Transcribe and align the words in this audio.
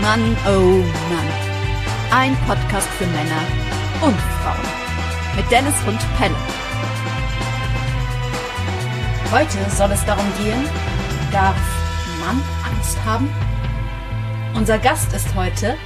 Mann, 0.00 0.34
oh 0.46 0.82
Mann. 1.10 1.28
Ein 2.10 2.34
Podcast 2.46 2.88
für 2.98 3.04
Männer 3.04 3.42
und 4.00 4.16
Frauen. 4.16 5.36
Mit 5.36 5.50
Dennis 5.50 5.74
und 5.86 5.98
Pelle. 6.16 6.34
Heute 9.30 9.70
soll 9.70 9.90
es 9.92 10.04
darum 10.06 10.24
gehen, 10.42 10.64
darf 11.30 11.56
Mann 12.18 12.40
Angst 12.64 12.96
haben? 13.04 13.28
Unser 14.54 14.78
Gast 14.78 15.12
ist 15.12 15.34
heute 15.34 15.76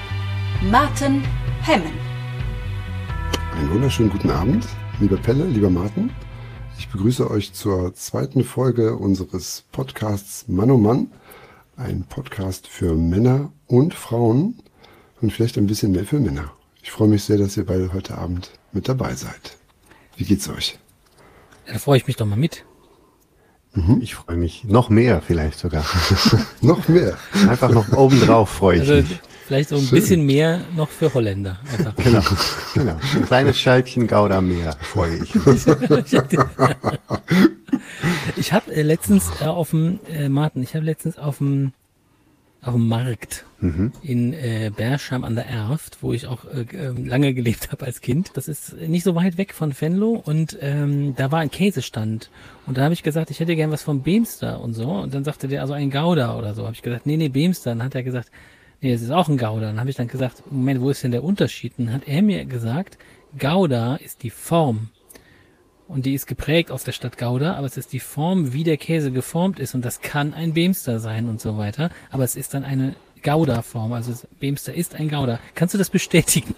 Martin 0.71 1.25
Hemmen. 1.62 1.93
Einen 3.57 3.71
wunderschönen 3.73 4.11
guten 4.11 4.31
Abend, 4.31 4.65
lieber 5.01 5.17
Pelle, 5.17 5.45
lieber 5.45 5.71
Martin. 5.71 6.11
Ich 6.79 6.89
begrüße 6.89 7.29
euch 7.29 7.53
zur 7.53 7.95
zweiten 7.95 8.45
Folge 8.45 8.96
unseres 8.96 9.65
Podcasts 9.73 10.46
Mann 10.46 10.71
um 10.71 10.83
Mann. 10.83 11.11
Ein 11.77 12.05
Podcast 12.05 12.69
für 12.69 12.95
Männer 12.95 13.52
und 13.66 13.95
Frauen 13.95 14.62
und 15.20 15.32
vielleicht 15.32 15.59
ein 15.59 15.66
bisschen 15.66 15.91
mehr 15.91 16.05
für 16.05 16.20
Männer. 16.20 16.52
Ich 16.82 16.92
freue 16.92 17.09
mich 17.09 17.24
sehr, 17.24 17.37
dass 17.37 17.56
ihr 17.56 17.66
beide 17.66 17.92
heute 17.92 18.16
Abend 18.16 18.52
mit 18.70 18.88
dabei 18.88 19.15
seid. 19.15 19.56
Wie 20.16 20.24
geht's 20.24 20.48
euch? 20.48 20.79
Da 21.66 21.79
freue 21.79 21.96
ich 21.96 22.06
mich 22.06 22.15
doch 22.15 22.27
mal 22.27 22.37
mit. 22.37 22.65
Mhm. 23.73 23.98
Ich 24.02 24.15
freue 24.15 24.37
mich 24.37 24.62
noch 24.62 24.88
mehr 24.88 25.20
vielleicht 25.20 25.59
sogar. 25.59 25.84
noch 26.60 26.87
mehr. 26.87 27.18
Einfach 27.48 27.70
noch 27.70 27.93
obendrauf 27.93 28.51
freue 28.51 28.77
ich 28.77 28.88
also, 28.88 29.09
mich. 29.09 29.20
Vielleicht 29.47 29.69
so 29.69 29.77
ein 29.77 29.83
Schön. 29.83 29.98
bisschen 29.98 30.25
mehr 30.25 30.62
noch 30.75 30.89
für 30.89 31.12
Holländer. 31.12 31.59
Einfach. 31.71 31.95
Genau, 31.97 32.23
genau. 32.75 32.97
Ein 33.15 33.27
kleines 33.27 33.59
Scheibchen 33.59 34.07
Gouda 34.07 34.41
mehr 34.41 34.75
freue 34.80 35.16
ich 35.16 35.35
mich. 35.35 35.66
ich 38.37 38.52
habe 38.52 38.75
äh, 38.75 38.83
letztens 38.83 39.30
äh, 39.41 39.45
auf 39.45 39.71
dem, 39.71 40.01
äh, 40.09 40.29
Martin, 40.30 40.62
ich 40.62 40.75
habe 40.75 40.85
letztens 40.85 41.19
auf 41.19 41.38
dem 41.38 41.73
auf 42.62 42.73
dem 42.73 42.88
Markt 42.88 43.45
mhm. 43.60 43.93
in 44.02 44.33
äh, 44.33 44.71
Bersham 44.74 45.24
an 45.24 45.35
der 45.35 45.46
Erft, 45.46 46.02
wo 46.02 46.15
ich 46.15 46.27
auch 46.27 46.46
äh, 46.46 46.65
ähm, 46.74 47.05
lange 47.05 47.35
gelebt 47.35 47.71
habe 47.73 47.85
als 47.85 48.01
Kind. 48.01 48.30
Das 48.35 48.49
ist 48.49 48.74
nicht 48.74 49.05
so 49.05 49.15
weit 49.15 49.37
weg 49.37 49.52
von 49.52 49.79
Venlo 49.79 50.23
und 50.24 50.57
ähm, 50.63 51.15
da 51.15 51.30
war 51.30 51.40
ein 51.40 51.51
Käsestand. 51.51 52.30
Und 52.66 52.79
da 52.79 52.85
habe 52.85 52.95
ich 52.95 53.02
gesagt, 53.02 53.30
ich 53.30 53.40
hätte 53.40 53.55
gern 53.55 53.71
was 53.71 53.83
vom 53.83 54.02
Beemster 54.02 54.61
und 54.61 54.73
so. 54.73 54.90
Und 54.90 55.13
dann 55.13 55.24
sagte 55.24 55.49
der, 55.49 55.61
also 55.61 55.74
ein 55.74 55.90
Gouda 55.90 56.38
oder 56.38 56.55
so. 56.55 56.65
Habe 56.65 56.74
ich 56.74 56.80
gesagt, 56.80 57.05
nee, 57.05 57.18
nee, 57.18 57.29
Beemster. 57.29 57.71
Dann 57.71 57.83
hat 57.83 57.95
er 57.95 58.02
gesagt, 58.02 58.30
nee, 58.85 58.93
das 58.93 59.02
ist 59.02 59.10
auch 59.10 59.29
ein 59.29 59.38
Gouda. 59.38 59.66
Dann 59.66 59.80
habe 59.80 59.90
ich 59.90 59.96
dann 59.96 60.09
gesagt, 60.09 60.43
Moment, 60.51 60.80
wo 60.80 60.90
ist 60.90 61.02
denn 61.02 61.10
der 61.10 61.24
Unterschied? 61.24 61.73
Dann 61.79 61.93
hat 61.93 62.02
er 62.07 62.23
mir 62.23 62.45
gesagt, 62.45 62.99
Gouda 63.38 63.96
ist 63.96 64.22
die 64.22 64.31
Form. 64.31 64.91
Und 65.88 66.06
die 66.06 66.15
ist 66.15 66.27
geprägt 66.27 66.71
aus 66.71 66.84
der 66.84 66.93
Stadt 66.93 67.19
Gouda, 67.19 67.55
aber 67.55 67.66
es 67.66 67.77
ist 67.77 67.93
die 67.93 68.00
Form, 68.00 68.53
wie 68.53 68.62
der 68.62 68.77
Käse 68.77 69.10
geformt 69.10 69.59
ist. 69.59 69.75
Und 69.75 69.84
das 69.84 70.03
kann 70.03 70.34
ein 70.34 70.53
Beemster 70.53 71.00
sein 71.00 71.28
und 71.28 71.41
so 71.41 71.56
weiter. 71.56 71.91
Aber 72.10 72.25
es 72.25 72.37
ist 72.37 72.55
dann 72.55 72.65
eine 72.65 72.94
Gouda-Form. 73.22 73.93
Also 73.93 74.12
Beemster 74.38 74.75
ist 74.75 74.94
ein 74.94 75.09
Gouda. 75.09 75.41
Kannst 75.55 75.75
du 75.75 75.78
das 75.78 75.91
bestätigen? 75.91 76.55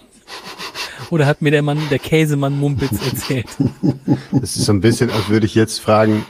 Oder 1.10 1.27
hat 1.27 1.42
mir 1.42 1.52
der 1.52 1.62
Mann, 1.62 1.78
der 1.91 2.00
Käsemann 2.00 2.58
Mumpitz 2.58 3.04
erzählt? 3.04 3.47
Das 4.32 4.56
ist 4.56 4.64
so 4.64 4.72
ein 4.72 4.80
bisschen, 4.80 5.10
als 5.10 5.28
würde 5.28 5.47
ich 5.47 5.54
jetzt 5.54 5.80
fragen, 5.80 6.24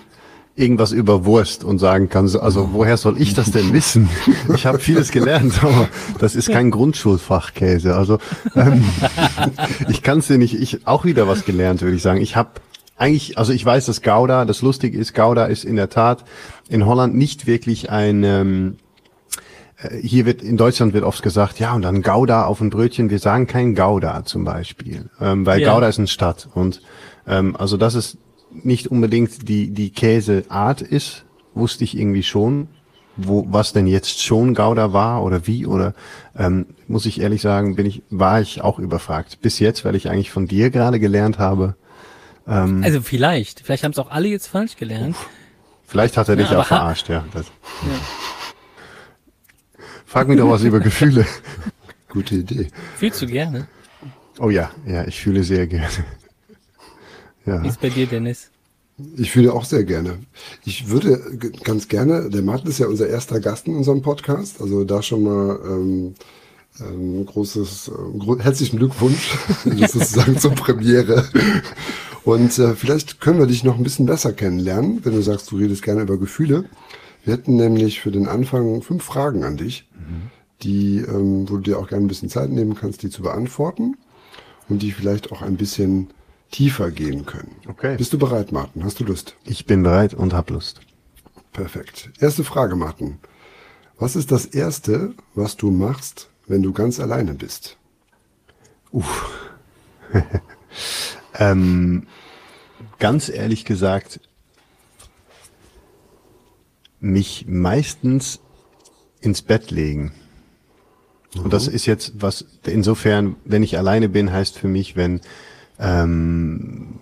irgendwas 0.57 0.93
über 0.93 1.27
Wurst 1.27 1.65
und 1.65 1.79
sagen 1.79 2.09
kann, 2.09 2.35
also 2.37 2.71
woher 2.73 2.97
soll 2.97 3.21
ich 3.21 3.35
das 3.35 3.53
denn 3.53 3.73
wissen? 3.73 4.09
Ich 4.55 4.65
habe 4.65 4.79
vieles 4.79 5.11
gelernt, 5.11 5.63
aber 5.63 5.89
das 6.19 6.35
ist 6.35 6.51
kein 6.51 6.71
Grundschulfachkäse. 6.71 7.95
Also 7.95 8.19
ähm, 8.55 8.85
ich 9.89 10.03
kann 10.03 10.19
es 10.19 10.29
dir 10.29 10.39
nicht, 10.39 10.55
ich 10.55 10.87
auch 10.87 11.05
wieder 11.05 11.29
was 11.29 11.45
gelernt, 11.45 11.83
würde 11.83 11.97
ich 11.97 12.03
sagen. 12.03 12.21
Ich 12.21 12.37
habe 12.37 12.51
eigentlich, 12.97 13.37
also 13.37 13.53
ich 13.53 13.65
weiß, 13.65 13.87
dass 13.87 14.03
Gouda, 14.03 14.47
das 14.47 14.63
Lustige 14.63 14.99
ist, 14.99 15.15
Gouda 15.15 15.45
ist 15.45 15.65
in 15.65 15.77
der 15.77 15.91
Tat 15.91 16.25
in 16.69 16.87
Holland 16.87 17.15
nicht 17.15 17.47
wirklich 17.47 17.91
ein 17.91 18.25
ähm, 18.25 18.77
äh, 19.77 19.97
hier 19.99 20.25
wird 20.25 20.43
in 20.43 20.57
Deutschland 20.57 20.95
wird 20.95 21.05
oft 21.05 21.23
gesagt, 21.23 21.59
ja 21.61 21.75
und 21.75 21.83
dann 21.83 22.03
Gouda 22.03 22.47
auf 22.47 22.61
ein 22.61 22.71
Brötchen. 22.71 23.11
Wir 23.11 23.19
sagen 23.19 23.47
kein 23.47 23.75
Gouda 23.75 24.25
zum 24.25 24.45
Beispiel, 24.45 25.11
ähm, 25.21 25.45
weil 25.45 25.61
ja. 25.61 25.75
Gouda 25.75 25.89
ist 25.89 25.99
eine 25.99 26.09
Stadt 26.09 26.49
und 26.55 26.81
ähm, 27.27 27.57
also 27.57 27.77
das 27.77 27.95
ist 27.95 28.17
nicht 28.65 28.89
unbedingt 28.89 29.49
die, 29.49 29.71
die 29.71 29.91
Käseart 29.91 30.83
ist, 30.83 31.25
wusste 31.55 31.85
ich 31.85 31.97
irgendwie 31.97 32.23
schon. 32.23 32.69
Wo, 33.19 33.47
was 33.49 33.73
denn 33.73 33.87
jetzt 33.87 34.23
schon 34.23 34.55
Gouda 34.55 34.93
war 34.93 35.25
oder 35.25 35.47
wie 35.47 35.65
oder 35.65 35.95
ähm, 36.37 36.67
muss 36.87 37.07
ich 37.07 37.19
ehrlich 37.19 37.41
sagen, 37.41 37.75
bin 37.75 37.87
ich, 37.87 38.03
war 38.11 38.43
ich 38.43 38.61
auch 38.61 38.79
überfragt. 38.79 39.41
Bis 39.41 39.59
jetzt, 39.59 39.87
weil 39.87 39.95
ich 39.95 40.11
eigentlich 40.11 40.31
von 40.31 40.47
dir 40.47 40.69
gerade 40.69 41.01
gelernt 41.01 41.39
habe. 41.39 41.77
Ähm, 42.47 42.83
also 42.85 43.01
vielleicht, 43.01 43.61
vielleicht 43.61 43.85
haben 43.85 43.93
es 43.93 43.99
auch 43.99 44.11
alle 44.11 44.29
jetzt 44.29 44.49
falsch 44.49 44.77
gelernt. 44.77 45.17
Vielleicht 45.87 46.19
hat 46.19 46.29
er 46.29 46.37
dich 46.37 46.51
ja, 46.51 46.61
auch 46.61 46.67
verarscht, 46.67 47.09
ja. 47.09 47.25
Das. 47.33 47.47
ja. 47.47 47.99
Frag 50.05 50.29
mich 50.29 50.39
doch 50.39 50.51
was 50.51 50.63
über 50.63 50.81
Gefühle. 50.81 51.25
Gute 52.09 52.35
Idee. 52.37 52.69
Fühlst 52.97 53.23
du 53.23 53.27
gerne? 53.27 53.67
Oh 54.39 54.51
ja, 54.51 54.71
ja, 54.87 55.07
ich 55.07 55.21
fühle 55.21 55.43
sehr 55.43 55.67
gerne. 55.67 55.89
Ja. 57.47 57.63
Wie 57.63 57.69
ist 57.69 57.81
bei 57.81 57.91
dir, 57.91 58.07
Dennis? 58.07 58.51
Ich 59.17 59.31
fühle 59.31 59.53
auch 59.53 59.65
sehr 59.65 59.85
gerne. 59.85 60.19
Ich 60.65 60.89
würde 60.89 61.21
ganz 61.63 61.89
gerne, 61.89 62.31
der 62.31 62.43
Martin 62.43 62.71
ist 62.71 62.79
ja 62.79 62.87
unser 62.87 63.09
erster 63.09 63.41
Gast 63.41 63.67
in 63.67 63.77
unserem 63.77 64.03
Podcast, 64.03 64.61
also 64.61 64.85
da 64.85 65.03
schon 65.03 65.23
mal 65.23 65.61
ähm, 65.65 66.15
ähm, 66.81 67.27
großes, 67.27 67.91
äh, 67.91 68.43
herzlichen 68.43 68.79
Glückwunsch 68.79 69.37
sozusagen 69.65 70.39
zur 70.39 70.53
Premiere. 70.53 71.29
Und 72.25 72.59
äh, 72.59 72.75
vielleicht 72.75 73.21
können 73.21 73.39
wir 73.39 73.47
dich 73.47 73.65
noch 73.65 73.77
ein 73.77 73.85
bisschen 73.85 74.07
besser 74.07 74.33
kennenlernen, 74.33 75.05
wenn 75.05 75.13
du 75.13 75.23
sagst, 75.23 75.51
du 75.51 75.57
redest 75.59 75.83
gerne 75.83 76.03
über 76.03 76.19
Gefühle. 76.19 76.65
Wir 77.25 77.35
hätten 77.35 77.57
nämlich 77.57 78.01
für 78.01 78.11
den 78.11 78.27
Anfang 78.27 78.83
fünf 78.83 79.05
Fragen 79.05 79.45
an 79.45 79.57
dich, 79.57 79.89
mhm. 79.95 80.31
die, 80.63 80.99
ähm, 80.99 81.49
wo 81.49 81.57
du 81.57 81.63
dir 81.63 81.79
auch 81.79 81.89
gerne 81.89 82.05
ein 82.05 82.09
bisschen 82.09 82.31
Zeit 82.31 82.51
nehmen 82.51 82.75
kannst, 82.75 83.03
die 83.03 83.11
zu 83.11 83.23
beantworten 83.23 83.97
und 84.69 84.83
die 84.83 84.93
vielleicht 84.93 85.33
auch 85.33 85.43
ein 85.43 85.57
bisschen 85.57 86.09
tiefer 86.57 86.91
gehen 86.91 87.27
können. 87.27 87.55
Okay. 87.69 87.99
Bist 87.99 88.15
du 88.15 88.19
bereit, 88.19 88.51
Martin? 88.51 88.83
Hast 88.83 88.99
du 88.99 89.05
Lust? 89.05 89.37
Ich 89.45 89.67
bin 89.67 89.83
bereit 89.83 90.15
und 90.15 90.33
hab 90.33 90.49
Lust. 90.49 90.81
Perfekt. 91.53 92.11
Erste 92.19 92.45
Frage, 92.45 92.77
Martin. 92.77 93.19
Was 93.99 94.17
ist 94.17 94.33
das 94.33 94.47
Erste, 94.47 95.13
was 95.35 95.59
du 95.59 95.71
machst, 95.71 96.31
wenn 96.47 96.63
du 96.63 96.73
ganz 96.73 96.99
alleine 96.99 97.35
bist? 97.35 97.77
Uff. 98.91 99.51
ähm, 101.35 102.07
ganz 102.99 103.29
ehrlich 103.29 103.67
gesagt, 103.67 104.21
mich 107.01 107.45
meistens 107.47 108.41
ins 109.21 109.43
Bett 109.43 109.71
legen. 109.71 110.13
Und 111.37 111.53
das 111.53 111.69
mhm. 111.69 111.75
ist 111.75 111.85
jetzt 111.85 112.15
was, 112.23 112.47
insofern, 112.65 113.37
wenn 113.45 113.63
ich 113.63 113.77
alleine 113.77 114.09
bin, 114.09 114.33
heißt 114.33 114.59
für 114.59 114.69
mich, 114.69 114.97
wenn 114.97 115.21
ähm, 115.79 117.01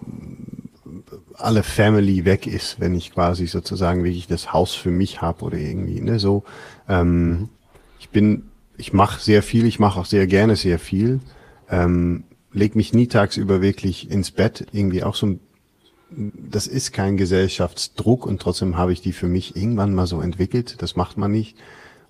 alle 1.35 1.63
Family 1.63 2.25
weg 2.25 2.47
ist, 2.47 2.81
wenn 2.81 2.95
ich 2.95 3.13
quasi 3.13 3.47
sozusagen 3.47 4.05
wirklich 4.05 4.27
das 4.27 4.53
Haus 4.53 4.75
für 4.75 4.91
mich 4.91 5.21
habe 5.21 5.45
oder 5.45 5.59
irgendwie, 5.59 6.01
ne, 6.01 6.19
so. 6.19 6.45
Ähm. 6.89 7.49
Ich 8.01 8.11
bin, 8.11 8.51
ich 8.77 8.93
mache 8.93 9.19
sehr 9.19 9.43
viel, 9.43 9.65
ich 9.65 9.79
mache 9.79 9.99
auch 9.99 10.05
sehr 10.05 10.27
gerne 10.27 10.57
sehr 10.57 10.79
viel, 10.79 11.21
ähm, 11.71 12.25
leg 12.53 12.77
mich 12.77 12.93
nie 12.93 13.07
tagsüber 13.07 13.63
wirklich 13.63 14.11
ins 14.11 14.31
Bett, 14.31 14.67
irgendwie 14.73 15.03
auch 15.03 15.15
so 15.15 15.39
das 16.17 16.67
ist 16.67 16.93
kein 16.93 17.17
Gesellschaftsdruck 17.17 18.27
und 18.27 18.41
trotzdem 18.41 18.77
habe 18.77 18.93
ich 18.93 19.01
die 19.01 19.13
für 19.13 19.27
mich 19.27 19.57
irgendwann 19.57 19.95
mal 19.95 20.07
so 20.07 20.21
entwickelt. 20.21 20.81
Das 20.83 20.97
macht 20.97 21.17
man 21.17 21.33
nicht. 21.33 21.57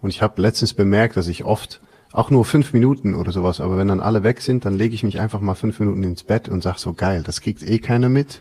Und 0.01 0.11
ich 0.11 0.21
habe 0.21 0.43
letztens 0.43 0.75
bemerkt, 0.75 1.17
dass 1.17 1.29
ich 1.29 1.45
oft 1.45 1.81
auch 2.15 2.31
nur 2.31 2.45
fünf 2.45 2.73
Minuten 2.73 3.15
oder 3.15 3.33
sowas. 3.33 3.61
Aber 3.61 3.77
wenn 3.77 3.89
dann 3.89 4.01
alle 4.01 4.23
weg 4.23 4.41
sind, 4.41 4.65
dann 4.65 4.79
lege 4.79 4.95
ich 4.95 5.03
mich 5.03 5.21
einfach 5.21 5.41
mal 5.41 5.57
fünf 5.57 5.81
Minuten 5.81 6.05
ins 6.05 6.23
Bett 6.23 6.49
und 6.49 6.63
sag 6.63 6.79
so 6.79 6.93
geil, 6.95 7.25
das 7.27 7.41
kriegt 7.41 7.63
eh 7.63 7.81
keiner 7.81 8.09
mit. 8.09 8.41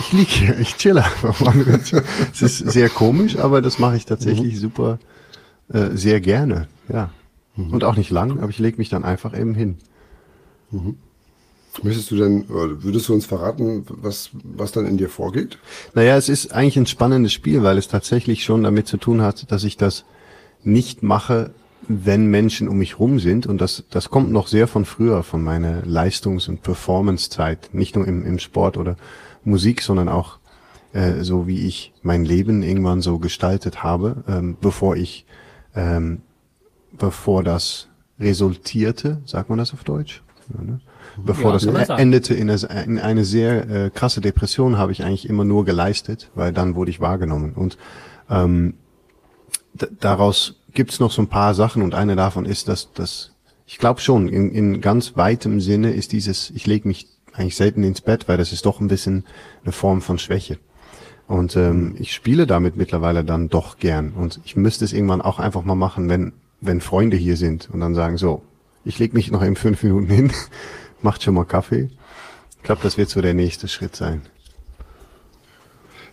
Ich 0.00 0.12
lieg 0.12 0.28
hier, 0.28 0.58
ich 0.58 0.76
chill 0.76 0.96
einfach 0.98 1.38
mal. 1.40 1.54
Es 2.32 2.40
ist 2.40 2.58
sehr 2.58 2.88
komisch, 2.88 3.36
aber 3.36 3.60
das 3.60 3.78
mache 3.78 3.96
ich 3.96 4.06
tatsächlich 4.06 4.54
mhm. 4.54 4.58
super, 4.58 4.98
äh, 5.72 5.90
sehr 5.92 6.20
gerne. 6.20 6.66
Ja. 6.88 7.10
Mhm. 7.56 7.74
Und 7.74 7.84
auch 7.84 7.96
nicht 7.96 8.10
lang, 8.10 8.38
aber 8.38 8.48
ich 8.48 8.58
lege 8.58 8.78
mich 8.78 8.88
dann 8.88 9.04
einfach 9.04 9.38
eben 9.38 9.54
hin. 9.54 9.76
Mhm. 10.70 10.96
Möchtest 11.82 12.10
du 12.10 12.16
denn, 12.16 12.48
würdest 12.48 13.08
du 13.08 13.14
uns 13.14 13.26
verraten, 13.26 13.84
was, 13.88 14.30
was 14.44 14.72
dann 14.72 14.86
in 14.86 14.96
dir 14.96 15.08
vorgeht? 15.08 15.58
Naja, 15.94 16.16
es 16.16 16.28
ist 16.28 16.52
eigentlich 16.52 16.76
ein 16.76 16.86
spannendes 16.86 17.32
Spiel, 17.32 17.62
weil 17.62 17.76
es 17.76 17.88
tatsächlich 17.88 18.44
schon 18.44 18.62
damit 18.62 18.86
zu 18.86 18.98
tun 18.98 19.20
hat, 19.20 19.50
dass 19.50 19.64
ich 19.64 19.76
das 19.76 20.04
nicht 20.64 21.02
mache, 21.02 21.52
wenn 21.88 22.26
Menschen 22.26 22.68
um 22.68 22.78
mich 22.78 22.98
rum 22.98 23.18
sind. 23.18 23.46
Und 23.46 23.60
das, 23.60 23.84
das 23.90 24.10
kommt 24.10 24.30
noch 24.30 24.46
sehr 24.46 24.68
von 24.68 24.84
früher, 24.84 25.22
von 25.22 25.42
meiner 25.42 25.82
Leistungs- 25.84 26.48
und 26.48 26.62
Performance-Zeit. 26.62 27.70
Nicht 27.72 27.96
nur 27.96 28.06
im, 28.06 28.24
im 28.24 28.38
Sport 28.38 28.76
oder 28.76 28.96
Musik, 29.44 29.82
sondern 29.82 30.08
auch 30.08 30.38
äh, 30.92 31.22
so, 31.22 31.46
wie 31.46 31.66
ich 31.66 31.92
mein 32.02 32.24
Leben 32.24 32.62
irgendwann 32.62 33.00
so 33.00 33.18
gestaltet 33.18 33.82
habe, 33.82 34.24
ähm, 34.28 34.56
bevor 34.60 34.96
ich, 34.96 35.26
ähm, 35.74 36.22
bevor 36.92 37.42
das 37.42 37.88
resultierte, 38.18 39.20
sagt 39.24 39.48
man 39.48 39.58
das 39.58 39.72
auf 39.72 39.84
Deutsch? 39.84 40.22
Ja, 40.54 40.62
ne? 40.62 40.80
Bevor 41.16 41.52
ja, 41.52 41.58
das 41.58 41.88
endete 41.88 42.34
in 42.34 42.50
eine, 42.50 42.84
in 42.84 42.98
eine 42.98 43.24
sehr 43.24 43.68
äh, 43.68 43.90
krasse 43.90 44.20
Depression, 44.20 44.78
habe 44.78 44.92
ich 44.92 45.04
eigentlich 45.04 45.28
immer 45.28 45.44
nur 45.44 45.64
geleistet, 45.64 46.30
weil 46.34 46.52
dann 46.52 46.74
wurde 46.74 46.90
ich 46.90 47.00
wahrgenommen. 47.00 47.52
Und 47.52 47.76
ähm, 48.30 48.74
daraus 50.00 50.61
gibt's 50.72 51.00
noch 51.00 51.10
so 51.10 51.22
ein 51.22 51.28
paar 51.28 51.54
Sachen 51.54 51.82
und 51.82 51.94
eine 51.94 52.16
davon 52.16 52.46
ist, 52.46 52.68
dass, 52.68 52.92
dass 52.92 53.32
ich 53.66 53.78
glaube 53.78 54.00
schon, 54.00 54.28
in, 54.28 54.52
in 54.52 54.80
ganz 54.80 55.16
weitem 55.16 55.60
Sinne 55.60 55.92
ist 55.92 56.12
dieses, 56.12 56.50
ich 56.50 56.66
lege 56.66 56.88
mich 56.88 57.06
eigentlich 57.32 57.56
selten 57.56 57.84
ins 57.84 58.00
Bett, 58.00 58.28
weil 58.28 58.36
das 58.36 58.52
ist 58.52 58.66
doch 58.66 58.80
ein 58.80 58.88
bisschen 58.88 59.24
eine 59.62 59.72
Form 59.72 60.02
von 60.02 60.18
Schwäche. 60.18 60.58
Und 61.26 61.56
ähm, 61.56 61.94
ich 61.98 62.12
spiele 62.12 62.46
damit 62.46 62.76
mittlerweile 62.76 63.24
dann 63.24 63.48
doch 63.48 63.78
gern. 63.78 64.12
Und 64.12 64.40
ich 64.44 64.56
müsste 64.56 64.84
es 64.84 64.92
irgendwann 64.92 65.22
auch 65.22 65.38
einfach 65.38 65.62
mal 65.64 65.74
machen, 65.74 66.08
wenn, 66.08 66.32
wenn 66.60 66.80
Freunde 66.80 67.16
hier 67.16 67.36
sind 67.36 67.70
und 67.72 67.80
dann 67.80 67.94
sagen, 67.94 68.18
so, 68.18 68.42
ich 68.84 68.98
leg 68.98 69.14
mich 69.14 69.30
noch 69.30 69.42
in 69.42 69.56
fünf 69.56 69.82
Minuten 69.82 70.08
hin, 70.08 70.32
macht 71.02 71.22
schon 71.22 71.34
mal 71.34 71.44
Kaffee. 71.44 71.88
Ich 72.58 72.62
glaube, 72.64 72.82
das 72.82 72.98
wird 72.98 73.08
so 73.08 73.22
der 73.22 73.34
nächste 73.34 73.68
Schritt 73.68 73.96
sein. 73.96 74.22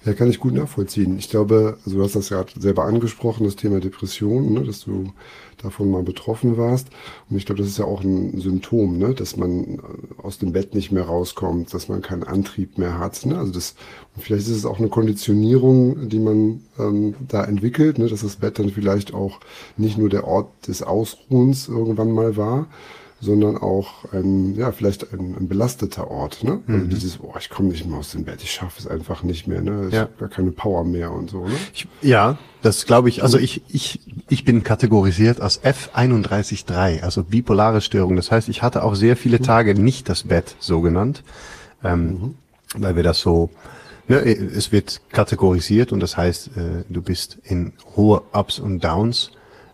Ja, 0.10 0.16
kann 0.16 0.32
ich 0.32 0.40
gut 0.40 0.56
nachvollziehen. 0.56 1.20
Ich 1.20 1.30
glaube, 1.30 1.78
also 1.86 1.98
du 1.98 2.04
hast 2.04 2.16
das 2.16 2.30
gerade 2.30 2.52
selber 2.60 2.86
angesprochen, 2.86 3.44
das 3.44 3.56
Thema 3.56 3.80
Depression, 3.80 4.54
ne, 4.54 4.64
dass 4.64 4.80
du 4.80 5.14
davon 5.62 5.92
mal 5.92 6.02
betroffen 6.02 6.58
warst. 6.58 6.88
Und 7.30 7.38
ich 7.38 7.46
glaube, 7.46 7.62
das 7.62 7.70
ist 7.70 7.78
ja 7.78 7.86
auch 7.86 8.02
ein 8.02 8.42
Symptom, 8.42 8.98
ne, 8.98 9.14
dass 9.14 9.38
man 9.38 9.80
aus 10.18 10.40
dem 10.40 10.52
Bett 10.52 10.74
nicht 10.74 10.92
mehr 10.92 11.04
rauskommt, 11.04 11.72
dass 11.76 11.90
man 11.90 12.02
keinen 12.02 12.24
Antrieb 12.24 12.80
mehr 12.80 12.98
hat. 12.98 13.24
Ne? 13.24 13.38
Also 13.38 13.52
das, 13.52 13.76
und 14.16 14.24
vielleicht 14.24 14.48
ist 14.48 14.56
es 14.56 14.66
auch 14.66 14.80
eine 14.80 14.90
Konditionierung, 14.90 16.10
die 16.10 16.20
man 16.20 16.62
ähm, 16.80 17.14
da 17.28 17.44
entwickelt, 17.44 18.00
ne, 18.00 18.08
dass 18.08 18.22
das 18.22 18.38
Bett 18.38 18.58
dann 18.58 18.72
vielleicht 18.72 19.14
auch 19.14 19.40
nicht 19.78 20.00
nur 20.00 20.10
der 20.10 20.26
Ort 20.26 20.68
des 20.68 20.82
Ausruhens 20.82 21.68
irgendwann 21.68 22.14
mal 22.14 22.36
war, 22.36 22.66
sondern 23.21 23.57
auch 23.57 24.12
ein, 24.13 24.56
ja, 24.56 24.71
vielleicht 24.71 25.13
ein, 25.13 25.36
ein 25.38 25.48
belasteter 25.48 26.10
Ort. 26.10 26.44
Ne? 26.44 26.62
Also 26.68 26.86
mhm. 26.86 26.89
dieses, 26.89 27.19
oh, 27.21 27.33
ich 27.38 27.50
komme 27.50 27.69
nicht 27.69 27.86
mehr 27.86 28.00
aus 28.00 28.12
dem 28.12 28.24
Bett, 28.24 28.42
ich 28.42 28.51
schaffe 28.51 28.80
es 28.80 28.88
einfach 28.88 29.24
nicht 29.24 29.48
mehr, 29.48 29.62
ne? 29.62 29.88
ich 29.88 29.94
ja. 29.94 30.01
habe 30.01 30.13
gar 30.19 30.30
keine 30.30 30.51
Power 30.51 30.86
mehr 30.86 31.12
und 31.12 31.30
so. 31.30 31.45
Ne? 31.45 31.56
Ich, 31.74 31.88
ja, 32.01 32.38
das 32.62 32.86
glaube 32.86 33.10
ich. 33.10 33.24
Also 33.24 33.38
ich, 33.38 33.62
ich, 33.68 34.00
ich 34.30 34.45
bin 34.45 34.63
kategorisiert 34.63 35.42
als 35.42 35.62
F313, 35.63 37.01
also 37.01 37.24
bipolare 37.24 37.81
Störung. 37.81 38.16
Das 38.16 38.31
heißt, 38.31 38.48
ich 38.50 38.62
hatte 38.62 38.83
auch 38.83 38.95
sehr 38.95 39.18
viele 39.18 39.39
mhm. 39.39 39.44
Tage 39.44 39.75
nicht 39.75 40.07
das 40.07 40.24
Bett, 40.24 40.56
so 40.60 40.81
genannt, 40.81 41.24
ähm, 41.83 42.06
mhm. 42.06 42.36
weil 42.77 42.95
wir 42.95 43.04
das 43.04 43.19
so 43.19 43.50
Ne, 44.10 44.25
es 44.25 44.71
wird 44.71 45.01
kategorisiert 45.12 45.92
und 45.92 46.00
das 46.00 46.18
heißt, 46.18 46.48
äh, 46.57 46.83
du 46.89 47.04
bist 47.04 47.38
in 47.44 47.74
hohe 47.95 48.24
Ups 48.33 48.57
und 48.57 48.83
Downs. 48.83 49.30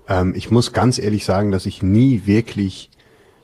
Ähm, 0.10 0.34
ich 0.36 0.52
muss 0.52 0.74
ganz 0.74 1.00
ehrlich 1.00 1.24
sagen, 1.24 1.52
dass 1.52 1.66
ich 1.66 1.82
nie 1.82 2.24
wirklich 2.26 2.90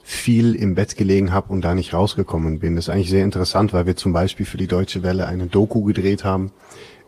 viel 0.03 0.55
im 0.55 0.75
Bett 0.75 0.97
gelegen 0.97 1.31
habe 1.31 1.53
und 1.53 1.61
da 1.61 1.75
nicht 1.75 1.93
rausgekommen 1.93 2.59
bin. 2.59 2.75
Das 2.75 2.85
ist 2.85 2.89
eigentlich 2.89 3.09
sehr 3.09 3.23
interessant, 3.23 3.73
weil 3.73 3.85
wir 3.85 3.95
zum 3.95 4.13
Beispiel 4.13 4.45
für 4.45 4.57
die 4.57 4.67
Deutsche 4.67 5.03
Welle 5.03 5.27
eine 5.27 5.47
Doku 5.47 5.83
gedreht 5.83 6.23
haben 6.23 6.51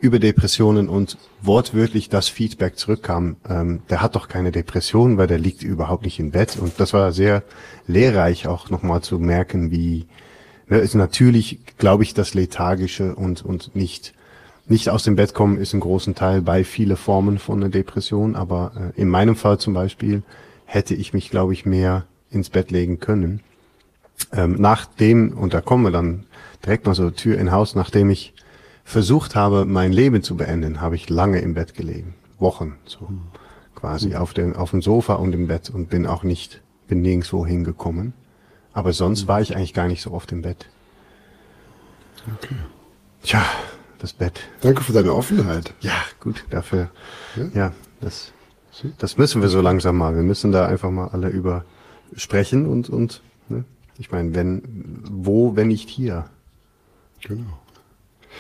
über 0.04 0.20
Depressionen 0.20 0.90
und 0.90 1.18
wortwörtlich 1.42 2.10
das 2.10 2.28
Feedback 2.28 2.78
zurückkam, 2.78 3.38
ähm, 3.50 3.84
der 3.90 4.02
hat 4.02 4.18
doch 4.18 4.28
keine 4.28 4.52
Depression, 4.52 5.18
weil 5.18 5.28
der 5.28 5.40
liegt 5.40 5.64
überhaupt 5.64 6.04
nicht 6.04 6.20
im 6.20 6.32
Bett. 6.32 6.58
Und 6.58 6.74
das 6.78 6.92
war 6.92 7.14
sehr 7.14 7.42
lehrreich 7.88 8.46
auch 8.46 8.70
nochmal 8.70 9.02
zu 9.02 9.18
merken, 9.18 9.72
wie 9.72 10.06
ne, 10.68 10.80
ist 10.80 10.94
natürlich, 10.94 11.60
glaube 11.78 12.04
ich, 12.04 12.14
das 12.14 12.34
Lethargische 12.34 13.16
und, 13.16 13.46
und 13.46 13.78
nicht, 13.78 14.14
nicht 14.68 14.90
aus 14.90 15.04
dem 15.04 15.16
Bett 15.16 15.34
kommen 15.34 15.58
ist 15.58 15.74
ein 15.74 15.80
großen 15.80 16.16
Teil 16.16 16.42
bei 16.42 16.66
viele 16.66 16.98
Formen 16.98 17.40
von 17.40 17.64
einer 17.64 17.72
Depression. 17.72 18.36
Aber 18.36 18.92
äh, 18.98 19.00
in 19.00 19.08
meinem 19.08 19.38
Fall 19.38 19.58
zum 19.58 19.74
Beispiel 19.74 20.22
hätte 20.66 20.96
ich 20.96 21.14
mich, 21.14 21.30
glaube 21.30 21.54
ich, 21.54 21.66
mehr 21.66 22.04
ins 22.34 22.50
Bett 22.50 22.72
legen 22.72 23.00
können. 23.00 23.42
Ähm, 24.32 24.56
nachdem, 24.60 25.38
und 25.38 25.54
da 25.54 25.62
kommen 25.62 25.84
wir 25.84 25.92
dann 25.92 26.26
direkt 26.66 26.86
mal 26.86 26.96
so 26.96 27.10
Tür 27.10 27.38
in 27.38 27.52
Haus, 27.52 27.76
nachdem 27.76 28.10
ich 28.10 28.34
versucht 28.84 29.36
habe, 29.36 29.66
mein 29.66 29.92
Leben 29.92 30.24
zu 30.24 30.36
beenden, 30.36 30.82
habe 30.82 30.96
ich 30.96 31.10
lange 31.10 31.40
im 31.40 31.54
Bett 31.54 31.74
gelegen. 31.74 32.16
Wochen, 32.40 32.76
so 32.86 33.06
mhm. 33.08 33.22
quasi 33.76 34.10
mhm. 34.10 34.16
auf 34.16 34.34
dem, 34.34 34.56
auf 34.56 34.72
dem 34.72 34.82
Sofa 34.82 35.16
und 35.16 35.34
im 35.34 35.48
Bett 35.48 35.70
und 35.70 35.90
bin 35.90 36.06
auch 36.06 36.24
nicht, 36.24 36.62
bin 36.88 37.02
nirgendwo 37.02 37.46
hingekommen. 37.46 38.14
Aber 38.74 38.94
sonst 38.94 39.24
mhm. 39.24 39.28
war 39.28 39.42
ich 39.42 39.56
eigentlich 39.56 39.74
gar 39.74 39.88
nicht 39.88 40.02
so 40.02 40.12
oft 40.12 40.32
im 40.32 40.42
Bett. 40.42 40.68
Okay. 42.38 42.56
Tja, 43.24 43.44
das 44.00 44.14
Bett. 44.14 44.42
Danke 44.62 44.84
für 44.84 44.94
deine 44.94 45.14
Offenheit. 45.14 45.74
Ja, 45.80 45.94
gut, 46.20 46.44
dafür, 46.50 46.90
ja, 47.36 47.46
ja 47.54 47.72
das, 48.02 48.32
das 48.98 49.18
müssen 49.18 49.42
wir 49.42 49.50
so 49.50 49.62
langsam 49.62 49.98
mal. 49.98 50.16
Wir 50.16 50.24
müssen 50.24 50.52
da 50.52 50.66
einfach 50.66 50.92
mal 50.92 51.08
alle 51.10 51.30
über 51.30 51.64
sprechen 52.16 52.66
und, 52.66 52.90
und 52.90 53.22
ne? 53.50 53.64
ich 53.98 54.12
meine, 54.12 54.36
wenn, 54.36 54.62
wo, 55.10 55.56
wenn 55.56 55.68
nicht 55.68 55.90
hier? 55.90 56.26
Genau. 57.22 57.60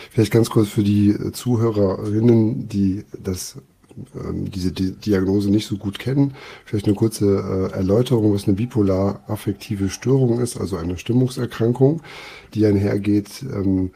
Vielleicht 0.09 0.31
ganz 0.31 0.49
kurz 0.49 0.69
für 0.69 0.83
die 0.83 1.15
Zuhörerinnen, 1.31 2.67
die 2.67 3.05
das 3.17 3.57
ähm, 4.15 4.49
diese 4.49 4.71
Diagnose 4.71 5.51
nicht 5.51 5.67
so 5.67 5.77
gut 5.77 5.99
kennen, 5.99 6.33
vielleicht 6.65 6.87
eine 6.87 6.95
kurze 6.95 7.69
äh, 7.71 7.75
Erläuterung, 7.75 8.33
was 8.33 8.47
eine 8.47 8.55
bipolar-affektive 8.55 9.89
Störung 9.89 10.39
ist, 10.39 10.57
also 10.57 10.77
eine 10.77 10.97
Stimmungserkrankung, 10.97 12.01
die 12.55 12.65
einhergeht 12.65 13.43
ähm, 13.43 13.87
äh, 13.87 13.89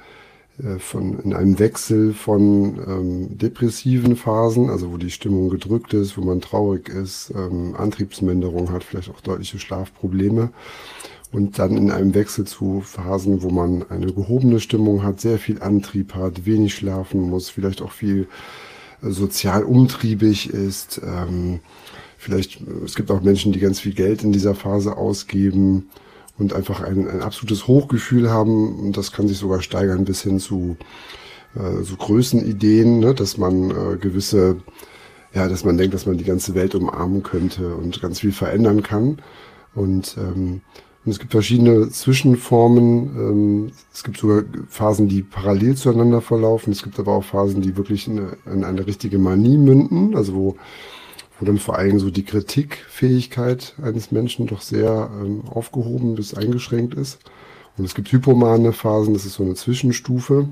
von 0.80 1.19
in 1.19 1.33
einem 1.33 1.59
Wechsel 1.59 2.13
von 2.13 2.80
ähm, 2.88 3.38
depressiven 3.38 4.15
Phasen, 4.15 4.71
also 4.71 4.92
wo 4.92 4.98
die 4.98 5.12
Stimmung 5.12 5.50
gedrückt 5.50 5.94
ist, 5.94 6.18
wo 6.18 6.21
man 6.21 6.42
traurig 6.42 6.89
ist, 6.89 7.31
ähm, 7.36 7.75
Antriebsminderung 7.75 8.71
hat, 8.71 8.83
vielleicht 8.83 9.09
auch 9.12 9.21
deutliche 9.21 9.59
Schlafprobleme 9.59 10.50
und 11.31 11.59
dann 11.59 11.77
in 11.77 11.92
einem 11.92 12.15
Wechsel 12.15 12.45
zu 12.45 12.81
Phasen, 12.81 13.44
wo 13.44 13.50
man 13.50 13.86
eine 13.89 14.12
gehobene 14.13 14.59
Stimmung 14.59 15.04
hat, 15.04 15.21
sehr 15.21 15.38
viel 15.38 15.62
Antrieb 15.62 16.15
hat, 16.15 16.48
wenig 16.48 16.74
schlafen 16.74 17.21
muss, 17.21 17.50
vielleicht 17.50 17.83
auch 17.83 17.92
viel 17.92 18.27
äh, 19.04 19.12
sozial 19.12 19.63
umtriebig 19.63 20.50
ist. 20.50 21.01
Ähm, 21.06 21.59
vielleicht, 22.18 22.62
es 22.83 22.95
gibt 22.95 23.12
auch 23.12 23.21
Menschen, 23.21 23.51
die 23.51 23.59
ganz 23.59 23.80
viel 23.80 23.94
Geld 23.94 24.24
in 24.24 24.31
dieser 24.31 24.56
Phase 24.56 24.98
ausgeben 24.98 25.89
und 26.38 26.54
einfach 26.54 26.81
ein, 26.81 27.07
ein 27.07 27.22
absolutes 27.22 27.68
Hochgefühl 27.68 28.30
haben 28.30 28.80
und 28.80 28.98
das 28.98 29.12
kann 29.12 29.28
sich 29.28 29.38
sogar 29.38 29.62
steigern 29.62 30.06
bis 30.06 30.22
hin 30.22 30.39
zu 30.39 30.78
äh, 31.56 31.84
so 31.84 31.95
Größenideen, 31.95 33.00
ne, 33.00 33.13
dass 33.13 33.38
man 33.38 33.72
äh, 33.72 33.98
gewisse, 33.98 34.57
ja, 35.34 35.48
dass 35.48 35.66
man 35.66 35.78
denkt, 35.78 35.94
dass 35.94 36.06
man 36.06 36.18
die 36.18 36.24
ganze 36.24 36.56
Welt 36.56 36.75
umarmen 36.75 37.24
könnte 37.24 37.75
und 37.75 38.01
ganz 38.01 38.19
viel 38.19 38.31
verändern 38.31 38.84
kann. 38.84 39.22
Und, 39.75 40.16
ähm, 40.18 40.62
und 41.06 41.12
es 41.12 41.19
gibt 41.19 41.31
verschiedene 41.31 41.89
Zwischenformen. 41.89 43.16
Ähm, 43.16 43.72
es 43.94 44.04
gibt 44.04 44.18
sogar 44.18 44.44
Phasen, 44.68 45.07
die 45.07 45.24
parallel 45.24 45.75
zueinander 45.75 46.22
verlaufen. 46.22 46.74
Es 46.74 46.83
gibt 46.83 47.00
aber 47.00 47.13
auch 47.13 47.24
Phasen, 47.24 47.62
die 47.62 47.78
wirklich 47.78 48.07
in 48.07 48.22
in 48.45 48.63
eine 48.63 48.86
richtige 48.86 49.18
Manie 49.18 49.57
münden, 49.57 50.16
also 50.16 50.33
wo 50.33 50.56
wo 51.40 51.46
dann 51.46 51.58
vor 51.58 51.78
allem 51.78 52.00
so 52.00 52.10
die 52.10 52.26
Kritikfähigkeit 52.26 53.76
eines 53.82 54.12
Menschen 54.12 54.48
doch 54.48 54.62
sehr 54.62 55.10
ähm, 55.22 55.44
aufgehoben 55.48 56.16
bis 56.16 56.34
eingeschränkt 56.34 56.94
ist. 56.96 57.20
Und 57.78 57.86
es 57.86 57.94
gibt 57.94 58.12
hypomane 58.12 58.74
Phasen, 58.74 59.14
das 59.14 59.26
ist 59.26 59.34
so 59.34 59.44
eine 59.44 59.56
Zwischenstufe. 59.56 60.50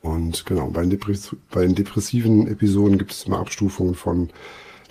Und 0.00 0.46
genau, 0.46 0.68
bei 0.68 0.82
den, 0.82 0.90
Depress 0.90 1.34
bei 1.50 1.62
den 1.62 1.74
depressiven 1.74 2.46
Episoden 2.46 2.98
gibt 2.98 3.12
es 3.12 3.24
immer 3.24 3.40
Abstufungen 3.40 3.94
von 3.94 4.30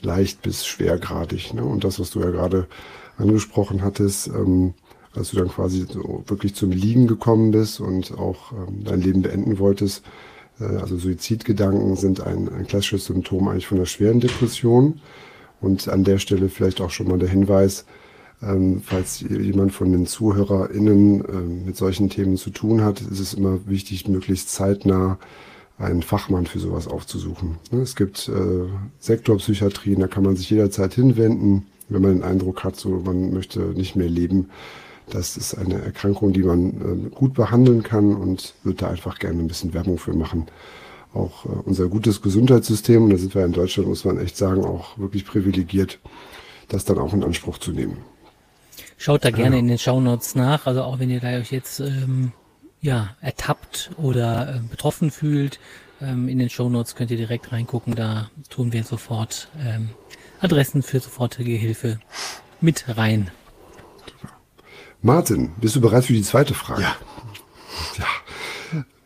leicht 0.01 0.41
bis 0.41 0.65
schwergradig. 0.65 1.53
Ne? 1.53 1.63
Und 1.63 1.83
das, 1.83 1.99
was 1.99 2.11
du 2.11 2.19
ja 2.19 2.29
gerade 2.29 2.67
angesprochen 3.17 3.81
hattest, 3.81 4.27
ähm, 4.27 4.73
als 5.15 5.31
du 5.31 5.37
dann 5.37 5.47
quasi 5.47 5.85
so 5.89 6.23
wirklich 6.27 6.53
zum 6.53 6.71
Liegen 6.71 7.07
gekommen 7.07 7.51
bist 7.51 7.79
und 7.79 8.17
auch 8.17 8.51
ähm, 8.51 8.83
dein 8.83 9.01
Leben 9.01 9.21
beenden 9.21 9.57
wolltest, 9.57 10.03
also 10.59 10.97
Suizidgedanken 10.97 11.95
sind 11.95 12.21
ein, 12.21 12.49
ein 12.49 12.67
klassisches 12.67 13.05
Symptom 13.05 13.47
eigentlich 13.47 13.67
von 13.67 13.77
einer 13.77 13.85
schweren 13.85 14.19
Depression. 14.19 14.99
Und 15.59 15.87
an 15.87 16.03
der 16.03 16.19
Stelle 16.19 16.49
vielleicht 16.49 16.81
auch 16.81 16.91
schon 16.91 17.07
mal 17.07 17.17
der 17.17 17.29
Hinweis, 17.29 17.85
ähm, 18.43 18.81
falls 18.83 19.21
jemand 19.21 19.71
von 19.71 19.91
den 19.91 20.05
ZuhörerInnen 20.05 21.25
äh, 21.25 21.65
mit 21.65 21.77
solchen 21.77 22.09
Themen 22.09 22.37
zu 22.37 22.51
tun 22.51 22.83
hat, 22.83 23.01
ist 23.01 23.19
es 23.19 23.33
immer 23.33 23.67
wichtig, 23.67 24.07
möglichst 24.07 24.49
zeitnah 24.49 25.17
einen 25.79 26.03
Fachmann 26.03 26.45
für 26.45 26.59
sowas 26.59 26.87
aufzusuchen. 26.87 27.57
Ne, 27.71 27.81
es 27.81 27.95
gibt 27.95 28.29
äh, 28.29 28.67
Sektorpsychiatrien, 28.99 29.99
da 29.99 30.07
kann 30.07 30.23
man 30.23 30.35
sich 30.35 30.49
jederzeit 30.49 30.93
hinwenden, 30.93 31.67
wenn 31.89 32.01
man 32.01 32.13
den 32.13 32.23
Eindruck 32.23 32.63
hat, 32.63 32.75
so 32.75 32.89
man 32.89 33.33
möchte 33.33 33.59
nicht 33.59 33.95
mehr 33.95 34.09
leben. 34.09 34.49
Das 35.09 35.37
ist 35.37 35.53
eine 35.53 35.81
Erkrankung, 35.81 36.33
die 36.33 36.43
man 36.43 37.07
äh, 37.07 37.09
gut 37.09 37.33
behandeln 37.33 37.83
kann 37.83 38.15
und 38.15 38.55
würde 38.63 38.79
da 38.79 38.89
einfach 38.89 39.19
gerne 39.19 39.39
ein 39.39 39.47
bisschen 39.47 39.73
Werbung 39.73 39.97
für 39.97 40.13
machen. 40.13 40.47
Auch 41.13 41.45
äh, 41.45 41.49
unser 41.65 41.87
gutes 41.87 42.21
Gesundheitssystem, 42.21 43.03
und 43.03 43.09
da 43.11 43.17
sind 43.17 43.33
wir 43.33 43.45
in 43.45 43.53
Deutschland, 43.53 43.87
muss 43.87 44.03
man 44.03 44.19
echt 44.19 44.35
sagen, 44.35 44.65
auch 44.65 44.97
wirklich 44.97 45.25
privilegiert, 45.25 45.99
das 46.67 46.83
dann 46.83 46.97
auch 46.97 47.13
in 47.13 47.23
Anspruch 47.23 47.57
zu 47.57 47.71
nehmen. 47.71 47.97
Schaut 48.97 49.23
da 49.23 49.31
gerne 49.31 49.55
ja. 49.55 49.59
in 49.59 49.67
den 49.67 49.77
Shownotes 49.77 50.35
nach, 50.35 50.65
also 50.65 50.81
auch 50.81 50.99
wenn 50.99 51.09
ihr 51.09 51.19
da 51.19 51.37
euch 51.37 51.51
jetzt 51.51 51.79
ähm, 51.79 52.33
ja, 52.81 53.15
ertappt 53.21 53.91
oder 53.97 54.55
äh, 54.55 54.59
betroffen 54.69 55.11
fühlt, 55.11 55.59
ähm, 56.01 56.27
in 56.27 56.39
den 56.39 56.49
Shownotes 56.49 56.95
könnt 56.95 57.11
ihr 57.11 57.17
direkt 57.17 57.51
reingucken, 57.51 57.95
da 57.95 58.29
tun 58.49 58.73
wir 58.73 58.83
sofort 58.83 59.49
ähm, 59.65 59.89
Adressen 60.39 60.83
für 60.83 60.99
sofortige 60.99 61.53
Hilfe 61.53 61.99
mit 62.59 62.85
rein. 62.97 63.31
Martin, 65.01 65.51
bist 65.61 65.75
du 65.75 65.81
bereit 65.81 66.05
für 66.05 66.13
die 66.13 66.23
zweite 66.23 66.53
Frage? 66.53 66.81
Ja. 66.81 66.95
ja. 67.97 68.05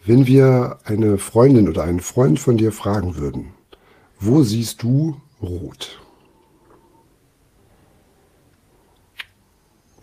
Wenn 0.05 0.25
wir 0.25 0.79
eine 0.83 1.17
Freundin 1.17 1.67
oder 1.69 1.83
einen 1.83 1.99
Freund 1.99 2.39
von 2.39 2.57
dir 2.57 2.71
fragen 2.71 3.17
würden, 3.17 3.53
wo 4.19 4.43
siehst 4.43 4.81
du 4.83 5.17
rot? 5.41 6.01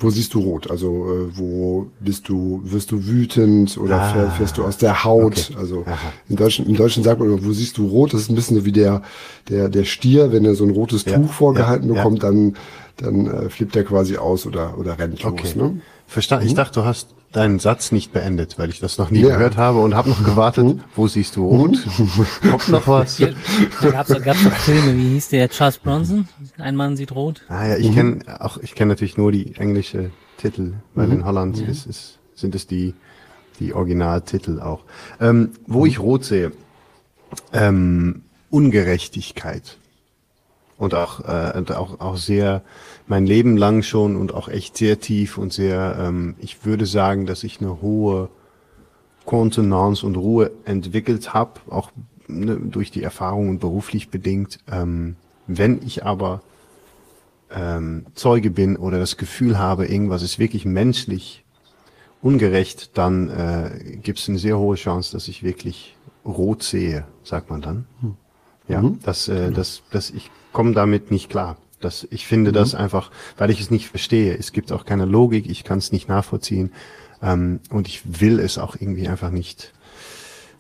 Wo 0.01 0.11
siehst 0.11 0.35
du 0.35 0.41
rot? 0.41 0.71
Also 0.71 0.87
äh, 0.89 1.37
wo 1.37 1.89
bist 1.99 2.29
du, 2.29 2.61
wirst 2.63 2.93
du 2.93 3.05
wütend 3.05 3.77
oder 3.79 4.01
ah, 4.01 4.31
fährst 4.31 4.57
du 4.57 4.65
aus 4.65 4.79
der 4.79 5.03
Haut? 5.03 5.51
Okay. 5.51 5.59
Also 5.59 5.83
Aha. 5.87 6.13
Deutschen, 6.29 6.67
im 6.67 6.77
Deutschen 6.77 7.03
sagt 7.03 7.19
man, 7.19 7.45
wo 7.45 7.53
siehst 7.53 7.79
du 7.79 7.89
rot? 7.89 8.15
Das 8.15 8.21
ist 8.21 8.31
ein 8.31 8.37
bisschen 8.37 8.57
so 8.57 8.65
wie 8.65 8.73
der, 8.73 9.03
der, 9.49 9.69
der 9.69 9.85
Stier, 9.85 10.31
wenn 10.31 10.45
er 10.45 10.55
so 10.55 10.65
ein 10.65 10.71
rotes 10.71 11.05
ja, 11.05 11.19
Tuch 11.19 11.33
vorgehalten 11.33 11.89
ja, 11.89 11.95
bekommt, 11.95 12.23
ja. 12.23 12.31
dann 12.31 12.57
dann 12.99 13.27
äh, 13.27 13.49
flippt 13.49 13.77
er 13.77 13.85
quasi 13.85 14.17
aus 14.17 14.47
oder, 14.47 14.79
oder 14.79 14.99
rennt 14.99 15.25
okay. 15.25 15.43
los. 15.43 15.57
Ne? 15.57 15.81
Verstanden. 16.07 16.45
Mhm. 16.45 16.49
Ich 16.49 16.55
dachte, 16.55 16.81
du 16.81 16.87
hast 16.87 17.15
deinen 17.33 17.59
Satz 17.59 17.93
nicht 17.93 18.13
beendet, 18.13 18.59
weil 18.59 18.71
ich 18.71 18.81
das 18.81 18.97
noch 18.99 19.11
nie 19.11 19.21
ja. 19.21 19.29
gehört 19.29 19.57
habe 19.57 19.81
und 19.81 19.95
habe 19.95 20.09
noch 20.09 20.25
gewartet, 20.25 20.65
mhm. 20.65 20.81
wo 20.95 21.07
siehst 21.07 21.37
du 21.37 21.47
rot? 21.47 21.79
Mhm. 21.99 22.27
Kommt 22.51 22.69
noch 22.69 22.87
was? 22.89 23.19
Ja, 23.19 23.29
da 23.81 23.91
gab's, 23.91 24.09
da 24.09 24.19
gab's 24.19 24.43
noch 24.43 24.53
Filme, 24.53 24.97
wie 24.97 25.11
hieß 25.11 25.29
der? 25.29 25.49
Charles 25.51 25.79
Bronson? 25.79 26.29
Ein 26.57 26.77
Mann 26.77 26.97
sieht 26.97 27.13
rot. 27.13 27.43
Ah 27.49 27.67
ja, 27.67 27.77
ich 27.77 27.91
mhm. 27.91 27.95
kenne 27.95 28.41
auch, 28.41 28.59
ich 28.59 28.75
kenne 28.75 28.91
natürlich 28.91 29.17
nur 29.17 29.33
die 29.33 29.55
englische 29.57 30.11
Titel, 30.39 30.75
weil 30.95 31.09
mhm. 31.09 31.13
in 31.13 31.25
Holland 31.25 31.61
ist, 31.61 31.87
ist, 31.87 32.19
sind 32.35 32.55
es 32.55 32.67
die, 32.67 32.95
die 33.61 33.75
Originaltitel 33.75 34.61
auch. 34.61 34.85
Ähm, 35.21 35.51
wo 35.67 35.85
ich 35.85 35.99
rot 35.99 36.25
sehe, 36.25 36.53
ähm, 37.53 38.23
Ungerechtigkeit 38.51 39.77
und 40.79 40.95
auch, 40.95 41.21
äh, 41.21 41.63
auch, 41.75 42.01
auch 42.01 42.17
sehr 42.17 42.63
mein 43.07 43.27
Leben 43.27 43.57
lang 43.57 43.83
schon 43.83 44.17
und 44.17 44.33
auch 44.33 44.49
echt 44.49 44.77
sehr 44.77 45.01
tief 45.01 45.37
und 45.37 45.53
sehr, 45.53 45.97
ähm, 46.01 46.37
ich 46.39 46.65
würde 46.65 46.87
sagen, 46.87 47.27
dass 47.27 47.45
ich 47.45 47.61
eine 47.61 47.83
hohe 47.83 48.31
Kontenance 49.27 50.07
und 50.07 50.17
Ruhe 50.17 50.53
entwickelt 50.65 51.35
habe, 51.35 51.61
auch 51.69 51.91
ne, 52.29 52.57
durch 52.57 52.91
die 52.91 53.03
Erfahrung 53.03 53.51
und 53.51 53.59
beruflich 53.59 54.09
bedingt. 54.09 54.61
Ähm, 54.71 55.17
wenn 55.47 55.83
ich 55.83 56.07
aber 56.07 56.43
ähm, 57.51 58.07
Zeuge 58.15 58.51
bin 58.51 58.77
oder 58.77 58.99
das 58.99 59.17
Gefühl 59.17 59.59
habe, 59.59 59.87
irgendwas 59.87 60.23
ist 60.23 60.39
wirklich 60.39 60.65
menschlich 60.65 61.45
ungerecht, 62.23 62.97
dann 62.97 63.29
äh, 63.31 63.97
gibt 64.03 64.19
es 64.19 64.29
eine 64.29 64.39
sehr 64.39 64.59
hohe 64.59 64.77
Chance, 64.77 65.13
dass 65.13 65.29
ich 65.29 65.43
wirklich 65.43 65.97
rot 66.25 66.63
sehe, 66.63 67.05
sagt 67.23 67.51
man 67.51 67.63
dann. 67.63 67.87
Hm. 68.01 68.17
Ja, 68.69 68.83
mhm. 68.83 69.01
dass, 69.03 69.29
äh, 69.29 69.51
dass, 69.51 69.83
dass 69.91 70.11
ich 70.11 70.31
komme 70.53 70.73
damit 70.73 71.11
nicht 71.11 71.31
klar. 71.31 71.57
Das, 71.81 72.07
ich 72.11 72.27
finde 72.27 72.51
mhm. 72.51 72.55
das 72.55 72.75
einfach, 72.75 73.11
weil 73.37 73.51
ich 73.51 73.61
es 73.61 73.71
nicht 73.71 73.89
verstehe. 73.89 74.37
Es 74.37 74.53
gibt 74.53 74.73
auch 74.73 74.85
keine 74.85 75.05
Logik, 75.05 75.49
ich 75.49 75.65
kann 75.65 75.79
es 75.79 75.93
nicht 75.93 76.09
nachvollziehen. 76.09 76.73
Ähm, 77.23 77.61
und 77.71 77.89
ich 77.89 78.21
will 78.21 78.41
es 78.41 78.59
auch 78.59 78.77
irgendwie 78.79 79.09
einfach 79.09 79.31
nicht. 79.31 79.73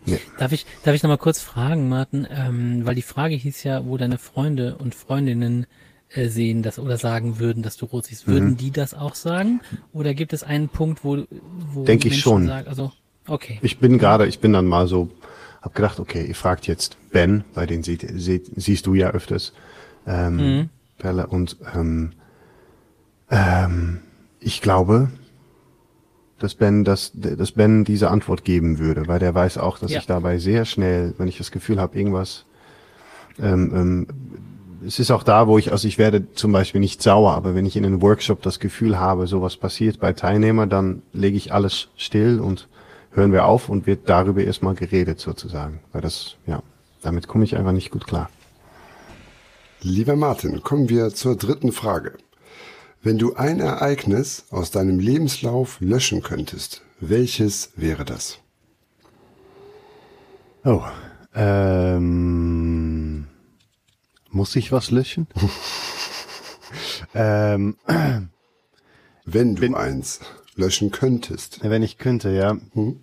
Nee. 0.06 0.20
Darf 0.38 0.52
ich, 0.52 0.64
darf 0.84 0.94
ich 0.94 1.02
nochmal 1.02 1.18
kurz 1.18 1.40
fragen, 1.40 1.88
Martin, 1.88 2.26
ähm, 2.30 2.86
weil 2.86 2.94
die 2.94 3.02
Frage 3.02 3.34
hieß 3.34 3.62
ja, 3.64 3.84
wo 3.84 3.96
deine 3.96 4.18
Freunde 4.18 4.76
und 4.76 4.94
Freundinnen 4.94 5.66
äh, 6.10 6.28
sehen 6.28 6.62
das 6.62 6.78
oder 6.78 6.96
sagen 6.96 7.38
würden, 7.38 7.62
dass 7.62 7.76
du 7.76 7.86
rot 7.86 8.06
siehst. 8.06 8.26
Würden 8.26 8.50
mhm. 8.50 8.56
die 8.56 8.70
das 8.70 8.94
auch 8.94 9.14
sagen? 9.14 9.60
Oder 9.92 10.14
gibt 10.14 10.32
es 10.32 10.42
einen 10.42 10.68
Punkt, 10.68 11.04
wo, 11.04 11.24
wo 11.72 11.84
denke 11.84 12.08
ich 12.08 12.20
schon. 12.20 12.46
Sagen, 12.46 12.68
also 12.68 12.92
okay. 13.26 13.58
Ich 13.62 13.78
bin 13.78 13.98
gerade, 13.98 14.26
ich 14.26 14.38
bin 14.38 14.52
dann 14.52 14.66
mal 14.66 14.86
so, 14.86 15.10
hab 15.62 15.74
gedacht, 15.74 16.00
okay, 16.00 16.24
ihr 16.24 16.34
fragt 16.34 16.66
jetzt 16.66 16.96
Ben, 17.10 17.44
bei 17.54 17.66
den 17.66 17.82
sie, 17.82 17.98
sie, 18.14 18.42
siehst 18.56 18.86
du 18.86 18.94
ja 18.94 19.10
öfters. 19.10 19.52
Ähm, 20.06 20.36
mhm. 20.36 20.68
Perle 20.98 21.26
und 21.26 21.56
ähm, 21.74 22.12
ähm, 23.30 24.00
ich 24.40 24.60
glaube, 24.60 25.08
dass 26.38 26.54
Ben, 26.54 26.84
dass, 26.84 27.12
dass 27.14 27.52
Ben 27.52 27.84
diese 27.84 28.10
Antwort 28.10 28.44
geben 28.44 28.78
würde, 28.78 29.08
weil 29.08 29.18
der 29.18 29.34
weiß 29.34 29.58
auch, 29.58 29.78
dass 29.78 29.92
ja. 29.92 29.98
ich 29.98 30.06
dabei 30.06 30.38
sehr 30.38 30.64
schnell, 30.64 31.14
wenn 31.18 31.28
ich 31.28 31.38
das 31.38 31.50
Gefühl 31.50 31.80
habe, 31.80 31.96
irgendwas, 31.98 32.44
ähm, 33.40 33.72
ähm, 33.74 34.06
es 34.86 35.00
ist 35.00 35.10
auch 35.10 35.24
da, 35.24 35.48
wo 35.48 35.58
ich, 35.58 35.72
also 35.72 35.88
ich 35.88 35.98
werde 35.98 36.32
zum 36.34 36.52
Beispiel 36.52 36.80
nicht 36.80 37.02
sauer, 37.02 37.32
aber 37.32 37.54
wenn 37.54 37.66
ich 37.66 37.76
in 37.76 37.84
einem 37.84 38.00
Workshop 38.00 38.42
das 38.42 38.60
Gefühl 38.60 38.98
habe, 38.98 39.26
sowas 39.26 39.56
passiert 39.56 39.98
bei 39.98 40.12
Teilnehmern, 40.12 40.70
dann 40.70 41.02
lege 41.12 41.36
ich 41.36 41.52
alles 41.52 41.88
still 41.96 42.38
und 42.38 42.68
hören 43.18 43.32
wir 43.32 43.46
auf 43.46 43.68
und 43.68 43.87
wird 43.87 44.08
darüber 44.08 44.42
erstmal 44.42 44.75
geredet 44.75 45.20
sozusagen, 45.20 45.80
weil 45.92 46.00
das, 46.00 46.37
ja, 46.46 46.62
damit 47.02 47.26
komme 47.26 47.44
ich 47.44 47.56
einfach 47.56 47.72
nicht 47.72 47.90
gut 47.90 48.06
klar. 48.06 48.30
Lieber 49.82 50.16
Martin, 50.16 50.62
kommen 50.62 50.88
wir 50.88 51.10
zur 51.10 51.37
dritten 51.37 51.72
Frage. 51.72 52.16
Wenn 53.02 53.18
du 53.18 53.34
ein 53.34 53.60
Ereignis 53.60 54.46
aus 54.50 54.70
deinem 54.70 54.98
Lebenslauf 54.98 55.80
löschen 55.80 56.22
könntest, 56.22 56.82
welches 57.00 57.72
wäre 57.76 58.04
das? 58.04 58.38
Oh, 60.64 60.82
ähm, 61.34 63.26
muss 64.30 64.56
ich 64.56 64.72
was 64.72 64.90
löschen? 64.90 65.26
ähm, 67.14 67.76
wenn 69.25 69.56
du 69.56 69.62
wenn, 69.62 69.75
eins 69.75 70.20
löschen 70.56 70.90
könntest. 70.90 71.60
Wenn 71.62 71.82
ich 71.82 71.98
könnte, 71.98 72.30
ja. 72.30 72.56
Hm? 72.75 73.00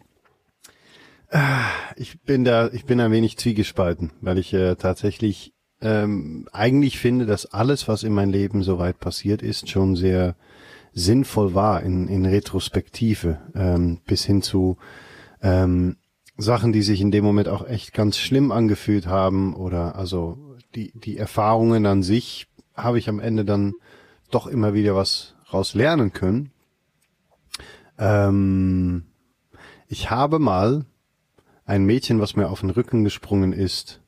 Ich 1.97 2.21
bin 2.21 2.43
da, 2.43 2.69
ich 2.69 2.85
bin 2.85 2.99
ein 2.99 3.11
wenig 3.11 3.37
zwiegespalten, 3.37 4.11
weil 4.21 4.37
ich 4.37 4.53
äh, 4.53 4.75
tatsächlich 4.75 5.53
ähm, 5.81 6.47
eigentlich 6.51 6.99
finde, 6.99 7.25
dass 7.25 7.45
alles, 7.45 7.87
was 7.87 8.03
in 8.03 8.13
meinem 8.13 8.31
Leben 8.31 8.63
soweit 8.63 8.99
passiert 8.99 9.41
ist, 9.41 9.69
schon 9.69 9.95
sehr 9.95 10.35
sinnvoll 10.93 11.53
war 11.53 11.83
in, 11.83 12.07
in 12.07 12.25
Retrospektive, 12.25 13.39
ähm, 13.53 13.99
bis 14.05 14.23
hin 14.23 14.41
zu 14.41 14.77
ähm, 15.41 15.97
Sachen, 16.37 16.73
die 16.73 16.81
sich 16.81 17.01
in 17.01 17.11
dem 17.11 17.23
Moment 17.23 17.49
auch 17.49 17.67
echt 17.67 17.93
ganz 17.93 18.17
schlimm 18.17 18.51
angefühlt 18.51 19.07
haben 19.07 19.55
oder 19.55 19.95
also 19.95 20.57
die, 20.73 20.91
die 20.95 21.17
Erfahrungen 21.17 21.85
an 21.85 22.03
sich 22.03 22.47
habe 22.75 22.99
ich 22.99 23.09
am 23.09 23.19
Ende 23.19 23.45
dann 23.45 23.73
doch 24.31 24.47
immer 24.47 24.73
wieder 24.73 24.95
was 24.95 25.35
raus 25.53 25.73
lernen 25.73 26.11
können. 26.11 26.51
Ähm, 27.97 29.05
ich 29.87 30.09
habe 30.09 30.39
mal 30.39 30.85
ein 31.65 31.85
Mädchen, 31.85 32.19
was 32.19 32.35
mir 32.35 32.49
auf 32.49 32.61
den 32.61 32.69
Rücken 32.69 33.03
gesprungen 33.03 33.53
ist, 33.53 34.01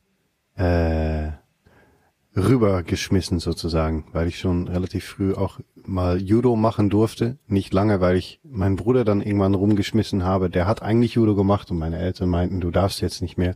äh, 0.56 1.32
rübergeschmissen 2.36 3.40
sozusagen, 3.40 4.06
weil 4.14 4.28
ich 4.28 4.38
schon 4.38 4.68
relativ 4.68 5.06
früh 5.06 5.34
auch 5.34 5.60
mal 5.86 6.22
Judo 6.22 6.56
machen 6.56 6.90
durfte. 6.90 7.38
Nicht 7.48 7.74
lange, 7.74 8.00
weil 8.00 8.16
ich 8.16 8.40
meinen 8.44 8.76
Bruder 8.76 9.04
dann 9.04 9.22
irgendwann 9.22 9.56
rumgeschmissen 9.56 10.24
habe. 10.24 10.50
Der 10.50 10.68
hat 10.68 10.84
eigentlich 10.84 11.16
Judo 11.16 11.36
gemacht 11.36 11.72
und 11.72 11.80
meine 11.80 11.98
Eltern 11.98 12.30
meinten, 12.30 12.62
du 12.62 12.70
darfst 12.70 13.02
jetzt 13.02 13.22
nicht 13.22 13.38
mehr. 13.38 13.56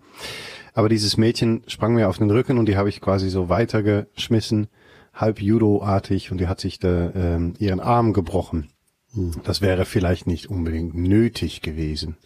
Aber 0.74 0.89
dieses 0.89 1.17
Mädchen 1.17 1.63
sprang 1.67 1.93
mir 1.93 2.10
auf 2.10 2.17
den 2.17 2.31
Rücken 2.31 2.58
und 2.58 2.65
die 2.65 2.77
habe 2.77 2.89
ich 2.89 3.01
quasi 3.01 3.29
so 3.29 3.50
weitergeschmissen, 3.50 4.67
halb 5.13 5.41
Judo-artig 5.41 6.31
und 6.31 6.39
die 6.39 6.48
hat 6.48 6.60
sich 6.60 6.79
da 6.79 7.12
ähm, 7.13 7.53
ihren 7.60 7.81
Arm 7.81 8.13
gebrochen. 8.13 8.70
Hm. 9.13 9.34
Das 9.43 9.62
wäre 9.62 9.86
vielleicht 9.86 10.25
nicht 10.25 10.50
unbedingt 10.50 10.96
nötig 10.96 11.62
gewesen. 11.62 12.17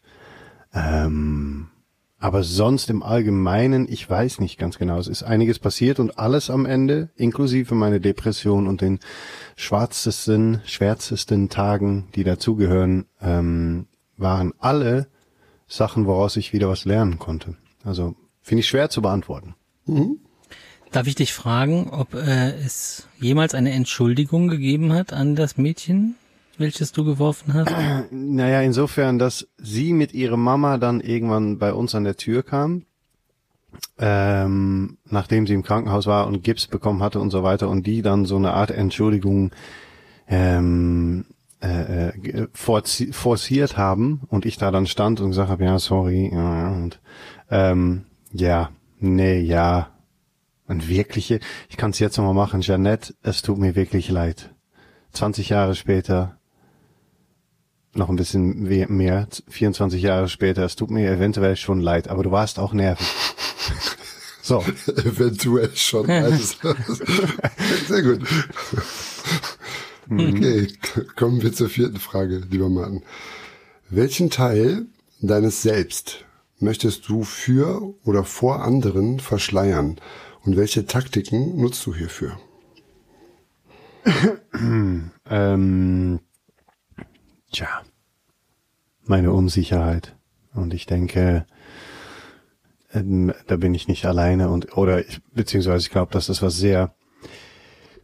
Ähm, 0.75 1.67
aber 2.20 2.44
sonst 2.44 2.89
im 2.89 3.03
Allgemeinen, 3.03 3.88
ich 3.89 4.10
weiß 4.10 4.39
nicht 4.39 4.58
ganz 4.58 4.77
genau. 4.77 4.98
Es 4.98 5.08
ist 5.08 5.24
einiges 5.24 5.60
passiert 5.60 6.00
und 6.00 6.17
alles 6.17 6.50
am 6.50 6.65
Ende, 6.65 7.10
inklusive 7.15 7.75
meine 7.75 8.00
Depression 8.00 8.67
und 8.67 8.82
den 8.82 9.00
schwarzesten, 9.55 10.62
schwärzesten 10.65 11.50
Tagen, 11.50 12.08
die 12.15 12.24
dazugehören, 12.24 13.05
ähm, 13.22 13.88
waren 14.17 14.53
alle 14.60 15.08
Sachen, 15.67 16.05
woraus 16.05 16.38
ich 16.38 16.53
wieder 16.53 16.70
was 16.70 16.86
lernen 16.86 17.20
konnte. 17.20 17.58
Also 17.84 18.15
finde 18.41 18.62
ich 18.62 18.67
schwer 18.67 18.89
zu 18.89 19.01
beantworten. 19.01 19.55
Mhm. 19.86 20.20
Darf 20.91 21.08
ich 21.08 21.15
dich 21.15 21.34
fragen, 21.34 21.89
ob 21.89 22.13
äh, 22.13 22.51
es 22.65 23.08
jemals 23.20 23.53
eine 23.53 23.72
Entschuldigung 23.72 24.48
gegeben 24.48 24.94
hat 24.94 25.12
an 25.12 25.36
das 25.36 25.58
Mädchen, 25.58 26.15
welches 26.59 26.91
du 26.91 27.03
geworfen 27.03 27.53
hast? 27.53 27.71
Naja, 28.12 28.62
insofern, 28.62 29.19
dass 29.19 29.47
sie 29.57 29.93
mit 29.93 30.13
ihrer 30.13 30.38
Mama 30.38 30.77
dann 30.77 31.01
irgendwann 31.01 31.57
bei 31.57 31.74
uns 31.74 31.95
an 31.95 32.03
der 32.03 32.17
Tür 32.17 32.43
kam, 32.43 32.85
ähm, 33.97 34.97
nachdem 35.05 35.47
sie 35.47 35.53
im 35.53 35.63
Krankenhaus 35.63 36.07
war 36.07 36.27
und 36.27 36.43
Gips 36.43 36.67
bekommen 36.67 37.01
hatte 37.01 37.19
und 37.19 37.31
so 37.31 37.43
weiter 37.43 37.69
und 37.69 37.85
die 37.85 38.01
dann 38.01 38.25
so 38.25 38.35
eine 38.35 38.53
Art 38.53 38.71
Entschuldigung 38.71 39.51
ähm, 40.27 41.25
äh, 41.62 42.09
äh 42.09 42.47
forciert 42.53 43.77
haben 43.77 44.21
und 44.27 44.45
ich 44.45 44.57
da 44.57 44.71
dann 44.71 44.88
stand 44.88 45.21
und 45.21 45.29
gesagt 45.29 45.50
habe, 45.50 45.63
ja, 45.63 45.79
sorry, 45.79 46.31
ja, 46.33 46.69
und 46.69 47.00
ähm, 47.50 48.05
ja, 48.31 48.71
nee, 49.00 49.39
ja, 49.39 49.91
und 50.67 50.89
wirkliche, 50.89 51.39
ich 51.69 51.77
kann 51.77 51.91
es 51.91 52.00
jetzt 52.00 52.17
nochmal 52.17 52.33
machen, 52.33 52.62
Jeannette, 52.62 53.13
es 53.21 53.41
tut 53.41 53.57
mir 53.57 53.75
wirklich 53.75 54.09
leid. 54.09 54.53
20 55.12 55.50
Jahre 55.50 55.75
später 55.75 56.38
noch 57.98 58.10
ein 58.10 58.16
bisschen 58.16 58.64
mehr, 58.64 59.28
24 59.48 60.02
Jahre 60.02 60.30
später. 60.30 60.64
Es 60.64 60.75
tut 60.75 60.92
mir 60.92 61.10
eventuell 61.10 61.56
schon 61.56 61.80
leid, 61.80 62.08
aber 62.08 62.24
du 62.24 62.32
warst 62.32 62.60
auch 62.60 62.74
nervig. 62.74 63.08
So. 64.42 64.64
eventuell 64.96 65.75
schon. 65.75 66.08
Also, 66.10 66.56
sehr 67.88 68.04
gut. 68.04 68.22
Okay, 70.08 70.68
kommen 71.16 71.42
wir 71.42 71.52
zur 71.52 71.68
vierten 71.68 71.98
Frage, 71.98 72.44
lieber 72.52 72.70
Martin. 72.70 73.02
Welchen 73.90 74.30
Teil 74.30 74.86
deines 75.20 75.64
Selbst 75.64 76.25
möchtest 76.60 77.10
du 77.10 77.24
für 77.24 77.96
oder 78.04 78.24
vor 78.24 78.62
anderen 78.62 79.20
verschleiern? 79.20 80.00
Und 80.44 80.58
welche 80.58 80.86
Taktiken 80.86 81.60
nutzt 81.60 81.84
du 81.88 81.96
hierfür? 81.96 82.38
ähm, 85.32 86.20
Tja, 87.56 87.85
meine 89.07 89.31
Unsicherheit. 89.31 90.15
Und 90.53 90.74
ich 90.74 90.85
denke, 90.85 91.45
ähm, 92.93 93.33
da 93.47 93.57
bin 93.57 93.74
ich 93.74 93.88
nicht 93.88 94.05
alleine 94.05 94.50
und 94.50 94.77
oder 94.77 95.05
ich, 95.05 95.21
beziehungsweise 95.33 95.85
ich 95.85 95.91
glaube, 95.91 96.12
dass 96.12 96.27
das 96.27 96.41
was 96.41 96.57
sehr 96.57 96.95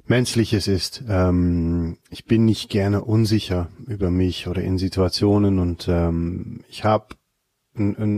Menschliches 0.06 0.68
ist. 0.68 1.04
Ähm, 1.08 1.98
ich 2.10 2.26
bin 2.26 2.46
nicht 2.46 2.70
gerne 2.70 3.04
unsicher 3.04 3.70
über 3.88 4.12
mich 4.12 4.48
oder 4.48 4.62
in 4.62 4.78
Situationen 4.78 5.60
und 5.60 5.88
ähm, 5.88 6.62
ich 6.70 6.84
habe 6.84 7.16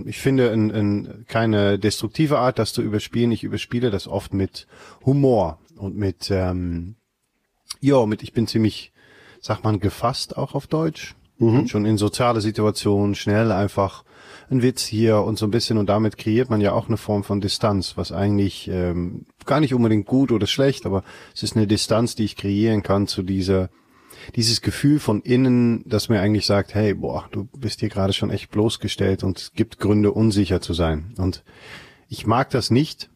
ich 0.06 0.18
finde 0.18 0.52
ein, 0.52 0.72
ein, 0.72 1.26
keine 1.28 1.78
destruktive 1.78 2.40
Art, 2.40 2.58
das 2.58 2.74
zu 2.74 2.82
überspielen. 2.82 3.32
Ich 3.32 3.44
überspiele 3.44 3.92
das 3.92 4.08
oft 4.08 4.34
mit 4.34 4.66
Humor 5.06 5.60
und 5.78 5.96
mit 5.96 6.32
ähm, 6.32 6.96
ja, 7.84 8.06
mit 8.06 8.24
ich 8.24 8.32
bin 8.34 8.48
ziemlich, 8.48 8.94
sagt 9.42 9.64
man, 9.64 9.80
gefasst 9.80 10.38
auch 10.38 10.56
auf 10.56 10.68
Deutsch. 10.68 11.16
Mhm. 11.40 11.68
schon 11.68 11.86
in 11.86 11.98
soziale 11.98 12.42
Situationen 12.42 13.16
schnell 13.16 13.52
einfach 13.52 14.04
ein 14.50 14.62
Witz 14.62 14.84
hier 14.84 15.22
und 15.22 15.38
so 15.38 15.48
ein 15.48 15.52
bisschen 15.52 15.78
und 15.78 15.88
damit 15.88 16.18
kreiert 16.18 16.50
man 16.50 16.62
ja 16.62 16.74
auch 16.74 16.88
eine 16.88 16.98
Form 16.98 17.24
von 17.24 17.42
Distanz, 17.42 17.98
was 17.98 18.12
eigentlich 18.12 18.68
ähm, 18.68 19.26
gar 19.46 19.60
nicht 19.60 19.74
unbedingt 19.74 20.06
gut 20.06 20.32
oder 20.32 20.48
schlecht, 20.48 20.86
aber 20.86 21.04
es 21.34 21.44
ist 21.44 21.56
eine 21.56 21.68
Distanz, 21.68 22.16
die 22.16 22.26
ich 22.26 22.36
kreieren 22.36 22.84
kann 22.84 23.08
zu 23.08 23.24
dieser 23.24 23.70
dieses 24.36 24.62
Gefühl 24.62 25.00
von 25.00 25.22
innen, 25.22 25.84
das 25.86 26.10
mir 26.10 26.22
eigentlich 26.22 26.46
sagt, 26.46 26.74
hey, 26.74 26.94
boah, 26.94 27.28
du 27.32 27.46
bist 27.58 27.82
hier 27.82 27.90
gerade 27.90 28.14
schon 28.14 28.30
echt 28.30 28.52
bloßgestellt 28.52 29.24
und 29.24 29.38
es 29.38 29.52
gibt 29.54 29.80
Gründe, 29.80 30.12
unsicher 30.12 30.62
zu 30.62 30.74
sein. 30.74 31.14
Und 31.18 31.44
ich 32.08 32.26
mag 32.26 32.50
das 32.50 32.72
nicht, 32.72 33.10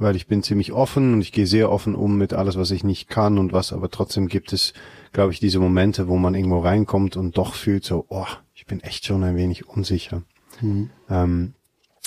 weil 0.00 0.16
ich 0.16 0.26
bin 0.26 0.42
ziemlich 0.42 0.72
offen 0.72 1.14
und 1.14 1.20
ich 1.20 1.32
gehe 1.32 1.46
sehr 1.46 1.70
offen 1.70 1.94
um 1.94 2.16
mit 2.18 2.32
alles, 2.32 2.56
was 2.56 2.70
ich 2.70 2.84
nicht 2.84 3.08
kann 3.08 3.38
und 3.38 3.52
was, 3.52 3.72
aber 3.72 3.90
trotzdem 3.90 4.28
gibt 4.28 4.52
es, 4.52 4.72
glaube 5.12 5.32
ich, 5.32 5.40
diese 5.40 5.58
Momente, 5.58 6.08
wo 6.08 6.16
man 6.16 6.34
irgendwo 6.34 6.60
reinkommt 6.60 7.16
und 7.16 7.36
doch 7.38 7.54
fühlt 7.54 7.84
so, 7.84 8.06
oh, 8.08 8.26
ich 8.54 8.66
bin 8.66 8.80
echt 8.80 9.06
schon 9.06 9.24
ein 9.24 9.36
wenig 9.36 9.68
unsicher. 9.68 10.22
Mhm. 10.60 10.90
Ähm, 11.08 11.54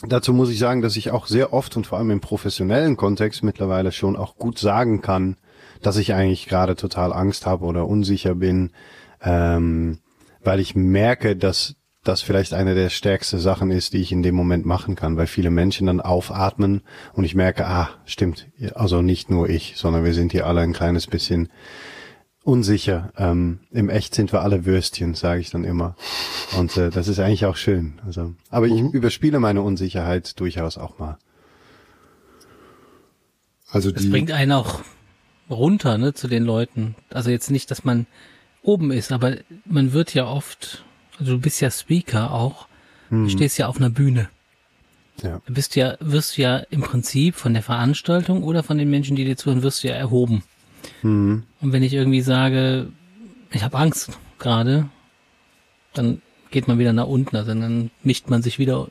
dazu 0.07 0.33
muss 0.33 0.49
ich 0.49 0.59
sagen, 0.59 0.81
dass 0.81 0.97
ich 0.97 1.11
auch 1.11 1.27
sehr 1.27 1.53
oft 1.53 1.75
und 1.77 1.87
vor 1.87 1.97
allem 1.97 2.11
im 2.11 2.21
professionellen 2.21 2.97
Kontext 2.97 3.43
mittlerweile 3.43 3.91
schon 3.91 4.15
auch 4.15 4.35
gut 4.35 4.59
sagen 4.59 5.01
kann, 5.01 5.37
dass 5.81 5.97
ich 5.97 6.13
eigentlich 6.13 6.47
gerade 6.47 6.75
total 6.75 7.13
Angst 7.13 7.45
habe 7.45 7.65
oder 7.65 7.87
unsicher 7.87 8.35
bin, 8.35 8.71
ähm, 9.21 9.99
weil 10.43 10.59
ich 10.59 10.75
merke, 10.75 11.35
dass 11.35 11.75
das 12.03 12.21
vielleicht 12.21 12.53
eine 12.53 12.75
der 12.75 12.89
stärksten 12.89 13.39
Sachen 13.39 13.71
ist, 13.71 13.93
die 13.93 14.01
ich 14.01 14.11
in 14.11 14.23
dem 14.23 14.35
Moment 14.35 14.65
machen 14.65 14.95
kann, 14.95 15.17
weil 15.17 15.27
viele 15.27 15.51
Menschen 15.51 15.87
dann 15.87 16.01
aufatmen 16.01 16.81
und 17.13 17.25
ich 17.25 17.35
merke, 17.35 17.67
ah, 17.67 17.89
stimmt, 18.05 18.47
also 18.73 19.01
nicht 19.01 19.29
nur 19.29 19.49
ich, 19.49 19.73
sondern 19.75 20.05
wir 20.05 20.13
sind 20.13 20.31
hier 20.31 20.47
alle 20.47 20.61
ein 20.61 20.73
kleines 20.73 21.07
bisschen 21.07 21.49
unsicher. 22.43 23.11
Ähm, 23.17 23.59
Im 23.71 23.89
Echt 23.89 24.15
sind 24.15 24.31
wir 24.31 24.41
alle 24.41 24.65
Würstchen, 24.65 25.13
sage 25.13 25.41
ich 25.41 25.49
dann 25.51 25.63
immer. 25.63 25.95
Und 26.57 26.77
äh, 26.77 26.89
das 26.89 27.07
ist 27.07 27.19
eigentlich 27.19 27.45
auch 27.45 27.57
schön. 27.57 27.99
Also, 28.05 28.33
aber 28.49 28.67
ich 28.67 28.81
mhm. 28.81 28.91
überspiele 28.91 29.39
meine 29.39 29.61
Unsicherheit 29.61 30.39
durchaus 30.39 30.77
auch 30.77 30.99
mal. 30.99 31.17
Also 33.69 33.89
die, 33.89 33.95
das 33.95 34.09
bringt 34.09 34.31
einen 34.31 34.51
auch 34.51 34.81
runter, 35.49 35.97
ne, 35.97 36.13
zu 36.13 36.27
den 36.27 36.43
Leuten. 36.43 36.95
Also 37.09 37.29
jetzt 37.29 37.51
nicht, 37.51 37.69
dass 37.71 37.83
man 37.83 38.07
oben 38.61 38.91
ist, 38.91 39.11
aber 39.11 39.37
man 39.65 39.93
wird 39.93 40.13
ja 40.13 40.25
oft, 40.25 40.85
also 41.19 41.33
du 41.33 41.39
bist 41.39 41.61
ja 41.61 41.69
Speaker 41.69 42.31
auch, 42.31 42.67
hm. 43.09 43.25
du 43.25 43.29
stehst 43.29 43.57
ja 43.57 43.67
auf 43.67 43.77
einer 43.77 43.89
Bühne. 43.89 44.29
Ja. 45.21 45.41
Du 45.45 45.53
bist 45.53 45.75
ja, 45.75 45.97
wirst 45.99 46.37
ja 46.37 46.57
im 46.69 46.81
Prinzip 46.81 47.35
von 47.35 47.53
der 47.53 47.63
Veranstaltung 47.63 48.43
oder 48.43 48.63
von 48.63 48.77
den 48.77 48.89
Menschen, 48.89 49.15
die 49.15 49.25
dir 49.25 49.35
zuhören, 49.35 49.63
wirst 49.63 49.83
du 49.83 49.89
ja 49.89 49.95
erhoben. 49.95 50.43
Hm. 51.01 51.43
Und 51.61 51.71
wenn 51.73 51.83
ich 51.83 51.93
irgendwie 51.93 52.21
sage, 52.21 52.87
ich 53.51 53.63
habe 53.63 53.77
Angst 53.77 54.17
gerade, 54.37 54.89
dann 55.93 56.21
geht 56.51 56.67
man 56.67 56.79
wieder 56.79 56.93
nach 56.93 57.07
unten, 57.07 57.35
also 57.35 57.53
dann 57.53 57.91
mischt 58.03 58.29
man 58.29 58.41
sich 58.41 58.59
wieder 58.59 58.87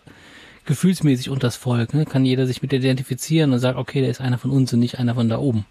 gefühlsmäßig 0.68 1.30
unter 1.30 1.46
das 1.46 1.56
Volk, 1.56 1.94
ne? 1.94 2.04
kann 2.04 2.24
jeder 2.24 2.46
sich 2.46 2.62
mit 2.62 2.72
identifizieren 2.72 3.52
und 3.52 3.58
sagt, 3.58 3.78
okay, 3.78 4.00
der 4.00 4.10
ist 4.10 4.20
einer 4.20 4.38
von 4.38 4.50
uns 4.50 4.72
und 4.72 4.80
nicht 4.80 4.98
einer 4.98 5.14
von 5.14 5.28
da 5.28 5.38
oben. 5.38 5.64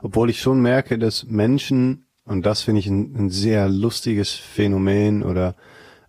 Obwohl 0.00 0.30
ich 0.30 0.40
schon 0.40 0.60
merke, 0.60 0.98
dass 0.98 1.24
Menschen, 1.24 2.06
und 2.24 2.46
das 2.46 2.62
finde 2.62 2.80
ich 2.80 2.86
ein, 2.86 3.14
ein, 3.16 3.30
sehr 3.30 3.68
lustiges 3.68 4.30
Phänomen, 4.30 5.22
oder 5.22 5.54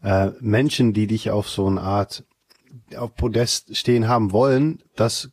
äh, 0.03 0.31
Menschen, 0.39 0.93
die 0.93 1.07
dich 1.07 1.31
auf 1.31 1.49
so 1.49 1.67
eine 1.67 1.81
Art 1.81 2.23
auf 2.97 3.15
Podest 3.15 3.75
stehen 3.75 4.07
haben 4.07 4.31
wollen, 4.31 4.83
dass 4.95 5.31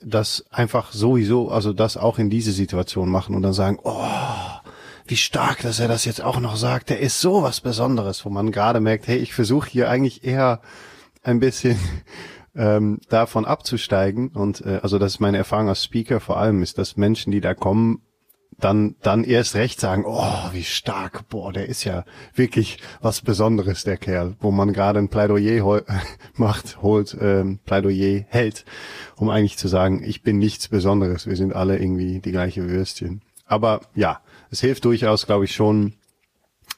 das 0.00 0.44
einfach 0.50 0.92
sowieso, 0.92 1.50
also 1.50 1.72
das 1.72 1.96
auch 1.96 2.18
in 2.18 2.30
diese 2.30 2.52
Situation 2.52 3.08
machen 3.10 3.34
und 3.34 3.42
dann 3.42 3.52
sagen, 3.52 3.78
oh, 3.82 4.06
wie 5.06 5.16
stark, 5.16 5.62
dass 5.62 5.80
er 5.80 5.88
das 5.88 6.04
jetzt 6.04 6.22
auch 6.22 6.40
noch 6.40 6.56
sagt. 6.56 6.90
Der 6.90 7.00
ist 7.00 7.20
so 7.20 7.42
was 7.42 7.60
Besonderes, 7.60 8.24
wo 8.24 8.30
man 8.30 8.50
gerade 8.50 8.80
merkt, 8.80 9.06
hey, 9.06 9.18
ich 9.18 9.34
versuche 9.34 9.68
hier 9.68 9.88
eigentlich 9.88 10.24
eher 10.24 10.60
ein 11.22 11.40
bisschen 11.40 11.78
ähm, 12.56 13.00
davon 13.08 13.44
abzusteigen. 13.44 14.28
Und 14.28 14.62
äh, 14.62 14.80
also 14.82 14.98
das 14.98 15.14
ist 15.14 15.20
meine 15.20 15.38
Erfahrung 15.38 15.68
als 15.68 15.84
Speaker 15.84 16.20
vor 16.20 16.38
allem, 16.38 16.62
ist, 16.62 16.78
dass 16.78 16.96
Menschen, 16.96 17.30
die 17.30 17.40
da 17.40 17.54
kommen, 17.54 18.02
dann 18.58 18.96
dann 19.02 19.24
erst 19.24 19.54
recht 19.54 19.80
sagen, 19.80 20.04
oh, 20.06 20.50
wie 20.52 20.64
stark, 20.64 21.28
boah, 21.28 21.52
der 21.52 21.68
ist 21.68 21.84
ja 21.84 22.04
wirklich 22.34 22.78
was 23.00 23.20
Besonderes, 23.20 23.84
der 23.84 23.98
Kerl, 23.98 24.36
wo 24.40 24.50
man 24.50 24.72
gerade 24.72 24.98
ein 24.98 25.08
Plädoyer 25.08 25.62
hol 25.62 25.84
macht, 26.34 26.80
holt, 26.82 27.16
ähm, 27.20 27.58
Plädoyer 27.64 28.24
hält, 28.28 28.64
um 29.16 29.28
eigentlich 29.28 29.58
zu 29.58 29.68
sagen, 29.68 30.02
ich 30.02 30.22
bin 30.22 30.38
nichts 30.38 30.68
Besonderes, 30.68 31.26
wir 31.26 31.36
sind 31.36 31.54
alle 31.54 31.78
irgendwie 31.78 32.20
die 32.20 32.32
gleiche 32.32 32.68
Würstchen. 32.68 33.22
Aber 33.44 33.82
ja, 33.94 34.20
es 34.50 34.60
hilft 34.60 34.84
durchaus, 34.84 35.26
glaube 35.26 35.44
ich, 35.44 35.54
schon 35.54 35.94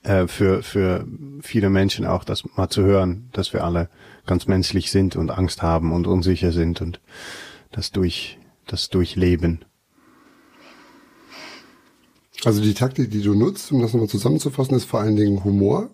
äh, 0.02 0.26
für 0.26 0.62
für 0.62 1.06
viele 1.40 1.70
Menschen 1.70 2.06
auch, 2.06 2.24
das 2.24 2.44
mal 2.56 2.68
zu 2.68 2.82
hören, 2.82 3.30
dass 3.32 3.52
wir 3.52 3.64
alle 3.64 3.88
ganz 4.26 4.46
menschlich 4.46 4.90
sind 4.90 5.16
und 5.16 5.30
Angst 5.30 5.62
haben 5.62 5.92
und 5.92 6.06
unsicher 6.06 6.52
sind 6.52 6.80
und 6.80 7.00
das 7.70 7.92
durch, 7.92 8.38
das 8.66 8.90
durchleben. 8.90 9.64
Also 12.44 12.62
die 12.62 12.74
Taktik, 12.74 13.10
die 13.10 13.22
du 13.22 13.34
nutzt, 13.34 13.72
um 13.72 13.80
das 13.80 13.92
nochmal 13.92 14.08
zusammenzufassen, 14.08 14.76
ist 14.76 14.84
vor 14.84 15.00
allen 15.00 15.16
Dingen 15.16 15.42
Humor. 15.44 15.90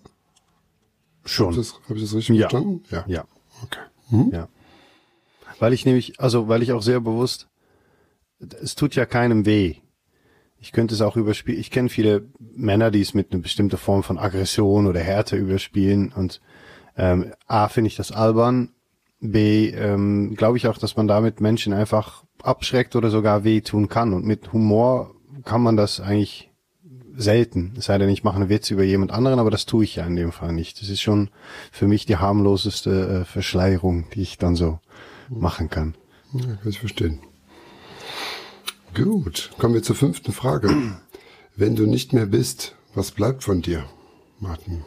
Schon. 1.24 1.52
Habe 1.52 1.62
ich, 1.62 1.72
hab 1.88 1.96
ich 1.96 2.02
das 2.02 2.14
richtig 2.14 2.36
ja. 2.36 2.48
verstanden? 2.48 2.82
Ja. 2.90 3.04
Ja. 3.06 3.24
Okay. 3.62 3.80
Mhm. 4.10 4.30
Ja. 4.32 4.48
Weil 5.58 5.72
ich 5.72 5.86
nämlich, 5.86 6.20
also 6.20 6.48
weil 6.48 6.62
ich 6.62 6.72
auch 6.72 6.82
sehr 6.82 7.00
bewusst, 7.00 7.48
es 8.60 8.74
tut 8.74 8.94
ja 8.94 9.06
keinem 9.06 9.46
weh. 9.46 9.76
Ich 10.60 10.72
könnte 10.72 10.94
es 10.94 11.00
auch 11.00 11.16
überspielen. 11.16 11.60
Ich 11.60 11.70
kenne 11.70 11.88
viele 11.88 12.26
Männer, 12.38 12.90
die 12.90 13.00
es 13.00 13.14
mit 13.14 13.32
einer 13.32 13.42
bestimmten 13.42 13.76
Form 13.76 14.02
von 14.02 14.18
Aggression 14.18 14.86
oder 14.86 15.00
Härte 15.00 15.36
überspielen 15.36 16.12
und 16.14 16.40
ähm, 16.96 17.32
A, 17.46 17.68
finde 17.68 17.88
ich 17.88 17.96
das 17.96 18.12
albern. 18.12 18.70
B, 19.20 19.70
ähm, 19.70 20.34
glaube 20.36 20.58
ich 20.58 20.68
auch, 20.68 20.78
dass 20.78 20.96
man 20.96 21.08
damit 21.08 21.40
Menschen 21.40 21.72
einfach 21.72 22.24
abschreckt 22.42 22.94
oder 22.94 23.10
sogar 23.10 23.44
wehtun 23.44 23.88
kann. 23.88 24.12
Und 24.12 24.24
mit 24.26 24.52
Humor 24.52 25.13
kann 25.44 25.62
man 25.62 25.76
das 25.76 26.00
eigentlich 26.00 26.50
selten. 27.16 27.74
Es 27.78 27.86
sei 27.86 27.98
denn, 27.98 28.08
ich 28.08 28.24
mache 28.24 28.36
einen 28.36 28.48
Witz 28.48 28.70
über 28.70 28.82
jemand 28.82 29.12
anderen, 29.12 29.38
aber 29.38 29.50
das 29.50 29.66
tue 29.66 29.84
ich 29.84 29.96
ja 29.96 30.06
in 30.06 30.16
dem 30.16 30.32
Fall 30.32 30.52
nicht. 30.52 30.80
Das 30.80 30.88
ist 30.88 31.00
schon 31.00 31.30
für 31.70 31.86
mich 31.86 32.06
die 32.06 32.16
harmloseste 32.16 33.20
äh, 33.20 33.24
Verschleierung, 33.24 34.06
die 34.14 34.22
ich 34.22 34.38
dann 34.38 34.56
so 34.56 34.80
machen 35.28 35.70
kann. 35.70 35.94
Ja, 36.32 36.56
kann 36.56 36.68
ich 36.68 36.80
verstehen. 36.80 37.20
Gut, 38.94 39.50
kommen 39.58 39.74
wir 39.74 39.82
zur 39.82 39.96
fünften 39.96 40.32
Frage. 40.32 40.70
Wenn 41.56 41.76
du 41.76 41.86
nicht 41.86 42.12
mehr 42.12 42.26
bist, 42.26 42.74
was 42.94 43.10
bleibt 43.10 43.44
von 43.44 43.62
dir, 43.62 43.84
Martin? 44.38 44.84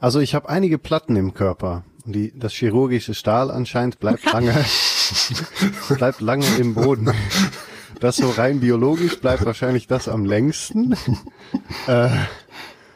Also 0.00 0.20
ich 0.20 0.34
habe 0.34 0.48
einige 0.48 0.78
Platten 0.78 1.16
im 1.16 1.34
Körper. 1.34 1.84
Und 2.04 2.14
die, 2.14 2.38
das 2.38 2.52
chirurgische 2.52 3.14
Stahl 3.14 3.50
anscheinend 3.50 3.98
bleibt 3.98 4.24
lange, 4.30 4.52
bleibt 5.88 6.20
lange 6.20 6.46
im 6.58 6.74
Boden. 6.74 7.10
Das 8.04 8.16
so 8.16 8.28
rein 8.28 8.60
biologisch 8.60 9.18
bleibt 9.18 9.46
wahrscheinlich 9.46 9.86
das 9.86 10.08
am 10.08 10.26
längsten. 10.26 10.94
Äh, 11.86 12.10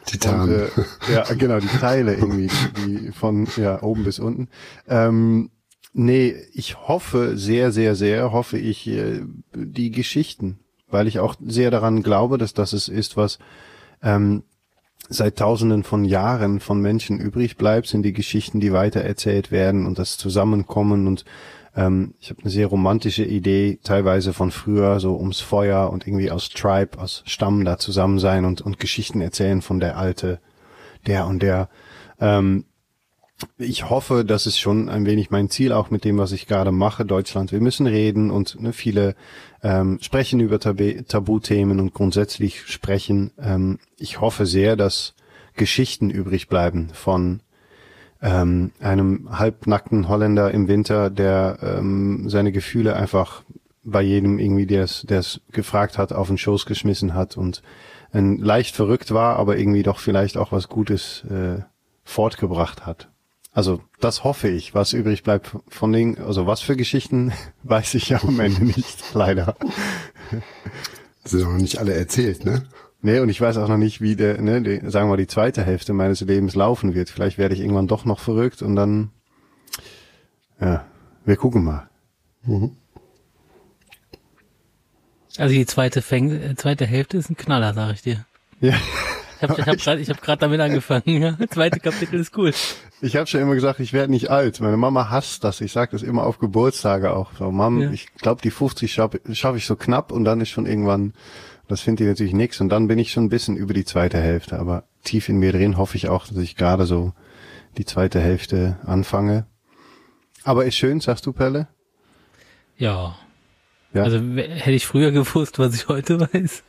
Titan. 0.05 0.41
Und, 0.41 0.49
äh, 0.51 0.69
ja, 1.11 1.23
genau, 1.33 1.59
die 1.59 1.67
Teile 1.67 2.13
irgendwie, 2.13 2.49
die 2.77 3.11
von 3.11 3.47
ja, 3.57 3.81
oben 3.81 4.03
bis 4.03 4.19
unten. 4.19 4.49
Ähm, 4.87 5.49
nee, 5.93 6.35
ich 6.53 6.87
hoffe 6.87 7.37
sehr, 7.37 7.71
sehr, 7.71 7.95
sehr, 7.95 8.31
hoffe 8.31 8.59
ich, 8.59 8.87
äh, 8.87 9.21
die 9.55 9.89
Geschichten, 9.89 10.59
weil 10.89 11.07
ich 11.07 11.17
auch 11.19 11.35
sehr 11.43 11.71
daran 11.71 12.03
glaube, 12.03 12.37
dass 12.37 12.53
das 12.53 12.73
es 12.73 12.87
ist, 12.87 13.17
was 13.17 13.39
ähm, 14.03 14.43
seit 15.07 15.37
Tausenden 15.37 15.83
von 15.83 16.05
Jahren 16.05 16.59
von 16.59 16.81
Menschen 16.81 17.19
übrig 17.19 17.57
bleibt, 17.57 17.87
sind 17.87 18.03
die 18.03 18.13
Geschichten, 18.13 18.59
die 18.59 18.73
weitererzählt 18.73 19.49
werden 19.49 19.87
und 19.87 19.97
das 19.97 20.17
Zusammenkommen 20.17 21.07
und 21.07 21.25
ähm, 21.75 22.13
ich 22.19 22.29
habe 22.29 22.41
eine 22.41 22.49
sehr 22.49 22.67
romantische 22.67 23.23
Idee, 23.23 23.79
teilweise 23.83 24.33
von 24.33 24.51
früher, 24.51 24.99
so 24.99 25.17
ums 25.17 25.39
Feuer 25.39 25.89
und 25.91 26.07
irgendwie 26.07 26.31
aus 26.31 26.49
Tribe, 26.49 26.99
aus 26.99 27.23
Stamm 27.25 27.65
da 27.65 27.77
zusammen 27.77 28.19
sein 28.19 28.45
und, 28.45 28.61
und 28.61 28.79
Geschichten 28.79 29.21
erzählen 29.21 29.61
von 29.61 29.79
der 29.79 29.97
alte, 29.97 30.39
der 31.05 31.27
und 31.27 31.41
der. 31.41 31.69
Ähm, 32.19 32.65
ich 33.57 33.89
hoffe, 33.89 34.25
das 34.25 34.45
ist 34.45 34.59
schon 34.59 34.89
ein 34.89 35.05
wenig 35.05 35.29
mein 35.29 35.49
Ziel, 35.49 35.71
auch 35.71 35.89
mit 35.89 36.03
dem, 36.03 36.17
was 36.17 36.33
ich 36.33 36.47
gerade 36.47 36.71
mache. 36.71 37.05
Deutschland, 37.05 37.51
wir 37.51 37.61
müssen 37.61 37.87
reden 37.87 38.31
und 38.31 38.59
ne, 38.59 38.73
viele 38.73 39.15
ähm, 39.63 39.99
sprechen 40.01 40.39
über 40.39 40.59
Tab 40.59 40.77
Tabuthemen 41.07 41.79
und 41.79 41.93
grundsätzlich 41.93 42.63
sprechen. 42.63 43.31
Ähm, 43.41 43.79
ich 43.97 44.19
hoffe 44.19 44.45
sehr, 44.45 44.75
dass 44.75 45.13
Geschichten 45.55 46.09
übrig 46.09 46.47
bleiben 46.47 46.89
von 46.93 47.41
ähm, 48.21 48.71
einem 48.79 49.37
halbnackten 49.37 50.07
Holländer 50.07 50.51
im 50.51 50.67
Winter, 50.67 51.09
der 51.09 51.59
ähm, 51.61 52.29
seine 52.29 52.51
Gefühle 52.51 52.95
einfach 52.95 53.43
bei 53.83 54.01
jedem 54.01 54.39
irgendwie, 54.39 54.65
der 54.65 54.83
es 54.83 55.41
gefragt 55.51 55.97
hat, 55.97 56.13
auf 56.13 56.27
den 56.27 56.37
Schoß 56.37 56.65
geschmissen 56.65 57.13
hat 57.13 57.37
und 57.37 57.61
ein 58.11 58.37
leicht 58.37 58.75
verrückt 58.75 59.11
war, 59.13 59.37
aber 59.37 59.57
irgendwie 59.57 59.83
doch 59.83 59.99
vielleicht 59.99 60.37
auch 60.37 60.51
was 60.51 60.67
Gutes 60.67 61.23
äh, 61.29 61.61
fortgebracht 62.03 62.85
hat. 62.85 63.09
Also 63.51 63.81
das 63.99 64.23
hoffe 64.23 64.47
ich. 64.47 64.73
Was 64.73 64.93
übrig 64.93 65.23
bleibt 65.23 65.55
von 65.67 65.91
den, 65.91 66.17
also 66.19 66.47
was 66.47 66.61
für 66.61 66.75
Geschichten, 66.75 67.33
weiß 67.63 67.95
ich 67.95 68.09
ja 68.09 68.21
am 68.23 68.39
Ende 68.39 68.65
nicht, 68.65 69.03
leider. 69.13 69.55
Das 71.21 71.33
sind 71.33 71.51
noch 71.51 71.57
nicht 71.57 71.79
alle 71.79 71.93
erzählt, 71.93 72.45
ne? 72.45 72.63
Nee, 73.01 73.19
und 73.19 73.29
ich 73.29 73.39
weiß 73.39 73.57
auch 73.57 73.69
noch 73.69 73.77
nicht, 73.77 74.01
wie 74.01 74.15
der, 74.15 74.41
ne, 74.41 74.61
die, 74.61 74.79
sagen 74.89 75.07
wir 75.07 75.11
mal, 75.11 75.17
die 75.17 75.27
zweite 75.27 75.63
Hälfte 75.63 75.93
meines 75.93 76.19
Lebens 76.21 76.55
laufen 76.55 76.93
wird. 76.93 77.09
Vielleicht 77.09 77.37
werde 77.37 77.55
ich 77.55 77.61
irgendwann 77.61 77.87
doch 77.87 78.03
noch 78.03 78.19
verrückt 78.19 78.61
und 78.61 78.75
dann, 78.75 79.11
ja, 80.59 80.85
wir 81.23 81.37
gucken 81.37 81.63
mal. 81.63 81.89
Mhm. 82.43 82.75
Also 85.37 85.53
die 85.53 85.65
zweite, 85.65 86.01
Fäng 86.01 86.31
äh, 86.31 86.55
zweite 86.55 86.85
Hälfte 86.85 87.17
ist 87.17 87.29
ein 87.29 87.37
Knaller, 87.37 87.73
sag 87.73 87.93
ich 87.93 88.01
dir. 88.01 88.25
Ja. 88.59 88.75
Ich 89.41 89.43
habe 89.49 89.61
ich 89.61 89.67
hab 89.67 89.77
gerade 89.77 90.01
ich 90.01 90.09
hab 90.09 90.21
grad 90.21 90.41
damit 90.41 90.59
angefangen. 90.59 91.03
Ja. 91.05 91.37
Zweite 91.49 91.79
Kapitel 91.79 92.19
ist 92.19 92.37
cool. 92.37 92.51
Ich 93.01 93.15
habe 93.15 93.25
schon 93.27 93.39
immer 93.39 93.55
gesagt, 93.55 93.79
ich 93.79 93.93
werde 93.93 94.11
nicht 94.11 94.29
alt. 94.29 94.59
Meine 94.59 94.75
Mama 94.75 95.09
hasst 95.09 95.45
das. 95.45 95.61
Ich 95.61 95.71
sage 95.71 95.93
das 95.93 96.03
immer 96.03 96.23
auf 96.23 96.39
Geburtstage 96.39 97.13
auch. 97.13 97.31
So, 97.39 97.49
Mom, 97.49 97.81
ja. 97.81 97.91
ich 97.91 98.13
glaube, 98.15 98.41
die 98.41 98.51
50 98.51 98.91
schaffe 98.91 99.21
schaff 99.31 99.55
ich 99.55 99.65
so 99.65 99.77
knapp 99.77 100.11
und 100.11 100.25
dann 100.25 100.41
ist 100.41 100.49
schon 100.49 100.65
irgendwann, 100.65 101.13
das 101.69 101.81
finde 101.81 102.03
ich 102.03 102.09
natürlich 102.09 102.33
nix. 102.33 102.59
Und 102.59 102.69
dann 102.69 102.87
bin 102.87 102.97
ich 102.99 103.11
schon 103.11 103.25
ein 103.25 103.29
bisschen 103.29 103.55
über 103.55 103.73
die 103.73 103.85
zweite 103.85 104.17
Hälfte. 104.17 104.59
Aber 104.59 104.83
tief 105.03 105.29
in 105.29 105.37
mir 105.37 105.53
drin 105.53 105.77
hoffe 105.77 105.95
ich 105.95 106.09
auch, 106.09 106.27
dass 106.27 106.37
ich 106.37 106.55
gerade 106.55 106.85
so 106.85 107.13
die 107.77 107.85
zweite 107.85 108.19
Hälfte 108.19 108.77
anfange. 108.85 109.45
Aber 110.43 110.65
ist 110.65 110.75
schön, 110.75 110.99
sagst 110.99 111.27
du, 111.27 111.31
Pelle? 111.31 111.67
Ja. 112.77 113.15
ja. 113.93 114.03
Also 114.03 114.19
hätte 114.19 114.71
ich 114.71 114.87
früher 114.87 115.11
gewusst, 115.11 115.59
was 115.59 115.75
ich 115.75 115.87
heute 115.87 116.19
weiß. 116.19 116.63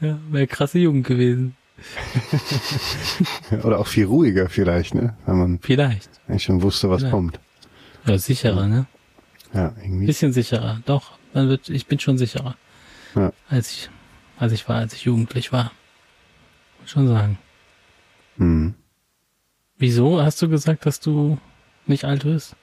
Ja, 0.00 0.18
wäre 0.30 0.46
krasse 0.46 0.78
Jugend 0.78 1.06
gewesen. 1.06 1.56
Oder 3.62 3.78
auch 3.78 3.86
viel 3.86 4.04
ruhiger 4.04 4.50
vielleicht, 4.50 4.94
ne? 4.94 5.16
Wenn 5.24 5.38
man 5.38 5.58
vielleicht. 5.62 6.10
eigentlich 6.28 6.42
schon 6.42 6.60
wusste, 6.60 6.90
was 6.90 7.00
vielleicht. 7.00 7.12
kommt. 7.12 7.40
Ja, 8.04 8.18
sicherer, 8.18 8.66
ne? 8.66 8.86
Ja, 9.54 9.72
irgendwie. 9.80 10.06
Bisschen 10.06 10.32
sicherer. 10.32 10.82
Doch, 10.84 11.12
man 11.32 11.48
wird, 11.48 11.70
ich 11.70 11.86
bin 11.86 11.98
schon 11.98 12.18
sicherer. 12.18 12.56
Ja. 13.14 13.32
Als 13.48 13.70
ich, 13.70 13.90
als 14.38 14.52
ich 14.52 14.68
war, 14.68 14.76
als 14.76 14.94
ich 14.94 15.04
jugendlich 15.04 15.52
war. 15.52 15.72
Muss 16.80 16.90
schon 16.90 17.08
sagen. 17.08 17.38
Hm. 18.36 18.74
Wieso 19.78 20.22
hast 20.22 20.40
du 20.42 20.48
gesagt, 20.48 20.86
dass 20.86 21.00
du 21.00 21.38
nicht 21.86 22.04
alt 22.04 22.24
wirst? 22.24 22.56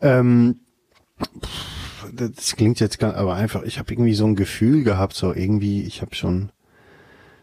Ähm, 0.00 0.60
das 2.12 2.56
klingt 2.56 2.80
jetzt 2.80 2.98
ganz, 2.98 3.16
aber 3.16 3.34
einfach, 3.34 3.62
ich 3.62 3.78
habe 3.78 3.92
irgendwie 3.92 4.14
so 4.14 4.26
ein 4.26 4.36
Gefühl 4.36 4.84
gehabt, 4.84 5.14
so 5.14 5.34
irgendwie, 5.34 5.82
ich 5.82 6.00
habe 6.00 6.14
schon 6.14 6.50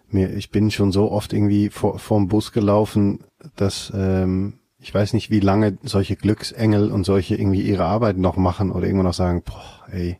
mir, 0.09 0.33
ich 0.33 0.49
bin 0.49 0.71
schon 0.71 0.91
so 0.91 1.11
oft 1.11 1.33
irgendwie 1.33 1.69
vor 1.69 1.99
vorm 1.99 2.27
Bus 2.27 2.51
gelaufen, 2.51 3.19
dass 3.55 3.91
ähm, 3.95 4.59
ich 4.79 4.93
weiß 4.93 5.13
nicht, 5.13 5.29
wie 5.29 5.39
lange 5.39 5.77
solche 5.83 6.15
Glücksengel 6.15 6.91
und 6.91 7.05
solche 7.05 7.35
irgendwie 7.35 7.61
ihre 7.61 7.85
Arbeit 7.85 8.17
noch 8.17 8.37
machen 8.37 8.71
oder 8.71 8.85
irgendwann 8.85 9.07
noch 9.07 9.13
sagen, 9.13 9.41
boah, 9.43 9.87
ey, 9.91 10.19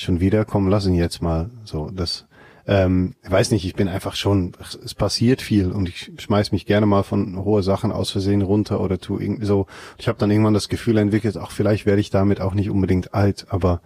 schon 0.00 0.20
wieder, 0.20 0.44
komm, 0.44 0.68
lass 0.68 0.86
ihn 0.86 0.94
jetzt 0.94 1.22
mal. 1.22 1.50
So, 1.64 1.90
das, 1.90 2.26
ähm, 2.66 3.14
weiß 3.28 3.50
nicht, 3.50 3.64
ich 3.64 3.74
bin 3.74 3.88
einfach 3.88 4.14
schon, 4.14 4.52
es 4.84 4.94
passiert 4.94 5.42
viel 5.42 5.72
und 5.72 5.88
ich 5.88 6.12
schmeiß 6.18 6.52
mich 6.52 6.66
gerne 6.66 6.86
mal 6.86 7.02
von 7.02 7.42
hohe 7.44 7.62
Sachen 7.62 7.90
aus 7.92 8.10
Versehen 8.10 8.42
runter 8.42 8.80
oder 8.80 8.98
tu 8.98 9.18
irgendwie 9.18 9.46
so. 9.46 9.66
Ich 9.98 10.08
habe 10.08 10.18
dann 10.18 10.30
irgendwann 10.30 10.54
das 10.54 10.68
Gefühl 10.68 10.98
entwickelt, 10.98 11.36
ach, 11.36 11.50
vielleicht 11.50 11.86
werde 11.86 12.00
ich 12.00 12.10
damit 12.10 12.40
auch 12.40 12.54
nicht 12.54 12.70
unbedingt 12.70 13.14
alt, 13.14 13.46
aber 13.50 13.80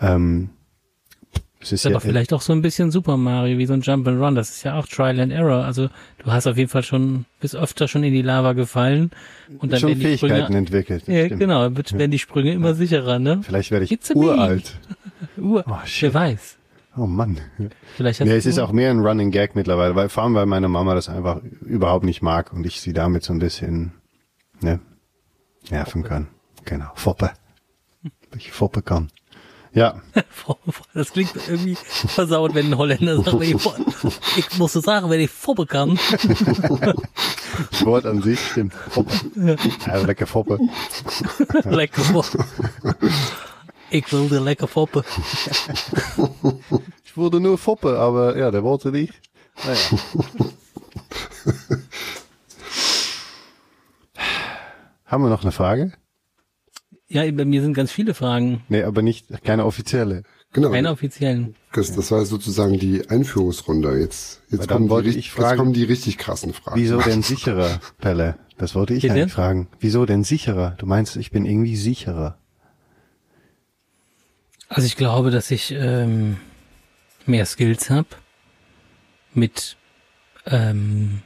ähm, 0.00 0.50
es 1.64 1.72
ist, 1.72 1.80
ist 1.80 1.84
ja 1.84 1.90
aber 1.92 2.00
vielleicht 2.00 2.34
auch 2.34 2.42
so 2.42 2.52
ein 2.52 2.60
bisschen 2.60 2.90
Super 2.90 3.16
Mario, 3.16 3.56
wie 3.56 3.64
so 3.64 3.72
ein 3.72 3.80
Jump 3.80 4.06
and 4.06 4.20
Run. 4.20 4.34
Das 4.34 4.50
ist 4.50 4.64
ja 4.64 4.78
auch 4.78 4.86
Trial 4.86 5.18
and 5.18 5.32
Error. 5.32 5.64
Also 5.64 5.88
du 6.18 6.26
hast 6.30 6.46
auf 6.46 6.58
jeden 6.58 6.68
Fall 6.68 6.82
schon 6.82 7.24
bis 7.40 7.54
öfter 7.54 7.88
schon 7.88 8.04
in 8.04 8.12
die 8.12 8.20
Lava 8.20 8.52
gefallen 8.52 9.10
und 9.58 9.72
dann 9.72 9.80
schon 9.80 9.88
werden 9.88 10.00
die 10.00 10.04
Fähigkeiten 10.04 10.42
Sprünge, 10.42 10.58
entwickelt. 10.58 11.08
Ja, 11.08 11.24
stimmt. 11.24 11.40
genau, 11.40 11.74
werden 11.74 12.10
die 12.10 12.18
Sprünge 12.18 12.52
immer 12.52 12.68
ja. 12.68 12.74
sicherer, 12.74 13.18
ne? 13.18 13.40
Vielleicht 13.42 13.70
werde 13.70 13.86
ich 13.86 14.14
uralt. 14.14 14.78
Ur, 15.38 15.64
oh, 15.66 15.76
wer 16.00 16.14
weiß. 16.14 16.58
Oh 16.96 17.06
Mann. 17.06 17.40
Vielleicht 17.96 18.20
nee, 18.20 18.36
es 18.36 18.46
ist 18.46 18.58
auch 18.58 18.70
mehr 18.70 18.90
ein 18.90 19.00
Running 19.00 19.30
Gag 19.30 19.56
mittlerweile, 19.56 19.96
weil 19.96 20.10
vor 20.10 20.22
allem 20.22 20.34
weil 20.34 20.46
meine 20.46 20.68
Mama 20.68 20.94
das 20.94 21.08
einfach 21.08 21.40
überhaupt 21.62 22.04
nicht 22.04 22.20
mag 22.20 22.52
und 22.52 22.66
ich 22.66 22.80
sie 22.80 22.92
damit 22.92 23.24
so 23.24 23.32
ein 23.32 23.38
bisschen 23.38 23.92
ne, 24.60 24.80
nerven 25.70 26.02
kann. 26.02 26.28
Genau, 26.66 26.90
foppe. 26.94 27.32
Ich 28.36 28.52
foppe 28.52 28.82
kann. 28.82 29.08
Ja. 29.74 30.00
Das 30.92 31.12
klingt 31.12 31.32
irgendwie 31.48 31.74
versaut, 31.74 32.54
wenn 32.54 32.66
ein 32.66 32.78
Holländer 32.78 33.20
sagt, 33.22 33.42
ich, 33.42 33.56
ich 34.36 34.58
muss 34.58 34.72
sagen, 34.74 35.10
wenn 35.10 35.20
ich 35.20 35.30
Foppe 35.30 35.66
kann. 35.66 35.98
Das 37.70 37.84
Wort 37.84 38.04
an 38.06 38.22
sich 38.22 38.38
stimmt. 38.38 38.74
Foppe. 38.74 39.12
Ja, 39.86 39.96
lecker 40.02 40.26
Foppe. 40.26 40.58
Lecker 41.64 42.02
Foppe. 42.02 42.44
Ich 43.90 44.12
wilde 44.12 44.38
lecker 44.38 44.68
Foppe. 44.68 45.04
Ich 47.04 47.16
wollte 47.16 47.40
nur 47.40 47.58
Foppe, 47.58 47.98
aber 47.98 48.36
ja, 48.36 48.50
der 48.50 48.62
wollte 48.62 48.90
nicht. 48.90 49.14
Naja. 49.64 49.78
Haben 55.06 55.24
wir 55.24 55.30
noch 55.30 55.42
eine 55.42 55.52
Frage? 55.52 55.92
Ja, 57.08 57.30
bei 57.30 57.44
mir 57.44 57.62
sind 57.62 57.74
ganz 57.74 57.92
viele 57.92 58.14
Fragen. 58.14 58.62
Nee, 58.68 58.82
aber 58.82 59.02
nicht, 59.02 59.26
keine 59.44 59.64
offizielle. 59.66 60.22
Genau. 60.52 60.70
Keine 60.70 60.90
offiziellen. 60.90 61.56
Das, 61.72 61.92
das 61.92 62.10
war 62.12 62.24
sozusagen 62.24 62.78
die 62.78 63.08
Einführungsrunde. 63.08 63.98
Jetzt, 63.98 64.40
jetzt, 64.50 64.68
kommen 64.68 64.88
die, 64.88 65.10
ich 65.10 65.30
fragen, 65.32 65.48
jetzt 65.48 65.58
kommen 65.58 65.72
die 65.72 65.84
richtig 65.84 66.16
krassen 66.16 66.54
Fragen. 66.54 66.80
Wieso 66.80 67.00
denn 67.00 67.22
sicherer, 67.22 67.80
Pelle? 67.98 68.36
Das 68.56 68.76
wollte 68.76 68.94
ich 68.94 69.02
Bitte? 69.02 69.14
eigentlich 69.14 69.32
fragen. 69.32 69.68
Wieso 69.80 70.06
denn 70.06 70.22
sicherer? 70.22 70.76
Du 70.78 70.86
meinst, 70.86 71.16
ich 71.16 71.32
bin 71.32 71.44
irgendwie 71.44 71.76
sicherer. 71.76 72.38
Also 74.68 74.86
ich 74.86 74.96
glaube, 74.96 75.32
dass 75.32 75.50
ich 75.50 75.74
ähm, 75.76 76.36
mehr 77.26 77.46
Skills 77.46 77.90
habe. 77.90 78.08
Mit 79.34 79.76
ähm, 80.46 81.22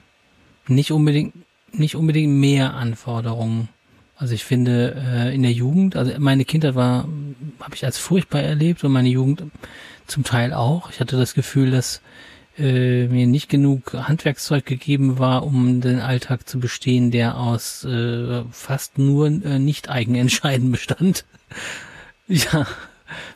nicht 0.67 0.91
unbedingt 0.91 1.35
nicht 1.73 1.97
unbedingt 1.97 2.33
mehr 2.33 2.75
Anforderungen. 2.75 3.69
Also 4.19 4.35
ich 4.35 4.45
finde 4.45 4.97
äh, 4.97 5.35
in 5.35 5.43
der 5.43 5.53
Jugend, 5.53 5.95
also 5.95 6.13
meine 6.19 6.45
Kindheit 6.45 6.75
war, 6.75 7.09
habe 7.61 7.75
ich 7.75 7.85
als 7.85 7.99
furchtbar 7.99 8.43
erlebt 8.43 8.83
und 8.83 8.91
meine 8.91 9.09
Jugend 9.09 9.45
zum 10.09 10.25
Teil 10.25 10.53
auch. 10.53 10.91
Ich 10.91 10.99
hatte 10.99 11.17
das 11.17 11.35
Gefühl, 11.35 11.71
dass 11.71 12.03
äh, 12.59 13.07
mir 13.07 13.29
nicht 13.29 13.49
genug 13.49 13.95
Handwerkszeug 13.95 14.67
gegeben 14.67 15.21
war, 15.21 15.45
um 15.45 15.81
den 15.81 16.01
Alltag 16.01 16.49
zu 16.49 16.59
bestehen, 16.59 17.13
der 17.13 17.39
aus 17.39 17.85
äh, 17.85 18.43
fast 18.51 18.99
nur 18.99 19.29
äh, 19.29 19.61
nicht 19.61 19.89
Eigenentscheiden 19.89 20.73
bestand. 20.73 21.25
ja, 22.27 22.67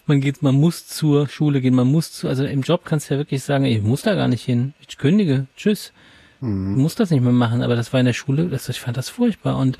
man 0.07 0.21
geht, 0.21 0.43
man 0.43 0.57
muss 0.57 0.89
zur 0.89 1.29
Schule 1.29 1.61
gehen, 1.61 1.77
man 1.77 1.87
muss 1.87 2.11
zu, 2.11 2.27
also 2.27 2.45
im 2.45 2.63
Job 2.63 2.85
kannst 2.85 3.09
du 3.09 3.15
ja 3.15 3.21
wirklich 3.21 3.45
sagen, 3.45 3.67
ich 3.67 3.83
muss 3.83 4.03
da 4.03 4.17
gar 4.17 4.27
nicht 4.27 4.45
hin, 4.45 4.75
ich 4.87 4.99
kündige, 4.99 5.47
tschüss. 5.57 5.93
Mhm. 6.43 6.77
Muss 6.77 6.97
das 6.97 7.11
nicht 7.11 7.23
mehr 7.23 7.33
machen, 7.33 7.63
aber 7.63 7.77
das 7.77 7.93
war 7.93 8.01
in 8.01 8.07
der 8.07 8.13
Schule, 8.13 8.49
das, 8.49 8.69
ich 8.69 8.81
fand 8.81 8.97
das 8.97 9.09
furchtbar 9.09 9.57
und 9.59 9.79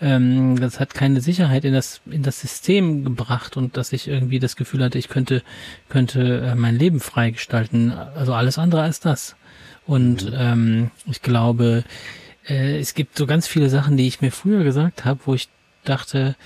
ähm, 0.00 0.60
das 0.60 0.78
hat 0.78 0.92
keine 0.92 1.22
Sicherheit 1.22 1.64
in 1.64 1.72
das 1.72 2.02
in 2.04 2.22
das 2.22 2.38
System 2.38 3.02
gebracht 3.02 3.56
und 3.56 3.78
dass 3.78 3.94
ich 3.94 4.08
irgendwie 4.08 4.38
das 4.38 4.56
Gefühl 4.56 4.84
hatte, 4.84 4.98
ich 4.98 5.08
könnte 5.08 5.42
könnte 5.88 6.42
äh, 6.42 6.54
mein 6.54 6.78
Leben 6.78 7.00
freigestalten, 7.00 7.92
also 7.92 8.34
alles 8.34 8.58
andere 8.58 8.82
als 8.82 9.00
das. 9.00 9.36
Und 9.86 10.26
mhm. 10.26 10.36
ähm, 10.36 10.90
ich 11.06 11.22
glaube, 11.22 11.82
äh, 12.46 12.78
es 12.78 12.92
gibt 12.92 13.16
so 13.16 13.26
ganz 13.26 13.46
viele 13.46 13.70
Sachen, 13.70 13.96
die 13.96 14.06
ich 14.06 14.20
mir 14.20 14.32
früher 14.32 14.64
gesagt 14.64 15.06
habe, 15.06 15.20
wo 15.24 15.32
ich 15.32 15.48
dachte, 15.84 16.36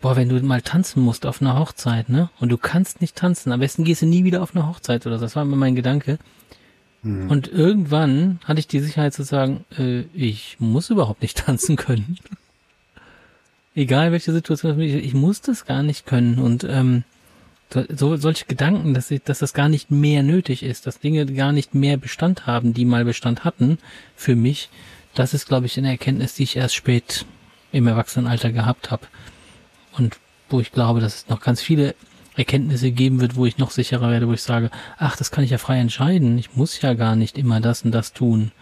boah, 0.00 0.16
wenn 0.16 0.28
du 0.28 0.42
mal 0.42 0.62
tanzen 0.62 1.00
musst 1.00 1.26
auf 1.26 1.40
einer 1.40 1.58
Hochzeit, 1.58 2.08
ne? 2.08 2.28
Und 2.40 2.50
du 2.50 2.58
kannst 2.58 3.00
nicht 3.00 3.14
tanzen, 3.14 3.52
am 3.52 3.60
besten 3.60 3.84
gehst 3.84 4.02
du 4.02 4.06
nie 4.06 4.24
wieder 4.24 4.42
auf 4.42 4.54
eine 4.54 4.66
Hochzeit 4.66 5.06
oder 5.06 5.18
so. 5.18 5.26
Das 5.26 5.36
war 5.36 5.44
immer 5.44 5.56
mein 5.56 5.76
Gedanke. 5.76 6.18
Mhm. 7.02 7.30
Und 7.30 7.48
irgendwann 7.48 8.40
hatte 8.44 8.60
ich 8.60 8.68
die 8.68 8.80
Sicherheit 8.80 9.14
zu 9.14 9.22
sagen, 9.22 9.64
äh, 9.78 10.02
ich 10.14 10.56
muss 10.58 10.90
überhaupt 10.90 11.22
nicht 11.22 11.38
tanzen 11.46 11.76
können 11.76 12.18
egal 13.74 14.12
welche 14.12 14.32
Situation, 14.32 14.80
ich 14.80 15.14
muss 15.14 15.40
das 15.40 15.64
gar 15.64 15.82
nicht 15.82 16.06
können 16.06 16.38
und 16.38 16.64
ähm, 16.64 17.04
so 17.88 18.16
solche 18.16 18.44
Gedanken, 18.44 18.92
dass 18.92 19.10
ich, 19.10 19.22
dass 19.22 19.38
das 19.38 19.54
gar 19.54 19.70
nicht 19.70 19.90
mehr 19.90 20.22
nötig 20.22 20.62
ist, 20.62 20.86
dass 20.86 21.00
Dinge 21.00 21.24
gar 21.24 21.52
nicht 21.52 21.74
mehr 21.74 21.96
Bestand 21.96 22.46
haben, 22.46 22.74
die 22.74 22.84
mal 22.84 23.04
Bestand 23.06 23.44
hatten 23.44 23.78
für 24.14 24.36
mich, 24.36 24.68
das 25.14 25.32
ist, 25.32 25.46
glaube 25.46 25.66
ich, 25.66 25.78
eine 25.78 25.90
Erkenntnis, 25.90 26.34
die 26.34 26.42
ich 26.42 26.56
erst 26.56 26.74
spät 26.74 27.24
im 27.70 27.86
Erwachsenenalter 27.86 28.52
gehabt 28.52 28.90
habe. 28.90 29.06
Und 29.96 30.18
wo 30.50 30.60
ich 30.60 30.72
glaube, 30.72 31.00
dass 31.00 31.16
es 31.16 31.28
noch 31.28 31.40
ganz 31.40 31.62
viele 31.62 31.94
Erkenntnisse 32.36 32.90
geben 32.90 33.20
wird, 33.20 33.36
wo 33.36 33.46
ich 33.46 33.58
noch 33.58 33.70
sicherer 33.70 34.10
werde, 34.10 34.28
wo 34.28 34.32
ich 34.32 34.42
sage, 34.42 34.70
ach, 34.98 35.16
das 35.16 35.30
kann 35.30 35.44
ich 35.44 35.50
ja 35.50 35.58
frei 35.58 35.78
entscheiden. 35.78 36.38
Ich 36.38 36.54
muss 36.56 36.80
ja 36.80 36.94
gar 36.94 37.16
nicht 37.16 37.36
immer 37.36 37.60
das 37.60 37.82
und 37.82 37.92
das 37.92 38.12
tun. 38.12 38.52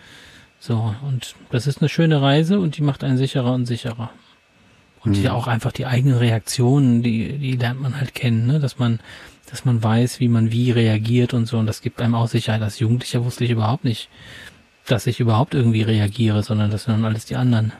So, 0.59 0.95
und 1.07 1.35
das 1.51 1.67
ist 1.67 1.81
eine 1.81 1.89
schöne 1.89 2.21
Reise 2.21 2.59
und 2.61 2.77
die 2.77 2.83
macht 2.83 3.05
einen 3.05 3.17
sicherer 3.17 3.53
und 3.53 3.67
sicherer. 3.67 4.11
Und 5.03 5.17
mhm. 5.17 5.23
ja 5.23 5.33
auch 5.33 5.47
einfach 5.47 5.73
die 5.73 5.87
eigenen 5.87 6.19
Reaktionen, 6.19 7.03
die, 7.03 7.39
die 7.39 7.53
lernt 7.53 7.81
man 7.81 7.99
halt 7.99 8.15
kennen, 8.15 8.47
ne? 8.47 8.61
dass 8.61 8.79
man, 8.79 9.01
dass 9.51 9.65
man 9.65 9.83
weiß, 9.83 10.21
wie 10.21 10.29
man 10.29 10.53
wie 10.53 10.71
reagiert 10.71 11.33
und 11.33 11.47
so. 11.47 11.59
Und 11.59 11.67
das 11.67 11.81
gibt 11.81 12.03
einem 12.03 12.15
auch 12.15 12.29
Sicherheit. 12.29 12.63
Als 12.63 12.79
Jugendlicher 12.79 13.25
wusste 13.25 13.45
ich 13.45 13.51
überhaupt 13.51 13.85
nicht, 13.85 14.11
dass 14.87 15.07
ich 15.07 15.21
überhaupt 15.21 15.55
irgendwie 15.55 15.83
reagiere, 15.83 16.43
sondern 16.43 16.71
das 16.71 16.85
sind 16.85 16.95
dann 16.95 17.05
alles 17.05 17.25
die 17.25 17.37
anderen. 17.37 17.73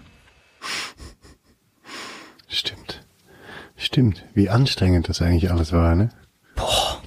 Stimmt. 2.49 3.00
Stimmt. 3.91 4.25
Wie 4.35 4.49
anstrengend 4.49 5.09
das 5.09 5.21
eigentlich 5.21 5.51
alles 5.51 5.73
war, 5.73 5.97
ne? 5.97 6.11
Boah. 6.55 7.03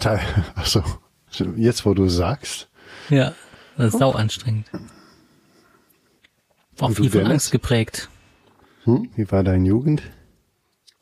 Achso. 0.56 0.84
Jetzt, 1.56 1.86
wo 1.86 1.94
du 1.94 2.10
sagst. 2.10 2.68
Ja, 3.10 3.34
das 3.78 3.88
ist 3.88 3.96
oh. 3.96 4.00
sau 4.00 4.12
anstrengend. 4.12 4.70
Auch 6.82 6.92
viel 6.92 7.10
von 7.10 7.26
Angst 7.26 7.54
geprägt. 7.54 8.10
Hm? 8.84 9.10
Wie 9.16 9.32
war 9.32 9.44
deine 9.44 9.66
Jugend? 9.66 10.04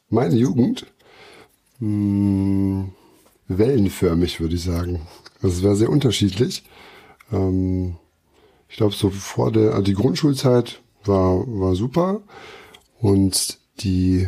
Meine 0.10 0.36
Jugend? 0.36 0.86
Hm, 1.80 2.92
wellenförmig, 3.48 4.40
würde 4.40 4.54
ich 4.54 4.64
sagen. 4.64 5.08
Also 5.42 5.58
es 5.58 5.64
war 5.64 5.76
sehr 5.76 5.90
unterschiedlich. 5.90 6.64
Ähm, 7.32 7.98
ich 8.70 8.76
glaube, 8.76 8.94
so 8.94 9.10
vor 9.10 9.52
der, 9.52 9.72
also 9.72 9.82
die 9.82 9.96
Grundschulzeit 9.96 10.80
war, 11.06 11.40
war 11.48 11.74
super 11.74 12.22
und 13.00 13.58
die 13.80 14.28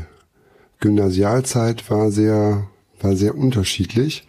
Gymnasialzeit 0.84 1.90
war 1.90 2.12
sehr, 2.12 2.68
war 3.00 3.16
sehr 3.16 3.38
unterschiedlich. 3.38 4.28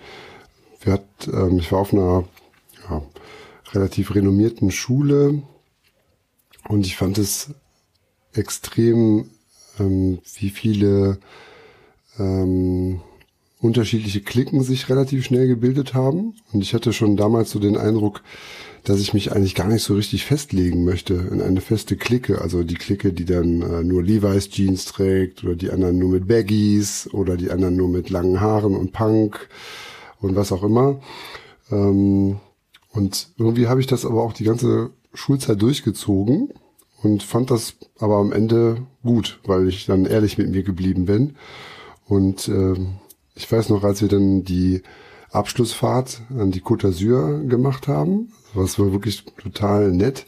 Wir 0.80 0.92
hat, 0.92 1.04
ähm, 1.26 1.58
ich 1.58 1.72
war 1.72 1.80
auf 1.80 1.92
einer 1.92 2.28
ja, 2.88 3.02
relativ 3.72 4.14
renommierten 4.14 4.70
Schule 4.70 5.42
und 6.68 6.86
ich 6.86 6.96
fand 6.96 7.18
es 7.18 7.50
extrem, 8.34 9.30
ähm, 9.80 10.20
wie 10.38 10.50
viele 10.50 11.18
ähm, 12.20 13.00
unterschiedliche 13.60 14.20
Klicken 14.20 14.62
sich 14.62 14.88
relativ 14.88 15.24
schnell 15.24 15.48
gebildet 15.48 15.92
haben. 15.92 16.36
Und 16.52 16.62
ich 16.62 16.72
hatte 16.72 16.92
schon 16.92 17.16
damals 17.16 17.50
so 17.50 17.58
den 17.58 17.76
Eindruck, 17.76 18.22
dass 18.84 19.00
ich 19.00 19.14
mich 19.14 19.32
eigentlich 19.32 19.54
gar 19.54 19.68
nicht 19.68 19.82
so 19.82 19.94
richtig 19.94 20.24
festlegen 20.24 20.84
möchte 20.84 21.14
in 21.14 21.40
eine 21.40 21.62
feste 21.62 21.96
Clique. 21.96 22.40
Also 22.40 22.62
die 22.62 22.74
Clique, 22.74 23.12
die 23.12 23.24
dann 23.24 23.62
äh, 23.62 23.82
nur 23.82 24.02
Levi's 24.02 24.50
Jeans 24.50 24.84
trägt 24.84 25.42
oder 25.42 25.56
die 25.56 25.70
anderen 25.70 25.98
nur 25.98 26.10
mit 26.10 26.28
Baggies 26.28 27.08
oder 27.12 27.36
die 27.36 27.50
anderen 27.50 27.76
nur 27.76 27.88
mit 27.88 28.10
langen 28.10 28.40
Haaren 28.40 28.76
und 28.76 28.92
Punk 28.92 29.48
und 30.20 30.36
was 30.36 30.52
auch 30.52 30.62
immer. 30.62 31.00
Ähm, 31.70 32.38
und 32.92 33.28
irgendwie 33.38 33.66
habe 33.68 33.80
ich 33.80 33.86
das 33.86 34.04
aber 34.04 34.22
auch 34.22 34.34
die 34.34 34.44
ganze 34.44 34.90
Schulzeit 35.14 35.60
durchgezogen 35.62 36.50
und 37.02 37.22
fand 37.22 37.50
das 37.50 37.74
aber 37.98 38.16
am 38.16 38.32
Ende 38.32 38.82
gut, 39.02 39.40
weil 39.44 39.68
ich 39.68 39.86
dann 39.86 40.04
ehrlich 40.04 40.36
mit 40.36 40.50
mir 40.50 40.62
geblieben 40.62 41.06
bin. 41.06 41.36
Und 42.06 42.48
äh, 42.48 42.74
ich 43.34 43.50
weiß 43.50 43.70
noch, 43.70 43.82
als 43.82 44.02
wir 44.02 44.08
dann 44.08 44.44
die 44.44 44.82
Abschlussfahrt 45.34 46.22
an 46.38 46.50
die 46.50 46.60
Côte 46.60 46.86
d'Azur 46.86 47.46
gemacht 47.48 47.88
haben, 47.88 48.32
was 48.54 48.78
war 48.78 48.92
wirklich 48.92 49.24
total 49.24 49.92
nett. 49.92 50.26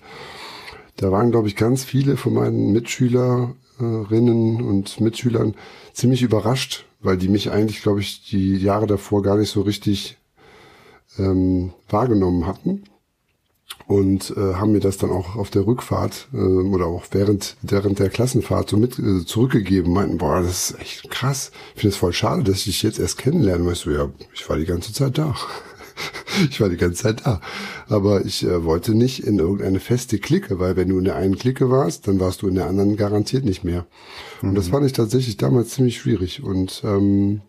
Da 0.96 1.12
waren, 1.12 1.30
glaube 1.30 1.48
ich, 1.48 1.56
ganz 1.56 1.84
viele 1.84 2.16
von 2.16 2.34
meinen 2.34 2.72
Mitschülerinnen 2.72 4.62
und 4.62 5.00
Mitschülern 5.00 5.54
ziemlich 5.92 6.22
überrascht, 6.22 6.86
weil 7.00 7.16
die 7.16 7.28
mich 7.28 7.50
eigentlich, 7.50 7.82
glaube 7.82 8.00
ich, 8.00 8.28
die 8.28 8.56
Jahre 8.56 8.86
davor 8.86 9.22
gar 9.22 9.36
nicht 9.36 9.50
so 9.50 9.60
richtig 9.62 10.16
ähm, 11.18 11.72
wahrgenommen 11.88 12.46
hatten 12.46 12.84
und 13.86 14.34
äh, 14.36 14.54
haben 14.54 14.72
mir 14.72 14.80
das 14.80 14.98
dann 14.98 15.10
auch 15.10 15.36
auf 15.36 15.50
der 15.50 15.66
Rückfahrt 15.66 16.28
äh, 16.32 16.36
oder 16.36 16.86
auch 16.86 17.04
während, 17.12 17.56
während 17.62 17.98
der 17.98 18.10
Klassenfahrt 18.10 18.70
so 18.70 18.76
mit 18.76 18.98
äh, 18.98 19.24
zurückgegeben, 19.24 19.92
meinten, 19.92 20.18
boah, 20.18 20.42
das 20.42 20.70
ist 20.70 20.80
echt 20.80 21.10
krass. 21.10 21.52
Ich 21.74 21.82
finde 21.82 21.94
es 21.94 21.96
voll 21.96 22.12
schade, 22.12 22.42
dass 22.42 22.58
ich 22.58 22.64
dich 22.64 22.82
jetzt 22.82 22.98
erst 22.98 23.18
kennenlerne. 23.18 23.64
Weißt 23.64 23.86
du, 23.86 23.90
ja, 23.90 24.10
ich 24.34 24.48
war 24.48 24.56
die 24.56 24.64
ganze 24.64 24.92
Zeit 24.92 25.18
da. 25.18 25.36
ich 26.50 26.60
war 26.60 26.68
die 26.68 26.76
ganze 26.76 27.04
Zeit 27.04 27.24
da. 27.24 27.40
Aber 27.88 28.24
ich 28.24 28.44
äh, 28.44 28.64
wollte 28.64 28.92
nicht 28.94 29.24
in 29.24 29.38
irgendeine 29.38 29.78
feste 29.78 30.18
Clique, 30.18 30.58
weil 30.58 30.74
wenn 30.74 30.88
du 30.88 30.98
in 30.98 31.04
der 31.04 31.16
einen 31.16 31.38
Clique 31.38 31.70
warst, 31.70 32.08
dann 32.08 32.18
warst 32.18 32.42
du 32.42 32.48
in 32.48 32.56
der 32.56 32.66
anderen 32.66 32.96
garantiert 32.96 33.44
nicht 33.44 33.62
mehr. 33.62 33.86
Mhm. 34.42 34.48
Und 34.48 34.54
das 34.56 34.66
mhm. 34.66 34.72
fand 34.72 34.86
ich 34.86 34.94
tatsächlich 34.94 35.36
damals 35.36 35.70
ziemlich 35.70 35.98
schwierig. 35.98 36.42
Und 36.42 36.82
ähm, 36.84 37.40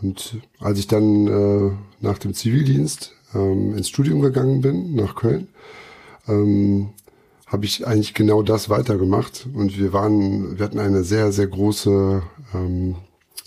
und 0.00 0.38
als 0.60 0.78
ich 0.78 0.86
dann 0.86 1.26
äh, 1.26 1.72
nach 2.00 2.18
dem 2.18 2.32
Zivildienst 2.32 3.14
ähm, 3.34 3.76
ins 3.76 3.88
Studium 3.88 4.20
gegangen 4.20 4.60
bin, 4.60 4.94
nach 4.94 5.14
Köln, 5.14 5.48
ähm, 6.28 6.90
habe 7.46 7.64
ich 7.64 7.86
eigentlich 7.86 8.14
genau 8.14 8.42
das 8.42 8.68
weitergemacht. 8.68 9.46
Und 9.54 9.78
wir 9.78 9.92
waren, 9.92 10.58
wir 10.58 10.64
hatten 10.64 10.78
eine 10.78 11.02
sehr, 11.04 11.32
sehr 11.32 11.46
große 11.46 12.22
ähm, 12.54 12.96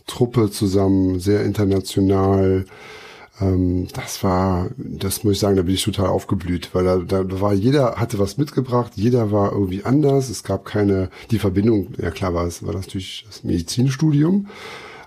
Truppe 0.08 0.50
zusammen, 0.50 1.20
sehr 1.20 1.46
international. 1.46 2.65
Ähm, 3.39 3.88
das 3.94 4.24
war, 4.24 4.70
das 4.78 5.24
muss 5.24 5.34
ich 5.34 5.39
sagen, 5.39 5.56
da 5.56 5.62
bin 5.63 5.76
ich 5.76 5.84
total 5.84 6.08
aufgeblüht, 6.08 6.74
weil 6.74 6.84
da, 7.06 7.24
da 7.24 7.41
war 7.41 7.54
jeder 7.54 7.96
hatte 7.96 8.20
was 8.20 8.38
mitgebracht, 8.38 8.94
jeder 8.96 9.32
war 9.32 9.52
irgendwie 9.52 9.84
anders. 9.84 10.30
Es 10.30 10.44
gab 10.44 10.65
keine, 10.65 11.10
die 11.30 11.39
Verbindung, 11.39 11.94
ja 12.02 12.12
klar 12.12 12.34
war 12.34 12.46
es, 12.46 12.65
war 12.65 12.74
das 12.74 12.88
natürlich 12.88 13.26
das 13.28 13.44
Medizinstudium, 13.44 14.48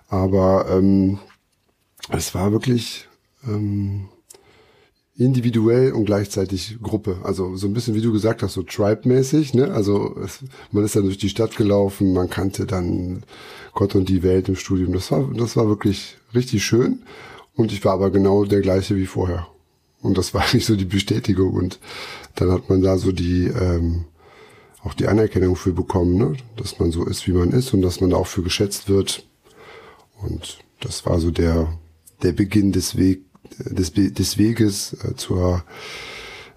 aber 0.08 0.66
ähm, 0.70 1.18
es 2.10 2.34
war 2.34 2.52
wirklich 2.52 3.08
ähm, 3.46 4.08
individuell 5.16 5.92
und 5.92 6.06
gleichzeitig 6.06 6.78
Gruppe. 6.82 7.18
Also 7.22 7.56
so 7.56 7.68
ein 7.68 7.72
bisschen, 7.72 7.94
wie 7.94 8.00
du 8.00 8.12
gesagt 8.12 8.42
hast, 8.42 8.54
so 8.54 8.62
Tribe-mäßig. 8.62 9.54
Ne? 9.54 9.72
Also 9.72 10.16
es, 10.24 10.40
man 10.72 10.84
ist 10.84 10.96
dann 10.96 11.04
durch 11.04 11.18
die 11.18 11.28
Stadt 11.28 11.56
gelaufen, 11.56 12.12
man 12.12 12.28
kannte 12.28 12.66
dann 12.66 13.22
Gott 13.74 13.94
und 13.94 14.08
die 14.08 14.22
Welt 14.22 14.48
im 14.48 14.56
Studium. 14.56 14.92
Das 14.92 15.12
war, 15.12 15.30
das 15.36 15.56
war 15.56 15.68
wirklich 15.68 16.16
richtig 16.34 16.64
schön. 16.64 17.02
Und 17.54 17.72
ich 17.72 17.84
war 17.84 17.92
aber 17.92 18.10
genau 18.10 18.44
der 18.44 18.60
gleiche 18.60 18.96
wie 18.96 19.06
vorher. 19.06 19.46
Und 20.02 20.18
das 20.18 20.34
war 20.34 20.42
eigentlich 20.42 20.66
so 20.66 20.74
die 20.74 20.84
Bestätigung. 20.84 21.54
Und 21.54 21.78
dann 22.34 22.50
hat 22.50 22.68
man 22.68 22.82
da 22.82 22.98
so 22.98 23.12
die 23.12 23.46
ähm, 23.46 24.06
auch 24.82 24.94
die 24.94 25.06
Anerkennung 25.06 25.56
für 25.56 25.72
bekommen, 25.72 26.18
ne? 26.18 26.36
dass 26.56 26.78
man 26.78 26.92
so 26.92 27.06
ist, 27.06 27.26
wie 27.26 27.32
man 27.32 27.52
ist 27.52 27.72
und 27.72 27.80
dass 27.80 28.00
man 28.02 28.10
da 28.10 28.16
auch 28.16 28.26
für 28.26 28.42
geschätzt 28.42 28.88
wird. 28.88 29.26
Und 30.20 30.58
das 30.80 31.06
war 31.06 31.20
so 31.20 31.30
der, 31.30 31.78
der 32.22 32.32
Beginn 32.32 32.72
des 32.72 32.98
Wegs 32.98 33.22
des, 33.58 33.92
des 33.92 34.38
Weges 34.38 34.94
äh, 35.04 35.14
zur 35.16 35.64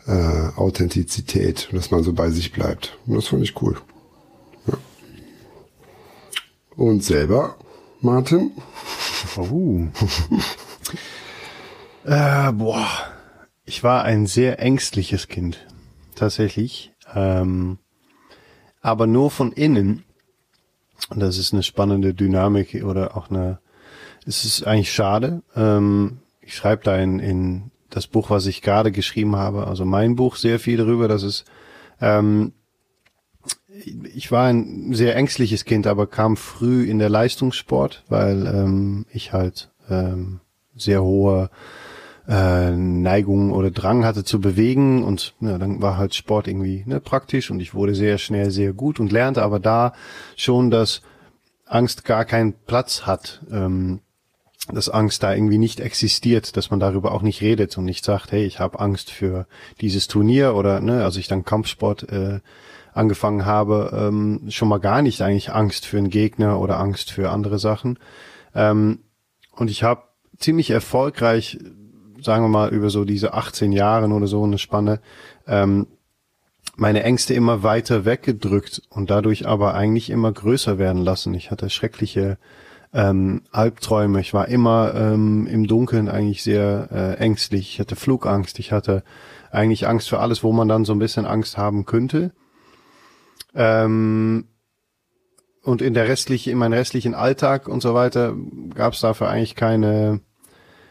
äh, 0.07 0.49
Authentizität, 0.55 1.69
dass 1.71 1.91
man 1.91 2.03
so 2.03 2.13
bei 2.13 2.29
sich 2.29 2.51
bleibt. 2.51 2.97
Und 3.05 3.15
das 3.15 3.27
fand 3.27 3.43
ich 3.43 3.61
cool. 3.61 3.77
Ja. 4.67 4.77
Und 6.75 7.03
selber, 7.03 7.57
Martin? 8.01 8.51
Oh. 9.37 9.87
äh, 12.05 12.51
boah. 12.51 12.87
Ich 13.65 13.83
war 13.83 14.03
ein 14.03 14.27
sehr 14.27 14.59
ängstliches 14.59 15.27
Kind. 15.27 15.67
Tatsächlich. 16.15 16.93
Ähm, 17.13 17.79
aber 18.81 19.07
nur 19.07 19.29
von 19.29 19.51
innen. 19.51 20.03
Und 21.09 21.19
das 21.19 21.37
ist 21.37 21.53
eine 21.53 21.63
spannende 21.63 22.13
Dynamik 22.13 22.83
oder 22.83 23.17
auch 23.17 23.29
eine, 23.29 23.59
es 24.25 24.45
ist 24.45 24.65
eigentlich 24.65 24.93
schade. 24.93 25.41
Ähm, 25.55 26.19
ich 26.47 26.55
schreibe 26.55 26.83
da 26.83 26.97
in, 26.97 27.19
in 27.19 27.71
das 27.89 28.07
Buch, 28.07 28.29
was 28.29 28.45
ich 28.45 28.61
gerade 28.61 28.91
geschrieben 28.91 29.35
habe, 29.35 29.67
also 29.67 29.85
mein 29.85 30.15
Buch, 30.15 30.37
sehr 30.37 30.59
viel 30.59 30.77
darüber, 30.77 31.07
dass 31.07 31.23
es 31.23 31.45
ähm, 32.01 32.53
ich 34.13 34.31
war 34.31 34.47
ein 34.47 34.93
sehr 34.93 35.15
ängstliches 35.15 35.65
Kind, 35.65 35.87
aber 35.87 36.07
kam 36.07 36.37
früh 36.37 36.89
in 36.89 36.99
der 36.99 37.09
Leistungssport, 37.09 38.03
weil 38.09 38.47
ähm, 38.47 39.05
ich 39.11 39.33
halt 39.33 39.69
ähm, 39.89 40.39
sehr 40.75 41.03
hohe 41.03 41.49
äh, 42.27 42.71
Neigung 42.71 43.51
oder 43.51 43.69
Drang 43.69 44.03
hatte 44.03 44.23
zu 44.23 44.41
bewegen. 44.41 45.03
Und 45.03 45.35
ja, 45.41 45.57
dann 45.57 45.81
war 45.81 45.97
halt 45.97 46.15
Sport 46.15 46.47
irgendwie 46.47 46.83
ne, 46.87 46.99
praktisch. 46.99 47.51
Und 47.51 47.59
ich 47.59 47.73
wurde 47.73 47.93
sehr 47.93 48.17
schnell 48.17 48.51
sehr 48.51 48.73
gut 48.73 48.99
und 48.99 49.11
lernte 49.11 49.43
aber 49.43 49.59
da 49.59 49.93
schon, 50.35 50.71
dass 50.71 51.01
Angst 51.65 52.05
gar 52.05 52.25
keinen 52.25 52.53
Platz 52.53 53.05
hat. 53.05 53.41
Ähm, 53.51 53.99
dass 54.71 54.89
Angst 54.89 55.23
da 55.23 55.33
irgendwie 55.33 55.57
nicht 55.57 55.79
existiert, 55.79 56.57
dass 56.57 56.71
man 56.71 56.79
darüber 56.79 57.13
auch 57.13 57.21
nicht 57.21 57.41
redet 57.41 57.77
und 57.77 57.85
nicht 57.85 58.03
sagt, 58.03 58.31
hey, 58.31 58.45
ich 58.45 58.59
habe 58.59 58.79
Angst 58.79 59.11
für 59.11 59.47
dieses 59.81 60.07
Turnier 60.07 60.55
oder 60.55 60.81
ne, 60.81 61.03
als 61.03 61.17
ich 61.17 61.27
dann 61.27 61.45
Kampfsport 61.45 62.11
äh, 62.11 62.39
angefangen 62.93 63.45
habe, 63.45 63.91
ähm, 63.93 64.41
schon 64.49 64.67
mal 64.67 64.79
gar 64.79 65.01
nicht 65.01 65.21
eigentlich 65.21 65.53
Angst 65.53 65.85
für 65.85 65.97
einen 65.97 66.09
Gegner 66.09 66.59
oder 66.59 66.79
Angst 66.79 67.11
für 67.11 67.29
andere 67.29 67.59
Sachen. 67.59 67.99
Ähm, 68.55 68.99
und 69.51 69.69
ich 69.69 69.83
habe 69.83 70.03
ziemlich 70.37 70.71
erfolgreich, 70.71 71.59
sagen 72.21 72.43
wir 72.43 72.49
mal, 72.49 72.69
über 72.69 72.89
so 72.89 73.05
diese 73.05 73.33
18 73.33 73.71
Jahre 73.71 74.07
oder 74.07 74.27
so 74.27 74.43
eine 74.43 74.57
Spanne, 74.57 74.99
ähm, 75.47 75.87
meine 76.75 77.03
Ängste 77.03 77.33
immer 77.33 77.63
weiter 77.63 78.05
weggedrückt 78.05 78.83
und 78.89 79.09
dadurch 79.09 79.47
aber 79.47 79.73
eigentlich 79.73 80.09
immer 80.09 80.31
größer 80.31 80.77
werden 80.77 81.01
lassen. 81.01 81.33
Ich 81.33 81.49
hatte 81.49 81.69
schreckliche 81.69 82.37
ähm, 82.93 83.41
Albträume. 83.51 84.19
Ich 84.21 84.33
war 84.33 84.47
immer 84.47 84.93
ähm, 84.95 85.47
im 85.47 85.67
Dunkeln 85.67 86.09
eigentlich 86.09 86.43
sehr 86.43 86.89
äh, 86.91 87.13
ängstlich. 87.15 87.73
Ich 87.73 87.79
hatte 87.79 87.95
Flugangst. 87.95 88.59
Ich 88.59 88.71
hatte 88.71 89.03
eigentlich 89.51 89.87
Angst 89.87 90.09
für 90.09 90.19
alles, 90.19 90.43
wo 90.43 90.51
man 90.51 90.67
dann 90.67 90.85
so 90.85 90.93
ein 90.93 90.99
bisschen 90.99 91.25
Angst 91.25 91.57
haben 91.57 91.85
könnte. 91.85 92.31
Ähm, 93.55 94.45
und 95.63 95.81
in 95.81 95.93
der 95.93 96.07
restlichen, 96.07 96.51
in 96.51 96.57
meinem 96.57 96.73
restlichen 96.73 97.13
Alltag 97.13 97.67
und 97.67 97.81
so 97.81 97.93
weiter 97.93 98.35
gab 98.73 98.93
es 98.93 99.01
dafür 99.01 99.29
eigentlich 99.29 99.55
keine, 99.55 100.21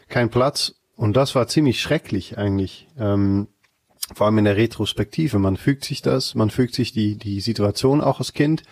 keinen 0.07 0.29
Platz. 0.29 0.75
Und 0.95 1.17
das 1.17 1.35
war 1.35 1.47
ziemlich 1.47 1.81
schrecklich 1.81 2.37
eigentlich. 2.37 2.87
Ähm, 2.97 3.47
vor 4.13 4.27
allem 4.27 4.37
in 4.37 4.45
der 4.45 4.55
Retrospektive. 4.55 5.39
Man 5.39 5.57
fügt 5.57 5.83
sich 5.83 6.01
das, 6.01 6.35
man 6.35 6.49
fügt 6.49 6.73
sich 6.73 6.91
die, 6.93 7.17
die 7.17 7.41
Situation 7.41 8.01
auch 8.01 8.19
als 8.19 8.33
Kind. 8.33 8.63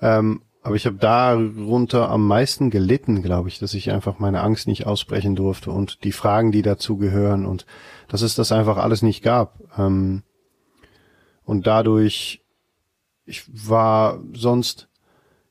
Ähm, 0.00 0.42
aber 0.62 0.74
ich 0.74 0.84
habe 0.86 0.96
darunter 0.96 2.10
am 2.10 2.26
meisten 2.26 2.70
gelitten, 2.70 3.22
glaube 3.22 3.48
ich, 3.48 3.58
dass 3.58 3.74
ich 3.74 3.90
einfach 3.90 4.18
meine 4.18 4.42
Angst 4.42 4.66
nicht 4.66 4.86
aussprechen 4.86 5.34
durfte 5.34 5.70
und 5.70 6.04
die 6.04 6.12
Fragen, 6.12 6.52
die 6.52 6.62
dazu 6.62 6.98
gehören 6.98 7.46
und 7.46 7.64
dass 8.08 8.22
es 8.22 8.34
das 8.34 8.52
einfach 8.52 8.76
alles 8.76 9.02
nicht 9.02 9.22
gab. 9.22 9.58
Ähm, 9.78 10.22
und 11.44 11.66
dadurch, 11.66 12.42
ich 13.24 13.44
war 13.68 14.20
sonst, 14.34 14.88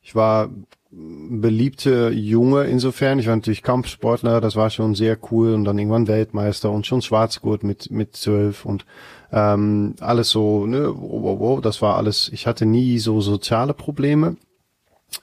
ich 0.01 0.15
war 0.15 0.49
beliebte 0.91 2.09
Junge 2.09 2.63
insofern. 2.63 3.19
Ich 3.19 3.27
war 3.27 3.35
natürlich 3.35 3.61
Kampfsportler, 3.61 4.41
das 4.41 4.55
war 4.55 4.69
schon 4.69 4.95
sehr 4.95 5.17
cool 5.31 5.53
und 5.53 5.65
dann 5.65 5.77
irgendwann 5.77 6.07
Weltmeister 6.07 6.71
und 6.71 6.87
schon 6.87 7.01
Schwarzgurt 7.01 7.63
mit 7.63 7.91
mit 7.91 8.15
zwölf 8.15 8.65
und 8.65 8.85
ähm, 9.31 9.95
alles 9.99 10.29
so, 10.29 10.65
ne, 10.65 10.91
wow, 10.95 11.21
wow, 11.23 11.39
wow, 11.39 11.61
das 11.61 11.81
war 11.81 11.97
alles. 11.97 12.29
Ich 12.33 12.47
hatte 12.47 12.65
nie 12.65 12.97
so 12.97 13.21
soziale 13.21 13.73
Probleme, 13.73 14.37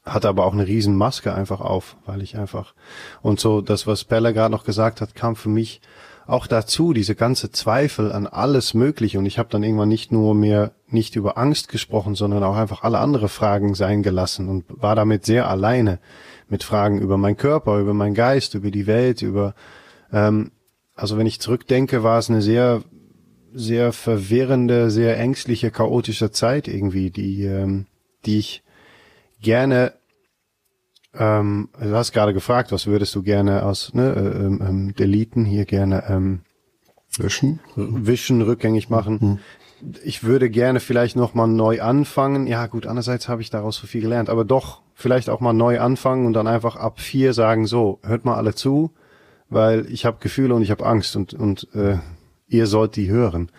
hatte 0.05 0.29
aber 0.29 0.47
auch 0.47 0.53
eine 0.53 0.67
riesen 0.67 0.97
Maske 0.97 1.35
einfach 1.35 1.61
auf, 1.61 1.97
weil 2.07 2.23
ich 2.23 2.37
einfach 2.37 2.75
und 3.23 3.41
so 3.41 3.61
das, 3.61 3.87
was 3.87 4.05
Bella 4.05 4.33
gerade 4.33 4.53
noch 4.53 4.65
gesagt 4.65 5.01
hat, 5.01 5.15
kam 5.15 5.37
für 5.37 5.49
mich 5.49 5.81
auch 6.27 6.47
dazu, 6.47 6.93
diese 6.93 7.15
ganze 7.15 7.53
Zweifel 7.53 8.11
an 8.11 8.27
alles 8.27 8.75
Mögliche. 8.75 9.19
Und 9.19 9.27
ich 9.27 9.39
habe 9.39 9.49
dann 9.49 9.63
irgendwann 9.63 9.89
nicht 9.89 10.11
nur 10.11 10.35
mehr 10.35 10.73
nicht 10.89 11.15
über 11.15 11.39
Angst 11.39 11.69
gesprochen, 11.69 12.15
sondern 12.15 12.43
auch 12.43 12.57
einfach 12.57 12.83
alle 12.83 12.99
andere 12.99 13.29
Fragen 13.29 13.75
sein 13.75 14.03
gelassen 14.03 14.49
und 14.49 14.65
war 14.69 14.97
damit 14.97 15.25
sehr 15.25 15.49
alleine 15.49 16.01
mit 16.49 16.65
Fragen 16.65 17.01
über 17.01 17.17
meinen 17.17 17.37
Körper, 17.37 17.79
über 17.79 17.95
meinen 17.95 18.15
Geist, 18.15 18.55
über 18.55 18.71
die 18.71 18.87
Welt, 18.87 19.23
über 19.23 19.55
ähm, 20.13 20.51
also 20.95 21.17
wenn 21.19 21.27
ich 21.27 21.41
zurückdenke, 21.41 22.03
war 22.03 22.19
es 22.19 22.29
eine 22.29 22.43
sehr 22.43 22.83
sehr 23.53 23.93
verwirrende, 23.93 24.91
sehr 24.91 25.19
ängstliche, 25.19 25.71
chaotische 25.71 26.31
Zeit 26.31 26.69
irgendwie, 26.69 27.11
die 27.11 27.45
ähm, 27.45 27.87
die 28.25 28.39
ich 28.39 28.65
gerne 29.47 29.93
ähm, 31.19 31.69
du 31.81 31.95
hast 31.95 32.13
gerade 32.13 32.35
gefragt, 32.35 32.73
was 32.73 32.87
würdest 32.87 33.15
du 33.15 33.23
gerne 33.23 33.65
aus 33.65 33.95
ne, 33.95 34.13
äh, 34.15 34.45
ähm, 34.45 34.63
ähm, 34.67 34.95
deleten 34.95 35.45
hier 35.45 35.65
gerne 35.65 36.05
ähm, 36.09 36.41
wischen, 37.17 37.61
wischen, 37.77 38.43
rückgängig 38.43 38.91
machen. 38.91 39.19
Mhm. 39.21 39.39
Ich 40.05 40.25
würde 40.25 40.51
gerne 40.51 40.81
vielleicht 40.81 41.17
noch 41.17 41.35
mal 41.35 41.47
neu 41.47 41.81
anfangen. 41.81 42.47
Ja, 42.47 42.67
gut. 42.67 42.87
Andererseits 42.87 43.29
habe 43.29 43.43
ich 43.43 43.51
daraus 43.51 43.77
so 43.77 43.87
viel 43.87 44.03
gelernt, 44.03 44.29
aber 44.29 44.45
doch 44.45 44.83
vielleicht 44.95 45.31
auch 45.31 45.41
mal 45.41 45.53
neu 45.53 45.81
anfangen 45.81 46.27
und 46.27 46.33
dann 46.33 46.47
einfach 46.47 46.77
ab 46.77 47.01
vier 47.01 47.33
sagen: 47.33 47.67
So, 47.67 48.01
hört 48.03 48.25
mal 48.25 48.37
alle 48.37 48.55
zu, 48.55 48.93
weil 49.49 49.87
ich 49.91 50.05
habe 50.05 50.19
Gefühle 50.21 50.55
und 50.55 50.63
ich 50.63 50.71
habe 50.71 50.85
Angst 50.85 51.17
und 51.17 51.35
und 51.35 51.69
äh, 51.75 51.99
ihr 52.49 52.67
sollt 52.67 52.97
die 52.97 53.11
hören, 53.11 53.51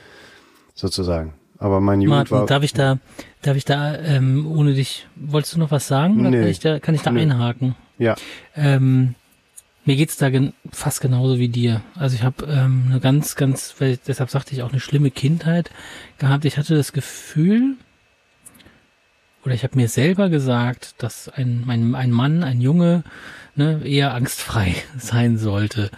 sozusagen. 0.73 1.33
Aber 1.59 1.81
mein 1.81 2.01
Jugend 2.01 2.17
Martin, 2.17 2.37
war. 2.37 2.45
Darf 2.45 2.63
ich 2.63 2.73
da, 2.73 2.99
darf 3.41 3.57
ich 3.57 3.65
da, 3.65 3.95
ähm, 3.97 4.45
ohne 4.47 4.73
dich, 4.73 5.07
wolltest 5.15 5.55
du 5.55 5.59
noch 5.59 5.71
was 5.71 5.87
sagen? 5.87 6.19
Oder 6.19 6.29
Nee. 6.29 6.39
kann 6.41 6.47
ich 6.49 6.59
da, 6.59 6.79
kann 6.79 6.95
ich 6.95 7.01
da 7.01 7.11
Nee. 7.11 7.21
einhaken? 7.21 7.75
Ja, 7.97 8.15
Ähm, 8.55 9.15
mir 9.85 9.95
geht's 9.95 10.17
da 10.17 10.29
gen 10.29 10.53
fast 10.71 11.01
genauso 11.01 11.39
wie 11.39 11.47
dir. 11.49 11.81
Also 11.95 12.15
ich 12.15 12.23
habe 12.23 12.45
ähm, 12.45 12.87
eine 12.89 12.99
ganz, 12.99 13.35
ganz, 13.35 13.73
deshalb 13.79 14.29
sagte 14.29 14.53
ich 14.53 14.61
auch 14.61 14.71
eine 14.71 14.79
schlimme 14.81 15.09
Kindheit 15.11 15.71
gehabt. 16.19 16.45
Ich 16.45 16.57
hatte 16.57 16.75
das 16.75 16.91
Gefühl, 16.93 17.75
oder 19.45 19.53
ich 19.55 19.63
habe 19.63 19.77
mir 19.77 19.87
selber 19.87 20.29
gesagt, 20.29 20.95
dass 21.01 21.29
ein, 21.29 21.63
mein, 21.65 21.95
ein 21.95 22.11
Mann, 22.11 22.43
ein 22.43 22.59
Junge, 22.59 23.03
ne, 23.55 23.81
eher 23.85 24.13
angstfrei 24.13 24.75
sein 24.97 25.37
sollte. 25.37 25.89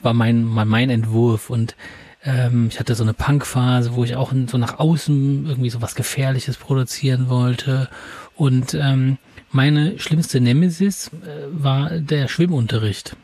War 0.00 0.14
mein, 0.14 0.54
war 0.56 0.64
mein 0.64 0.88
Entwurf. 0.90 1.50
Und 1.50 1.76
ähm, 2.26 2.68
ich 2.70 2.80
hatte 2.80 2.94
so 2.94 3.04
eine 3.04 3.14
Punkphase, 3.14 3.94
wo 3.94 4.04
ich 4.04 4.16
auch 4.16 4.32
so 4.48 4.58
nach 4.58 4.78
außen 4.78 5.46
irgendwie 5.46 5.70
so 5.70 5.80
was 5.80 5.94
Gefährliches 5.94 6.56
produzieren 6.56 7.28
wollte. 7.28 7.88
Und 8.34 8.74
ähm, 8.74 9.16
meine 9.52 9.98
schlimmste 9.98 10.40
Nemesis 10.40 11.08
äh, 11.08 11.46
war 11.50 11.90
der 11.90 12.28
Schwimmunterricht. 12.28 13.16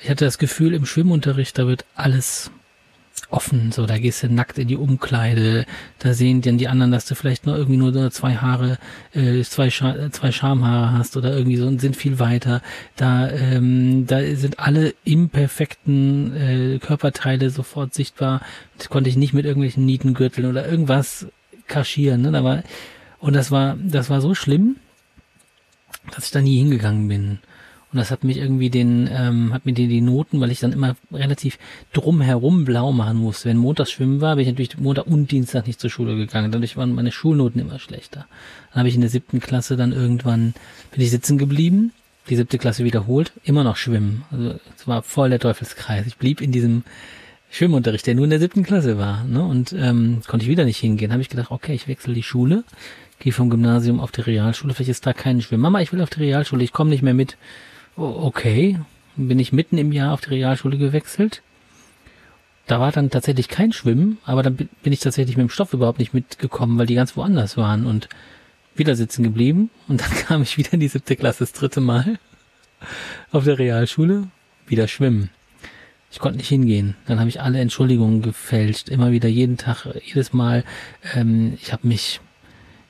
Ich 0.00 0.08
hatte 0.08 0.24
das 0.24 0.38
Gefühl, 0.38 0.72
im 0.72 0.86
Schwimmunterricht, 0.86 1.58
da 1.58 1.66
wird 1.66 1.84
alles 1.94 2.50
offen, 3.30 3.72
so, 3.72 3.86
da 3.86 3.98
gehst 3.98 4.22
du 4.22 4.28
nackt 4.28 4.58
in 4.58 4.68
die 4.68 4.76
Umkleide, 4.76 5.66
da 5.98 6.14
sehen 6.14 6.40
dann 6.42 6.58
die 6.58 6.68
anderen, 6.68 6.92
dass 6.92 7.06
du 7.06 7.14
vielleicht 7.14 7.46
nur 7.46 7.56
irgendwie 7.56 7.76
nur 7.76 8.10
zwei 8.10 8.36
Haare, 8.36 8.78
äh, 9.14 9.42
zwei, 9.42 9.70
Scha 9.70 10.10
zwei 10.10 10.32
Schamhaare 10.32 10.92
hast 10.92 11.16
oder 11.16 11.36
irgendwie 11.36 11.56
so 11.56 11.66
und 11.66 11.80
sind 11.80 11.96
viel 11.96 12.18
weiter. 12.18 12.62
Da, 12.96 13.30
ähm, 13.30 14.06
da 14.06 14.20
sind 14.34 14.58
alle 14.58 14.94
imperfekten 15.04 16.36
äh, 16.36 16.78
Körperteile 16.78 17.50
sofort 17.50 17.94
sichtbar. 17.94 18.40
Das 18.78 18.88
konnte 18.88 19.10
ich 19.10 19.16
nicht 19.16 19.32
mit 19.32 19.44
irgendwelchen 19.44 19.86
Nietengürteln 19.86 20.48
oder 20.48 20.68
irgendwas 20.68 21.26
kaschieren, 21.66 22.22
ne? 22.22 22.32
Da 22.32 22.44
war, 22.44 22.62
und 23.18 23.34
das 23.34 23.50
war, 23.50 23.76
das 23.82 24.10
war 24.10 24.20
so 24.20 24.34
schlimm, 24.34 24.76
dass 26.14 26.26
ich 26.26 26.30
da 26.30 26.40
nie 26.40 26.58
hingegangen 26.58 27.08
bin. 27.08 27.38
Und 27.92 27.98
das 27.98 28.12
hat 28.12 28.22
mich 28.22 28.36
irgendwie 28.36 28.70
den, 28.70 29.08
ähm, 29.12 29.52
hat 29.52 29.66
mir 29.66 29.72
die, 29.72 29.88
die 29.88 30.00
Noten, 30.00 30.40
weil 30.40 30.52
ich 30.52 30.60
dann 30.60 30.72
immer 30.72 30.94
relativ 31.12 31.58
drumherum 31.92 32.64
blau 32.64 32.92
machen 32.92 33.16
musste. 33.16 33.48
Wenn 33.48 33.56
Montags 33.56 33.90
schwimmen 33.90 34.20
war, 34.20 34.36
bin 34.36 34.42
ich 34.42 34.48
natürlich 34.48 34.78
Montag 34.78 35.06
und 35.06 35.30
Dienstag 35.30 35.66
nicht 35.66 35.80
zur 35.80 35.90
Schule 35.90 36.14
gegangen. 36.14 36.52
Dadurch 36.52 36.76
waren 36.76 36.94
meine 36.94 37.10
Schulnoten 37.10 37.60
immer 37.60 37.80
schlechter. 37.80 38.26
Dann 38.70 38.80
habe 38.80 38.88
ich 38.88 38.94
in 38.94 39.00
der 39.00 39.10
siebten 39.10 39.40
Klasse 39.40 39.76
dann 39.76 39.92
irgendwann, 39.92 40.54
bin 40.92 41.02
ich 41.02 41.10
sitzen 41.10 41.36
geblieben, 41.36 41.92
die 42.28 42.36
siebte 42.36 42.58
Klasse 42.58 42.84
wiederholt, 42.84 43.32
immer 43.42 43.64
noch 43.64 43.76
schwimmen. 43.76 44.24
Also 44.30 44.54
es 44.76 44.86
war 44.86 45.02
voll 45.02 45.30
der 45.30 45.40
Teufelskreis. 45.40 46.06
Ich 46.06 46.16
blieb 46.16 46.40
in 46.40 46.52
diesem 46.52 46.84
Schwimmunterricht, 47.50 48.06
der 48.06 48.14
nur 48.14 48.24
in 48.24 48.30
der 48.30 48.38
siebten 48.38 48.62
Klasse 48.62 48.98
war. 48.98 49.24
Ne? 49.24 49.42
Und 49.42 49.72
ähm, 49.72 50.20
konnte 50.28 50.44
ich 50.44 50.50
wieder 50.50 50.64
nicht 50.64 50.78
hingehen. 50.78 51.10
habe 51.10 51.22
ich 51.22 51.28
gedacht, 51.28 51.50
okay, 51.50 51.74
ich 51.74 51.88
wechsle 51.88 52.14
die 52.14 52.22
Schule, 52.22 52.62
gehe 53.18 53.32
vom 53.32 53.50
Gymnasium 53.50 53.98
auf 53.98 54.12
die 54.12 54.20
Realschule. 54.20 54.74
Vielleicht 54.74 54.90
ist 54.90 55.06
da 55.06 55.12
kein 55.12 55.42
Schwimmen. 55.42 55.62
Mama, 55.62 55.80
ich 55.80 55.92
will 55.92 56.00
auf 56.00 56.10
die 56.10 56.20
Realschule, 56.20 56.62
ich 56.62 56.72
komme 56.72 56.90
nicht 56.90 57.02
mehr 57.02 57.14
mit. 57.14 57.36
Okay, 58.00 58.80
bin 59.16 59.38
ich 59.38 59.52
mitten 59.52 59.76
im 59.76 59.92
Jahr 59.92 60.14
auf 60.14 60.22
die 60.22 60.30
Realschule 60.30 60.78
gewechselt. 60.78 61.42
Da 62.66 62.80
war 62.80 62.92
dann 62.92 63.10
tatsächlich 63.10 63.48
kein 63.48 63.74
Schwimmen, 63.74 64.16
aber 64.24 64.42
dann 64.42 64.56
bin 64.56 64.70
bin 64.82 64.94
ich 64.94 65.00
tatsächlich 65.00 65.36
mit 65.36 65.42
dem 65.46 65.50
Stoff 65.50 65.74
überhaupt 65.74 65.98
nicht 65.98 66.14
mitgekommen, 66.14 66.78
weil 66.78 66.86
die 66.86 66.94
ganz 66.94 67.14
woanders 67.14 67.58
waren 67.58 67.84
und 67.84 68.08
wieder 68.74 68.96
sitzen 68.96 69.22
geblieben. 69.22 69.68
Und 69.86 70.00
dann 70.00 70.10
kam 70.26 70.40
ich 70.40 70.56
wieder 70.56 70.72
in 70.72 70.80
die 70.80 70.88
siebte 70.88 71.14
Klasse, 71.14 71.40
das 71.40 71.52
dritte 71.52 71.82
Mal 71.82 72.18
auf 73.32 73.44
der 73.44 73.58
Realschule, 73.58 74.28
wieder 74.66 74.88
schwimmen. 74.88 75.28
Ich 76.10 76.20
konnte 76.20 76.38
nicht 76.38 76.48
hingehen. 76.48 76.96
Dann 77.06 77.20
habe 77.20 77.28
ich 77.28 77.42
alle 77.42 77.60
Entschuldigungen 77.60 78.22
gefälscht. 78.22 78.88
Immer 78.88 79.12
wieder, 79.12 79.28
jeden 79.28 79.58
Tag, 79.58 79.86
jedes 80.02 80.32
Mal. 80.32 80.64
Ähm, 81.14 81.58
ich 81.60 81.74
habe 81.74 81.86
mich, 81.86 82.20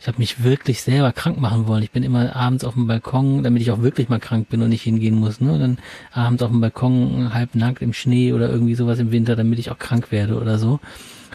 ich 0.01 0.09
habe 0.09 0.19
mich 0.19 0.43
wirklich 0.43 0.81
selber 0.81 1.13
krank 1.13 1.39
machen 1.39 1.67
wollen. 1.67 1.83
Ich 1.83 1.91
bin 1.91 2.03
immer 2.03 2.35
abends 2.35 2.65
auf 2.65 2.73
dem 2.73 2.87
Balkon, 2.87 3.43
damit 3.43 3.61
ich 3.61 3.71
auch 3.71 3.83
wirklich 3.83 4.09
mal 4.09 4.19
krank 4.19 4.49
bin 4.49 4.63
und 4.63 4.71
nicht 4.71 4.83
hingehen 4.83 5.15
muss. 5.15 5.43
Ne? 5.43 5.53
Und 5.53 5.61
dann 5.61 5.79
abends 6.11 6.43
auf 6.43 6.51
dem 6.51 6.63
Balkon 6.63 7.35
halb 7.35 7.55
nackt 7.55 7.83
im 7.83 7.93
Schnee 7.93 8.33
oder 8.33 8.49
irgendwie 8.49 8.75
sowas 8.75 8.99
im 8.99 9.13
Winter, 9.13 9.37
damit 9.37 9.59
ich 9.59 9.71
auch 9.71 9.79
krank 9.79 10.11
werde 10.11 10.41
oder 10.41 10.59
so. 10.59 10.81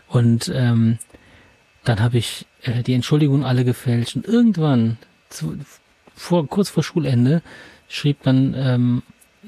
Und 0.07 0.51
ähm, 0.53 0.97
dann 1.83 1.99
habe 1.99 2.17
ich 2.17 2.47
äh, 2.63 2.81
die 2.81 2.95
Entschuldigungen 2.95 3.45
alle 3.45 3.65
gefälscht. 3.65 4.15
Und 4.15 4.25
irgendwann, 4.25 4.97
zu, 5.29 5.59
vor, 6.15 6.47
kurz 6.47 6.69
vor 6.69 6.81
Schulende, 6.81 7.43
schrieb 7.87 8.23
dann 8.23 8.55
ähm, 8.57 9.03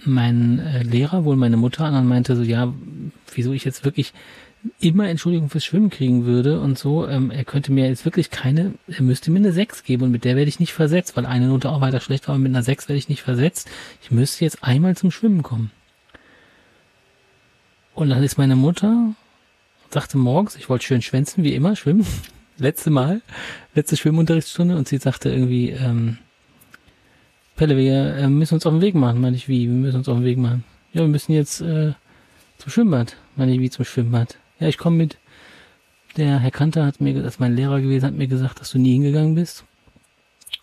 mein 0.05 0.59
äh, 0.59 0.84
Lehrer, 0.84 1.26
wohl 1.26 1.38
meine 1.38 1.57
Mutter 1.57 1.86
an 1.86 1.95
und 1.95 2.07
meinte 2.07 2.36
so, 2.36 2.43
ja, 2.43 2.72
wieso 3.34 3.51
ich 3.51 3.65
jetzt 3.65 3.84
wirklich 3.84 4.13
immer 4.80 5.07
Entschuldigung 5.09 5.49
fürs 5.49 5.65
Schwimmen 5.65 5.89
kriegen 5.89 6.26
würde 6.26 6.59
und 6.59 6.78
so, 6.78 7.07
ähm, 7.07 7.32
er 7.32 7.45
könnte 7.45 7.72
mir 7.72 7.88
jetzt 7.88 8.05
wirklich 8.05 8.30
keine, 8.30 8.74
er 8.88 9.03
müsste 9.03 9.32
mir 9.32 9.39
eine 9.39 9.51
6 9.51 9.84
geben 9.84 10.03
und 10.03 10.11
mit 10.11 10.24
der 10.24 10.36
werde 10.36 10.49
ich 10.49 10.59
nicht 10.59 10.74
versetzt, 10.74 11.18
weil 11.18 11.26
eine 11.26 11.47
Note 11.47 11.70
auch 11.70 11.82
weiter 11.82 11.99
schlecht 11.99 12.28
war, 12.28 12.36
aber 12.36 12.41
mit 12.41 12.51
einer 12.51 12.63
6 12.63 12.88
werde 12.88 12.97
ich 12.97 13.09
nicht 13.09 13.22
versetzt. 13.22 13.70
Ich 14.01 14.11
müsste 14.11 14.45
jetzt 14.45 14.63
einmal 14.63 14.95
zum 14.95 15.11
Schwimmen 15.11 15.43
kommen. 15.43 15.72
Und 17.93 18.09
dann 18.09 18.24
ist 18.24 18.38
meine 18.38 18.55
Mutter, 18.55 19.13
sagte 19.89 20.18
morgens, 20.18 20.55
ich 20.55 20.70
wollte 20.70 20.86
schön 20.86 21.01
schwänzen, 21.01 21.43
wie 21.43 21.55
immer, 21.55 21.76
schwimmen, 21.76 22.05
letzte 22.57 22.89
Mal, 22.89 23.22
letzte 23.76 23.97
Schwimmunterrichtsstunde 23.97 24.78
und 24.78 24.88
sie 24.88 24.97
sagte 24.97 25.30
irgendwie, 25.30 25.72
ähm, 25.72 26.18
Pelle, 27.57 27.76
wir 27.76 28.15
äh, 28.15 28.28
müssen 28.28 28.53
uns 28.53 28.65
auf 28.68 28.74
den 28.74 28.82
Weg 28.82 28.93
machen. 28.93 29.20
Meine 29.20 29.36
ich, 29.36 29.47
wie? 29.49 29.68
Wir 29.68 29.74
müssen 29.74 29.97
uns 29.97 30.07
auf 30.07 30.18
den 30.18 30.26
Weg 30.26 30.38
machen. 30.38 30.63
Ja, 30.93 31.01
wir 31.01 31.07
müssen 31.07 31.32
jetzt 31.32 31.59
äh, 31.61 31.93
zum 32.59 32.72
Schwimmbad. 32.72 33.15
Meine 33.36 33.51
ich, 33.51 33.59
wie 33.59 33.72
zum 33.72 33.84
Schwimmbad? 33.84 34.38
Ja, 34.60 34.68
ich 34.68 34.78
komme 34.78 34.97
mit. 34.97 35.18
der 36.16 36.39
Herr 36.39 36.51
Kanter 36.51 36.86
hat 36.86 36.99
mir, 36.99 37.14
das 37.14 37.36
ist 37.36 37.39
mein 37.39 37.55
Lehrer 37.55 37.80
gewesen, 37.80 38.05
hat 38.05 38.16
mir 38.16 38.28
gesagt, 38.28 38.60
dass 38.60 38.72
du 38.72 38.80
nie 38.80 38.93
hingegangen 38.93 39.36
bist. 39.36 39.66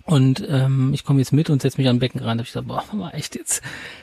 Und 0.06 0.44
ähm, 0.50 0.92
ich 0.92 1.04
komme 1.04 1.20
jetzt 1.20 1.32
mit 1.32 1.48
und 1.48 1.62
setze 1.62 1.78
mich 1.78 1.88
an 1.88 1.96
den 1.96 2.00
Beckenrand. 2.00 2.38
Da 2.38 2.42
hab 2.42 2.46
ich 2.46 2.52
gesagt, 2.52 2.68
boah, 2.68 2.84
Mama, 2.92 3.10
echt 3.10 3.34
jetzt. 3.36 3.62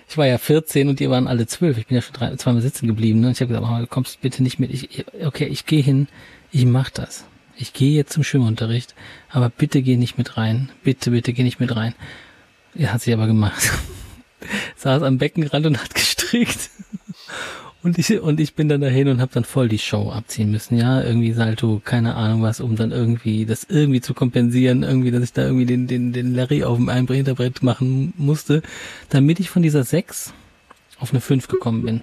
Ich 0.09 0.17
war 0.17 0.25
ja 0.25 0.37
14 0.37 0.89
und 0.89 0.99
die 0.99 1.09
waren 1.09 1.27
alle 1.27 1.45
12. 1.45 1.77
Ich 1.77 1.87
bin 1.87 1.95
ja 1.95 2.01
schon 2.01 2.13
drei, 2.13 2.35
zweimal 2.37 2.61
sitzen 2.61 2.87
geblieben. 2.87 3.19
Ne? 3.19 3.27
Und 3.27 3.33
ich 3.33 3.41
habe 3.41 3.53
gesagt, 3.53 3.81
du 3.81 3.87
kommst 3.87 4.21
bitte 4.21 4.41
nicht 4.41 4.59
mit. 4.59 4.71
Ich, 4.71 5.05
okay, 5.23 5.45
ich 5.45 5.65
gehe 5.65 5.83
hin, 5.83 6.07
ich 6.51 6.65
mach 6.65 6.89
das. 6.89 7.25
Ich 7.55 7.73
gehe 7.73 7.91
jetzt 7.91 8.13
zum 8.13 8.23
Schwimmunterricht, 8.23 8.95
aber 9.29 9.49
bitte 9.49 9.83
geh 9.83 9.95
nicht 9.97 10.17
mit 10.17 10.37
rein. 10.37 10.71
Bitte, 10.83 11.11
bitte 11.11 11.33
geh 11.33 11.43
nicht 11.43 11.59
mit 11.59 11.75
rein. 11.75 11.93
Er 12.73 12.93
hat 12.93 13.01
sie 13.01 13.13
aber 13.13 13.27
gemacht. 13.27 13.69
Saß 14.77 15.03
am 15.03 15.19
Beckenrand 15.19 15.67
und 15.67 15.83
hat 15.83 15.93
gestrickt. 15.93 16.71
Und 17.83 17.97
ich, 17.97 18.19
und 18.19 18.39
ich 18.39 18.53
bin 18.53 18.69
dann 18.69 18.81
dahin 18.81 19.07
und 19.07 19.21
habe 19.21 19.31
dann 19.33 19.43
voll 19.43 19.67
die 19.67 19.79
Show 19.79 20.11
abziehen 20.11 20.51
müssen, 20.51 20.77
ja, 20.77 21.01
irgendwie 21.01 21.33
Salto, 21.33 21.81
keine 21.83 22.13
Ahnung 22.13 22.43
was, 22.43 22.61
um 22.61 22.75
dann 22.75 22.91
irgendwie 22.91 23.45
das 23.47 23.63
irgendwie 23.63 24.01
zu 24.01 24.13
kompensieren, 24.13 24.83
irgendwie, 24.83 25.09
dass 25.09 25.23
ich 25.23 25.33
da 25.33 25.43
irgendwie 25.43 25.65
den, 25.65 25.87
den, 25.87 26.13
den 26.13 26.35
Larry 26.35 26.63
auf 26.63 26.77
dem 26.77 26.89
Einbrecherbrett 26.89 27.63
machen 27.63 28.13
musste, 28.17 28.61
damit 29.09 29.39
ich 29.39 29.49
von 29.49 29.63
dieser 29.63 29.83
6 29.83 30.33
auf 30.99 31.11
eine 31.11 31.21
5 31.21 31.47
gekommen 31.47 31.81
bin. 31.81 32.01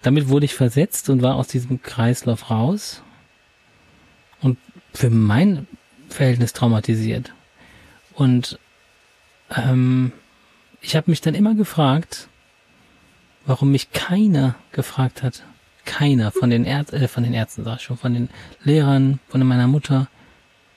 Damit 0.00 0.28
wurde 0.28 0.46
ich 0.46 0.54
versetzt 0.54 1.10
und 1.10 1.20
war 1.20 1.36
aus 1.36 1.48
diesem 1.48 1.82
Kreislauf 1.82 2.50
raus 2.50 3.02
und 4.40 4.56
für 4.94 5.10
mein 5.10 5.66
Verhältnis 6.08 6.54
traumatisiert. 6.54 7.32
Und 8.14 8.58
ähm, 9.54 10.12
ich 10.80 10.96
habe 10.96 11.10
mich 11.10 11.20
dann 11.20 11.34
immer 11.34 11.54
gefragt, 11.54 12.28
warum 13.46 13.72
mich 13.72 13.92
keiner 13.92 14.54
gefragt 14.72 15.22
hat. 15.22 15.44
Keiner 15.84 16.30
von 16.30 16.50
den 16.50 16.64
Ärzten, 16.64 16.96
äh, 16.96 17.08
von 17.08 17.24
den 17.24 17.34
Ärzten 17.34 17.64
sag 17.64 17.76
ich 17.76 17.82
schon, 17.82 17.96
von 17.96 18.14
den 18.14 18.28
Lehrern, 18.62 19.18
von 19.28 19.44
meiner 19.46 19.66
Mutter. 19.66 20.08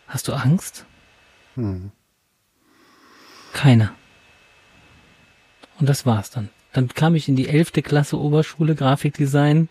Hast 0.07 0.27
du 0.27 0.33
Angst? 0.33 0.85
Hm. 1.55 1.91
Keiner. 3.53 3.93
Und 5.79 5.89
das 5.89 6.05
war's 6.05 6.31
dann. 6.31 6.49
Dann 6.73 6.87
kam 6.89 7.15
ich 7.15 7.29
in 7.29 7.35
die 7.35 7.47
elfte 7.47 7.81
Klasse 7.81 8.19
Oberschule 8.19 8.75
Grafikdesign 8.75 9.69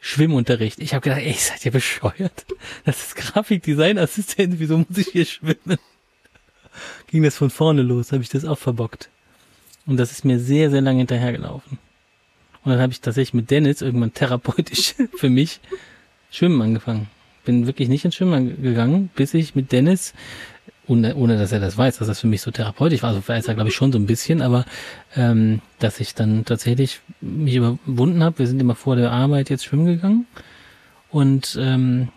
Schwimmunterricht. 0.00 0.78
Ich 0.78 0.94
habe 0.94 1.02
gedacht, 1.02 1.22
ey, 1.22 1.32
seid 1.32 1.64
ihr 1.64 1.72
bescheuert? 1.72 2.46
Das 2.84 3.08
ist 3.08 3.16
Grafikdesignassistent, 3.16 4.58
wieso 4.60 4.78
muss 4.78 4.96
ich 4.96 5.08
hier 5.08 5.24
schwimmen? 5.24 5.78
Ging 7.08 7.22
das 7.22 7.36
von 7.36 7.50
vorne 7.50 7.82
los, 7.82 8.12
habe 8.12 8.22
ich 8.22 8.28
das 8.28 8.44
auch 8.44 8.58
verbockt. 8.58 9.10
Und 9.86 9.96
das 9.96 10.12
ist 10.12 10.24
mir 10.24 10.38
sehr, 10.38 10.70
sehr 10.70 10.80
lange 10.80 10.98
hinterhergelaufen. 10.98 11.78
Und 12.66 12.72
dann 12.72 12.80
habe 12.80 12.92
ich 12.92 13.00
tatsächlich 13.00 13.32
mit 13.32 13.52
Dennis 13.52 13.80
irgendwann 13.80 14.12
therapeutisch 14.12 14.96
für 15.16 15.30
mich 15.30 15.60
Schwimmen 16.32 16.60
angefangen. 16.60 17.06
Bin 17.44 17.68
wirklich 17.68 17.88
nicht 17.88 18.04
ins 18.04 18.16
Schwimmen 18.16 18.60
gegangen, 18.60 19.08
bis 19.14 19.34
ich 19.34 19.54
mit 19.54 19.70
Dennis, 19.70 20.14
ohne, 20.88 21.14
ohne 21.14 21.38
dass 21.38 21.52
er 21.52 21.60
das 21.60 21.78
weiß, 21.78 21.98
dass 21.98 22.08
das 22.08 22.18
für 22.18 22.26
mich 22.26 22.42
so 22.42 22.50
therapeutisch 22.50 23.02
war, 23.02 23.10
also 23.10 23.26
weiß 23.26 23.46
er 23.46 23.54
glaube 23.54 23.70
ich 23.70 23.76
schon 23.76 23.92
so 23.92 23.98
ein 23.98 24.06
bisschen, 24.06 24.42
aber 24.42 24.64
ähm, 25.14 25.60
dass 25.78 26.00
ich 26.00 26.16
dann 26.16 26.44
tatsächlich 26.44 27.00
mich 27.20 27.54
überwunden 27.54 28.24
habe. 28.24 28.40
Wir 28.40 28.48
sind 28.48 28.60
immer 28.60 28.74
vor 28.74 28.96
der 28.96 29.12
Arbeit 29.12 29.48
jetzt 29.48 29.64
schwimmen 29.64 29.86
gegangen 29.86 30.26
und 31.10 31.56
ähm, 31.60 32.08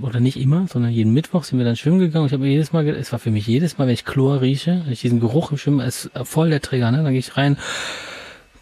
oder 0.00 0.18
nicht 0.18 0.40
immer, 0.40 0.66
sondern 0.66 0.90
jeden 0.90 1.12
Mittwoch 1.12 1.44
sind 1.44 1.58
wir 1.58 1.64
dann 1.64 1.76
schwimmen 1.76 2.00
gegangen. 2.00 2.26
Ich 2.26 2.32
habe 2.32 2.46
jedes 2.48 2.72
Mal, 2.72 2.86
es 2.88 3.12
war 3.12 3.20
für 3.20 3.30
mich 3.30 3.46
jedes 3.46 3.78
Mal, 3.78 3.86
wenn 3.86 3.94
ich 3.94 4.04
Chlor 4.04 4.40
rieche, 4.40 4.82
wenn 4.84 4.92
ich 4.92 5.00
diesen 5.00 5.20
Geruch 5.20 5.52
im 5.52 5.58
Schwimmen, 5.58 5.80
ist 5.80 6.10
voll 6.24 6.50
der 6.50 6.60
Trigger, 6.60 6.90
ne? 6.90 7.04
Dann 7.04 7.12
gehe 7.12 7.20
ich 7.20 7.36
rein, 7.36 7.58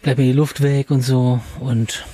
bleib 0.07 0.19
mir 0.19 0.23
die 0.23 0.31
Luft 0.31 0.61
weg 0.61 0.89
und 0.89 1.01
so. 1.01 1.41
Und 1.59 2.05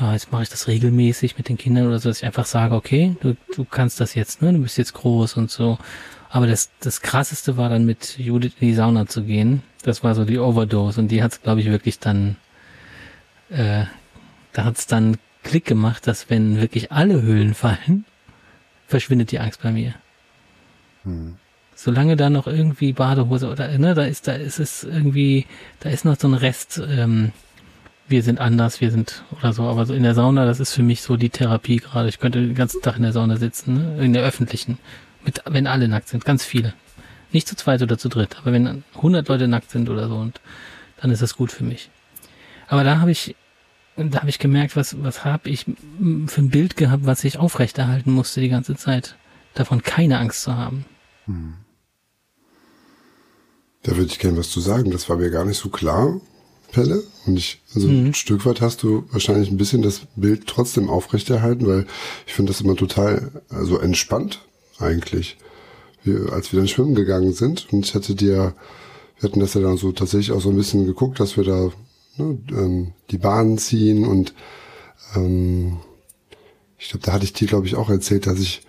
ja, 0.00 0.12
jetzt 0.12 0.32
mache 0.32 0.42
ich 0.42 0.48
das 0.48 0.66
regelmäßig 0.66 1.38
mit 1.38 1.48
den 1.48 1.56
Kindern 1.56 1.86
oder 1.86 2.00
so, 2.00 2.08
dass 2.08 2.18
ich 2.18 2.24
einfach 2.24 2.44
sage, 2.44 2.74
okay, 2.74 3.14
du, 3.20 3.36
du 3.54 3.64
kannst 3.64 4.00
das 4.00 4.16
jetzt, 4.16 4.42
ne? 4.42 4.52
Du 4.52 4.62
bist 4.62 4.76
jetzt 4.78 4.94
groß 4.94 5.36
und 5.36 5.48
so. 5.48 5.78
Aber 6.28 6.48
das, 6.48 6.70
das 6.80 7.02
krasseste 7.02 7.56
war 7.56 7.68
dann 7.68 7.86
mit 7.86 8.18
Judith 8.18 8.54
in 8.58 8.66
die 8.66 8.74
Sauna 8.74 9.06
zu 9.06 9.22
gehen. 9.22 9.62
Das 9.84 10.02
war 10.02 10.16
so 10.16 10.24
die 10.24 10.40
Overdose 10.40 11.00
und 11.00 11.06
die 11.06 11.22
hat's, 11.22 11.40
glaube 11.40 11.60
ich, 11.60 11.66
wirklich 11.66 12.00
dann, 12.00 12.34
äh, 13.50 13.84
da 14.52 14.64
hat's 14.64 14.88
dann 14.88 15.16
Klick 15.44 15.66
gemacht, 15.66 16.08
dass 16.08 16.28
wenn 16.28 16.60
wirklich 16.60 16.90
alle 16.90 17.22
Höhlen 17.22 17.54
fallen, 17.54 18.06
verschwindet 18.88 19.30
die 19.30 19.38
Angst 19.38 19.62
bei 19.62 19.70
mir. 19.70 19.94
Hm 21.04 21.36
solange 21.76 22.16
da 22.16 22.30
noch 22.30 22.46
irgendwie 22.46 22.92
Badehose 22.92 23.48
oder 23.48 23.78
ne, 23.78 23.94
da 23.94 24.04
ist 24.04 24.26
da 24.26 24.32
ist 24.32 24.58
es 24.58 24.82
irgendwie, 24.82 25.46
da 25.80 25.90
ist 25.90 26.04
noch 26.04 26.18
so 26.18 26.26
ein 26.26 26.34
Rest. 26.34 26.82
Ähm, 26.88 27.32
wir 28.08 28.22
sind 28.22 28.40
anders, 28.40 28.80
wir 28.80 28.90
sind 28.90 29.24
oder 29.32 29.52
so, 29.52 29.64
aber 29.64 29.84
so 29.84 29.92
in 29.92 30.02
der 30.02 30.14
Sauna, 30.14 30.46
das 30.46 30.60
ist 30.60 30.72
für 30.72 30.82
mich 30.82 31.02
so 31.02 31.16
die 31.16 31.28
Therapie 31.28 31.76
gerade. 31.76 32.08
Ich 32.08 32.18
könnte 32.18 32.40
den 32.40 32.54
ganzen 32.54 32.80
Tag 32.80 32.96
in 32.96 33.02
der 33.02 33.12
Sauna 33.12 33.36
sitzen, 33.36 33.96
ne? 33.96 34.04
in 34.04 34.12
der 34.12 34.22
öffentlichen, 34.22 34.78
mit 35.24 35.42
wenn 35.44 35.66
alle 35.66 35.88
nackt 35.88 36.08
sind, 36.08 36.24
ganz 36.24 36.44
viele. 36.44 36.72
Nicht 37.32 37.48
zu 37.48 37.56
zweit 37.56 37.82
oder 37.82 37.98
zu 37.98 38.08
dritt, 38.08 38.36
aber 38.38 38.52
wenn 38.52 38.84
100 38.94 39.28
Leute 39.28 39.48
nackt 39.48 39.70
sind 39.70 39.90
oder 39.90 40.08
so 40.08 40.16
und 40.16 40.40
dann 41.00 41.10
ist 41.10 41.20
das 41.20 41.36
gut 41.36 41.52
für 41.52 41.64
mich. 41.64 41.90
Aber 42.68 42.84
da 42.84 43.00
habe 43.00 43.10
ich 43.10 43.36
da 43.96 44.20
habe 44.20 44.30
ich 44.30 44.38
gemerkt, 44.38 44.76
was 44.76 45.02
was 45.02 45.24
habe 45.24 45.50
ich 45.50 45.64
für 45.64 46.40
ein 46.40 46.50
Bild 46.50 46.76
gehabt, 46.76 47.04
was 47.06 47.24
ich 47.24 47.38
aufrechterhalten 47.38 48.12
musste 48.12 48.40
die 48.40 48.48
ganze 48.48 48.76
Zeit, 48.76 49.16
davon 49.54 49.82
keine 49.82 50.18
Angst 50.18 50.42
zu 50.42 50.56
haben. 50.56 50.86
Hm. 51.26 51.54
Da 53.86 53.96
würde 53.96 54.10
ich 54.10 54.18
gerne 54.18 54.36
was 54.36 54.50
zu 54.50 54.60
sagen. 54.60 54.90
Das 54.90 55.08
war 55.08 55.16
mir 55.16 55.30
gar 55.30 55.44
nicht 55.44 55.58
so 55.58 55.68
klar, 55.68 56.20
Pelle. 56.72 57.04
Und 57.24 57.38
ich, 57.38 57.62
also 57.72 57.86
mhm. 57.86 58.06
ein 58.06 58.14
Stück 58.14 58.44
weit 58.44 58.60
hast 58.60 58.82
du 58.82 59.04
wahrscheinlich 59.12 59.48
ein 59.48 59.58
bisschen 59.58 59.80
das 59.80 60.02
Bild 60.16 60.48
trotzdem 60.48 60.90
aufrechterhalten, 60.90 61.68
weil 61.68 61.86
ich 62.26 62.34
finde 62.34 62.50
das 62.52 62.60
immer 62.60 62.74
total, 62.74 63.30
also 63.48 63.78
entspannt 63.78 64.44
eigentlich. 64.80 65.36
Wir, 66.02 66.32
als 66.32 66.52
wir 66.52 66.58
dann 66.58 66.68
schwimmen 66.68 66.96
gegangen 66.96 67.32
sind 67.32 67.72
und 67.72 67.86
ich 67.86 67.94
hatte 67.94 68.16
dir, 68.16 68.54
wir 69.20 69.28
hatten 69.28 69.38
das 69.38 69.54
ja 69.54 69.60
dann 69.60 69.76
so 69.76 69.92
tatsächlich 69.92 70.32
auch 70.32 70.40
so 70.40 70.50
ein 70.50 70.56
bisschen 70.56 70.84
geguckt, 70.84 71.20
dass 71.20 71.36
wir 71.36 71.44
da 71.44 71.70
ne, 72.16 72.38
ähm, 72.50 72.92
die 73.12 73.18
Bahnen 73.18 73.56
ziehen 73.56 74.04
und 74.04 74.34
ähm, 75.14 75.76
ich 76.76 76.88
glaube, 76.88 77.06
da 77.06 77.12
hatte 77.12 77.24
ich 77.24 77.34
dir, 77.34 77.46
glaube 77.46 77.68
ich, 77.68 77.76
auch 77.76 77.88
erzählt, 77.88 78.26
dass 78.26 78.40
ich 78.40 78.62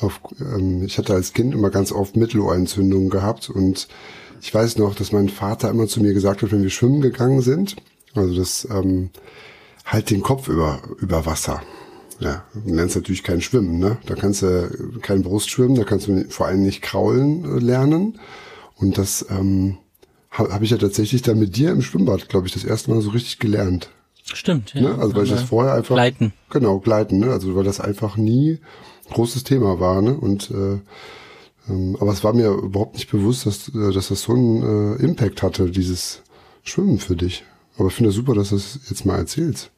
auf, 0.00 0.20
ähm, 0.40 0.84
ich 0.84 0.96
hatte 0.96 1.12
als 1.12 1.34
Kind 1.34 1.52
immer 1.52 1.68
ganz 1.68 1.92
oft 1.92 2.16
Mittelohrentzündungen 2.16 3.10
gehabt 3.10 3.50
und 3.50 3.88
ich 4.40 4.54
weiß 4.54 4.78
noch, 4.78 4.94
dass 4.94 5.12
mein 5.12 5.28
Vater 5.28 5.70
immer 5.70 5.86
zu 5.86 6.00
mir 6.00 6.14
gesagt 6.14 6.42
hat, 6.42 6.52
wenn 6.52 6.62
wir 6.62 6.70
schwimmen 6.70 7.00
gegangen 7.00 7.40
sind, 7.40 7.76
also 8.14 8.34
das 8.34 8.66
ähm, 8.70 9.10
halt 9.84 10.10
den 10.10 10.22
Kopf 10.22 10.48
über, 10.48 10.80
über 10.98 11.26
Wasser. 11.26 11.62
Ja, 12.20 12.44
du 12.52 12.74
lernst 12.74 12.96
natürlich 12.96 13.22
kein 13.22 13.40
Schwimmen, 13.40 13.78
ne? 13.78 13.98
Da 14.06 14.16
kannst 14.16 14.42
du 14.42 14.98
kein 15.02 15.22
Brustschwimmen, 15.22 15.76
da 15.76 15.84
kannst 15.84 16.08
du 16.08 16.24
vor 16.28 16.46
allem 16.46 16.62
nicht 16.62 16.82
kraulen 16.82 17.44
äh, 17.44 17.60
lernen. 17.60 18.18
Und 18.76 18.98
das 18.98 19.24
ähm, 19.30 19.78
habe 20.30 20.52
hab 20.52 20.62
ich 20.62 20.70
ja 20.70 20.78
tatsächlich 20.78 21.22
dann 21.22 21.38
mit 21.38 21.56
dir 21.56 21.70
im 21.70 21.80
Schwimmbad, 21.80 22.28
glaube 22.28 22.48
ich, 22.48 22.52
das 22.52 22.64
erste 22.64 22.90
Mal 22.90 23.00
so 23.02 23.10
richtig 23.10 23.38
gelernt. 23.38 23.90
Stimmt, 24.24 24.74
ja. 24.74 24.82
Ne? 24.82 24.98
Also 24.98 25.14
weil 25.14 25.24
ich 25.24 25.30
das 25.30 25.42
vorher 25.42 25.74
einfach. 25.74 25.94
Gleiten. 25.94 26.32
Genau, 26.50 26.80
gleiten, 26.80 27.18
ne? 27.18 27.30
Also 27.30 27.54
weil 27.54 27.64
das 27.64 27.80
einfach 27.80 28.16
nie 28.16 28.58
großes 29.10 29.44
Thema 29.44 29.78
war, 29.78 30.02
ne? 30.02 30.14
Und 30.14 30.50
äh, 30.50 30.80
aber 31.68 32.12
es 32.12 32.24
war 32.24 32.32
mir 32.32 32.48
überhaupt 32.48 32.94
nicht 32.94 33.10
bewusst, 33.10 33.46
dass, 33.46 33.68
äh, 33.68 33.92
dass 33.92 34.08
das 34.08 34.22
so 34.22 34.32
einen 34.32 34.98
äh, 34.98 35.02
Impact 35.02 35.42
hatte, 35.42 35.70
dieses 35.70 36.22
Schwimmen 36.62 36.98
für 36.98 37.16
dich. 37.16 37.44
Aber 37.76 37.88
ich 37.88 37.94
finde 37.94 38.10
es 38.10 38.16
super, 38.16 38.34
dass 38.34 38.50
du 38.50 38.56
es 38.56 38.80
jetzt 38.88 39.04
mal 39.04 39.18
erzählst. 39.18 39.70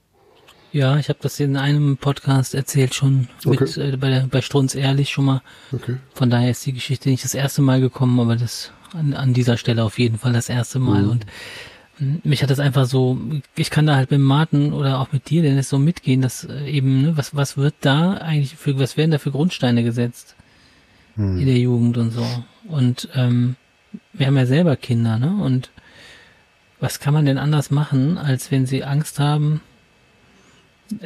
Ja, 0.72 0.98
ich 0.98 1.08
habe 1.08 1.18
das 1.20 1.40
in 1.40 1.56
einem 1.56 1.96
Podcast 1.96 2.54
erzählt 2.54 2.94
schon 2.94 3.28
mit, 3.44 3.60
okay. 3.60 3.92
äh, 3.92 3.96
bei, 3.96 4.08
der, 4.08 4.26
bei 4.30 4.40
Strunz 4.40 4.74
Ehrlich 4.74 5.10
schon 5.10 5.24
mal. 5.24 5.42
Okay. 5.72 5.96
Von 6.14 6.30
daher 6.30 6.50
ist 6.50 6.64
die 6.64 6.72
Geschichte 6.72 7.08
nicht 7.08 7.24
das 7.24 7.34
erste 7.34 7.60
Mal 7.60 7.80
gekommen, 7.80 8.20
aber 8.20 8.36
das 8.36 8.70
an, 8.94 9.14
an 9.14 9.34
dieser 9.34 9.56
Stelle 9.56 9.84
auf 9.84 9.98
jeden 9.98 10.18
Fall 10.18 10.32
das 10.32 10.48
erste 10.48 10.78
Mal. 10.78 11.02
Mhm. 11.02 11.10
Und 11.10 11.26
hm, 11.98 12.20
mich 12.22 12.42
hat 12.42 12.50
das 12.50 12.60
einfach 12.60 12.86
so, 12.86 13.18
ich 13.56 13.70
kann 13.70 13.86
da 13.86 13.96
halt 13.96 14.12
mit 14.12 14.20
Martin 14.20 14.72
oder 14.72 15.00
auch 15.00 15.12
mit 15.12 15.28
dir, 15.28 15.42
denn 15.42 15.58
es 15.58 15.68
so 15.68 15.78
mitgehen, 15.78 16.22
dass 16.22 16.44
äh, 16.44 16.70
eben, 16.70 17.02
ne, 17.02 17.16
was, 17.16 17.34
was 17.34 17.56
wird 17.56 17.74
da 17.80 18.14
eigentlich 18.14 18.54
für, 18.54 18.78
was 18.78 18.96
werden 18.96 19.10
da 19.10 19.18
für 19.18 19.32
Grundsteine 19.32 19.82
gesetzt? 19.82 20.36
Hm. 21.20 21.38
in 21.38 21.46
der 21.46 21.58
Jugend 21.58 21.96
und 21.98 22.10
so. 22.10 22.26
Und 22.68 23.08
ähm, 23.14 23.56
wir 24.12 24.26
haben 24.26 24.36
ja 24.36 24.46
selber 24.46 24.76
Kinder, 24.76 25.18
ne? 25.18 25.42
Und 25.42 25.70
was 26.80 26.98
kann 26.98 27.12
man 27.12 27.26
denn 27.26 27.38
anders 27.38 27.70
machen, 27.70 28.16
als 28.16 28.50
wenn 28.50 28.66
sie 28.66 28.84
Angst 28.84 29.18
haben, 29.18 29.60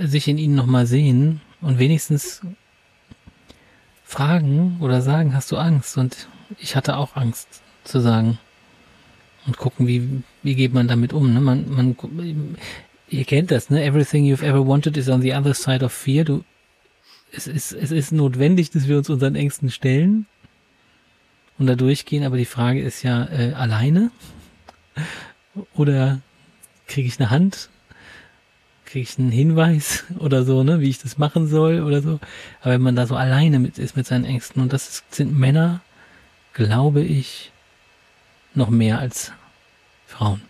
sich 0.01 0.29
in 0.29 0.39
ihnen 0.39 0.55
nochmal 0.55 0.87
sehen 0.87 1.41
und 1.61 1.79
wenigstens 1.79 2.43
fragen 4.05 4.79
oder 4.81 5.03
sagen, 5.03 5.35
hast 5.35 5.51
du 5.51 5.57
Angst? 5.57 5.99
Und 5.99 6.29
ich 6.59 6.77
hatte 6.77 6.97
auch 6.97 7.17
Angst 7.17 7.49
zu 7.83 8.01
sagen. 8.01 8.39
Und 9.47 9.59
gucken, 9.59 9.87
wie, 9.87 10.23
wie 10.43 10.55
geht 10.55 10.73
man 10.73 10.89
damit 10.89 11.13
um, 11.13 11.35
ne? 11.35 11.41
Man, 11.41 11.69
man, 11.69 11.97
ihr 13.09 13.25
kennt 13.25 13.51
das, 13.51 13.69
ne? 13.69 13.85
Everything 13.85 14.25
you've 14.25 14.45
ever 14.45 14.67
wanted 14.67 14.97
is 14.97 15.09
on 15.09 15.21
the 15.21 15.35
other 15.35 15.55
side 15.55 15.85
of 15.85 15.93
fear. 15.93 16.25
Du 16.25 16.45
es 17.37 17.47
ist, 17.47 17.73
es 17.73 17.91
ist 17.91 18.13
notwendig, 18.13 18.71
dass 18.71 18.89
wir 18.89 18.99
uns 18.99 19.11
unseren 19.11 19.35
Ängsten 19.35 19.71
stellen 19.71 20.27
und 21.59 21.67
da 21.67 21.75
durchgehen, 21.75 22.25
aber 22.25 22.37
die 22.37 22.45
Frage 22.45 22.81
ist 22.81 23.03
ja, 23.03 23.27
äh, 23.27 23.53
alleine? 23.53 24.11
Oder 25.75 26.21
kriege 26.87 27.09
ich 27.09 27.19
eine 27.21 27.31
Hand? 27.31 27.69
kriege 28.95 29.09
ich 29.11 29.19
einen 29.19 29.33
Hinweis 29.33 30.05
oder 30.21 30.45
so, 30.45 30.63
ne, 30.63 30.81
wie 30.81 30.89
ich 30.89 31.01
das 31.01 31.19
machen 31.19 31.49
soll 31.49 31.83
oder 31.83 32.01
so. 32.01 32.21
Aber 32.61 32.75
wenn 32.75 32.81
man 32.81 32.95
da 32.95 33.09
so 33.09 33.17
alleine 33.17 33.59
mit 33.59 33.77
ist 33.77 33.97
mit 33.97 34.07
seinen 34.07 34.25
Ängsten 34.25 34.63
und 34.63 34.73
das 34.73 35.03
sind 35.11 35.37
Männer, 35.37 35.81
glaube 36.53 37.01
ich, 37.03 37.51
noch 38.55 38.71
mehr 38.71 39.01
als 39.01 39.33
Frauen. 40.07 40.43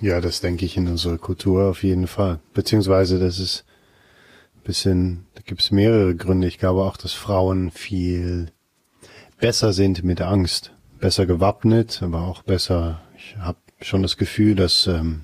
Ja, 0.00 0.20
das 0.20 0.40
denke 0.40 0.64
ich 0.64 0.76
in 0.76 0.86
unserer 0.86 1.18
Kultur 1.18 1.68
auf 1.68 1.82
jeden 1.82 2.06
Fall. 2.06 2.38
Beziehungsweise 2.54 3.18
das 3.18 3.40
ist 3.40 3.64
ein 4.56 4.62
bisschen, 4.62 5.26
da 5.34 5.42
gibt 5.44 5.60
es 5.60 5.70
mehrere 5.72 6.14
Gründe. 6.14 6.46
Ich 6.46 6.58
glaube 6.58 6.82
auch, 6.82 6.96
dass 6.96 7.12
Frauen 7.12 7.70
viel 7.72 8.52
besser 9.40 9.72
sind 9.72 10.04
mit 10.04 10.20
Angst, 10.20 10.72
besser 11.00 11.26
gewappnet, 11.26 12.00
aber 12.02 12.22
auch 12.22 12.42
besser. 12.42 13.00
Ich 13.16 13.36
habe 13.38 13.58
schon 13.80 14.02
das 14.02 14.16
Gefühl, 14.16 14.54
dass 14.54 14.86
ähm, 14.86 15.22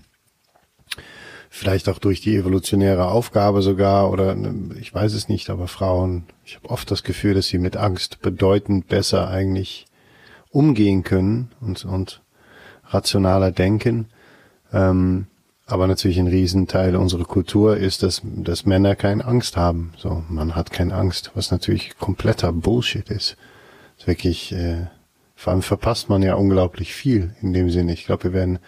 vielleicht 1.51 1.89
auch 1.89 2.01
durch 2.01 2.21
die 2.21 2.35
evolutionäre 2.35 3.07
Aufgabe 3.07 3.63
sogar 3.63 4.11
oder 4.11 4.35
ne, 4.35 4.75
ich 4.81 4.93
weiß 4.93 5.15
es 5.15 5.29
nicht, 5.29 5.51
aber 5.51 5.69
Frauen, 5.69 6.25
ich 6.45 6.57
habe 6.57 6.71
oft 6.71 6.91
das 6.91 7.05
Gefühl, 7.05 7.35
dass 7.35 7.47
sie 7.47 7.59
mit 7.59 7.77
Angst 7.77 8.23
bedeutend 8.23 8.89
besser 8.89 9.29
eigentlich 9.29 9.87
umgehen 10.51 11.05
können 11.05 11.53
und, 11.61 11.85
und 11.85 12.23
rationaler 12.87 13.53
denken. 13.53 14.09
Ähm, 14.75 15.27
aber 15.67 15.87
natürlich 15.87 16.19
ein 16.19 16.27
Riesenteil 16.27 16.95
unserer 16.97 17.25
Kultur 17.25 17.77
ist, 17.77 18.03
dass, 18.03 18.21
dass 18.23 18.67
Männer 18.67 18.97
keine 18.97 19.25
Angst 19.25 19.57
haben. 19.57 19.95
So, 19.97 20.23
man 20.29 20.55
hat 20.55 20.71
keine 20.71 20.95
Angst, 20.95 21.31
was 21.35 21.51
natürlich 21.51 21.97
kompletter 21.99 22.53
Bullshit 22.53 23.09
ist. 23.09 23.37
ist 23.97 24.07
wirklich, 24.07 24.53
äh, 24.53 24.87
vor 25.35 25.53
allem 25.53 25.63
verpasst 25.63 26.11
man 26.11 26.23
ja 26.23 26.35
unglaublich 26.35 26.93
viel 26.93 27.35
in 27.41 27.55
dem 27.55 27.71
Sinne. 27.71 27.95
Ich 27.95 28.05
glaube, 28.05 28.25
wir 28.25 28.33
werden 28.35 28.59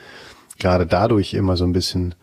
gerade 0.58 0.86
dadurch 0.86 1.34
immer 1.34 1.56
so 1.58 1.64
ein 1.64 1.72
bisschen 1.72 2.14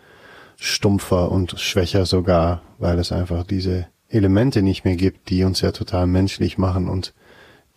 stumpfer 0.56 1.32
und 1.32 1.60
schwächer 1.60 2.06
sogar, 2.06 2.64
weil 2.80 2.98
es 2.98 3.12
einfach 3.12 3.44
diese 3.44 3.88
Elemente 4.10 4.64
nicht 4.64 4.86
mehr 4.86 4.96
gibt, 4.96 5.30
die 5.30 5.44
uns 5.44 5.62
ja 5.62 5.72
total 5.72 6.08
menschlich 6.08 6.58
machen 6.58 6.90
und 6.90 7.14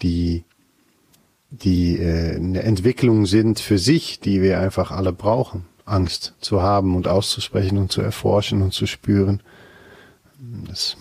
die 0.02 0.44
die 1.50 1.98
äh, 1.98 2.36
eine 2.36 2.62
Entwicklung 2.62 3.26
sind 3.26 3.60
für 3.60 3.78
sich, 3.78 4.20
die 4.20 4.42
wir 4.42 4.60
einfach 4.60 4.90
alle 4.90 5.12
brauchen. 5.12 5.64
Angst 5.86 6.34
zu 6.40 6.60
haben 6.62 6.94
und 6.96 7.08
auszusprechen 7.08 7.78
und 7.78 7.90
zu 7.90 8.02
erforschen 8.02 8.60
und 8.60 8.74
zu 8.74 8.86
spüren. 8.86 9.40
Das 10.68 10.96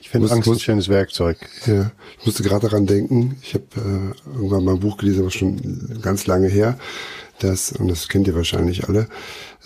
ich 0.00 0.12
finde 0.12 0.30
Angst 0.30 0.48
muss, 0.48 0.56
ein 0.56 0.60
schönes 0.60 0.88
Werkzeug. 0.88 1.36
Ja, 1.66 1.92
ich 2.18 2.24
musste 2.24 2.42
gerade 2.42 2.66
daran 2.66 2.86
denken, 2.86 3.36
ich 3.42 3.52
habe 3.52 3.64
äh, 3.76 4.30
irgendwann 4.32 4.64
mal 4.64 4.74
ein 4.74 4.80
Buch 4.80 4.96
gelesen, 4.96 5.20
aber 5.20 5.30
schon 5.30 6.00
ganz 6.00 6.26
lange 6.26 6.48
her, 6.48 6.78
dass, 7.40 7.72
und 7.72 7.88
das 7.88 8.08
kennt 8.08 8.26
ihr 8.26 8.34
wahrscheinlich 8.34 8.88
alle, 8.88 9.08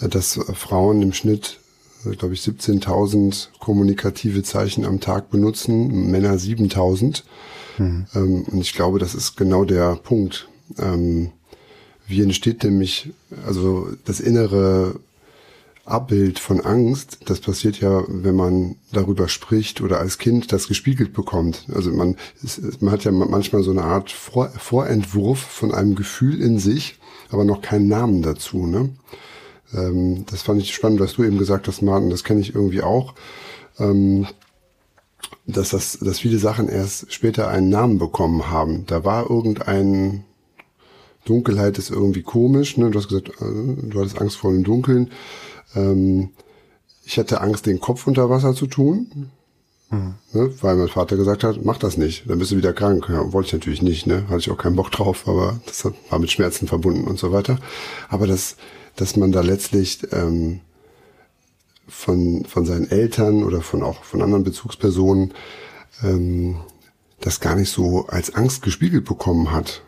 äh, 0.01 0.09
dass 0.09 0.41
Frauen 0.55 1.01
im 1.01 1.13
Schnitt, 1.13 1.61
äh, 2.05 2.17
glaube 2.17 2.35
ich, 2.35 2.41
17.000 2.41 3.51
kommunikative 3.61 4.43
Zeichen 4.43 4.85
am 4.85 4.99
Tag 4.99 5.31
benutzen, 5.31 6.11
Männer 6.11 6.35
7.000. 6.35 7.23
Mhm. 7.79 8.07
Ähm, 8.15 8.45
und 8.51 8.61
ich 8.61 8.75
glaube, 8.75 8.99
das 8.99 9.15
ist 9.15 9.37
genau 9.37 9.65
der 9.65 9.97
Punkt. 9.97 10.49
Ähm, 10.79 11.33
wie 12.07 12.23
entsteht 12.23 12.65
nämlich, 12.65 13.11
also 13.47 13.89
das 14.05 14.21
innere 14.21 14.97
Abbild 15.85 16.39
von 16.39 16.61
Angst, 16.61 17.19
das 17.27 17.41
passiert 17.41 17.81
ja, 17.81 18.05
wenn 18.07 18.37
man 18.37 18.77
darüber 18.93 19.29
spricht 19.29 19.81
oder 19.81 19.99
als 19.99 20.19
Kind 20.19 20.53
das 20.53 20.69
gespiegelt 20.69 21.13
bekommt. 21.13 21.67
Also 21.75 21.91
man, 21.91 22.17
man 22.81 22.93
hat 22.93 23.05
ja 23.05 23.11
manchmal 23.11 23.63
so 23.63 23.73
eine 23.73 23.83
Art 23.83 24.11
Vor 24.11 24.49
Vorentwurf 24.51 25.41
von 25.41 25.73
einem 25.73 25.97
Gefühl 25.97 26.41
in 26.41 26.59
sich, 26.59 26.99
aber 27.31 27.45
noch 27.45 27.63
keinen 27.63 27.89
Namen 27.89 28.23
dazu. 28.23 28.67
Ne? 28.67 28.91
Ähm, 29.75 30.25
das 30.31 30.43
fand 30.43 30.63
ich 30.63 30.73
spannend, 30.73 31.01
was 31.01 31.15
du 31.15 31.25
eben 31.25 31.39
gesagt 31.39 31.67
hast, 31.67 31.83
Martin. 31.83 32.11
Das 32.11 32.25
kenne 32.25 32.41
ich 32.41 32.55
irgendwie 32.55 32.83
auch. 32.83 33.15
Ähm, 33.79 34.27
dass 35.47 35.71
das, 35.71 35.99
dass 36.01 36.21
viele 36.21 36.39
Sachen 36.39 36.69
erst 36.69 37.13
später 37.13 37.49
einen 37.49 37.69
Namen 37.69 37.99
bekommen 37.99 38.51
haben. 38.51 38.87
Da 38.87 39.05
war 39.05 39.29
irgendein 39.29 40.25
Dunkelheit 41.25 41.79
ist 41.79 41.91
irgendwie 41.91 42.23
komisch. 42.23 42.77
Ne? 42.77 42.91
Du 42.91 42.99
hast 42.99 43.09
gesagt, 43.09 43.29
äh, 43.41 43.89
du 43.89 44.01
hattest 44.01 44.21
Angst 44.21 44.37
vor 44.37 44.53
dem 44.53 44.65
Dunkeln. 44.65 45.11
Ähm, 45.75 46.31
ich 47.05 47.19
hatte 47.19 47.41
Angst, 47.41 47.67
den 47.67 47.81
Kopf 47.81 48.07
unter 48.07 48.29
Wasser 48.31 48.55
zu 48.55 48.67
tun. 48.67 49.31
Mhm. 49.91 50.15
Ne? 50.33 50.53
Weil 50.61 50.77
mein 50.77 50.89
Vater 50.89 51.17
gesagt 51.17 51.45
hat, 51.45 51.65
mach 51.65 51.79
das 51.79 51.97
nicht, 51.97 52.29
dann 52.29 52.39
bist 52.39 52.51
du 52.51 52.57
wieder 52.57 52.73
krank. 52.73 53.07
Ja, 53.09 53.33
wollte 53.33 53.49
ich 53.49 53.53
natürlich 53.53 53.83
nicht, 53.83 54.07
ne? 54.07 54.25
Hatte 54.29 54.39
ich 54.39 54.51
auch 54.51 54.59
keinen 54.59 54.77
Bock 54.77 54.91
drauf, 54.91 55.29
aber 55.29 55.61
das 55.67 55.85
war 55.85 56.19
mit 56.19 56.31
Schmerzen 56.31 56.67
verbunden 56.67 57.07
und 57.07 57.19
so 57.19 57.33
weiter. 57.33 57.59
Aber 58.09 58.27
das, 58.27 58.57
dass 58.97 59.17
man 59.17 59.33
da 59.33 59.43
letztlich 59.43 60.01
ähm, 60.13 60.61
von, 61.93 62.45
von 62.47 62.65
seinen 62.65 62.91
Eltern 62.91 63.45
oder 63.45 63.61
von 63.61 63.83
auch 63.83 64.03
von 64.03 64.23
anderen 64.23 64.45
Bezugspersonen 64.45 65.35
ähm, 66.03 66.57
das 67.21 67.41
gar 67.41 67.55
nicht 67.55 67.71
so 67.71 68.07
als 68.09 68.35
Angst 68.35 68.63
gespiegelt 68.63 69.05
bekommen 69.05 69.53
hat. 69.53 69.83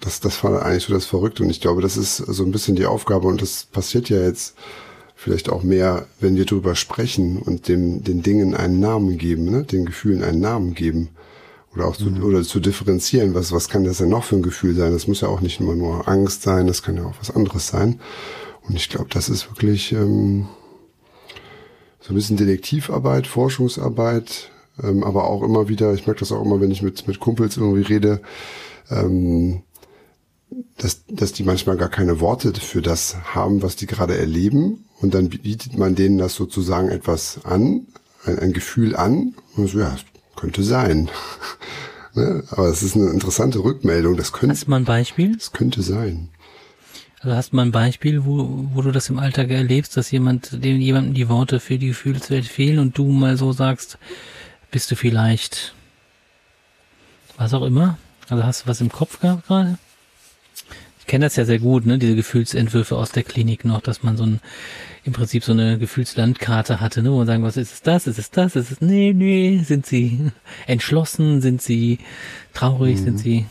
Das, 0.00 0.20
das 0.20 0.44
war 0.44 0.64
eigentlich 0.64 0.84
so 0.84 0.92
das 0.92 1.06
Verrückte. 1.06 1.42
Und 1.42 1.50
ich 1.50 1.60
glaube, 1.60 1.82
das 1.82 1.96
ist 1.96 2.16
so 2.18 2.44
ein 2.44 2.52
bisschen 2.52 2.76
die 2.76 2.86
Aufgabe 2.86 3.26
und 3.26 3.42
das 3.42 3.64
passiert 3.64 4.08
ja 4.08 4.20
jetzt 4.20 4.54
vielleicht 5.16 5.48
auch 5.48 5.62
mehr, 5.62 6.06
wenn 6.20 6.36
wir 6.36 6.44
drüber 6.44 6.74
sprechen 6.74 7.38
und 7.38 7.68
dem, 7.68 8.04
den 8.04 8.22
Dingen 8.22 8.54
einen 8.54 8.78
Namen 8.78 9.16
geben, 9.16 9.50
ne? 9.50 9.64
den 9.64 9.86
Gefühlen 9.86 10.22
einen 10.22 10.40
Namen 10.40 10.74
geben. 10.74 11.08
Oder 11.74 11.86
auch 11.86 11.96
zu, 11.96 12.06
mhm. 12.06 12.22
oder 12.22 12.42
zu 12.42 12.60
differenzieren, 12.60 13.34
was, 13.34 13.52
was 13.52 13.68
kann 13.68 13.84
das 13.84 13.98
denn 13.98 14.08
noch 14.08 14.24
für 14.24 14.36
ein 14.36 14.42
Gefühl 14.42 14.74
sein? 14.74 14.92
Das 14.92 15.08
muss 15.08 15.20
ja 15.20 15.28
auch 15.28 15.40
nicht 15.40 15.60
immer 15.60 15.74
nur 15.74 16.08
Angst 16.08 16.42
sein, 16.42 16.66
das 16.66 16.82
kann 16.82 16.96
ja 16.96 17.04
auch 17.04 17.16
was 17.18 17.34
anderes 17.34 17.68
sein. 17.68 18.00
Und 18.62 18.76
ich 18.76 18.88
glaube, 18.88 19.08
das 19.10 19.28
ist 19.28 19.50
wirklich 19.50 19.92
ähm, 19.92 20.48
so 22.06 22.12
ein 22.12 22.16
bisschen 22.16 22.36
Detektivarbeit, 22.36 23.26
Forschungsarbeit, 23.26 24.50
ähm, 24.80 25.02
aber 25.02 25.24
auch 25.24 25.42
immer 25.42 25.68
wieder, 25.68 25.92
ich 25.92 26.06
merke 26.06 26.20
das 26.20 26.30
auch 26.30 26.44
immer, 26.44 26.60
wenn 26.60 26.70
ich 26.70 26.82
mit, 26.82 27.08
mit 27.08 27.18
Kumpels 27.18 27.56
irgendwie 27.56 27.82
rede, 27.82 28.20
ähm, 28.90 29.62
dass, 30.78 31.04
dass 31.08 31.32
die 31.32 31.42
manchmal 31.42 31.76
gar 31.76 31.88
keine 31.88 32.20
Worte 32.20 32.52
für 32.54 32.80
das 32.80 33.16
haben, 33.34 33.60
was 33.62 33.74
die 33.74 33.86
gerade 33.86 34.16
erleben. 34.16 34.84
Und 35.00 35.14
dann 35.14 35.28
bietet 35.30 35.76
man 35.76 35.96
denen 35.96 36.18
das 36.18 36.36
sozusagen 36.36 36.90
etwas 36.90 37.40
an, 37.44 37.88
ein, 38.24 38.38
ein 38.38 38.52
Gefühl 38.52 38.94
an. 38.94 39.34
Und 39.56 39.68
so, 39.68 39.80
ja, 39.80 39.96
könnte 40.36 40.62
sein. 40.62 41.10
ne? 42.14 42.44
Aber 42.50 42.68
es 42.68 42.84
ist 42.84 42.94
eine 42.94 43.10
interessante 43.10 43.64
Rückmeldung. 43.64 44.16
Das 44.16 44.32
könnte. 44.32 44.54
Hast 44.54 44.66
du 44.66 44.70
mal 44.70 44.76
ein 44.76 44.84
Beispiel? 44.84 45.34
Das 45.34 45.50
könnte 45.50 45.82
sein. 45.82 46.28
Also 47.20 47.34
hast 47.34 47.52
du 47.52 47.56
mal 47.56 47.62
ein 47.62 47.72
Beispiel, 47.72 48.24
wo, 48.24 48.68
wo 48.72 48.82
du 48.82 48.92
das 48.92 49.08
im 49.08 49.18
Alltag 49.18 49.50
erlebst, 49.50 49.96
dass 49.96 50.10
jemand, 50.10 50.62
dem 50.64 50.80
jemandem 50.80 51.14
die 51.14 51.28
Worte 51.28 51.60
für 51.60 51.78
die 51.78 51.88
Gefühlswelt 51.88 52.46
fehlen 52.46 52.78
und 52.78 52.98
du 52.98 53.10
mal 53.10 53.36
so 53.36 53.52
sagst, 53.52 53.98
bist 54.70 54.90
du 54.90 54.96
vielleicht 54.96 55.74
was 57.36 57.54
auch 57.54 57.64
immer? 57.64 57.98
Also 58.28 58.44
hast 58.44 58.64
du 58.64 58.68
was 58.68 58.80
im 58.80 58.90
Kopf 58.90 59.20
gehabt 59.20 59.46
gerade? 59.46 59.78
Ich 61.00 61.06
kenne 61.06 61.26
das 61.26 61.36
ja 61.36 61.44
sehr 61.44 61.60
gut, 61.60 61.86
ne, 61.86 61.98
diese 61.98 62.16
Gefühlsentwürfe 62.16 62.96
aus 62.96 63.12
der 63.12 63.22
Klinik 63.22 63.64
noch, 63.64 63.80
dass 63.80 64.02
man 64.02 64.16
so 64.16 64.24
ein, 64.24 64.40
im 65.04 65.12
Prinzip 65.12 65.44
so 65.44 65.52
eine 65.52 65.78
Gefühlslandkarte 65.78 66.80
hatte, 66.80 67.00
ne, 67.02 67.12
wo 67.12 67.18
man 67.18 67.26
sagen, 67.26 67.44
was 67.44 67.56
ist 67.56 67.72
es 67.72 67.82
das, 67.82 68.08
ist 68.08 68.18
es 68.18 68.32
das, 68.32 68.56
ist 68.56 68.72
es, 68.72 68.80
nee, 68.80 69.12
nee, 69.14 69.60
sind 69.62 69.86
sie 69.86 70.32
entschlossen, 70.66 71.40
sind 71.40 71.62
sie 71.62 72.00
traurig, 72.54 72.98
mhm. 72.98 73.04
sind 73.04 73.18
sie 73.18 73.46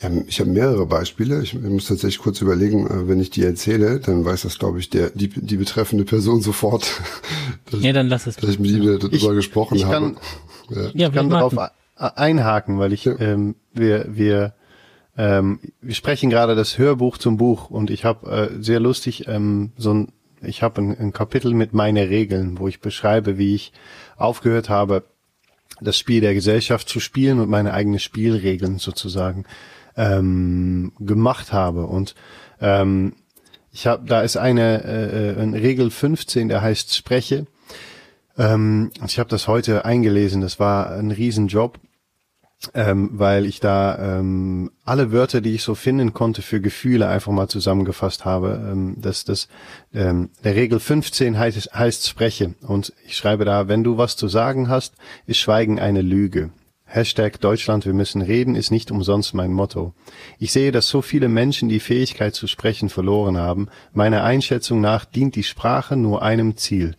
ja, 0.00 0.10
ich 0.26 0.40
habe 0.40 0.50
mehrere 0.50 0.86
Beispiele. 0.86 1.42
Ich 1.42 1.54
muss 1.54 1.86
tatsächlich 1.86 2.18
kurz 2.18 2.40
überlegen, 2.40 2.86
äh, 2.86 3.08
wenn 3.08 3.20
ich 3.20 3.30
die 3.30 3.44
erzähle, 3.44 4.00
dann 4.00 4.24
weiß 4.24 4.42
das, 4.42 4.58
glaube 4.58 4.78
ich, 4.78 4.90
der 4.90 5.10
die, 5.10 5.28
die 5.28 5.56
betreffende 5.56 6.04
Person 6.04 6.40
sofort. 6.40 7.00
ja, 7.80 7.92
dann 7.92 8.08
lass 8.08 8.26
es. 8.26 8.36
Dass 8.36 8.50
ich 8.50 8.58
mit 8.58 8.70
ihm 8.70 8.98
darüber 8.98 9.34
gesprochen 9.34 9.76
ich 9.76 9.82
kann, 9.82 10.16
habe. 10.70 10.92
Ja, 10.94 11.08
ich 11.08 11.14
kann 11.14 11.30
darauf 11.30 11.54
einhaken, 11.96 12.78
weil 12.78 12.92
ich 12.92 13.04
ja. 13.04 13.18
ähm, 13.18 13.54
wir 13.72 14.06
wir 14.10 14.54
ähm, 15.16 15.60
wir 15.80 15.94
sprechen 15.94 16.30
gerade 16.30 16.54
das 16.54 16.78
Hörbuch 16.78 17.18
zum 17.18 17.36
Buch 17.36 17.70
und 17.70 17.90
ich 17.90 18.04
habe 18.04 18.50
äh, 18.56 18.62
sehr 18.62 18.80
lustig 18.80 19.28
ähm, 19.28 19.72
so 19.76 19.92
ein 19.92 20.12
ich 20.44 20.62
habe 20.62 20.80
ein, 20.80 20.98
ein 20.98 21.12
Kapitel 21.12 21.54
mit 21.54 21.72
meine 21.72 22.08
Regeln, 22.08 22.58
wo 22.58 22.66
ich 22.66 22.80
beschreibe, 22.80 23.38
wie 23.38 23.54
ich 23.54 23.72
aufgehört 24.16 24.68
habe, 24.68 25.04
das 25.80 25.96
Spiel 25.98 26.20
der 26.20 26.34
Gesellschaft 26.34 26.88
zu 26.88 27.00
spielen 27.00 27.40
und 27.40 27.48
meine 27.48 27.74
eigenen 27.74 27.98
Spielregeln 27.98 28.78
sozusagen 28.78 29.44
ähm, 29.96 30.92
gemacht 30.98 31.52
habe. 31.52 31.86
Und 31.86 32.14
ähm, 32.60 33.14
ich 33.72 33.86
habe, 33.86 34.06
da 34.06 34.22
ist 34.22 34.36
eine, 34.36 34.84
äh, 34.84 35.30
äh 35.30 35.40
eine 35.40 35.62
Regel 35.62 35.90
15, 35.90 36.48
der 36.48 36.62
heißt 36.62 36.94
Spreche. 36.94 37.46
Ähm, 38.38 38.90
ich 39.06 39.18
habe 39.18 39.30
das 39.30 39.48
heute 39.48 39.84
eingelesen. 39.84 40.40
Das 40.40 40.58
war 40.58 40.90
ein 40.92 41.10
Riesenjob 41.10 41.78
ähm, 42.74 43.10
weil 43.12 43.46
ich 43.46 43.60
da 43.60 44.18
ähm, 44.18 44.70
alle 44.84 45.12
Wörter, 45.12 45.40
die 45.40 45.54
ich 45.54 45.62
so 45.62 45.74
finden 45.74 46.12
konnte 46.12 46.42
für 46.42 46.60
Gefühle, 46.60 47.08
einfach 47.08 47.32
mal 47.32 47.48
zusammengefasst 47.48 48.24
habe. 48.24 48.60
Ähm, 48.70 48.96
das, 48.98 49.24
das, 49.24 49.48
ähm, 49.92 50.30
der 50.44 50.54
Regel 50.54 50.80
15 50.80 51.38
heißt, 51.38 51.74
heißt 51.74 52.08
Spreche 52.08 52.54
und 52.62 52.92
ich 53.06 53.16
schreibe 53.16 53.44
da, 53.44 53.68
wenn 53.68 53.84
du 53.84 53.98
was 53.98 54.16
zu 54.16 54.28
sagen 54.28 54.68
hast, 54.68 54.94
ist 55.26 55.38
Schweigen 55.38 55.80
eine 55.80 56.02
Lüge. 56.02 56.50
Hashtag 56.94 57.40
Deutschland, 57.40 57.86
wir 57.86 57.94
müssen 57.94 58.20
reden 58.20 58.54
ist 58.54 58.70
nicht 58.70 58.90
umsonst 58.90 59.32
mein 59.32 59.50
Motto. 59.50 59.94
Ich 60.38 60.52
sehe, 60.52 60.72
dass 60.72 60.88
so 60.88 61.00
viele 61.00 61.30
Menschen 61.30 61.70
die 61.70 61.80
Fähigkeit 61.80 62.34
zu 62.34 62.46
sprechen 62.46 62.90
verloren 62.90 63.38
haben. 63.38 63.68
Meiner 63.94 64.24
Einschätzung 64.24 64.82
nach 64.82 65.06
dient 65.06 65.34
die 65.34 65.42
Sprache 65.42 65.96
nur 65.96 66.20
einem 66.20 66.58
Ziel. 66.58 66.94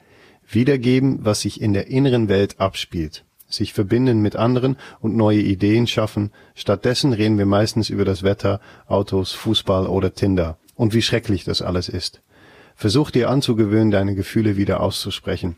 Wiedergeben, 0.49 1.19
was 1.23 1.41
sich 1.41 1.61
in 1.61 1.73
der 1.73 1.89
inneren 1.89 2.27
Welt 2.27 2.59
abspielt. 2.59 3.23
Sich 3.47 3.71
verbinden 3.71 4.23
mit 4.23 4.35
anderen 4.35 4.77
und 4.99 5.15
neue 5.15 5.41
Ideen 5.41 5.85
schaffen. 5.85 6.31
Stattdessen 6.55 7.13
reden 7.13 7.37
wir 7.37 7.45
meistens 7.45 7.91
über 7.91 8.03
das 8.03 8.23
Wetter, 8.23 8.61
Autos, 8.87 9.31
Fußball 9.33 9.85
oder 9.85 10.15
Tinder. 10.15 10.57
Und 10.73 10.95
wie 10.95 11.03
schrecklich 11.03 11.43
das 11.43 11.61
alles 11.61 11.87
ist. 11.87 12.23
Versuch 12.75 13.11
dir 13.11 13.29
anzugewöhnen, 13.29 13.91
deine 13.91 14.15
Gefühle 14.15 14.57
wieder 14.57 14.79
auszusprechen. 14.79 15.55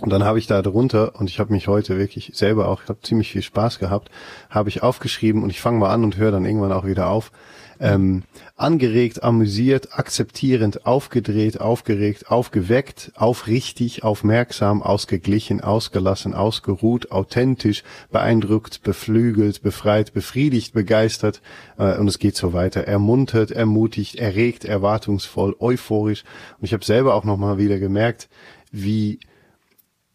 Und 0.00 0.08
dann 0.10 0.24
habe 0.24 0.38
ich 0.38 0.46
da 0.46 0.62
drunter, 0.62 1.20
und 1.20 1.28
ich 1.28 1.38
habe 1.38 1.52
mich 1.52 1.68
heute 1.68 1.98
wirklich 1.98 2.32
selber 2.34 2.68
auch, 2.68 2.82
ich 2.82 2.88
habe 2.88 3.02
ziemlich 3.02 3.30
viel 3.30 3.42
Spaß 3.42 3.78
gehabt, 3.78 4.10
habe 4.48 4.70
ich 4.70 4.82
aufgeschrieben 4.82 5.42
und 5.42 5.50
ich 5.50 5.60
fange 5.60 5.78
mal 5.78 5.90
an 5.90 6.02
und 6.02 6.16
höre 6.16 6.30
dann 6.30 6.46
irgendwann 6.46 6.72
auch 6.72 6.86
wieder 6.86 7.08
auf. 7.08 7.30
Ähm, 7.78 8.22
angeregt, 8.56 9.22
amüsiert, 9.22 9.98
akzeptierend, 9.98 10.86
aufgedreht, 10.86 11.60
aufgeregt, 11.60 12.30
aufgeweckt, 12.30 13.12
aufrichtig, 13.16 14.02
aufmerksam, 14.02 14.82
ausgeglichen, 14.82 15.60
ausgelassen, 15.60 16.32
ausgeruht, 16.32 17.10
authentisch, 17.10 17.82
beeindruckt, 18.10 18.82
beflügelt, 18.82 19.62
befreit, 19.62 20.14
befriedigt, 20.14 20.72
begeistert 20.72 21.42
äh, 21.76 21.98
und 21.98 22.08
es 22.08 22.18
geht 22.18 22.36
so 22.36 22.52
weiter. 22.54 22.84
Ermuntert, 22.84 23.50
ermutigt, 23.50 24.14
erregt, 24.14 24.64
erwartungsvoll, 24.64 25.54
euphorisch. 25.58 26.24
Und 26.60 26.64
ich 26.64 26.72
habe 26.72 26.84
selber 26.84 27.14
auch 27.14 27.24
nochmal 27.24 27.58
wieder 27.58 27.78
gemerkt, 27.78 28.28
wie 28.70 29.18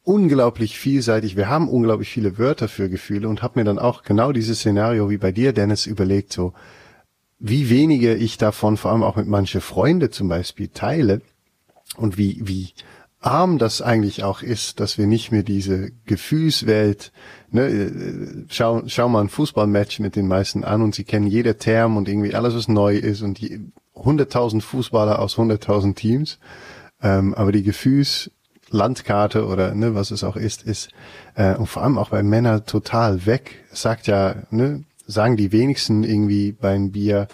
unglaublich 0.07 0.79
vielseitig. 0.79 1.35
Wir 1.35 1.49
haben 1.49 1.67
unglaublich 1.67 2.09
viele 2.09 2.37
Wörter 2.37 2.69
für 2.69 2.89
Gefühle 2.89 3.27
und 3.27 3.43
habe 3.43 3.59
mir 3.59 3.65
dann 3.65 3.77
auch 3.77 4.03
genau 4.03 4.31
dieses 4.31 4.59
Szenario 4.59 5.09
wie 5.09 5.17
bei 5.17 5.33
dir, 5.33 5.51
Dennis, 5.51 5.85
überlegt, 5.85 6.31
so 6.31 6.53
wie 7.39 7.69
wenige 7.69 8.15
ich 8.15 8.37
davon 8.37 8.77
vor 8.77 8.91
allem 8.91 9.03
auch 9.03 9.17
mit 9.17 9.27
manche 9.27 9.59
Freunde 9.59 10.09
zum 10.09 10.29
Beispiel 10.29 10.69
teile 10.69 11.21
und 11.97 12.17
wie, 12.17 12.39
wie 12.41 12.69
arm 13.19 13.57
das 13.57 13.81
eigentlich 13.81 14.23
auch 14.23 14.41
ist, 14.41 14.79
dass 14.79 14.97
wir 14.97 15.07
nicht 15.07 15.33
mehr 15.33 15.43
diese 15.43 15.91
Gefühlswelt, 16.05 17.11
ne, 17.51 18.45
schau, 18.47 18.83
schau 18.87 19.09
mal 19.09 19.21
ein 19.21 19.29
Fußballmatch 19.29 19.99
mit 19.99 20.15
den 20.15 20.29
meisten 20.29 20.63
an 20.63 20.83
und 20.83 20.95
sie 20.95 21.03
kennen 21.03 21.27
jeder 21.27 21.57
Term 21.57 21.97
und 21.97 22.07
irgendwie 22.07 22.33
alles, 22.33 22.55
was 22.55 22.69
neu 22.69 22.95
ist 22.95 23.23
und 23.23 23.41
die 23.41 23.59
100.000 23.93 24.61
Fußballer 24.61 25.19
aus 25.19 25.35
100.000 25.35 25.95
Teams, 25.95 26.39
ähm, 27.01 27.33
aber 27.33 27.51
die 27.51 27.63
Gefühls 27.63 28.31
Landkarte 28.69 29.45
oder 29.45 29.73
ne, 29.73 29.95
was 29.95 30.11
es 30.11 30.23
auch 30.23 30.35
ist, 30.35 30.63
ist 30.63 30.89
äh, 31.35 31.55
und 31.55 31.67
vor 31.67 31.83
allem 31.83 31.97
auch 31.97 32.09
bei 32.09 32.23
Männern 32.23 32.65
total 32.65 33.25
weg. 33.25 33.63
Sagt 33.71 34.07
ja, 34.07 34.35
ne, 34.51 34.83
sagen 35.05 35.37
die 35.37 35.51
wenigsten 35.51 36.03
irgendwie 36.03 36.51
beim 36.51 36.91
Bier 36.91 37.27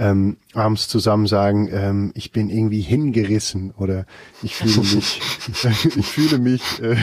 ähm, 0.00 0.36
abends 0.54 0.86
zusammen 0.86 1.26
sagen, 1.26 1.68
ähm, 1.72 2.12
ich 2.14 2.30
bin 2.30 2.50
irgendwie 2.50 2.80
hingerissen 2.80 3.72
oder 3.72 4.06
ich 4.42 4.54
fühle 4.54 4.80
mich, 4.94 5.20
ich 5.96 6.06
fühle 6.06 6.38
mich 6.38 6.62
äh, 6.80 6.96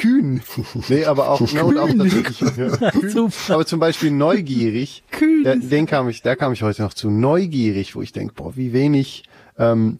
kühn. 0.00 0.40
Nee, 0.88 1.04
aber 1.04 1.30
auch, 1.30 1.40
ne, 1.52 1.64
und 1.64 1.78
auch 1.78 1.92
natürlich, 1.92 2.40
ja, 2.40 2.90
kühn, 2.92 3.32
aber 3.48 3.66
zum 3.66 3.80
Beispiel 3.80 4.12
neugierig. 4.12 5.02
Kühn. 5.10 5.42
Der, 5.42 5.56
den 5.56 5.86
kam 5.86 6.08
ich, 6.08 6.22
da 6.22 6.36
kam 6.36 6.52
ich 6.52 6.62
heute 6.62 6.82
noch 6.82 6.94
zu 6.94 7.10
neugierig, 7.10 7.96
wo 7.96 8.02
ich 8.02 8.12
denke, 8.12 8.34
boah, 8.34 8.56
wie 8.56 8.72
wenig, 8.72 9.24
ähm, 9.58 9.98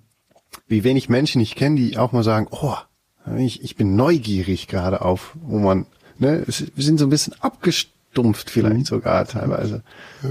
wie 0.68 0.84
wenig 0.84 1.08
Menschen 1.08 1.40
ich 1.40 1.56
kenne, 1.56 1.74
die 1.74 1.98
auch 1.98 2.12
mal 2.12 2.22
sagen, 2.22 2.46
oh, 2.52 2.76
ich, 3.38 3.62
ich 3.62 3.76
bin 3.76 3.96
neugierig 3.96 4.68
gerade 4.68 5.02
auf, 5.02 5.36
wo 5.42 5.58
man, 5.58 5.86
ne, 6.18 6.44
wir 6.46 6.84
sind 6.84 6.98
so 6.98 7.06
ein 7.06 7.10
bisschen 7.10 7.34
abgestumpft 7.40 8.50
vielleicht 8.50 8.76
mhm. 8.76 8.84
sogar 8.84 9.26
teilweise. 9.26 9.82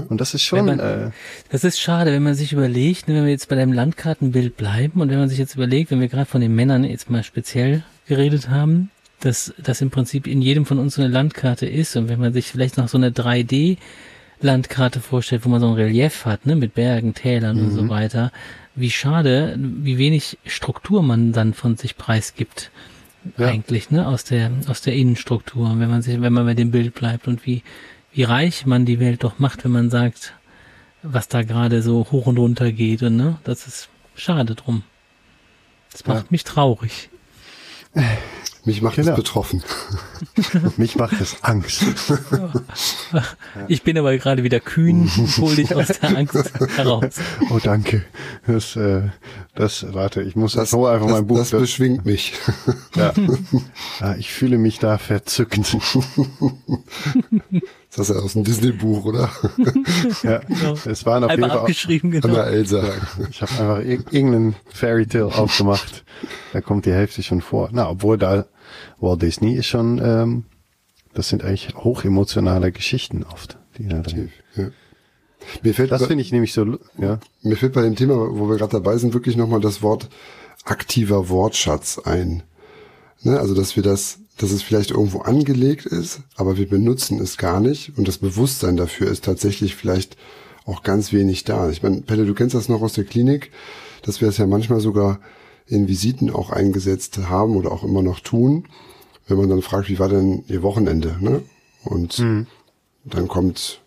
Und 0.08 0.20
das 0.20 0.34
ist 0.34 0.42
schon. 0.42 0.66
Man, 0.66 0.78
äh, 0.78 1.10
das 1.50 1.64
ist 1.64 1.80
schade, 1.80 2.12
wenn 2.12 2.22
man 2.22 2.34
sich 2.34 2.52
überlegt, 2.52 3.08
ne, 3.08 3.16
wenn 3.16 3.24
wir 3.24 3.30
jetzt 3.30 3.48
bei 3.48 3.56
dem 3.56 3.72
Landkartenbild 3.72 4.56
bleiben 4.56 5.00
und 5.00 5.10
wenn 5.10 5.18
man 5.18 5.28
sich 5.28 5.38
jetzt 5.38 5.54
überlegt, 5.54 5.90
wenn 5.90 6.00
wir 6.00 6.08
gerade 6.08 6.26
von 6.26 6.40
den 6.40 6.54
Männern 6.54 6.84
jetzt 6.84 7.10
mal 7.10 7.22
speziell 7.22 7.82
geredet 8.06 8.48
haben, 8.48 8.90
dass 9.20 9.54
das 9.58 9.80
im 9.80 9.90
Prinzip 9.90 10.26
in 10.26 10.42
jedem 10.42 10.66
von 10.66 10.78
uns 10.78 10.96
so 10.96 11.02
eine 11.02 11.10
Landkarte 11.10 11.66
ist 11.66 11.96
und 11.96 12.08
wenn 12.08 12.20
man 12.20 12.32
sich 12.32 12.48
vielleicht 12.48 12.76
noch 12.76 12.88
so 12.88 12.98
eine 12.98 13.10
3D 13.10 13.78
Landkarte 14.40 15.00
vorstellt, 15.00 15.44
wo 15.44 15.48
man 15.48 15.60
so 15.60 15.68
ein 15.68 15.74
Relief 15.74 16.24
hat, 16.24 16.46
ne, 16.46 16.56
mit 16.56 16.74
Bergen, 16.74 17.14
Tälern 17.14 17.56
mhm. 17.56 17.64
und 17.64 17.70
so 17.70 17.82
mhm. 17.82 17.88
weiter, 17.88 18.32
wie 18.74 18.90
schade, 18.90 19.56
wie 19.58 19.98
wenig 19.98 20.38
Struktur 20.46 21.02
man 21.02 21.32
dann 21.32 21.54
von 21.54 21.76
sich 21.76 21.96
preisgibt. 21.96 22.70
Ja. 23.36 23.48
Eigentlich, 23.48 23.90
ne, 23.90 24.06
aus 24.06 24.24
der, 24.24 24.50
aus 24.66 24.80
der 24.80 24.94
Innenstruktur, 24.94 25.68
wenn 25.78 25.90
man 25.90 26.02
sich, 26.02 26.20
wenn 26.20 26.32
man 26.32 26.44
bei 26.44 26.54
dem 26.54 26.70
Bild 26.72 26.94
bleibt 26.94 27.28
und 27.28 27.46
wie, 27.46 27.62
wie 28.12 28.24
reich 28.24 28.66
man 28.66 28.84
die 28.84 28.98
Welt 28.98 29.22
doch 29.22 29.38
macht, 29.38 29.64
wenn 29.64 29.70
man 29.70 29.90
sagt, 29.90 30.34
was 31.02 31.28
da 31.28 31.42
gerade 31.42 31.82
so 31.82 32.06
hoch 32.10 32.26
und 32.26 32.38
runter 32.38 32.72
geht 32.72 33.02
und, 33.02 33.16
ne, 33.16 33.38
das 33.44 33.66
ist 33.66 33.88
schade 34.16 34.54
drum. 34.54 34.82
Das 35.92 36.06
macht 36.06 36.24
ja. 36.24 36.28
mich 36.30 36.44
traurig. 36.44 37.10
Mich 38.64 38.80
macht 38.80 38.96
genau. 38.96 39.10
es 39.10 39.16
betroffen. 39.16 39.62
Mich 40.76 40.94
macht 40.94 41.20
es 41.20 41.42
Angst. 41.42 41.84
Ich 43.66 43.82
bin 43.82 43.98
aber 43.98 44.16
gerade 44.18 44.44
wieder 44.44 44.60
kühn, 44.60 45.10
hol 45.38 45.56
dich 45.56 45.74
aus 45.74 45.88
der 45.88 46.16
Angst 46.16 46.52
heraus. 46.76 47.14
Oh, 47.50 47.58
danke. 47.62 48.04
Das, 48.46 48.76
äh, 48.76 49.02
das, 49.56 49.92
warte, 49.92 50.22
ich 50.22 50.36
muss 50.36 50.52
das, 50.52 50.72
einfach 50.72 51.00
das, 51.00 51.10
mein 51.10 51.26
Buch. 51.26 51.38
Das, 51.38 51.50
das 51.50 51.60
beschwingt 51.60 52.04
mich. 52.04 52.34
Ja. 52.94 53.12
ja. 54.00 54.14
Ich 54.16 54.32
fühle 54.32 54.58
mich 54.58 54.78
da 54.78 54.98
verzückt. 54.98 55.58
Das 57.94 58.08
ist 58.08 58.16
ja 58.16 58.22
aus 58.22 58.32
dem 58.32 58.44
Disney-Buch, 58.44 59.04
oder? 59.04 59.30
ja, 60.22 60.38
genau. 60.38 60.78
es 60.86 61.04
waren 61.04 61.24
auf 61.24 61.30
jeden 61.30 61.42
Fall 61.42 61.58
abgeschrieben, 61.58 62.10
genau. 62.10 62.28
Anna 62.28 62.44
Elsa. 62.44 62.84
Ich 63.28 63.42
habe 63.42 63.52
einfach 63.52 63.78
irgendeinen 63.80 64.56
Fairy 64.72 65.06
Tale 65.06 65.26
aufgemacht. 65.26 66.02
Da 66.54 66.62
kommt 66.62 66.86
die 66.86 66.92
Hälfte 66.92 67.22
schon 67.22 67.42
vor. 67.42 67.68
Na, 67.70 67.90
obwohl 67.90 68.16
da 68.16 68.46
Walt 69.00 69.22
Disney 69.22 69.54
ist 69.54 69.66
schon, 69.66 70.00
ähm, 70.02 70.44
das 71.14 71.28
sind 71.28 71.44
eigentlich 71.44 71.74
hochemotionale 71.74 72.72
Geschichten 72.72 73.24
oft, 73.24 73.58
die 73.78 73.88
da 73.88 74.00
drin. 74.00 74.30
Ja. 74.56 74.70
Mir 75.62 75.74
fällt 75.74 75.90
das 75.90 76.06
finde 76.06 76.22
ich 76.22 76.32
nämlich 76.32 76.52
so, 76.52 76.78
ja. 76.98 77.18
Mir 77.42 77.56
fällt 77.56 77.72
bei 77.72 77.82
dem 77.82 77.96
Thema, 77.96 78.14
wo 78.14 78.48
wir 78.48 78.56
gerade 78.56 78.72
dabei 78.72 78.96
sind, 78.96 79.12
wirklich 79.12 79.36
nochmal 79.36 79.60
das 79.60 79.82
Wort 79.82 80.08
aktiver 80.64 81.28
Wortschatz 81.28 81.98
ein. 81.98 82.44
Ne? 83.22 83.38
Also, 83.40 83.54
dass 83.54 83.74
wir 83.74 83.82
das 83.82 84.20
dass 84.38 84.50
es 84.50 84.62
vielleicht 84.62 84.90
irgendwo 84.90 85.20
angelegt 85.20 85.86
ist, 85.86 86.20
aber 86.36 86.56
wir 86.56 86.68
benutzen 86.68 87.20
es 87.20 87.36
gar 87.36 87.60
nicht 87.60 87.96
und 87.96 88.08
das 88.08 88.18
Bewusstsein 88.18 88.76
dafür 88.76 89.08
ist 89.08 89.24
tatsächlich 89.24 89.76
vielleicht 89.76 90.16
auch 90.64 90.82
ganz 90.82 91.12
wenig 91.12 91.44
da. 91.44 91.70
Ich 91.70 91.82
meine, 91.82 92.02
Pelle, 92.02 92.24
du 92.24 92.34
kennst 92.34 92.54
das 92.54 92.68
noch 92.68 92.82
aus 92.82 92.94
der 92.94 93.04
Klinik, 93.04 93.50
dass 94.02 94.20
wir 94.20 94.28
es 94.28 94.38
ja 94.38 94.46
manchmal 94.46 94.80
sogar 94.80 95.20
in 95.72 95.88
Visiten 95.88 96.30
auch 96.30 96.50
eingesetzt 96.50 97.18
haben 97.28 97.56
oder 97.56 97.72
auch 97.72 97.82
immer 97.82 98.02
noch 98.02 98.20
tun, 98.20 98.64
wenn 99.26 99.38
man 99.38 99.48
dann 99.48 99.62
fragt, 99.62 99.88
wie 99.88 99.98
war 99.98 100.08
denn 100.08 100.44
Ihr 100.48 100.62
Wochenende? 100.62 101.16
Ne? 101.20 101.42
Und 101.84 102.18
mhm. 102.18 102.46
dann 103.04 103.26
kommt, 103.26 103.80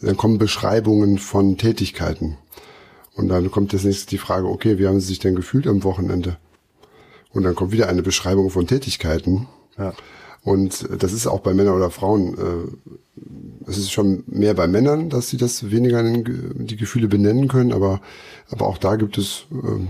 dann 0.00 0.16
kommen 0.16 0.38
Beschreibungen 0.38 1.18
von 1.18 1.56
Tätigkeiten. 1.56 2.36
Und 3.14 3.28
dann 3.28 3.50
kommt 3.50 3.72
das 3.72 3.84
nächste 3.84 4.10
die 4.10 4.18
Frage, 4.18 4.46
okay, 4.46 4.78
wie 4.78 4.86
haben 4.86 5.00
Sie 5.00 5.06
sich 5.06 5.18
denn 5.18 5.34
gefühlt 5.34 5.66
am 5.66 5.84
Wochenende? 5.84 6.36
Und 7.32 7.44
dann 7.44 7.54
kommt 7.54 7.72
wieder 7.72 7.88
eine 7.88 8.02
Beschreibung 8.02 8.50
von 8.50 8.66
Tätigkeiten. 8.66 9.48
Ja. 9.78 9.94
Und 10.42 10.88
das 10.98 11.12
ist 11.12 11.26
auch 11.26 11.40
bei 11.40 11.54
Männern 11.54 11.76
oder 11.76 11.90
Frauen, 11.90 12.36
äh, 12.36 13.70
es 13.70 13.78
ist 13.78 13.92
schon 13.92 14.24
mehr 14.26 14.54
bei 14.54 14.66
Männern, 14.66 15.08
dass 15.08 15.30
sie 15.30 15.36
das 15.36 15.70
weniger 15.70 16.00
in, 16.00 16.66
die 16.66 16.76
Gefühle 16.76 17.08
benennen 17.08 17.48
können, 17.48 17.72
aber, 17.72 18.00
aber 18.50 18.66
auch 18.66 18.76
da 18.76 18.96
gibt 18.96 19.18
es 19.18 19.44
äh, 19.52 19.86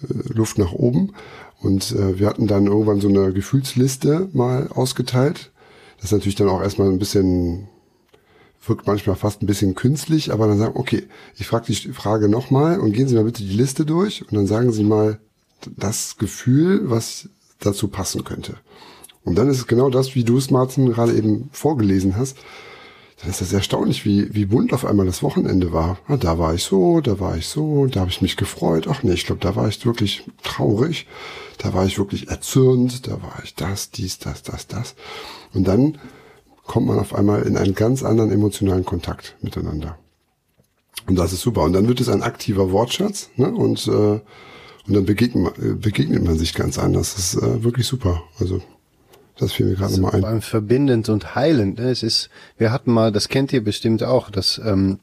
Luft 0.00 0.58
nach 0.58 0.72
oben. 0.72 1.12
Und 1.60 1.92
äh, 1.92 2.18
wir 2.18 2.26
hatten 2.26 2.46
dann 2.46 2.66
irgendwann 2.66 3.00
so 3.00 3.08
eine 3.08 3.32
Gefühlsliste 3.32 4.28
mal 4.32 4.68
ausgeteilt. 4.68 5.50
Das 5.96 6.06
ist 6.06 6.12
natürlich 6.12 6.36
dann 6.36 6.48
auch 6.48 6.62
erstmal 6.62 6.88
ein 6.88 6.98
bisschen, 6.98 7.68
wirkt 8.66 8.86
manchmal 8.86 9.16
fast 9.16 9.42
ein 9.42 9.46
bisschen 9.46 9.74
künstlich, 9.74 10.32
aber 10.32 10.46
dann 10.46 10.58
sagen, 10.58 10.76
okay, 10.76 11.04
ich 11.36 11.46
frage 11.46 11.66
die 11.66 11.92
Frage 11.92 12.28
nochmal 12.28 12.80
und 12.80 12.92
gehen 12.92 13.08
Sie 13.08 13.14
mal 13.14 13.24
bitte 13.24 13.42
die 13.42 13.56
Liste 13.56 13.84
durch 13.84 14.22
und 14.22 14.34
dann 14.34 14.46
sagen 14.46 14.72
Sie 14.72 14.84
mal 14.84 15.18
das 15.76 16.16
Gefühl, 16.16 16.88
was 16.88 17.28
dazu 17.58 17.88
passen 17.88 18.24
könnte. 18.24 18.54
Und 19.24 19.36
dann 19.36 19.50
ist 19.50 19.58
es 19.58 19.66
genau 19.66 19.90
das, 19.90 20.14
wie 20.14 20.24
du 20.24 20.38
es, 20.38 20.50
Martin, 20.50 20.90
gerade 20.90 21.14
eben 21.14 21.50
vorgelesen 21.52 22.16
hast. 22.16 22.38
Dann 23.20 23.30
ist 23.30 23.42
das 23.42 23.52
erstaunlich, 23.52 24.06
wie, 24.06 24.34
wie 24.34 24.46
bunt 24.46 24.72
auf 24.72 24.86
einmal 24.86 25.04
das 25.04 25.22
Wochenende 25.22 25.72
war. 25.72 25.98
Ja, 26.08 26.16
da 26.16 26.38
war 26.38 26.54
ich 26.54 26.64
so, 26.64 27.00
da 27.00 27.20
war 27.20 27.36
ich 27.36 27.48
so, 27.48 27.86
da 27.86 28.00
habe 28.00 28.10
ich 28.10 28.22
mich 28.22 28.36
gefreut. 28.36 28.86
Ach 28.88 29.02
nee, 29.02 29.12
ich 29.12 29.26
glaube, 29.26 29.42
da 29.42 29.54
war 29.56 29.68
ich 29.68 29.84
wirklich 29.84 30.24
traurig. 30.42 31.06
Da 31.58 31.74
war 31.74 31.84
ich 31.84 31.98
wirklich 31.98 32.28
erzürnt. 32.28 33.06
Da 33.06 33.22
war 33.22 33.42
ich 33.44 33.54
das, 33.54 33.90
dies, 33.90 34.18
das, 34.18 34.42
das, 34.42 34.66
das. 34.68 34.94
Und 35.52 35.68
dann 35.68 35.98
kommt 36.64 36.86
man 36.86 36.98
auf 36.98 37.14
einmal 37.14 37.42
in 37.42 37.58
einen 37.58 37.74
ganz 37.74 38.02
anderen 38.02 38.32
emotionalen 38.32 38.86
Kontakt 38.86 39.36
miteinander. 39.42 39.98
Und 41.06 41.16
das 41.16 41.34
ist 41.34 41.42
super. 41.42 41.62
Und 41.64 41.74
dann 41.74 41.88
wird 41.88 42.00
es 42.00 42.08
ein 42.08 42.22
aktiver 42.22 42.72
Wortschatz. 42.72 43.28
Ne? 43.36 43.52
Und, 43.52 43.86
äh, 43.86 43.90
und 43.90 44.22
dann 44.86 45.04
begegnet 45.04 45.58
man, 45.58 45.80
begegnet 45.80 46.24
man 46.24 46.38
sich 46.38 46.54
ganz 46.54 46.78
anders. 46.78 47.16
Das 47.16 47.34
ist 47.34 47.42
äh, 47.42 47.62
wirklich 47.62 47.86
super. 47.86 48.22
Also 48.38 48.62
Das 49.40 49.52
fiel 49.52 49.66
mir 49.66 49.74
gerade 49.74 49.98
mal 49.98 50.12
ein. 50.14 50.20
Beim 50.20 50.42
verbindend 50.42 51.08
und 51.08 51.34
heilend. 51.34 51.78
Ne? 51.78 51.90
Es 51.90 52.02
ist, 52.02 52.28
wir 52.58 52.70
hatten 52.70 52.92
mal, 52.92 53.10
das 53.10 53.28
kennt 53.28 53.52
ihr 53.52 53.64
bestimmt 53.64 54.02
auch, 54.02 54.30
dass 54.30 54.60
ähm, 54.64 55.00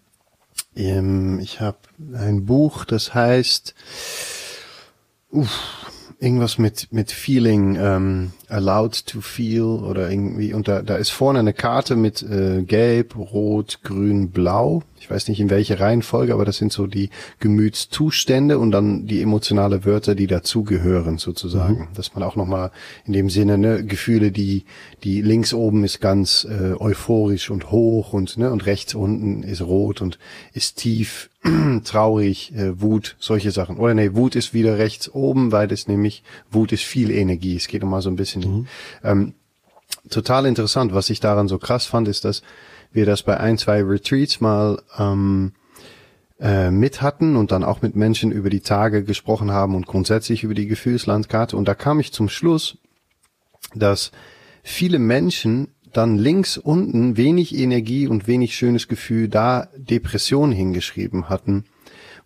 ich 0.75 1.59
habe 1.59 1.77
ein 2.13 2.45
Buch, 2.45 2.85
das 2.85 3.15
heißt, 3.15 3.73
uff, 5.31 5.49
irgendwas 6.19 6.59
mit 6.59 6.89
mit 6.91 7.11
Feeling, 7.11 7.77
ähm, 7.79 8.31
allowed 8.49 9.05
to 9.05 9.21
feel 9.21 9.63
oder 9.63 10.09
irgendwie 10.09 10.53
und 10.53 10.67
da, 10.67 10.81
da 10.81 10.95
ist 10.95 11.09
vorne 11.09 11.39
eine 11.39 11.53
Karte 11.53 11.95
mit 11.95 12.23
äh, 12.23 12.63
Gelb, 12.63 13.15
Rot, 13.17 13.79
Grün, 13.83 14.31
Blau. 14.31 14.83
Ich 14.99 15.09
weiß 15.11 15.27
nicht 15.27 15.39
in 15.39 15.49
welche 15.49 15.79
Reihenfolge, 15.79 16.33
aber 16.33 16.43
das 16.43 16.57
sind 16.57 16.71
so 16.71 16.87
die 16.87 17.09
Gemütszustände 17.39 18.57
und 18.57 18.71
dann 18.71 19.05
die 19.05 19.21
emotionale 19.21 19.85
Wörter, 19.85 20.15
die 20.15 20.27
dazugehören 20.27 21.17
sozusagen. 21.17 21.79
Mhm. 21.79 21.87
Dass 21.93 22.15
man 22.15 22.23
auch 22.23 22.35
nochmal 22.35 22.71
in 23.05 23.13
dem 23.13 23.29
Sinne 23.29 23.57
ne, 23.57 23.83
Gefühle, 23.85 24.31
die 24.31 24.65
die 25.03 25.21
links 25.21 25.53
oben 25.53 25.83
ist 25.83 26.01
ganz 26.01 26.47
äh, 26.49 26.73
euphorisch 26.79 27.49
und 27.49 27.71
hoch 27.71 28.13
und 28.13 28.37
ne 28.37 28.51
und 28.51 28.65
rechts 28.65 28.95
unten 28.95 29.43
ist 29.43 29.61
rot 29.61 30.01
und 30.01 30.17
ist 30.53 30.77
tief 30.77 31.29
traurig, 31.83 32.53
äh, 32.55 32.81
Wut, 32.81 33.15
solche 33.19 33.51
Sachen. 33.51 33.77
Oder 33.77 33.93
nee, 33.93 34.15
Wut 34.15 34.35
ist 34.35 34.53
wieder 34.53 34.77
rechts 34.77 35.13
oben, 35.13 35.51
weil 35.51 35.67
das 35.67 35.87
nämlich 35.87 36.23
Wut 36.51 36.71
ist 36.71 36.83
viel 36.83 37.11
Energie. 37.11 37.55
Es 37.55 37.67
geht 37.67 37.83
nochmal 37.83 38.01
so 38.01 38.09
ein 38.09 38.15
bisschen 38.15 38.36
bisschen. 38.39 38.59
Mhm. 38.59 38.67
Ähm, 39.03 39.33
total 40.09 40.45
interessant. 40.45 40.93
Was 40.93 41.09
ich 41.09 41.19
daran 41.19 41.47
so 41.47 41.57
krass 41.57 41.85
fand, 41.85 42.07
ist, 42.07 42.25
dass 42.25 42.41
wir 42.91 43.05
das 43.05 43.23
bei 43.23 43.37
ein, 43.39 43.57
zwei 43.57 43.83
Retreats 43.83 44.41
mal 44.41 44.81
ähm, 44.97 45.53
äh, 46.39 46.71
mit 46.71 47.01
hatten 47.01 47.35
und 47.35 47.51
dann 47.51 47.63
auch 47.63 47.81
mit 47.81 47.95
Menschen 47.95 48.31
über 48.31 48.49
die 48.49 48.61
Tage 48.61 49.03
gesprochen 49.03 49.51
haben 49.51 49.75
und 49.75 49.87
grundsätzlich 49.87 50.43
über 50.43 50.53
die 50.53 50.67
Gefühlslandkarte. 50.67 51.57
Und 51.57 51.67
da 51.67 51.75
kam 51.75 51.99
ich 51.99 52.13
zum 52.13 52.29
Schluss, 52.29 52.77
dass 53.73 54.11
viele 54.63 54.99
Menschen 54.99 55.69
dann 55.93 56.17
links 56.17 56.57
unten 56.57 57.17
wenig 57.17 57.55
Energie 57.55 58.07
und 58.07 58.27
wenig 58.27 58.55
schönes 58.55 58.87
Gefühl 58.87 59.29
da 59.29 59.69
Depression 59.75 60.51
hingeschrieben 60.51 61.29
hatten. 61.29 61.65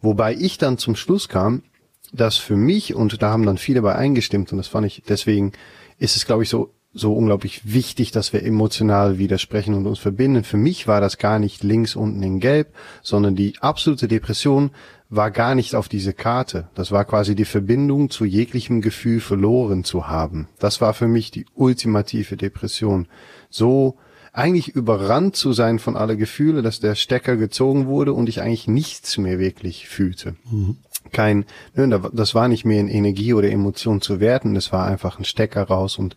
Wobei 0.01 0.33
ich 0.33 0.57
dann 0.57 0.77
zum 0.77 0.95
Schluss 0.95 1.29
kam, 1.29 1.63
dass 2.11 2.37
für 2.37 2.57
mich, 2.57 2.95
und 2.95 3.21
da 3.21 3.29
haben 3.29 3.45
dann 3.45 3.57
viele 3.57 3.81
bei 3.81 3.95
eingestimmt, 3.95 4.51
und 4.51 4.57
das 4.57 4.67
fand 4.67 4.85
ich 4.87 5.03
deswegen 5.07 5.53
ist 6.01 6.15
es, 6.15 6.25
glaube 6.25 6.41
ich, 6.41 6.49
so, 6.49 6.73
so 6.93 7.13
unglaublich 7.13 7.73
wichtig, 7.73 8.11
dass 8.11 8.33
wir 8.33 8.43
emotional 8.43 9.19
widersprechen 9.19 9.75
und 9.75 9.85
uns 9.85 9.99
verbinden. 9.99 10.43
Für 10.43 10.57
mich 10.57 10.87
war 10.87 10.99
das 10.99 11.19
gar 11.19 11.37
nicht 11.37 11.63
links 11.63 11.95
unten 11.95 12.23
in 12.23 12.39
Gelb, 12.39 12.73
sondern 13.03 13.35
die 13.35 13.53
absolute 13.59 14.07
Depression 14.07 14.71
war 15.09 15.29
gar 15.29 15.53
nicht 15.53 15.75
auf 15.75 15.89
diese 15.89 16.13
Karte. 16.13 16.69
Das 16.73 16.91
war 16.91 17.05
quasi 17.05 17.35
die 17.35 17.45
Verbindung 17.45 18.09
zu 18.09 18.25
jeglichem 18.25 18.81
Gefühl 18.81 19.19
verloren 19.19 19.83
zu 19.83 20.07
haben. 20.07 20.47
Das 20.57 20.81
war 20.81 20.95
für 20.95 21.07
mich 21.07 21.29
die 21.29 21.45
ultimative 21.53 22.35
Depression. 22.35 23.07
So 23.51 23.97
eigentlich 24.33 24.69
überrannt 24.69 25.35
zu 25.35 25.53
sein 25.53 25.79
von 25.79 25.97
alle 25.97 26.17
Gefühle, 26.17 26.61
dass 26.61 26.79
der 26.79 26.95
Stecker 26.95 27.35
gezogen 27.35 27.87
wurde 27.87 28.13
und 28.13 28.29
ich 28.29 28.41
eigentlich 28.41 28.67
nichts 28.67 29.17
mehr 29.17 29.39
wirklich 29.39 29.87
fühlte. 29.87 30.35
Mhm 30.49 30.77
kein, 31.11 31.45
ne, 31.75 32.01
das 32.13 32.35
war 32.35 32.47
nicht 32.47 32.65
mehr 32.65 32.79
in 32.79 32.87
Energie 32.87 33.33
oder 33.33 33.49
Emotion 33.49 34.01
zu 34.01 34.19
werten, 34.19 34.53
das 34.53 34.71
war 34.71 34.85
einfach 34.85 35.19
ein 35.19 35.25
Stecker 35.25 35.63
raus 35.63 35.97
und 35.97 36.15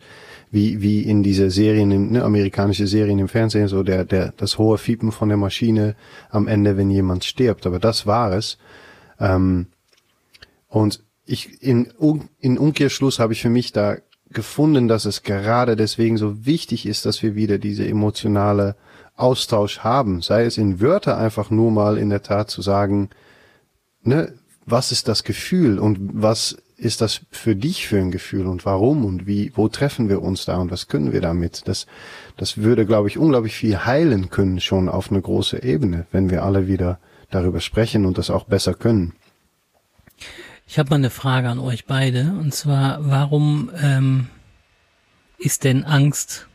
wie, 0.51 0.83
wie 0.83 1.03
in 1.03 1.23
dieser 1.23 1.51
Serien, 1.51 2.13
ne, 2.13 2.23
amerikanische 2.23 2.87
Serien 2.87 3.19
im 3.19 3.29
Fernsehen, 3.29 3.69
so 3.69 3.83
der, 3.83 4.05
der, 4.05 4.33
das 4.37 4.59
hohe 4.59 4.79
Fiepen 4.79 5.11
von 5.11 5.29
der 5.29 5.39
Maschine 5.39 5.97
am 6.31 6.47
Ende, 6.47 6.77
wenn 6.77 6.91
jemand 6.91 7.25
stirbt. 7.25 7.67
Aber 7.67 7.79
das 7.79 8.07
war 8.07 8.33
es. 8.33 8.59
Ähm, 9.19 9.67
und 10.69 11.03
ich, 11.27 11.63
in, 11.63 11.93
in 12.39 12.59
Umkehrschluss 12.59 13.19
habe 13.19 13.33
ich 13.33 13.43
für 13.43 13.49
mich 13.49 13.73
da 13.73 13.97
gefunden, 14.35 14.89
dass 14.89 15.05
es 15.05 15.23
gerade 15.23 15.77
deswegen 15.77 16.17
so 16.17 16.45
wichtig 16.47 16.87
ist, 16.87 17.07
dass 17.07 17.23
wir 17.23 17.35
wieder 17.35 17.59
diese 17.59 17.87
emotionale 17.87 18.77
Austausch 19.17 19.81
haben. 19.81 20.23
Sei 20.23 20.45
es 20.45 20.59
in 20.59 20.81
Wörter 20.81 21.17
einfach 21.17 21.51
nur 21.51 21.71
mal 21.71 21.99
in 21.99 22.11
der 22.11 22.23
Tat 22.23 22.51
zu 22.51 22.63
sagen, 22.63 23.11
ne, 24.03 24.33
was 24.67 24.93
ist 24.93 25.09
das 25.09 25.25
Gefühl 25.25 25.79
und 25.79 25.99
was 26.13 26.57
ist 26.77 27.01
das 27.01 27.21
für 27.31 27.55
dich 27.55 27.87
für 27.87 27.99
ein 27.99 28.11
Gefühl 28.11 28.47
und 28.47 28.65
warum 28.67 29.05
und 29.05 29.27
wie, 29.27 29.53
wo 29.55 29.69
treffen 29.69 30.09
wir 30.09 30.23
uns 30.23 30.45
da 30.45 30.59
und 30.59 30.71
was 30.71 30.89
können 30.89 31.13
wir 31.13 31.21
damit? 31.21 31.63
Das, 31.67 31.87
das 32.37 32.59
würde, 32.59 32.85
glaube 32.85 33.09
ich, 33.09 33.19
unglaublich 33.19 33.55
viel 33.55 33.85
heilen 33.85 34.31
können 34.31 34.61
schon 34.61 34.89
auf 34.89 35.11
eine 35.11 35.23
große 35.23 35.63
Ebene, 35.63 36.07
wenn 36.11 36.31
wir 36.31 36.43
alle 36.43 36.67
wieder 36.67 36.99
darüber 37.31 37.61
sprechen 37.61 38.07
und 38.07 38.19
das 38.19 38.31
auch 38.31 38.45
besser 38.45 38.75
können. 38.75 39.15
Ich 40.67 40.79
habe 40.79 40.91
mal 40.91 40.97
eine 40.97 41.11
Frage 41.11 41.49
an 41.49 41.59
euch 41.59 41.85
beide 41.85 42.35
und 42.41 42.55
zwar, 42.55 42.99
warum 43.09 43.71
ähm, 43.81 44.29
ist 45.39 45.65
denn 45.65 45.85
Angst? 45.85 46.49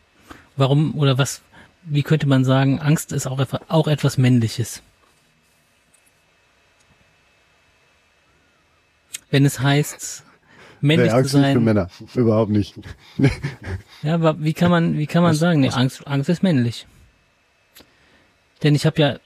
Warum 0.58 0.96
oder 0.98 1.18
was? 1.18 1.42
Wie 1.84 2.04
könnte 2.04 2.28
man 2.28 2.44
sagen, 2.44 2.80
Angst 2.80 3.12
ist 3.12 3.28
auch, 3.28 3.40
auch 3.68 3.88
etwas 3.88 4.18
Männliches? 4.18 4.84
wenn 9.32 9.46
es 9.46 9.60
heißt, 9.60 10.24
männlich 10.82 11.12
nee, 11.12 11.18
Angst 11.18 11.32
zu 11.32 11.38
sein. 11.38 11.44
Nicht 11.44 11.54
für 11.54 11.60
Männer, 11.60 11.90
überhaupt 12.16 12.52
nicht. 12.52 12.76
ja, 14.04 14.16
aber 14.16 14.42
wie 14.42 14.54
kann 14.54 14.72
man, 14.72 14.98
wie 14.98 15.08
kann 15.08 15.24
man 15.24 15.32
was, 15.32 15.40
sagen, 15.40 15.60
nee, 15.62 15.70
Angst, 15.70 16.06
Angst 16.08 16.30
ist 16.30 16.44
männlich. 16.44 16.88
Denn 18.64 18.76
ich 18.76 18.86
habe 18.86 19.02
ja, 19.02 19.20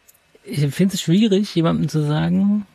ich 0.43 0.59
finde 0.73 0.95
es 0.95 1.01
schwierig, 1.01 1.53
jemandem 1.55 1.89
zu 1.89 2.05
sagen 2.05 2.65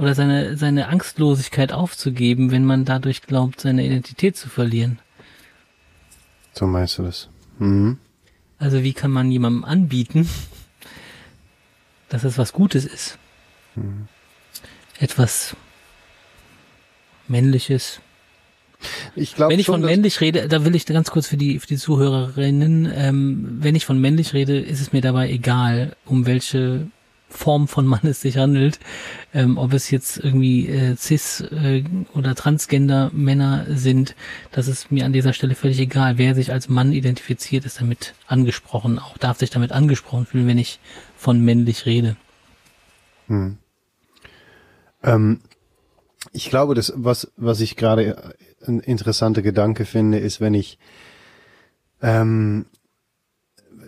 oder 0.00 0.14
seine 0.14 0.56
seine 0.56 0.88
Angstlosigkeit 0.88 1.72
aufzugeben, 1.72 2.50
wenn 2.50 2.64
man 2.64 2.86
dadurch 2.86 3.20
glaubt, 3.22 3.60
seine 3.60 3.84
Identität 3.84 4.36
zu 4.36 4.48
verlieren. 4.48 4.98
So 6.52 6.66
meinst 6.66 6.98
du 6.98 7.02
das? 7.02 7.28
Mhm. 7.58 7.98
Also 8.58 8.82
wie 8.82 8.94
kann 8.94 9.10
man 9.10 9.30
jemandem 9.30 9.64
anbieten, 9.64 10.28
dass 12.08 12.24
es 12.24 12.38
was 12.38 12.52
Gutes 12.52 12.86
ist? 12.86 13.18
Mhm. 13.76 14.08
Etwas 14.98 15.54
männliches. 17.28 18.00
Ich 19.14 19.34
glaube, 19.34 19.52
wenn 19.52 19.60
ich 19.60 19.66
von 19.66 19.82
männlich 19.82 20.22
rede, 20.22 20.48
da 20.48 20.64
will 20.64 20.74
ich 20.74 20.86
ganz 20.86 21.10
kurz 21.10 21.26
für 21.26 21.36
die 21.36 21.58
für 21.58 21.66
die 21.66 21.76
Zuhörerinnen, 21.76 22.90
ähm, 22.94 23.58
wenn 23.60 23.74
ich 23.74 23.84
von 23.84 24.00
männlich 24.00 24.32
rede, 24.32 24.58
ist 24.58 24.80
es 24.80 24.94
mir 24.94 25.02
dabei 25.02 25.30
egal, 25.30 25.94
um 26.06 26.24
welche 26.24 26.86
Form 27.30 27.68
von 27.68 27.86
Mann 27.86 28.00
es 28.02 28.20
sich 28.20 28.36
handelt, 28.36 28.78
ähm, 29.32 29.56
ob 29.56 29.72
es 29.72 29.90
jetzt 29.90 30.18
irgendwie 30.18 30.68
äh, 30.68 30.96
cis 30.96 31.40
äh, 31.40 31.84
oder 32.14 32.34
transgender 32.34 33.10
Männer 33.12 33.66
sind, 33.68 34.14
das 34.52 34.68
ist 34.68 34.92
mir 34.92 35.04
an 35.04 35.12
dieser 35.12 35.32
Stelle 35.32 35.54
völlig 35.54 35.78
egal. 35.80 36.18
Wer 36.18 36.34
sich 36.34 36.52
als 36.52 36.68
Mann 36.68 36.92
identifiziert, 36.92 37.64
ist 37.64 37.80
damit 37.80 38.14
angesprochen, 38.26 38.98
auch 38.98 39.16
darf 39.16 39.38
sich 39.38 39.50
damit 39.50 39.72
angesprochen 39.72 40.26
fühlen, 40.26 40.46
wenn 40.46 40.58
ich 40.58 40.80
von 41.16 41.40
männlich 41.42 41.86
rede. 41.86 42.16
Hm. 43.28 43.58
Ähm, 45.02 45.40
ich 46.32 46.50
glaube, 46.50 46.74
das, 46.74 46.92
was, 46.96 47.32
was 47.36 47.60
ich 47.60 47.76
gerade 47.76 48.34
ein 48.66 48.80
interessanter 48.80 49.42
Gedanke 49.42 49.84
finde, 49.84 50.18
ist, 50.18 50.40
wenn 50.40 50.54
ich, 50.54 50.78
ähm, 52.02 52.66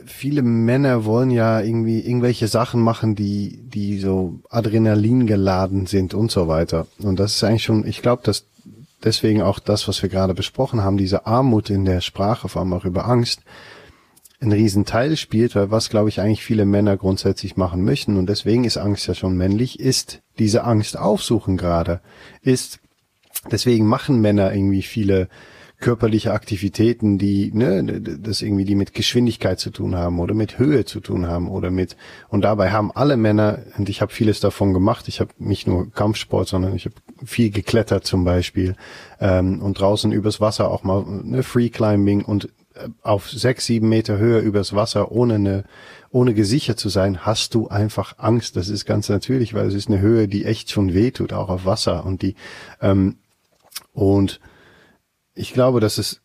viele 0.07 0.43
Männer 0.43 1.05
wollen 1.05 1.31
ja 1.31 1.61
irgendwie 1.61 2.01
irgendwelche 2.01 2.49
Sachen 2.49 2.81
machen, 2.81 3.15
die, 3.15 3.59
die 3.63 3.99
so 3.99 4.41
Adrenalin 4.51 5.27
geladen 5.27 5.87
sind 5.87 6.15
und 6.15 6.31
so 6.31 6.49
weiter. 6.49 6.87
Und 7.03 7.19
das 7.19 7.37
ist 7.37 7.45
eigentlich 7.45 7.65
schon, 7.65 7.87
ich 7.87 8.03
glaube, 8.03 8.23
dass 8.25 8.47
deswegen 9.05 9.43
auch 9.43 9.59
das, 9.59 9.89
was 9.89 10.03
wir 10.03 10.09
gerade 10.09 10.35
besprochen 10.35 10.83
haben, 10.83 10.97
diese 10.97 11.27
Armut 11.27 11.71
in 11.71 11.85
der 11.85 12.01
Sprache, 12.01 12.49
vor 12.49 12.61
allem 12.63 12.73
auch 12.73 12.85
über 12.85 13.07
Angst, 13.07 13.41
ein 14.41 14.53
Riesenteil 14.53 15.17
spielt, 15.17 15.55
weil 15.55 15.71
was, 15.71 15.89
glaube 15.89 16.09
ich, 16.09 16.21
eigentlich 16.21 16.45
viele 16.45 16.65
Männer 16.65 16.97
grundsätzlich 16.97 17.57
machen 17.57 17.85
möchten, 17.85 18.17
und 18.17 18.29
deswegen 18.29 18.65
ist 18.65 18.77
Angst 18.77 19.07
ja 19.07 19.15
schon 19.15 19.37
männlich, 19.37 19.79
ist 19.79 20.21
diese 20.39 20.65
Angst 20.65 20.99
aufsuchen 20.99 21.57
gerade, 21.57 22.01
ist, 22.43 22.81
deswegen 23.51 23.87
machen 23.87 24.21
Männer 24.21 24.53
irgendwie 24.53 24.83
viele 24.83 25.29
körperliche 25.83 26.33
Aktivitäten, 26.33 27.19
die, 27.19 27.53
ne, 27.53 27.85
das 28.01 28.41
irgendwie, 28.41 28.65
die 28.65 28.75
mit 28.75 28.95
Geschwindigkeit 28.95 29.61
zu 29.61 29.71
tun 29.71 29.95
haben 29.95 30.19
oder 30.19 30.33
mit 30.33 30.59
Höhe 30.59 30.87
zu 30.87 31.01
tun 31.01 31.27
haben 31.27 31.51
oder 31.51 31.71
mit, 31.71 31.99
und 32.29 32.41
dabei 32.43 32.71
haben 32.71 32.91
alle 32.93 33.19
Männer, 33.19 33.59
und 33.77 33.91
ich 33.91 34.01
habe 34.01 34.11
vieles 34.13 34.41
davon 34.41 34.73
gemacht, 34.73 35.09
ich 35.09 35.21
habe 35.21 35.31
nicht 35.39 35.67
nur 35.67 35.93
Kampfsport, 35.93 36.49
sondern 36.49 36.75
ich 36.75 36.87
habe 36.87 36.95
viel 37.25 37.51
geklettert 37.51 38.07
zum 38.07 38.25
Beispiel 38.25 38.77
ähm, 39.21 39.61
und 39.61 39.79
draußen 39.79 40.11
übers 40.11 40.41
Wasser 40.41 40.71
auch 40.71 40.85
mal 40.85 41.05
ne, 41.05 41.43
Free 41.43 41.69
Climbing 41.69 42.25
und 42.25 42.49
auf 43.03 43.31
sechs, 43.31 43.67
sieben 43.67 43.89
Meter 43.89 44.19
Höhe 44.19 44.41
übers 44.41 44.75
Wasser, 44.75 45.13
ohne 45.13 45.35
eine, 45.35 45.65
ohne 46.11 46.35
gesichert 46.35 46.79
zu 46.79 46.89
sein, 46.89 47.25
hast 47.25 47.55
du 47.55 47.69
einfach 47.69 48.15
Angst. 48.19 48.57
Das 48.57 48.69
ist 48.69 48.85
ganz 48.85 49.09
natürlich, 49.09 49.55
weil 49.55 49.67
es 49.67 49.75
ist 49.75 49.89
eine 49.89 50.01
Höhe, 50.01 50.29
die 50.29 50.45
echt 50.45 50.71
schon 50.71 50.95
wehtut, 50.95 51.33
auch 51.33 51.49
auf 51.49 51.65
Wasser. 51.65 52.05
Und 52.05 52.23
die, 52.23 52.35
ähm, 52.81 53.17
und 53.93 54.41
ich 55.35 55.53
glaube, 55.53 55.81
dass 55.81 55.99
es, 55.99 56.21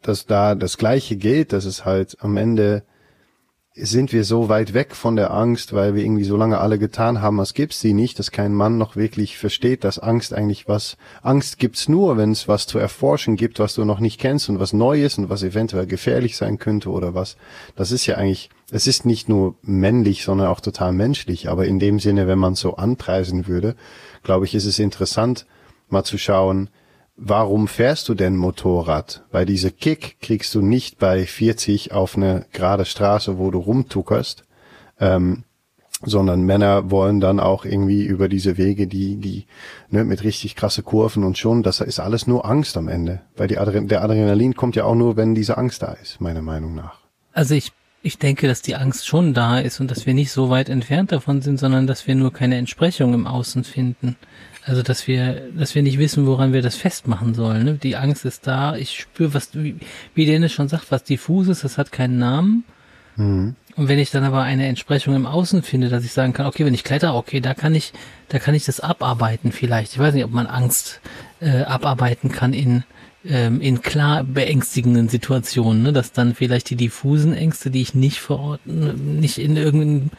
dass 0.00 0.26
da 0.26 0.54
das 0.54 0.78
Gleiche 0.78 1.16
gilt, 1.16 1.52
dass 1.52 1.64
es 1.64 1.84
halt 1.84 2.16
am 2.20 2.36
Ende 2.36 2.84
sind 3.74 4.12
wir 4.12 4.24
so 4.24 4.50
weit 4.50 4.74
weg 4.74 4.94
von 4.94 5.16
der 5.16 5.32
Angst, 5.32 5.72
weil 5.72 5.94
wir 5.94 6.04
irgendwie 6.04 6.24
so 6.24 6.36
lange 6.36 6.58
alle 6.58 6.78
getan 6.78 7.22
haben, 7.22 7.40
als 7.40 7.54
gibt's 7.54 7.80
sie 7.80 7.94
nicht, 7.94 8.18
dass 8.18 8.30
kein 8.30 8.52
Mann 8.52 8.76
noch 8.76 8.96
wirklich 8.96 9.38
versteht, 9.38 9.82
dass 9.82 9.98
Angst 9.98 10.34
eigentlich 10.34 10.68
was, 10.68 10.98
Angst 11.22 11.58
gibt's 11.58 11.88
nur, 11.88 12.18
wenn 12.18 12.32
es 12.32 12.48
was 12.48 12.66
zu 12.66 12.78
erforschen 12.78 13.36
gibt, 13.36 13.60
was 13.60 13.74
du 13.74 13.86
noch 13.86 13.98
nicht 13.98 14.20
kennst 14.20 14.50
und 14.50 14.60
was 14.60 14.74
neu 14.74 15.02
ist 15.02 15.16
und 15.16 15.30
was 15.30 15.42
eventuell 15.42 15.86
gefährlich 15.86 16.36
sein 16.36 16.58
könnte 16.58 16.90
oder 16.90 17.14
was. 17.14 17.38
Das 17.74 17.92
ist 17.92 18.04
ja 18.04 18.16
eigentlich, 18.16 18.50
es 18.70 18.86
ist 18.86 19.06
nicht 19.06 19.30
nur 19.30 19.54
männlich, 19.62 20.22
sondern 20.22 20.48
auch 20.48 20.60
total 20.60 20.92
menschlich, 20.92 21.48
aber 21.48 21.64
in 21.64 21.78
dem 21.78 21.98
Sinne, 21.98 22.26
wenn 22.26 22.38
man 22.38 22.54
so 22.54 22.76
anpreisen 22.76 23.46
würde, 23.46 23.74
glaube 24.22 24.44
ich, 24.44 24.54
ist 24.54 24.66
es 24.66 24.78
interessant, 24.78 25.46
mal 25.88 26.04
zu 26.04 26.18
schauen, 26.18 26.68
warum 27.16 27.68
fährst 27.68 28.08
du 28.08 28.14
denn 28.14 28.36
Motorrad? 28.36 29.24
Weil 29.30 29.46
diese 29.46 29.70
Kick 29.70 30.16
kriegst 30.20 30.54
du 30.54 30.62
nicht 30.62 30.98
bei 30.98 31.26
40 31.26 31.92
auf 31.92 32.16
eine 32.16 32.46
gerade 32.52 32.84
Straße, 32.84 33.38
wo 33.38 33.50
du 33.50 33.58
rumtuckerst, 33.58 34.44
ähm, 35.00 35.44
sondern 36.04 36.42
Männer 36.42 36.90
wollen 36.90 37.20
dann 37.20 37.38
auch 37.38 37.64
irgendwie 37.64 38.04
über 38.04 38.28
diese 38.28 38.58
Wege, 38.58 38.86
die, 38.86 39.16
die, 39.16 39.46
ne, 39.90 40.04
mit 40.04 40.24
richtig 40.24 40.56
krasse 40.56 40.82
Kurven 40.82 41.24
und 41.24 41.38
schon, 41.38 41.62
das 41.62 41.80
ist 41.80 42.00
alles 42.00 42.26
nur 42.26 42.44
Angst 42.44 42.76
am 42.76 42.88
Ende. 42.88 43.20
Weil 43.36 43.48
die 43.48 43.58
Adre 43.58 43.82
der 43.82 44.02
Adrenalin 44.02 44.54
kommt 44.54 44.76
ja 44.76 44.84
auch 44.84 44.94
nur, 44.94 45.16
wenn 45.16 45.34
diese 45.34 45.58
Angst 45.58 45.82
da 45.82 45.92
ist, 45.92 46.20
meiner 46.20 46.42
Meinung 46.42 46.74
nach. 46.74 47.00
Also 47.32 47.54
ich, 47.54 47.72
ich 48.02 48.18
denke, 48.18 48.48
dass 48.48 48.62
die 48.62 48.74
Angst 48.74 49.06
schon 49.06 49.32
da 49.32 49.60
ist 49.60 49.80
und 49.80 49.90
dass 49.90 50.06
wir 50.06 50.14
nicht 50.14 50.32
so 50.32 50.50
weit 50.50 50.68
entfernt 50.68 51.12
davon 51.12 51.40
sind, 51.40 51.58
sondern 51.58 51.86
dass 51.86 52.06
wir 52.06 52.16
nur 52.16 52.32
keine 52.32 52.56
Entsprechung 52.56 53.14
im 53.14 53.26
Außen 53.26 53.62
finden. 53.62 54.16
Also 54.64 54.82
dass 54.82 55.08
wir, 55.08 55.48
dass 55.56 55.74
wir 55.74 55.82
nicht 55.82 55.98
wissen, 55.98 56.26
woran 56.26 56.52
wir 56.52 56.62
das 56.62 56.76
festmachen 56.76 57.34
sollen. 57.34 57.64
Ne? 57.64 57.74
Die 57.74 57.96
Angst 57.96 58.24
ist 58.24 58.46
da. 58.46 58.76
Ich 58.76 59.00
spüre, 59.00 59.34
was, 59.34 59.50
wie, 59.54 59.76
wie 60.14 60.26
Dennis 60.26 60.52
schon 60.52 60.68
sagt, 60.68 60.90
was 60.90 61.02
diffus 61.02 61.48
ist, 61.48 61.64
das 61.64 61.78
hat 61.78 61.90
keinen 61.90 62.18
Namen. 62.18 62.64
Mhm. 63.16 63.56
Und 63.74 63.88
wenn 63.88 63.98
ich 63.98 64.10
dann 64.10 64.24
aber 64.24 64.42
eine 64.42 64.66
Entsprechung 64.66 65.14
im 65.14 65.26
Außen 65.26 65.62
finde, 65.62 65.88
dass 65.88 66.04
ich 66.04 66.12
sagen 66.12 66.32
kann, 66.32 66.46
okay, 66.46 66.64
wenn 66.64 66.74
ich 66.74 66.84
kletter, 66.84 67.14
okay, 67.14 67.40
da 67.40 67.54
kann 67.54 67.74
ich, 67.74 67.92
da 68.28 68.38
kann 68.38 68.54
ich 68.54 68.64
das 68.64 68.80
abarbeiten 68.80 69.50
vielleicht. 69.50 69.92
Ich 69.92 69.98
weiß 69.98 70.14
nicht, 70.14 70.24
ob 70.24 70.30
man 70.30 70.46
Angst 70.46 71.00
äh, 71.40 71.62
abarbeiten 71.62 72.30
kann 72.30 72.52
in 72.52 72.84
ähm, 73.24 73.60
in 73.60 73.82
klar 73.82 74.24
beängstigenden 74.24 75.08
Situationen, 75.08 75.82
ne? 75.82 75.92
dass 75.92 76.12
dann 76.12 76.34
vielleicht 76.34 76.70
die 76.70 76.76
diffusen 76.76 77.34
Ängste, 77.34 77.70
die 77.70 77.82
ich 77.82 77.94
nicht 77.94 78.18
verorten, 78.18 79.20
nicht 79.20 79.38
in 79.38 79.56
irgendeine 79.56 80.10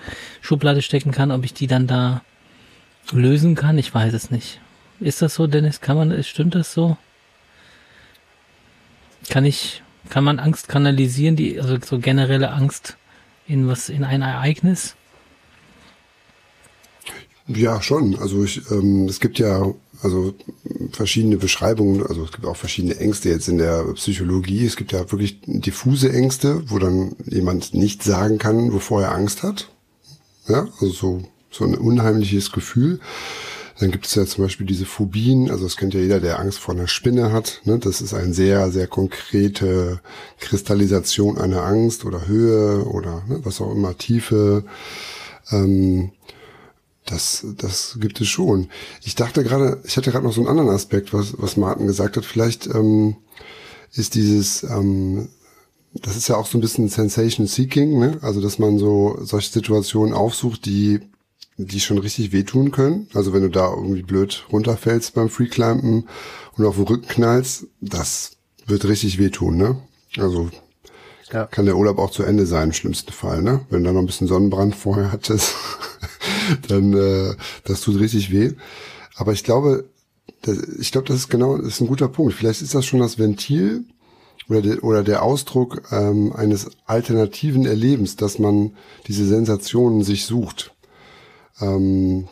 Schublade 0.41 0.81
stecken 0.81 1.11
kann, 1.11 1.31
ob 1.31 1.43
ich 1.43 1.53
die 1.53 1.67
dann 1.67 1.87
da 1.87 2.21
lösen 3.11 3.55
kann? 3.55 3.77
Ich 3.77 3.93
weiß 3.93 4.13
es 4.13 4.31
nicht. 4.31 4.59
Ist 4.99 5.21
das 5.21 5.35
so, 5.35 5.47
Dennis? 5.47 5.81
Kann 5.81 5.97
man, 5.97 6.23
stimmt 6.23 6.55
das 6.55 6.73
so? 6.73 6.97
Kann 9.29 9.45
ich, 9.45 9.83
kann 10.09 10.23
man 10.23 10.39
Angst 10.39 10.67
kanalisieren, 10.67 11.35
die, 11.35 11.59
also 11.59 11.77
so 11.83 11.99
generelle 11.99 12.51
Angst 12.51 12.97
in 13.47 13.67
was, 13.67 13.89
in 13.89 14.03
ein 14.03 14.21
Ereignis? 14.21 14.95
Ja, 17.47 17.81
schon. 17.81 18.17
Also 18.17 18.43
ich, 18.43 18.61
ähm, 18.71 19.07
es 19.09 19.19
gibt 19.19 19.37
ja 19.39 19.73
also 20.01 20.33
verschiedene 20.91 21.37
Beschreibungen, 21.37 22.05
also 22.05 22.23
es 22.23 22.31
gibt 22.31 22.45
auch 22.45 22.55
verschiedene 22.55 22.97
Ängste 22.97 23.29
jetzt 23.29 23.49
in 23.49 23.57
der 23.57 23.83
Psychologie. 23.93 24.65
Es 24.65 24.77
gibt 24.77 24.93
ja 24.93 25.11
wirklich 25.11 25.39
diffuse 25.45 26.11
Ängste, 26.11 26.69
wo 26.69 26.79
dann 26.79 27.15
jemand 27.25 27.73
nicht 27.73 28.03
sagen 28.03 28.37
kann, 28.37 28.71
wovor 28.71 29.01
er 29.01 29.13
Angst 29.13 29.43
hat. 29.43 29.69
Ja, 30.47 30.67
also 30.79 30.89
so 30.89 31.23
so 31.53 31.63
ein 31.65 31.75
unheimliches 31.75 32.51
Gefühl. 32.51 32.99
Dann 33.79 33.91
gibt 33.91 34.05
es 34.05 34.15
ja 34.15 34.25
zum 34.25 34.43
Beispiel 34.43 34.67
diese 34.67 34.85
Phobien, 34.85 35.49
also 35.49 35.63
das 35.63 35.77
kennt 35.77 35.93
ja 35.93 35.99
jeder, 35.99 36.19
der 36.19 36.39
Angst 36.39 36.59
vor 36.59 36.75
einer 36.75 36.87
Spinne 36.87 37.31
hat. 37.31 37.61
Ne? 37.65 37.79
Das 37.79 38.01
ist 38.01 38.13
eine 38.13 38.33
sehr, 38.33 38.71
sehr 38.71 38.87
konkrete 38.87 39.99
Kristallisation 40.39 41.37
einer 41.37 41.63
Angst 41.63 42.05
oder 42.05 42.27
Höhe 42.27 42.85
oder 42.85 43.23
ne, 43.27 43.39
was 43.43 43.61
auch 43.61 43.71
immer, 43.71 43.97
Tiefe. 43.97 44.63
Ähm, 45.51 46.11
das, 47.05 47.45
das 47.57 47.97
gibt 47.99 48.21
es 48.21 48.27
schon. 48.27 48.69
Ich 49.03 49.15
dachte 49.15 49.43
gerade, 49.43 49.81
ich 49.85 49.97
hatte 49.97 50.11
gerade 50.11 50.25
noch 50.25 50.33
so 50.33 50.41
einen 50.41 50.49
anderen 50.49 50.69
Aspekt, 50.69 51.11
was, 51.11 51.33
was 51.37 51.57
Martin 51.57 51.87
gesagt 51.87 52.15
hat. 52.15 52.25
Vielleicht 52.25 52.67
ähm, 52.67 53.17
ist 53.91 54.15
dieses 54.15 54.63
ähm, 54.63 55.29
das 55.95 56.15
ist 56.15 56.27
ja 56.27 56.37
auch 56.37 56.47
so 56.47 56.57
ein 56.57 56.61
bisschen 56.61 56.89
Sensation 56.89 57.45
Seeking, 57.45 57.99
ne? 57.99 58.17
Also 58.21 58.41
dass 58.41 58.57
man 58.57 58.79
so 58.79 59.17
solche 59.21 59.51
Situationen 59.51 60.13
aufsucht, 60.13 60.65
die 60.65 61.01
die 61.57 61.79
schon 61.79 61.97
richtig 61.97 62.31
wehtun 62.31 62.71
können. 62.71 63.07
Also 63.13 63.33
wenn 63.33 63.41
du 63.41 63.49
da 63.49 63.71
irgendwie 63.71 64.01
blöd 64.01 64.45
runterfällst 64.51 65.13
beim 65.13 65.29
Freeclimpen 65.29 66.07
und 66.57 66.65
auf 66.65 66.75
den 66.75 66.85
Rücken 66.85 67.07
knallst, 67.07 67.67
das 67.81 68.37
wird 68.65 68.85
richtig 68.85 69.19
wehtun, 69.19 69.57
ne? 69.57 69.77
Also 70.17 70.49
ja. 71.31 71.45
kann 71.45 71.65
der 71.65 71.77
Urlaub 71.77 71.99
auch 71.99 72.11
zu 72.11 72.23
Ende 72.23 72.45
sein 72.45 72.69
im 72.69 72.73
schlimmsten 72.73 73.11
Fall, 73.11 73.41
ne? 73.41 73.65
Wenn 73.69 73.83
du 73.83 73.89
da 73.89 73.93
noch 73.93 74.01
ein 74.01 74.05
bisschen 74.05 74.27
Sonnenbrand 74.27 74.75
vorher 74.75 75.11
hattest, 75.11 75.53
dann 76.67 76.93
äh, 76.93 77.35
das 77.65 77.81
tut 77.81 77.99
richtig 77.99 78.31
weh. 78.31 78.53
Aber 79.15 79.33
ich 79.33 79.43
glaube, 79.43 79.89
das, 80.41 80.57
ich 80.79 80.91
glaube, 80.91 81.07
das 81.07 81.17
ist 81.17 81.29
genau, 81.29 81.57
das 81.57 81.67
ist 81.67 81.81
ein 81.81 81.87
guter 81.87 82.07
Punkt. 82.07 82.33
Vielleicht 82.33 82.61
ist 82.61 82.73
das 82.73 82.85
schon 82.85 82.99
das 82.99 83.19
Ventil 83.19 83.85
oder 84.49 84.61
der, 84.61 84.83
oder 84.83 85.03
der 85.03 85.23
Ausdruck 85.23 85.83
ähm, 85.91 86.33
eines 86.33 86.71
alternativen 86.85 87.65
Erlebens, 87.65 88.15
dass 88.15 88.39
man 88.39 88.75
diese 89.07 89.25
Sensationen 89.25 90.03
sich 90.03 90.25
sucht 90.25 90.72
ähm, 91.61 92.27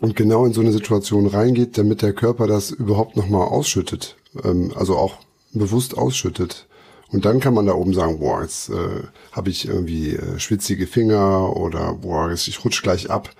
und 0.00 0.16
genau 0.16 0.44
in 0.44 0.52
so 0.52 0.60
eine 0.60 0.72
Situation 0.72 1.26
reingeht, 1.26 1.78
damit 1.78 2.02
der 2.02 2.12
Körper 2.12 2.46
das 2.46 2.70
überhaupt 2.70 3.16
nochmal 3.16 3.48
ausschüttet, 3.48 4.16
ähm, 4.42 4.72
also 4.74 4.96
auch 4.96 5.18
bewusst 5.52 5.96
ausschüttet. 5.96 6.66
Und 7.10 7.24
dann 7.24 7.38
kann 7.38 7.54
man 7.54 7.66
da 7.66 7.74
oben 7.74 7.94
sagen, 7.94 8.18
boah, 8.18 8.42
jetzt 8.42 8.70
äh, 8.70 9.04
habe 9.30 9.48
ich 9.50 9.68
irgendwie 9.68 10.16
äh, 10.16 10.38
schwitzige 10.40 10.86
Finger 10.86 11.56
oder 11.56 11.94
boah, 11.94 12.30
jetzt, 12.30 12.48
ich 12.48 12.64
rutsch 12.64 12.82
gleich 12.82 13.08
ab 13.08 13.30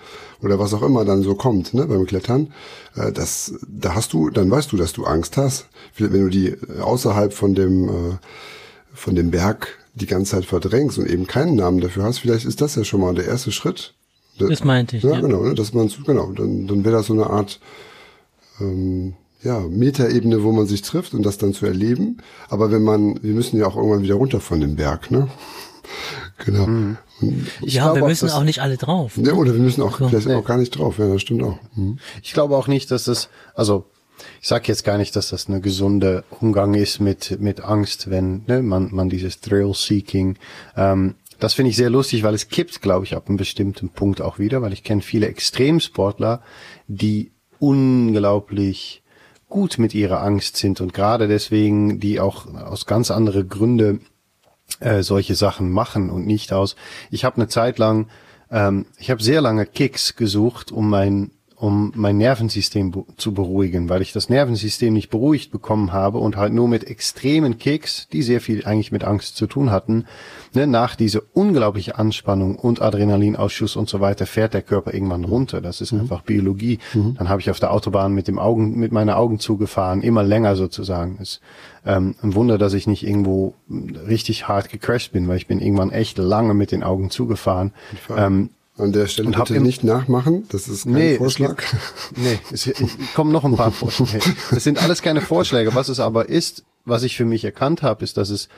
oder 0.41 0.59
was 0.59 0.73
auch 0.73 0.81
immer 0.81 1.03
dann 1.03 1.23
so 1.23 1.35
kommt 1.35 1.73
ne, 1.73 1.85
beim 1.85 2.05
Klettern. 2.05 2.53
Äh, 2.95 3.11
das, 3.11 3.53
da 3.67 3.93
hast 3.93 4.13
du, 4.13 4.29
dann 4.29 4.49
weißt 4.49 4.71
du, 4.71 4.77
dass 4.77 4.93
du 4.93 5.03
Angst 5.03 5.35
hast. 5.35 5.67
Wenn 5.97 6.21
du 6.21 6.29
die 6.29 6.49
äh, 6.49 6.79
außerhalb 6.79 7.33
von 7.33 7.53
dem 7.53 7.89
äh, 7.89 8.17
von 8.93 9.15
dem 9.15 9.29
Berg 9.29 9.77
die 9.93 10.07
ganze 10.07 10.31
Zeit 10.31 10.45
verdrängst 10.45 10.97
und 10.97 11.07
eben 11.07 11.27
keinen 11.27 11.55
Namen 11.55 11.81
dafür 11.81 12.03
hast, 12.03 12.19
vielleicht 12.19 12.45
ist 12.45 12.61
das 12.61 12.75
ja 12.75 12.83
schon 12.83 13.01
mal 13.01 13.13
der 13.13 13.25
erste 13.25 13.51
Schritt, 13.51 13.93
das 14.37 14.63
meinte 14.63 14.97
ich. 14.97 15.03
Ja, 15.03 15.13
ja. 15.13 15.21
genau, 15.21 15.43
ne, 15.43 15.55
dass 15.55 15.73
man 15.73 15.91
genau, 16.05 16.31
dann, 16.31 16.67
dann 16.67 16.83
wäre 16.83 16.97
das 16.97 17.07
so 17.07 17.13
eine 17.13 17.27
Art 17.27 17.59
ähm, 18.59 19.13
ja, 19.43 19.59
Metaebene, 19.59 20.43
wo 20.43 20.51
man 20.51 20.65
sich 20.65 20.81
trifft 20.81 21.13
und 21.13 21.23
das 21.23 21.37
dann 21.37 21.53
zu 21.53 21.65
erleben. 21.65 22.17
Aber 22.49 22.71
wenn 22.71 22.83
man, 22.83 23.21
wir 23.23 23.33
müssen 23.33 23.57
ja 23.57 23.67
auch 23.67 23.75
irgendwann 23.75 24.01
wieder 24.01 24.15
runter 24.15 24.39
von 24.39 24.59
dem 24.59 24.75
Berg, 24.75 25.11
ne? 25.11 25.29
Genau. 26.43 26.67
Mhm. 26.67 26.97
Ja, 27.61 27.95
wir 27.95 28.03
müssen 28.03 28.29
auch, 28.29 28.39
auch, 28.39 28.43
nicht 28.43 28.59
alle 28.59 28.75
drauf. 28.75 29.15
Ne? 29.15 29.29
Ja, 29.29 29.35
oder 29.35 29.53
wir 29.53 29.61
müssen 29.61 29.81
auch 29.81 29.97
so, 29.97 30.09
vielleicht 30.09 30.27
nee. 30.27 30.33
auch 30.33 30.43
gar 30.43 30.57
nicht 30.57 30.77
drauf. 30.77 30.97
Ja, 30.97 31.07
das 31.07 31.21
stimmt 31.21 31.43
auch. 31.43 31.57
Mhm. 31.75 31.97
Ich 32.21 32.33
glaube 32.33 32.57
auch 32.57 32.67
nicht, 32.67 32.91
dass 32.91 33.05
das, 33.05 33.29
also 33.53 33.85
ich 34.41 34.47
sage 34.47 34.65
jetzt 34.67 34.83
gar 34.83 34.97
nicht, 34.97 35.15
dass 35.15 35.29
das 35.29 35.47
eine 35.47 35.61
gesunde 35.61 36.25
Umgang 36.41 36.73
ist 36.73 36.99
mit 36.99 37.39
mit 37.39 37.61
Angst, 37.61 38.09
wenn 38.09 38.43
ne, 38.47 38.61
man 38.61 38.93
man 38.93 39.09
dieses 39.09 39.39
Thrill-Seeking 39.39 40.37
ähm, 40.75 41.15
das 41.39 41.53
finde 41.53 41.69
ich 41.69 41.75
sehr 41.75 41.89
lustig, 41.89 42.23
weil 42.23 42.33
es 42.33 42.49
kippt, 42.49 42.81
glaube 42.81 43.05
ich, 43.05 43.15
ab 43.15 43.27
einem 43.27 43.37
bestimmten 43.37 43.89
Punkt 43.89 44.21
auch 44.21 44.39
wieder, 44.39 44.61
weil 44.61 44.73
ich 44.73 44.83
kenne 44.83 45.01
viele 45.01 45.27
Extremsportler, 45.27 46.41
die 46.87 47.31
unglaublich 47.59 49.03
gut 49.47 49.77
mit 49.77 49.93
ihrer 49.93 50.21
Angst 50.21 50.57
sind 50.57 50.81
und 50.81 50.93
gerade 50.93 51.27
deswegen, 51.27 51.99
die 51.99 52.19
auch 52.19 52.53
aus 52.53 52.85
ganz 52.85 53.11
andere 53.11 53.45
Gründe 53.45 53.99
äh, 54.79 55.03
solche 55.03 55.35
Sachen 55.35 55.71
machen 55.71 56.09
und 56.09 56.25
nicht 56.25 56.51
aus. 56.51 56.75
Ich 57.11 57.23
habe 57.23 57.37
eine 57.37 57.47
Zeit 57.47 57.77
lang, 57.77 58.07
ähm, 58.51 58.85
ich 58.97 59.11
habe 59.11 59.23
sehr 59.23 59.41
lange 59.41 59.65
Kicks 59.65 60.15
gesucht, 60.15 60.71
um 60.71 60.89
mein 60.89 61.31
um 61.65 61.91
mein 61.95 62.17
Nervensystem 62.17 62.93
zu 63.17 63.33
beruhigen, 63.33 63.89
weil 63.89 64.03
ich 64.03 64.13
das 64.13 64.29
Nervensystem 64.29 64.93
nicht 64.93 65.09
beruhigt 65.09 65.51
bekommen 65.51 65.93
habe 65.93 66.19
und 66.19 66.37
halt 66.37 66.53
nur 66.53 66.67
mit 66.67 66.83
extremen 66.83 67.57
Kicks, 67.57 68.07
die 68.09 68.21
sehr 68.21 68.39
viel 68.39 68.63
eigentlich 68.65 68.91
mit 68.91 69.03
Angst 69.03 69.35
zu 69.35 69.47
tun 69.47 69.71
hatten, 69.71 70.05
ne, 70.53 70.67
nach 70.67 70.95
dieser 70.95 71.21
unglaubliche 71.33 71.97
Anspannung 71.97 72.55
und 72.55 72.83
Adrenalinausschuss 72.83 73.77
und 73.77 73.89
so 73.89 73.99
weiter 73.99 74.27
fährt 74.27 74.53
der 74.53 74.61
Körper 74.61 74.93
irgendwann 74.93 75.25
runter. 75.25 75.59
Das 75.59 75.81
ist 75.81 75.91
mhm. 75.91 76.01
einfach 76.01 76.21
Biologie. 76.21 76.77
Mhm. 76.93 77.15
Dann 77.17 77.29
habe 77.29 77.41
ich 77.41 77.49
auf 77.49 77.59
der 77.59 77.73
Autobahn 77.73 78.13
mit 78.13 78.27
dem 78.27 78.37
Augen, 78.37 78.77
mit 78.77 78.91
meiner 78.91 79.17
Augen 79.17 79.39
zugefahren, 79.39 80.03
immer 80.03 80.21
länger 80.21 80.55
sozusagen. 80.55 81.17
Ist 81.19 81.41
ähm, 81.83 82.13
ein 82.21 82.35
Wunder, 82.35 82.59
dass 82.59 82.75
ich 82.75 82.85
nicht 82.85 83.07
irgendwo 83.07 83.55
richtig 84.07 84.47
hart 84.47 84.69
gecrashed 84.69 85.13
bin, 85.13 85.27
weil 85.27 85.37
ich 85.37 85.47
bin 85.47 85.59
irgendwann 85.59 85.89
echt 85.89 86.19
lange 86.19 86.53
mit 86.53 86.71
den 86.71 86.83
Augen 86.83 87.09
zugefahren. 87.09 87.73
Ähm, 88.15 88.51
an 88.77 88.91
der 88.91 89.07
Stelle 89.07 89.27
und 89.27 89.37
bitte 89.37 89.59
nicht 89.61 89.83
nachmachen, 89.83 90.45
das 90.49 90.67
ist 90.67 90.83
kein 90.83 90.93
nee, 90.93 91.17
Vorschlag. 91.17 91.61
Es, 91.61 92.17
nee, 92.17 92.39
es 92.51 92.73
kommen 93.13 93.31
noch 93.31 93.45
ein 93.45 93.55
paar 93.55 93.71
Vorschläge. 93.71 94.19
Das 94.51 94.63
sind 94.63 94.81
alles 94.83 95.01
keine 95.01 95.21
Vorschläge. 95.21 95.75
Was 95.75 95.89
es 95.89 95.99
aber 95.99 96.27
ist, 96.27 96.65
was 96.83 97.03
ich 97.03 97.15
für 97.15 97.25
mich 97.25 97.45
erkannt 97.45 97.83
habe, 97.83 98.03
ist, 98.03 98.17
dass 98.17 98.29
es 98.29 98.49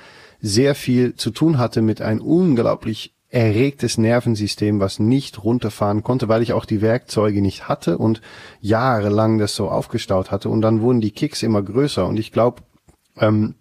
sehr 0.42 0.76
viel 0.76 1.16
zu 1.16 1.32
tun 1.32 1.58
hatte 1.58 1.82
mit 1.82 2.02
ein 2.02 2.20
unglaublich 2.20 3.14
erregtes 3.30 3.98
Nervensystem, 3.98 4.80
was 4.80 5.00
nicht 5.00 5.44
runterfahren 5.44 6.02
konnte, 6.04 6.30
weil 6.30 6.42
ich 6.42 6.54
auch 6.54 6.66
die 6.66 6.82
Werkzeuge 6.82 7.42
nicht 7.42 7.68
hatte 7.68 7.98
und 7.98 8.22
jahrelang 8.62 9.38
das 9.38 9.56
so 9.56 9.70
aufgestaut 9.70 10.32
hatte. 10.32 10.50
Und 10.50 10.62
dann 10.62 10.82
wurden 10.82 11.02
die 11.02 11.12
Kicks 11.12 11.44
immer 11.44 11.62
größer. 11.62 12.08
Und 12.08 12.18
ich 12.18 12.32
glaube, 12.32 12.64
ähm, 13.18 13.56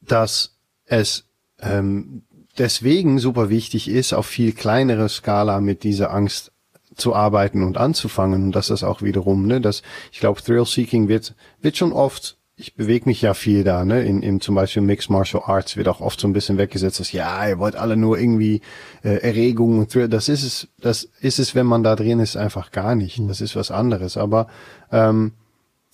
dass 0.00 0.56
es 0.84 1.28
ähm, 1.60 2.24
deswegen 2.58 3.18
super 3.18 3.50
wichtig 3.50 3.88
ist, 3.88 4.12
auf 4.12 4.26
viel 4.26 4.52
kleinere 4.52 5.08
Skala 5.08 5.60
mit 5.60 5.82
dieser 5.82 6.12
Angst 6.12 6.52
zu 6.96 7.14
arbeiten 7.14 7.62
und 7.62 7.76
anzufangen. 7.76 8.44
Und 8.44 8.52
das 8.52 8.70
ist 8.70 8.82
auch 8.82 9.02
wiederum, 9.02 9.46
ne, 9.46 9.60
dass 9.60 9.82
ich 10.12 10.20
glaube, 10.20 10.42
Thrill-Seeking 10.42 11.08
wird, 11.08 11.34
wird 11.60 11.76
schon 11.76 11.92
oft, 11.92 12.38
ich 12.56 12.74
bewege 12.74 13.06
mich 13.06 13.20
ja 13.20 13.34
viel 13.34 13.64
da, 13.64 13.84
ne, 13.84 14.02
in, 14.02 14.22
in 14.22 14.40
zum 14.40 14.54
Beispiel 14.54 14.82
Mixed 14.82 15.10
Martial 15.10 15.42
Arts 15.44 15.76
wird 15.76 15.88
auch 15.88 16.00
oft 16.00 16.18
so 16.18 16.26
ein 16.26 16.32
bisschen 16.32 16.56
weggesetzt, 16.56 17.00
dass 17.00 17.12
ja, 17.12 17.46
ihr 17.46 17.58
wollt 17.58 17.76
alle 17.76 17.96
nur 17.96 18.18
irgendwie 18.18 18.62
äh, 19.04 19.16
Erregung 19.18 19.78
und 19.78 19.92
Thrill. 19.92 20.08
Das 20.08 20.28
ist 20.28 20.42
es, 20.42 20.68
das 20.80 21.08
ist 21.20 21.38
es, 21.38 21.54
wenn 21.54 21.66
man 21.66 21.82
da 21.82 21.96
drin 21.96 22.20
ist, 22.20 22.36
einfach 22.36 22.70
gar 22.70 22.94
nicht. 22.94 23.20
Das 23.28 23.42
ist 23.42 23.56
was 23.56 23.70
anderes. 23.70 24.16
Aber 24.16 24.48
ähm, 24.90 25.32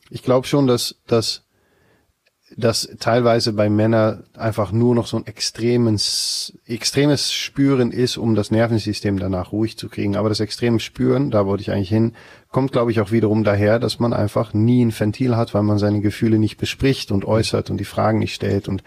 ich 0.09 0.23
glaube 0.23 0.47
schon, 0.47 0.69
dass, 0.69 0.97
dass 1.07 1.43
dass 2.57 2.89
teilweise 2.99 3.53
bei 3.53 3.69
Männern 3.71 4.25
einfach 4.37 4.73
nur 4.73 4.95
noch 4.95 5.07
so 5.07 5.17
ein 5.17 5.27
extremes, 5.27 6.53
extremes 6.67 7.33
Spüren 7.33 7.93
ist, 7.93 8.17
um 8.17 8.35
das 8.35 8.51
Nervensystem 8.51 9.19
danach 9.19 9.53
ruhig 9.53 9.77
zu 9.77 9.89
kriegen. 9.89 10.17
Aber 10.17 10.29
das 10.29 10.41
extreme 10.41 10.81
Spüren, 10.81 11.31
da 11.31 11.47
wollte 11.47 11.63
ich 11.63 11.71
eigentlich 11.71 11.89
hin, 11.89 12.13
kommt, 12.51 12.73
glaube 12.73 12.91
ich, 12.91 13.01
auch 13.01 13.11
wiederum 13.11 13.45
daher, 13.45 13.79
dass 13.79 13.99
man 13.99 14.13
einfach 14.13 14.55
nie 14.55 14.85
ein 14.85 14.99
Ventil 14.99 15.37
hat, 15.37 15.55
weil 15.55 15.63
man 15.63 15.79
seine 15.79 16.01
Gefühle 16.01 16.39
nicht 16.39 16.59
bespricht 16.59 17.11
und 17.11 17.25
äußert 17.25 17.71
und 17.71 17.79
die 17.79 17.85
Fragen 17.85 18.19
nicht 18.19 18.35
stellt 18.35 18.69
und 18.69 18.83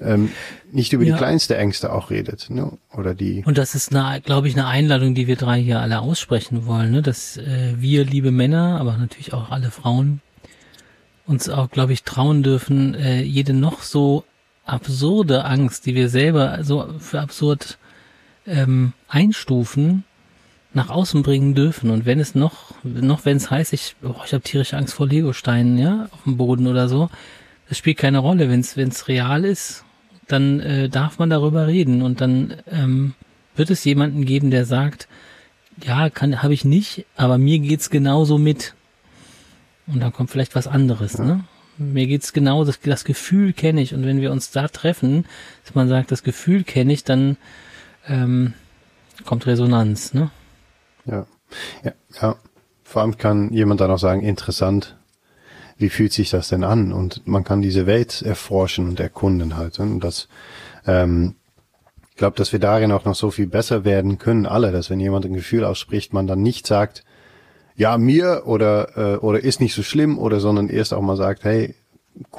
ähm, 0.00 0.30
nicht 0.70 0.92
über 0.92 1.04
ja. 1.04 1.14
die 1.14 1.18
kleinste 1.18 1.56
Ängste 1.56 1.92
auch 1.92 2.10
redet, 2.10 2.50
ne? 2.50 2.72
Oder 2.96 3.14
die. 3.14 3.42
Und 3.44 3.58
das 3.58 3.74
ist, 3.74 3.90
glaube 4.24 4.48
ich, 4.48 4.54
eine 4.54 4.66
Einladung, 4.66 5.14
die 5.14 5.26
wir 5.26 5.36
drei 5.36 5.60
hier 5.60 5.80
alle 5.80 6.00
aussprechen 6.00 6.66
wollen, 6.66 6.92
ne? 6.92 7.02
Dass 7.02 7.36
äh, 7.36 7.74
wir, 7.78 8.04
liebe 8.04 8.30
Männer, 8.30 8.78
aber 8.80 8.96
natürlich 8.96 9.32
auch 9.32 9.50
alle 9.50 9.70
Frauen, 9.70 10.20
uns 11.28 11.48
auch, 11.48 11.70
glaube 11.70 11.92
ich, 11.92 12.02
trauen 12.02 12.42
dürfen, 12.42 12.94
äh, 12.94 13.22
jede 13.22 13.52
noch 13.52 13.82
so 13.82 14.24
absurde 14.64 15.44
Angst, 15.44 15.86
die 15.86 15.94
wir 15.94 16.08
selber 16.08 16.58
so 16.62 16.94
für 16.98 17.20
absurd 17.20 17.78
ähm, 18.46 18.92
einstufen, 19.08 20.04
nach 20.72 20.88
außen 20.88 21.22
bringen 21.22 21.54
dürfen. 21.54 21.90
Und 21.90 22.06
wenn 22.06 22.18
es 22.18 22.34
noch, 22.34 22.74
noch 22.82 23.24
wenn 23.24 23.36
es 23.36 23.50
heißt, 23.50 23.72
ich, 23.72 23.96
oh, 24.02 24.14
ich 24.24 24.32
habe 24.32 24.42
tierische 24.42 24.76
Angst 24.76 24.94
vor 24.94 25.06
Legosteinen, 25.06 25.78
ja, 25.78 26.08
auf 26.10 26.24
dem 26.24 26.36
Boden 26.36 26.66
oder 26.66 26.88
so, 26.88 27.10
das 27.68 27.78
spielt 27.78 27.98
keine 27.98 28.18
Rolle. 28.18 28.48
Wenn 28.48 28.60
es 28.60 29.08
real 29.08 29.44
ist, 29.44 29.84
dann 30.26 30.60
äh, 30.60 30.88
darf 30.88 31.18
man 31.18 31.30
darüber 31.30 31.66
reden 31.66 32.02
und 32.02 32.20
dann 32.20 32.54
ähm, 32.70 33.14
wird 33.56 33.70
es 33.70 33.84
jemanden 33.84 34.24
geben, 34.24 34.50
der 34.50 34.64
sagt, 34.64 35.08
ja, 35.84 36.10
kann 36.10 36.42
habe 36.42 36.54
ich 36.54 36.64
nicht, 36.64 37.06
aber 37.16 37.38
mir 37.38 37.58
geht's 37.58 37.90
genauso 37.90 38.38
mit. 38.38 38.74
Und 39.92 40.00
dann 40.00 40.12
kommt 40.12 40.30
vielleicht 40.30 40.54
was 40.54 40.66
anderes, 40.66 41.14
ja. 41.14 41.24
ne? 41.24 41.44
Mir 41.80 42.08
geht's 42.08 42.32
genau, 42.32 42.64
das, 42.64 42.80
das 42.80 43.04
Gefühl 43.04 43.52
kenne 43.52 43.80
ich. 43.80 43.94
Und 43.94 44.04
wenn 44.04 44.20
wir 44.20 44.32
uns 44.32 44.50
da 44.50 44.66
treffen, 44.66 45.26
dass 45.64 45.76
man 45.76 45.88
sagt, 45.88 46.10
das 46.10 46.24
Gefühl 46.24 46.64
kenne 46.64 46.92
ich, 46.92 47.04
dann 47.04 47.36
ähm, 48.08 48.54
kommt 49.24 49.46
Resonanz, 49.46 50.12
ne? 50.12 50.30
Ja. 51.06 51.26
ja. 51.84 51.92
Ja. 52.20 52.36
Vor 52.82 53.02
allem 53.02 53.16
kann 53.16 53.52
jemand 53.52 53.80
dann 53.80 53.90
auch 53.90 53.98
sagen, 53.98 54.22
interessant, 54.22 54.96
wie 55.76 55.90
fühlt 55.90 56.12
sich 56.12 56.30
das 56.30 56.48
denn 56.48 56.64
an? 56.64 56.92
Und 56.92 57.26
man 57.26 57.44
kann 57.44 57.62
diese 57.62 57.86
Welt 57.86 58.22
erforschen 58.22 58.88
und 58.88 58.98
erkunden 58.98 59.56
halt. 59.56 59.78
Und 59.78 60.00
das, 60.00 60.28
ähm, 60.86 61.36
ich 62.10 62.16
glaube, 62.16 62.36
dass 62.36 62.52
wir 62.52 62.58
darin 62.58 62.90
auch 62.90 63.04
noch 63.04 63.14
so 63.14 63.30
viel 63.30 63.46
besser 63.46 63.84
werden 63.84 64.18
können, 64.18 64.46
alle, 64.46 64.72
dass 64.72 64.90
wenn 64.90 65.00
jemand 65.00 65.26
ein 65.26 65.34
Gefühl 65.34 65.64
ausspricht, 65.64 66.12
man 66.12 66.26
dann 66.26 66.42
nicht 66.42 66.66
sagt, 66.66 67.04
ja, 67.78 67.96
mir 67.96 68.42
oder, 68.46 69.14
äh, 69.14 69.16
oder 69.18 69.42
ist 69.42 69.60
nicht 69.60 69.72
so 69.72 69.84
schlimm 69.84 70.18
oder 70.18 70.40
sondern 70.40 70.68
erst 70.68 70.92
auch 70.92 71.00
mal 71.00 71.16
sagt, 71.16 71.44
hey, 71.44 71.76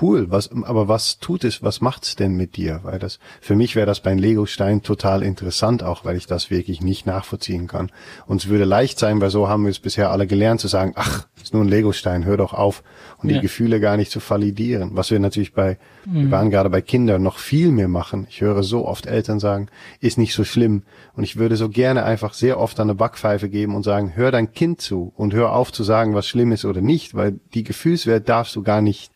cool, 0.01 0.29
was, 0.29 0.51
aber 0.51 0.87
was 0.87 1.19
tut 1.19 1.43
es, 1.43 1.63
was 1.63 1.81
macht's 1.81 2.15
denn 2.15 2.35
mit 2.35 2.57
dir? 2.57 2.81
Weil 2.83 2.99
das, 2.99 3.19
für 3.41 3.55
mich 3.55 3.75
wäre 3.75 3.85
das 3.85 4.01
beim 4.01 4.17
Lego-Stein 4.17 4.81
total 4.81 5.23
interessant, 5.23 5.83
auch 5.83 6.05
weil 6.05 6.17
ich 6.17 6.27
das 6.27 6.49
wirklich 6.49 6.81
nicht 6.81 7.05
nachvollziehen 7.05 7.67
kann. 7.67 7.91
Und 8.25 8.41
es 8.41 8.49
würde 8.49 8.65
leicht 8.65 8.99
sein, 8.99 9.21
weil 9.21 9.29
so 9.29 9.47
haben 9.47 9.63
wir 9.63 9.71
es 9.71 9.79
bisher 9.79 10.11
alle 10.11 10.27
gelernt, 10.27 10.61
zu 10.61 10.67
sagen, 10.67 10.93
ach, 10.95 11.27
ist 11.41 11.53
nur 11.53 11.63
ein 11.63 11.69
Lego-Stein, 11.69 12.25
hör 12.25 12.37
doch 12.37 12.53
auf. 12.53 12.83
Und 13.17 13.29
ja. 13.29 13.35
die 13.35 13.41
Gefühle 13.41 13.79
gar 13.79 13.97
nicht 13.97 14.11
zu 14.11 14.19
validieren. 14.19 14.91
Was 14.93 15.11
wir 15.11 15.19
natürlich 15.19 15.53
bei, 15.53 15.77
mhm. 16.05 16.23
wir 16.23 16.31
waren 16.31 16.49
gerade 16.49 16.69
bei 16.69 16.81
Kindern 16.81 17.23
noch 17.23 17.37
viel 17.37 17.71
mehr 17.71 17.87
machen. 17.87 18.27
Ich 18.29 18.41
höre 18.41 18.63
so 18.63 18.85
oft 18.85 19.05
Eltern 19.05 19.39
sagen, 19.39 19.67
ist 19.99 20.17
nicht 20.17 20.33
so 20.33 20.43
schlimm. 20.43 20.83
Und 21.13 21.23
ich 21.23 21.37
würde 21.37 21.55
so 21.55 21.69
gerne 21.69 22.03
einfach 22.03 22.33
sehr 22.33 22.59
oft 22.59 22.79
eine 22.79 22.95
Backpfeife 22.95 23.49
geben 23.49 23.75
und 23.75 23.83
sagen, 23.83 24.13
hör 24.15 24.31
dein 24.31 24.51
Kind 24.53 24.81
zu 24.81 25.13
und 25.15 25.33
hör 25.33 25.53
auf 25.53 25.71
zu 25.71 25.83
sagen, 25.83 26.13
was 26.13 26.27
schlimm 26.27 26.51
ist 26.51 26.65
oder 26.65 26.81
nicht, 26.81 27.15
weil 27.15 27.39
die 27.53 27.63
Gefühlswert 27.63 28.29
darfst 28.29 28.55
du 28.55 28.63
gar 28.63 28.81
nicht, 28.81 29.11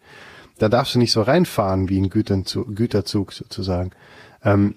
da 0.59 0.69
darfst 0.69 0.95
du 0.95 0.99
nicht 0.99 1.11
so 1.11 1.21
reinfahren 1.21 1.89
wie 1.89 1.99
ein 1.99 2.09
Güterzug, 2.09 2.75
Güterzug 2.75 3.33
sozusagen. 3.33 3.91
Ähm, 4.43 4.75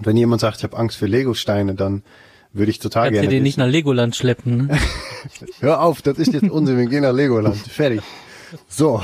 wenn 0.00 0.16
jemand 0.16 0.40
sagt, 0.40 0.58
ich 0.58 0.64
habe 0.64 0.76
Angst 0.76 0.96
für 0.96 1.06
Lego-Steine, 1.06 1.74
dann 1.74 2.02
würde 2.52 2.70
ich 2.70 2.78
total 2.78 3.04
Kannst 3.04 3.14
gerne. 3.14 3.28
du 3.28 3.34
den 3.34 3.42
nicht 3.42 3.58
nach 3.58 3.68
Legoland 3.68 4.16
schleppen. 4.16 4.66
Ne? 4.66 4.78
Hör 5.60 5.82
auf, 5.82 6.02
das 6.02 6.18
ist 6.18 6.32
jetzt 6.32 6.50
Unsinn, 6.50 6.78
wir 6.78 6.86
gehen 6.86 7.02
nach 7.02 7.12
Legoland. 7.12 7.56
Fertig. 7.56 8.00
So, 8.66 9.00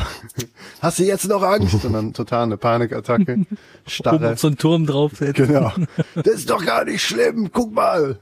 hast 0.80 0.98
du 0.98 1.04
jetzt 1.04 1.28
noch 1.28 1.42
Angst? 1.42 1.84
Und 1.84 1.92
dann 1.92 2.12
total 2.12 2.44
eine 2.44 2.56
Panikattacke, 2.56 3.46
starre. 3.86 4.32
Auf 4.32 4.40
so 4.40 4.48
einen 4.48 4.58
Turm 4.58 4.86
draufsetzen. 4.86 5.46
Genau. 5.46 5.72
Das 6.14 6.34
ist 6.34 6.50
doch 6.50 6.64
gar 6.64 6.84
nicht 6.84 7.02
schlimm, 7.02 7.50
guck 7.52 7.72
mal. 7.72 8.18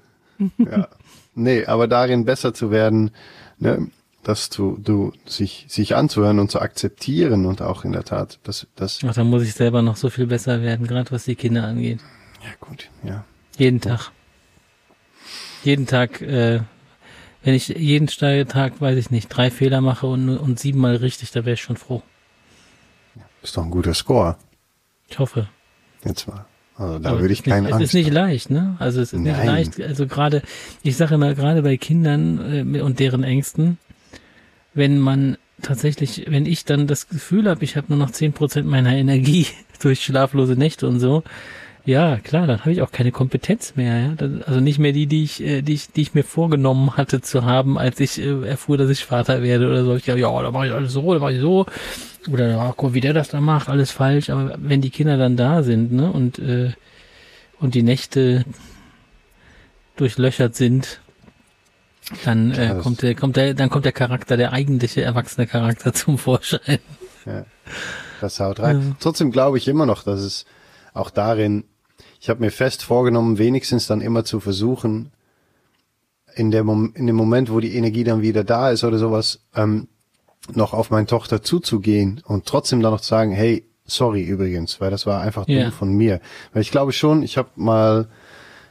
Ja. 0.59 0.89
Nee, 1.35 1.65
aber 1.65 1.89
darin 1.89 2.25
besser 2.25 2.53
zu 2.53 2.71
werden, 2.71 3.11
ne, 3.59 3.89
das 4.25 4.51
zu, 4.51 4.79
du, 4.83 5.13
sich, 5.27 5.67
sich 5.69 5.95
anzuhören 5.95 6.39
und 6.39 6.51
zu 6.51 6.61
akzeptieren 6.61 7.47
und 7.47 7.63
auch 7.63 7.85
in 7.85 7.93
der 7.93 8.05
Tat, 8.05 8.39
das, 8.43 8.67
das. 8.75 9.01
Ach, 9.07 9.15
da 9.15 9.23
muss 9.23 9.43
ich 9.43 9.55
selber 9.55 9.83
noch 9.83 9.97
so 9.97 10.11
viel 10.11 10.27
besser 10.27 10.63
werden, 10.63 10.87
gerade 10.87 11.11
was 11.13 11.25
die 11.25 11.37
Kinder 11.37 11.65
angeht. 11.65 12.01
Ja, 12.43 12.51
gut, 12.61 12.91
ja. 13.03 13.25
Jeden 13.57 13.81
Tag. 13.81 14.11
Jeden 15.63 15.87
Tag, 15.87 16.21
äh, 16.21 16.61
wenn 17.43 17.55
ich 17.55 17.69
jeden 17.69 18.09
Tag, 18.09 18.81
weiß 18.81 18.99
ich 18.99 19.11
nicht, 19.11 19.29
drei 19.29 19.51
Fehler 19.51 19.81
mache 19.81 20.07
und, 20.07 20.37
und 20.37 20.59
siebenmal 20.59 20.97
richtig, 20.97 21.31
da 21.31 21.45
wäre 21.45 21.55
ich 21.55 21.63
schon 21.63 21.77
froh. 21.77 22.03
Ist 23.43 23.57
doch 23.57 23.65
ein 23.65 23.71
guter 23.71 23.95
Score. 23.95 24.37
Ich 25.09 25.19
hoffe. 25.19 25.49
Jetzt 26.05 26.27
mal. 26.27 26.47
Also 26.77 26.99
da 26.99 27.11
Aber 27.11 27.21
würde 27.21 27.35
ich 27.35 27.43
keinen 27.43 27.67
Angst. 27.67 27.81
Es 27.81 27.89
ist 27.91 27.95
nicht 27.95 28.13
leicht, 28.13 28.51
ne? 28.51 28.77
Also 28.79 29.01
es 29.01 29.13
ist 29.13 29.21
Nein. 29.21 29.37
nicht 29.37 29.47
leicht. 29.47 29.81
Also 29.81 30.07
gerade, 30.07 30.43
ich 30.83 30.97
sage 30.97 31.15
immer, 31.15 31.35
gerade 31.35 31.63
bei 31.63 31.77
Kindern 31.77 32.75
äh, 32.75 32.81
und 32.81 32.99
deren 32.99 33.23
Ängsten, 33.23 33.79
wenn 34.75 34.99
man 34.99 35.37
tatsächlich, 35.63 36.27
wenn 36.29 36.47
ich 36.47 36.65
dann 36.65 36.87
das 36.87 37.09
Gefühl 37.09 37.49
habe, 37.49 37.65
ich 37.65 37.77
habe 37.77 37.87
nur 37.89 37.99
noch 37.99 38.11
zehn 38.11 38.33
Prozent 38.33 38.67
meiner 38.67 38.95
Energie 38.95 39.47
durch 39.81 40.03
schlaflose 40.05 40.55
Nächte 40.55 40.87
und 40.87 41.01
so, 41.01 41.23
ja, 41.87 42.17
klar, 42.17 42.47
dann 42.47 42.61
habe 42.61 42.73
ich 42.73 42.81
auch 42.81 42.93
keine 42.93 43.13
Kompetenz 43.13 43.77
mehr. 43.77 43.99
Ja? 43.99 44.27
Also 44.47 44.61
nicht 44.61 44.79
mehr 44.79 44.93
die, 44.93 45.07
die 45.07 45.23
ich, 45.23 45.43
äh, 45.43 45.61
die 45.61 45.75
ich, 45.75 45.93
die 45.93 46.01
ich 46.01 46.15
mir 46.15 46.25
vorgenommen 46.25 46.97
hatte 46.97 47.21
zu 47.21 47.45
haben, 47.45 47.77
als 47.79 48.01
ich 48.01 48.19
äh, 48.19 48.49
erfuhr, 48.49 48.79
dass 48.79 48.89
ich 48.89 49.05
Vater 49.05 49.43
werde 49.43 49.67
oder 49.67 49.85
so. 49.85 49.95
Ich 49.95 50.05
dachte, 50.05 50.21
ja, 50.21 50.43
da 50.43 50.51
mache 50.51 50.69
ich 50.69 50.73
alles 50.73 50.93
so, 50.93 51.13
da 51.13 51.21
mache 51.21 51.35
ich 51.35 51.41
so. 51.41 51.67
Oder 52.31 52.49
ja, 52.49 52.75
guck, 52.75 52.95
wie 52.95 53.03
der 53.03 53.13
das 53.13 53.29
da 53.29 53.41
macht, 53.43 53.69
alles 53.69 53.91
falsch. 53.91 54.31
Aber 54.31 54.55
wenn 54.57 54.81
die 54.81 54.89
Kinder 54.89 55.19
dann 55.19 55.37
da 55.37 55.63
sind, 55.63 55.93
ne, 55.93 56.11
und 56.11 56.39
äh, 56.39 56.73
und 57.61 57.75
die 57.75 57.83
Nächte 57.83 58.45
durchlöchert 59.97 60.55
sind, 60.55 61.01
dann 62.25 62.53
äh, 62.53 62.77
kommt 62.83 63.03
der, 63.03 63.15
kommt 63.15 63.37
der, 63.37 63.55
dann 63.55 63.71
kommt 63.71 63.85
der 63.85 63.93
Charakter, 63.93 64.37
der 64.37 64.53
eigentliche 64.53 65.03
erwachsene 65.03 65.47
Charakter 65.47 65.93
zum 65.95 66.19
Vorschein. 66.19 66.79
Ja, 67.27 67.47
das 68.21 68.41
haut 68.41 68.61
rein. 68.61 68.81
Ja. 68.81 68.97
Trotzdem 69.01 69.31
glaube 69.31 69.59
ich 69.59 69.69
immer 69.69 69.87
noch, 69.87 70.03
dass 70.03 70.21
es 70.21 70.45
auch 70.93 71.11
darin 71.11 71.65
ich 72.25 72.31
habe 72.31 72.41
mir 72.41 72.51
fest 72.51 72.83
vorgenommen, 72.83 73.37
wenigstens 73.37 73.87
dann 73.87 74.01
immer 74.01 74.25
zu 74.25 74.41
versuchen, 74.41 75.13
in, 76.35 76.51
der 76.51 76.65
Mom 76.65 76.95
in 76.95 77.07
dem 77.07 77.17
Moment, 77.17 77.53
wo 77.53 77.61
die 77.61 77.77
Energie 77.77 78.03
dann 78.03 78.23
wieder 78.23 78.45
da 78.45 78.71
ist 78.71 78.83
oder 78.83 78.97
sowas, 78.97 79.41
ähm, 79.55 79.89
noch 80.55 80.73
auf 80.73 80.89
meine 80.89 81.07
Tochter 81.07 81.43
zuzugehen 81.43 82.23
und 82.25 82.47
trotzdem 82.47 82.81
dann 82.81 82.93
noch 82.93 83.03
zu 83.03 83.09
sagen, 83.09 83.33
hey, 83.33 83.69
sorry 83.85 84.23
übrigens, 84.23 84.81
weil 84.81 84.91
das 84.91 85.05
war 85.05 85.21
einfach 85.21 85.47
yeah. 85.47 85.65
dumm 85.65 85.73
von 85.73 85.93
mir. 85.93 86.23
Weil 86.55 86.63
ich 86.63 86.71
glaube 86.71 86.95
schon, 86.95 87.23
ich 87.23 87.37
habe 87.37 87.51
mal, 87.57 88.09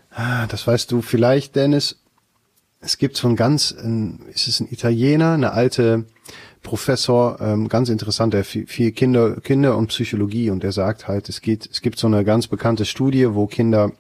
ah, 0.10 0.48
das 0.48 0.66
weißt 0.66 0.92
du 0.92 1.04
vielleicht, 1.04 1.56
Dennis, 1.56 2.03
es 2.84 2.98
gibt 2.98 3.18
so 3.18 3.28
ein 3.28 3.36
ganz, 3.36 3.72
ein, 3.72 4.20
ist 4.34 4.48
es 4.48 4.60
ein 4.60 4.68
Italiener, 4.70 5.34
eine 5.34 5.54
alte 5.54 6.06
Professor, 6.62 7.40
ähm, 7.42 7.68
ganz 7.68 7.90
interessant, 7.90 8.34
der 8.34 8.44
viel, 8.44 8.92
Kinder, 8.92 9.40
Kinder 9.42 9.78
und 9.78 9.88
Psychologie 9.88 10.50
und 10.50 10.64
der 10.64 10.72
sagt 10.72 11.08
halt, 11.08 11.30
es 11.30 11.42
geht, 11.42 11.70
es 11.70 11.82
gibt 11.82 12.00
so 12.00 12.08
eine 12.08 12.24
ganz 12.24 12.48
bekannte 12.48 12.86
Studie, 12.86 13.34
wo 13.34 13.48
Kinder 13.48 13.92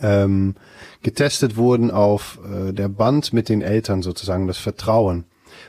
ähm, 0.00 0.56
getestet 1.02 1.56
wurden 1.56 1.90
auf 1.90 2.40
äh, 2.44 2.72
der 2.72 2.88
Band 2.88 3.32
mit 3.32 3.48
den 3.48 3.62
Eltern 3.62 4.02
sozusagen, 4.02 4.46
das 4.46 4.58
Vertrauen. 4.58 5.24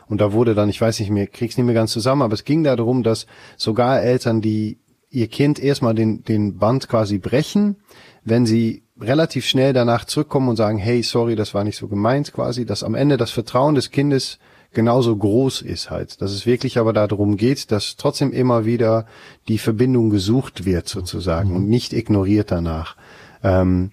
Und 0.07 0.21
da 0.21 0.33
wurde 0.33 0.55
dann, 0.55 0.69
ich 0.69 0.81
weiß 0.81 0.99
nicht 0.99 1.11
mehr, 1.11 1.27
krieg's 1.27 1.57
nicht 1.57 1.65
mehr 1.65 1.75
ganz 1.75 1.91
zusammen, 1.91 2.23
aber 2.23 2.33
es 2.33 2.45
ging 2.45 2.63
da 2.63 2.75
darum, 2.75 3.03
dass 3.03 3.27
sogar 3.57 4.01
Eltern, 4.01 4.41
die 4.41 4.79
ihr 5.09 5.27
Kind 5.27 5.59
erstmal 5.59 5.93
den, 5.93 6.23
den 6.23 6.57
Band 6.57 6.89
quasi 6.89 7.19
brechen, 7.19 7.77
wenn 8.23 8.45
sie 8.45 8.83
relativ 8.99 9.45
schnell 9.45 9.73
danach 9.73 10.05
zurückkommen 10.05 10.49
und 10.49 10.55
sagen, 10.55 10.77
hey, 10.77 11.03
sorry, 11.03 11.35
das 11.35 11.53
war 11.53 11.63
nicht 11.63 11.77
so 11.77 11.87
gemeint 11.87 12.33
quasi, 12.33 12.65
dass 12.65 12.83
am 12.83 12.95
Ende 12.95 13.17
das 13.17 13.31
Vertrauen 13.31 13.75
des 13.75 13.91
Kindes 13.91 14.39
genauso 14.73 15.15
groß 15.15 15.61
ist 15.61 15.89
halt. 15.89 16.21
Dass 16.21 16.31
es 16.31 16.45
wirklich 16.45 16.77
aber 16.77 16.93
darum 16.93 17.37
geht, 17.37 17.71
dass 17.71 17.95
trotzdem 17.95 18.31
immer 18.31 18.65
wieder 18.65 19.05
die 19.47 19.57
Verbindung 19.57 20.09
gesucht 20.09 20.65
wird 20.65 20.87
sozusagen 20.87 21.49
mhm. 21.49 21.55
und 21.55 21.69
nicht 21.69 21.93
ignoriert 21.93 22.51
danach. 22.51 22.95
Ähm, 23.43 23.91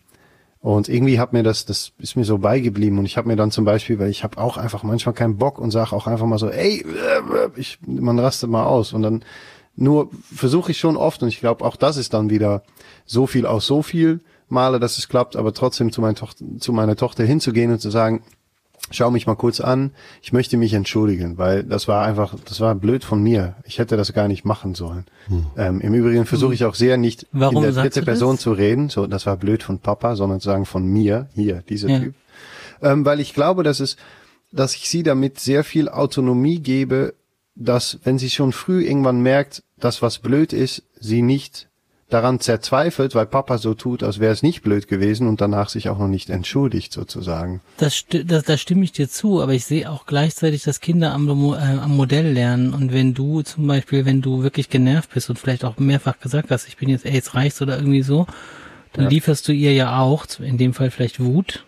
und 0.61 0.89
irgendwie 0.89 1.21
hat 1.21 1.35
mir 1.35 1.43
das, 1.43 1.67
das 1.67 1.93
ist 1.99 2.17
mir 2.17 2.25
so 2.25 2.39
beigeblieben. 2.39 2.99
Und 2.99 3.05
ich 3.05 3.19
habe 3.19 3.29
mir 3.29 3.37
dann 3.37 3.51
zum 3.51 3.67
Beispiel, 3.67 3.99
weil 3.99 4.09
ich 4.09 4.25
habe 4.25 4.39
auch 4.39 4.57
einfach 4.57 4.83
manchmal 4.83 5.15
keinen 5.15 5.37
Bock 5.37 5.59
und 5.59 5.71
sage 5.71 5.93
auch 5.93 6.07
einfach 6.07 6.25
mal 6.25 6.39
so, 6.39 6.49
ey, 6.49 6.85
ich, 7.55 7.79
man 7.87 8.19
rastet 8.19 8.49
mal 8.49 8.65
aus. 8.65 8.95
Und 8.95 9.03
dann 9.03 9.25
nur 9.77 10.09
versuche 10.35 10.71
ich 10.71 10.79
schon 10.79 10.97
oft, 10.97 11.23
und 11.23 11.29
ich 11.29 11.41
glaube, 11.41 11.65
auch 11.65 11.77
das 11.77 11.99
ist 11.99 12.15
dann 12.15 12.31
wieder 12.31 12.63
so 13.05 13.27
viel 13.27 13.45
aus 13.45 13.67
so 13.67 13.83
viel 13.83 14.21
Male, 14.49 14.81
dass 14.81 14.99
es 14.99 15.09
klappt, 15.09 15.37
aber 15.37 15.53
trotzdem 15.53 15.93
zu, 15.93 16.01
mein 16.01 16.15
Tochter, 16.15 16.45
zu 16.59 16.73
meiner 16.73 16.97
Tochter 16.97 17.25
hinzugehen 17.25 17.73
und 17.73 17.81
zu 17.81 17.91
sagen, 17.91 18.23
schau 18.91 19.11
mich 19.11 19.27
mal 19.27 19.35
kurz 19.35 19.61
an, 19.61 19.93
ich 20.23 20.33
möchte 20.33 20.57
mich 20.57 20.75
entschuldigen, 20.75 21.39
weil 21.39 21.65
das 21.65 21.89
war 21.89 22.05
einfach, 22.05 22.35
das 22.45 22.61
war 22.61 22.75
blöd 22.75 23.05
von 23.05 23.23
mir. 23.23 23.57
Ich 23.65 23.79
hätte 23.79 23.97
das 23.97 24.13
gar 24.13 24.29
nicht 24.29 24.45
machen 24.45 24.75
sollen. 24.75 25.07
Hm. 25.27 25.47
Ähm, 25.57 25.81
Im 25.81 25.95
Übrigen 25.95 26.27
versuche 26.27 26.55
ich 26.55 26.65
auch 26.65 26.75
sehr 26.75 26.97
nicht 26.97 27.27
Warum 27.33 27.57
in 27.57 27.63
der 27.63 27.83
dritte 27.83 28.03
Person 28.03 28.39
zu 28.39 28.53
reden, 28.53 28.91
so 28.91 29.07
das 29.07 29.27
war 29.27 29.37
blöd 29.37 29.63
von 29.63 29.79
Papa, 29.79 30.17
sondern 30.17 30.41
zu 30.41 30.49
sagen 30.49 30.67
von 30.67 30.85
mir, 30.85 31.29
hier, 31.35 31.63
dieser 31.69 31.89
ja. 31.89 31.99
Typ. 32.01 32.15
Ähm, 32.83 33.05
weil 33.05 33.21
ich 33.21 33.35
glaube, 33.35 33.63
dass 33.63 33.81
es, 33.81 33.97
dass 34.53 34.75
ich 34.75 34.89
sie 34.89 35.03
damit 35.03 35.41
sehr 35.41 35.65
viel 35.65 35.89
Autonomie 35.89 36.61
gebe, 36.61 37.15
dass 37.55 37.99
wenn 38.05 38.19
sie 38.19 38.31
schon 38.31 38.53
früh 38.53 38.85
irgendwann 38.85 39.21
merkt, 39.21 39.63
dass 39.79 40.03
was 40.03 40.19
blöd 40.19 40.53
ist, 40.53 40.83
sie 40.99 41.23
nicht 41.23 41.69
daran 42.15 42.39
zerzweifelt, 42.39 43.15
weil 43.17 43.27
Papa 43.27 43.59
so 43.59 43.75
tut, 43.75 44.05
als 44.05 44.21
wäre 44.21 44.33
es 44.33 44.43
nicht 44.43 44.62
blöd 44.62 44.87
gewesen 44.87 45.27
und 45.27 45.41
danach 45.41 45.69
sich 45.69 45.89
auch 45.89 45.99
noch 45.99 46.09
nicht 46.09 46.31
entschuldigt 46.31 46.93
sozusagen. 46.93 47.61
Das, 47.77 48.05
das, 48.09 48.45
da 48.45 48.57
stimme 48.57 48.85
ich 48.85 48.93
dir 48.93 49.09
zu, 49.09 49.43
aber 49.43 49.53
ich 49.53 49.65
sehe 49.65 49.91
auch 49.91 50.07
gleichzeitig, 50.07 50.62
dass 50.62 50.81
Kinder 50.81 51.12
am, 51.12 51.29
äh, 51.29 51.57
am 51.57 51.97
Modell 51.97 52.33
lernen 52.33 52.73
und 52.73 52.93
wenn 52.93 53.15
du 53.15 53.43
zum 53.43 53.67
Beispiel, 53.67 54.07
wenn 54.07 54.23
du 54.23 54.45
wirklich 54.45 54.71
genervt 54.71 55.11
bist 55.12 55.29
und 55.29 55.39
vielleicht 55.39 55.65
auch 55.65 55.77
mehrfach 55.79 56.21
gesagt 56.21 56.53
hast, 56.53 56.69
ich 56.69 56.77
bin 56.77 56.89
jetzt, 56.89 57.05
ey, 57.05 57.12
jetzt 57.12 57.35
reicht's 57.35 57.61
oder 57.61 57.77
irgendwie 57.77 58.03
so, 58.03 58.27
dann 58.93 59.05
ja. 59.05 59.11
lieferst 59.11 59.49
du 59.49 59.53
ihr 59.53 59.73
ja 59.73 59.99
auch, 59.99 60.27
in 60.39 60.57
dem 60.57 60.73
Fall 60.73 60.93
vielleicht 60.93 61.19
Wut, 61.19 61.65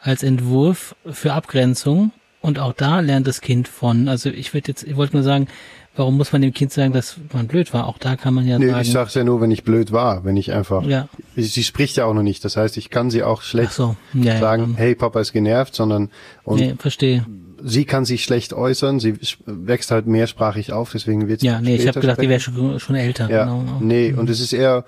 als 0.00 0.22
Entwurf 0.22 0.94
für 1.10 1.32
Abgrenzung 1.32 2.12
und 2.40 2.60
auch 2.60 2.72
da 2.72 3.00
lernt 3.00 3.26
das 3.26 3.40
Kind 3.40 3.66
von. 3.66 4.08
Also 4.08 4.30
ich 4.30 4.54
würde 4.54 4.68
jetzt, 4.68 4.84
ich 4.84 4.96
wollte 4.96 5.16
nur 5.16 5.24
sagen, 5.24 5.48
warum 5.96 6.16
muss 6.16 6.32
man 6.32 6.42
dem 6.42 6.52
Kind 6.52 6.72
sagen, 6.72 6.92
dass 6.92 7.16
man 7.32 7.46
blöd 7.46 7.72
war? 7.72 7.86
Auch 7.86 7.98
da 7.98 8.16
kann 8.16 8.34
man 8.34 8.46
ja 8.46 8.58
nee, 8.58 8.68
sagen. 8.68 8.82
Ich 8.82 8.92
sag's 8.92 9.14
ja 9.14 9.24
nur, 9.24 9.40
wenn 9.40 9.50
ich 9.50 9.64
blöd 9.64 9.92
war, 9.92 10.24
wenn 10.24 10.36
ich 10.36 10.52
einfach. 10.52 10.84
Ja. 10.84 11.08
Sie 11.36 11.62
spricht 11.62 11.96
ja 11.96 12.06
auch 12.06 12.14
noch 12.14 12.22
nicht. 12.22 12.44
Das 12.44 12.56
heißt, 12.56 12.76
ich 12.76 12.90
kann 12.90 13.10
sie 13.10 13.22
auch 13.22 13.42
schlecht 13.42 13.72
so. 13.72 13.96
ja, 14.12 14.38
sagen, 14.38 14.72
ja. 14.72 14.78
hey, 14.78 14.94
Papa 14.94 15.20
ist 15.20 15.32
genervt, 15.32 15.74
sondern 15.74 16.10
und 16.44 16.60
nee, 16.60 16.74
verstehe. 16.78 17.26
Sie 17.64 17.84
kann 17.84 18.04
sich 18.04 18.24
schlecht 18.24 18.54
äußern, 18.54 18.98
sie 18.98 19.14
wächst 19.46 19.92
halt 19.92 20.06
mehrsprachig 20.08 20.72
auf, 20.72 20.90
deswegen 20.92 21.28
wird 21.28 21.40
sie. 21.40 21.46
Ja, 21.46 21.60
nee, 21.60 21.76
ich 21.76 21.86
habe 21.86 22.00
gedacht, 22.00 22.20
die 22.20 22.28
wäre 22.28 22.40
schon, 22.40 22.80
schon 22.80 22.96
älter. 22.96 23.30
Ja, 23.30 23.44
genau. 23.44 23.64
Nee, 23.80 24.12
und 24.12 24.28
es 24.28 24.40
ist 24.40 24.52
eher, 24.52 24.84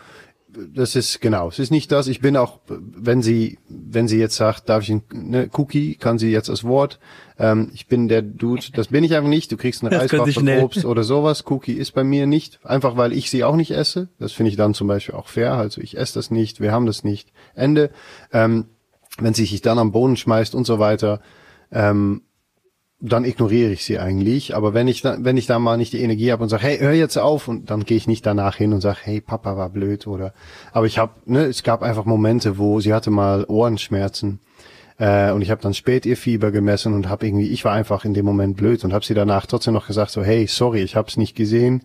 das 0.75 0.97
ist 0.97 1.21
genau, 1.21 1.49
es 1.49 1.59
ist 1.59 1.71
nicht 1.71 1.91
das. 1.93 2.07
Ich 2.07 2.21
bin 2.21 2.37
auch, 2.37 2.61
wenn 2.69 3.23
sie, 3.23 3.59
wenn 3.69 4.09
sie 4.09 4.19
jetzt 4.19 4.37
sagt, 4.37 4.69
darf 4.69 4.83
ich 4.83 4.91
ein 4.91 5.03
ne, 5.13 5.51
Cookie, 5.53 5.97
kann 5.97 6.19
sie 6.19 6.31
jetzt 6.31 6.49
das 6.49 6.65
Wort. 6.65 6.99
Ähm, 7.39 7.71
ich 7.75 7.87
bin 7.87 8.09
der 8.09 8.23
Dude, 8.23 8.63
das 8.73 8.89
bin 8.89 9.05
ich 9.05 9.15
einfach 9.15 9.29
nicht. 9.29 9.51
Du 9.51 9.57
kriegst 9.57 9.85
eine 9.85 9.99
Eiswaffe 9.99 10.63
Obst 10.63 10.85
oder 10.85 11.03
sowas. 11.03 11.45
Cookie 11.49 11.73
ist 11.73 11.93
bei 11.93 12.05
mir 12.05 12.27
nicht, 12.27 12.65
einfach 12.65 12.97
weil 12.97 13.13
ich 13.13 13.31
sie 13.31 13.45
auch 13.45 13.57
nicht 13.57 13.73
esse. 13.73 14.09
Das 14.19 14.33
finde 14.33 14.51
ich 14.51 14.57
dann 14.57 14.75
zum 14.75 14.87
Beispiel 14.87 15.15
auch 15.15 15.29
fair. 15.29 15.55
Also 15.55 15.81
ich 15.81 15.97
esse 15.97 16.15
das 16.15 16.31
nicht, 16.31 16.61
wir 16.61 16.73
haben 16.73 16.87
das 16.87 17.05
nicht. 17.05 17.33
Ende. 17.55 17.91
Ähm, 18.33 18.67
wenn 19.19 19.35
sie 19.35 19.47
sich 19.47 19.63
dann 19.63 19.79
am 19.79 19.93
Boden 19.93 20.17
schmeißt 20.17 20.55
und 20.55 20.67
so 20.67 20.79
weiter. 20.79 21.21
Ähm, 21.71 22.23
dann 23.07 23.25
ignoriere 23.25 23.71
ich 23.71 23.85
sie 23.85 23.99
eigentlich. 23.99 24.57
Aber 24.57 24.73
wenn 24.73 24.89
ich 24.89 25.03
da, 25.03 25.17
wenn 25.19 25.37
ich 25.37 25.47
da 25.47 25.59
mal 25.59 25.77
nicht 25.77 25.93
die 25.93 26.01
Energie 26.01 26.33
habe 26.33 26.43
und 26.43 26.49
sage, 26.49 26.63
hey, 26.63 26.79
hör 26.79 26.93
jetzt 26.93 27.19
auf, 27.19 27.49
und 27.49 27.71
dann 27.71 27.85
gehe 27.85 27.97
ich 27.97 28.07
nicht 28.07 28.25
danach 28.25 28.57
hin 28.57 28.73
und 28.73 28.81
sage, 28.81 28.99
hey, 29.03 29.21
Papa 29.21 29.57
war 29.57 29.69
blöd 29.69 30.07
oder. 30.07 30.33
Aber 30.73 30.87
ich 30.87 30.99
habe, 30.99 31.13
ne, 31.27 31.45
es 31.45 31.63
gab 31.63 31.83
einfach 31.83 32.07
Momente, 32.07 32.57
wo 32.59 32.81
sie 32.81 32.95
hatte 32.95 33.11
mal 33.11 33.45
Ohrenschmerzen 33.47 34.41
äh, 34.99 35.33
und 35.33 35.43
ich 35.43 35.51
habe 35.51 35.61
dann 35.61 35.75
spät 35.75 36.07
ihr 36.07 36.17
Fieber 36.17 36.51
gemessen 36.51 36.95
und 36.95 37.09
habe 37.09 37.27
irgendwie, 37.27 37.49
ich 37.49 37.65
war 37.65 37.73
einfach 37.73 38.05
in 38.05 38.15
dem 38.15 38.25
Moment 38.25 38.57
blöd 38.57 38.85
und 38.85 38.93
habe 38.93 39.05
sie 39.05 39.15
danach 39.15 39.47
trotzdem 39.47 39.75
noch 39.75 39.87
gesagt, 39.87 40.11
so, 40.11 40.23
hey, 40.23 40.47
sorry, 40.47 40.81
ich 40.81 40.97
habe 40.97 41.09
es 41.09 41.17
nicht 41.17 41.37
gesehen. 41.37 41.83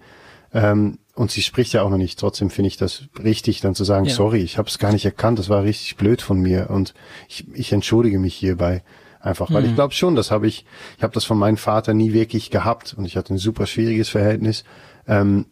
Ähm, 0.53 0.99
und 1.15 1.31
sie 1.31 1.41
spricht 1.41 1.73
ja 1.73 1.83
auch 1.83 1.89
noch 1.89 1.97
nicht. 1.97 2.17
Trotzdem 2.17 2.49
finde 2.49 2.69
ich 2.69 2.77
das 2.77 3.03
richtig, 3.21 3.59
dann 3.59 3.75
zu 3.75 3.83
sagen, 3.83 4.05
ja. 4.05 4.13
sorry, 4.13 4.39
ich 4.39 4.57
habe 4.57 4.69
es 4.69 4.79
gar 4.79 4.93
nicht 4.93 5.05
erkannt, 5.05 5.37
das 5.37 5.49
war 5.49 5.63
richtig 5.63 5.97
blöd 5.97 6.21
von 6.21 6.39
mir 6.39 6.69
und 6.69 6.93
ich, 7.27 7.45
ich 7.53 7.73
entschuldige 7.73 8.19
mich 8.19 8.35
hierbei. 8.35 8.83
Einfach, 9.21 9.51
weil 9.51 9.63
mhm. 9.63 9.69
ich 9.69 9.75
glaube 9.75 9.93
schon, 9.93 10.15
das 10.15 10.31
habe 10.31 10.47
ich, 10.47 10.65
ich 10.97 11.03
habe 11.03 11.13
das 11.13 11.25
von 11.25 11.37
meinem 11.37 11.57
Vater 11.57 11.93
nie 11.93 12.13
wirklich 12.13 12.51
gehabt 12.51 12.95
und 12.97 13.05
ich 13.05 13.17
hatte 13.17 13.33
ein 13.33 13.37
super 13.37 13.65
schwieriges 13.65 14.07
Verhältnis 14.07 14.63
ähm, 15.07 15.45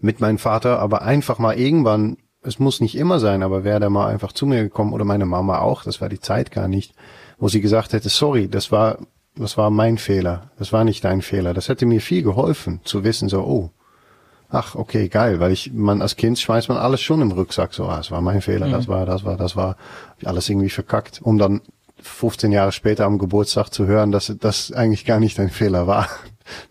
mit 0.00 0.20
meinem 0.20 0.38
Vater, 0.38 0.80
aber 0.80 1.02
einfach 1.02 1.38
mal 1.38 1.56
irgendwann, 1.56 2.16
es 2.42 2.58
muss 2.58 2.80
nicht 2.80 2.96
immer 2.96 3.20
sein, 3.20 3.42
aber 3.42 3.62
wäre 3.62 3.80
der 3.80 3.90
mal 3.90 4.08
einfach 4.08 4.32
zu 4.32 4.44
mir 4.46 4.62
gekommen 4.62 4.92
oder 4.92 5.04
meine 5.04 5.26
Mama 5.26 5.60
auch, 5.60 5.84
das 5.84 6.00
war 6.00 6.08
die 6.08 6.20
Zeit 6.20 6.50
gar 6.50 6.66
nicht, 6.66 6.94
wo 7.38 7.48
sie 7.48 7.60
gesagt 7.60 7.92
hätte, 7.92 8.08
sorry, 8.08 8.48
das 8.48 8.72
war, 8.72 8.98
das 9.36 9.56
war 9.56 9.70
mein 9.70 9.96
Fehler, 9.96 10.50
das 10.58 10.72
war 10.72 10.84
nicht 10.84 11.04
dein 11.04 11.22
Fehler. 11.22 11.54
Das 11.54 11.68
hätte 11.68 11.86
mir 11.86 12.00
viel 12.00 12.22
geholfen, 12.22 12.80
zu 12.84 13.04
wissen, 13.04 13.28
so, 13.28 13.42
oh, 13.42 13.70
ach, 14.50 14.74
okay, 14.74 15.08
geil, 15.08 15.38
weil 15.38 15.52
ich, 15.52 15.72
man 15.72 16.02
als 16.02 16.16
Kind 16.16 16.38
schmeißt 16.38 16.68
man 16.68 16.78
alles 16.78 17.00
schon 17.00 17.22
im 17.22 17.30
Rucksack, 17.30 17.72
so, 17.72 17.86
ah, 17.86 17.98
das 17.98 18.10
war 18.10 18.20
mein 18.20 18.42
Fehler, 18.42 18.66
mhm. 18.66 18.72
das 18.72 18.88
war, 18.88 19.06
das 19.06 19.24
war, 19.24 19.36
das 19.36 19.54
war, 19.54 19.76
alles 20.24 20.48
irgendwie 20.48 20.70
verkackt, 20.70 21.20
um 21.22 21.38
dann 21.38 21.60
15 22.02 22.52
Jahre 22.52 22.72
später 22.72 23.04
am 23.04 23.18
Geburtstag 23.18 23.70
zu 23.70 23.86
hören, 23.86 24.12
dass 24.12 24.32
das 24.40 24.72
eigentlich 24.72 25.04
gar 25.04 25.20
nicht 25.20 25.38
ein 25.40 25.50
Fehler 25.50 25.86
war. 25.86 26.08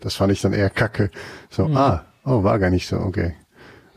Das 0.00 0.14
fand 0.14 0.30
ich 0.30 0.42
dann 0.42 0.52
eher 0.52 0.68
kacke. 0.68 1.10
So, 1.48 1.66
mhm. 1.66 1.76
ah, 1.76 2.04
oh, 2.24 2.42
war 2.42 2.58
gar 2.58 2.68
nicht 2.68 2.86
so, 2.86 2.96
okay. 2.96 3.34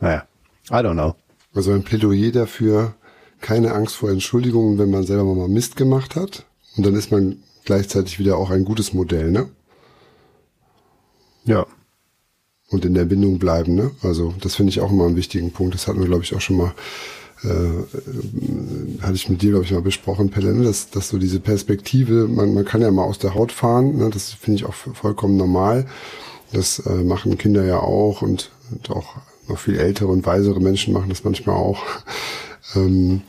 Naja, 0.00 0.26
I 0.70 0.74
don't 0.74 0.94
know. 0.94 1.14
Also 1.54 1.72
ein 1.72 1.82
Plädoyer 1.82 2.32
dafür, 2.32 2.94
keine 3.40 3.74
Angst 3.74 3.96
vor 3.96 4.10
Entschuldigungen, 4.10 4.78
wenn 4.78 4.90
man 4.90 5.04
selber 5.04 5.34
mal 5.34 5.48
Mist 5.48 5.76
gemacht 5.76 6.16
hat. 6.16 6.46
Und 6.76 6.86
dann 6.86 6.94
ist 6.94 7.12
man 7.12 7.42
gleichzeitig 7.64 8.18
wieder 8.18 8.38
auch 8.38 8.50
ein 8.50 8.64
gutes 8.64 8.92
Modell, 8.92 9.30
ne? 9.30 9.50
Ja. 11.44 11.66
Und 12.70 12.84
in 12.84 12.94
der 12.94 13.04
Bindung 13.04 13.38
bleiben, 13.38 13.74
ne? 13.74 13.90
Also 14.02 14.34
das 14.40 14.56
finde 14.56 14.70
ich 14.70 14.80
auch 14.80 14.90
immer 14.90 15.04
einen 15.06 15.16
wichtigen 15.16 15.52
Punkt. 15.52 15.74
Das 15.74 15.86
hatten 15.86 16.00
wir, 16.00 16.06
glaube 16.06 16.24
ich, 16.24 16.34
auch 16.34 16.40
schon 16.40 16.56
mal 16.56 16.74
äh, 17.42 19.02
hatte 19.02 19.14
ich 19.14 19.28
mit 19.28 19.42
dir, 19.42 19.50
glaube 19.50 19.64
ich, 19.64 19.72
mal 19.72 19.82
besprochen, 19.82 20.30
Pelle, 20.30 20.54
ne? 20.54 20.64
dass, 20.64 20.90
dass 20.90 21.08
so 21.08 21.18
diese 21.18 21.40
Perspektive, 21.40 22.28
man, 22.28 22.54
man 22.54 22.64
kann 22.64 22.80
ja 22.80 22.90
mal 22.90 23.04
aus 23.04 23.18
der 23.18 23.34
Haut 23.34 23.52
fahren, 23.52 23.96
ne? 23.96 24.10
das 24.10 24.32
finde 24.32 24.60
ich 24.60 24.64
auch 24.64 24.74
vollkommen 24.74 25.36
normal. 25.36 25.86
Das 26.52 26.78
äh, 26.80 27.02
machen 27.02 27.36
Kinder 27.36 27.64
ja 27.64 27.80
auch 27.80 28.22
und, 28.22 28.50
und 28.70 28.90
auch 28.90 29.16
noch 29.48 29.58
viel 29.58 29.76
ältere 29.76 30.08
und 30.08 30.24
weisere 30.24 30.60
Menschen 30.60 30.94
machen 30.94 31.08
das 31.08 31.24
manchmal 31.24 31.56
auch. 31.56 31.82
Ähm, 32.76 33.20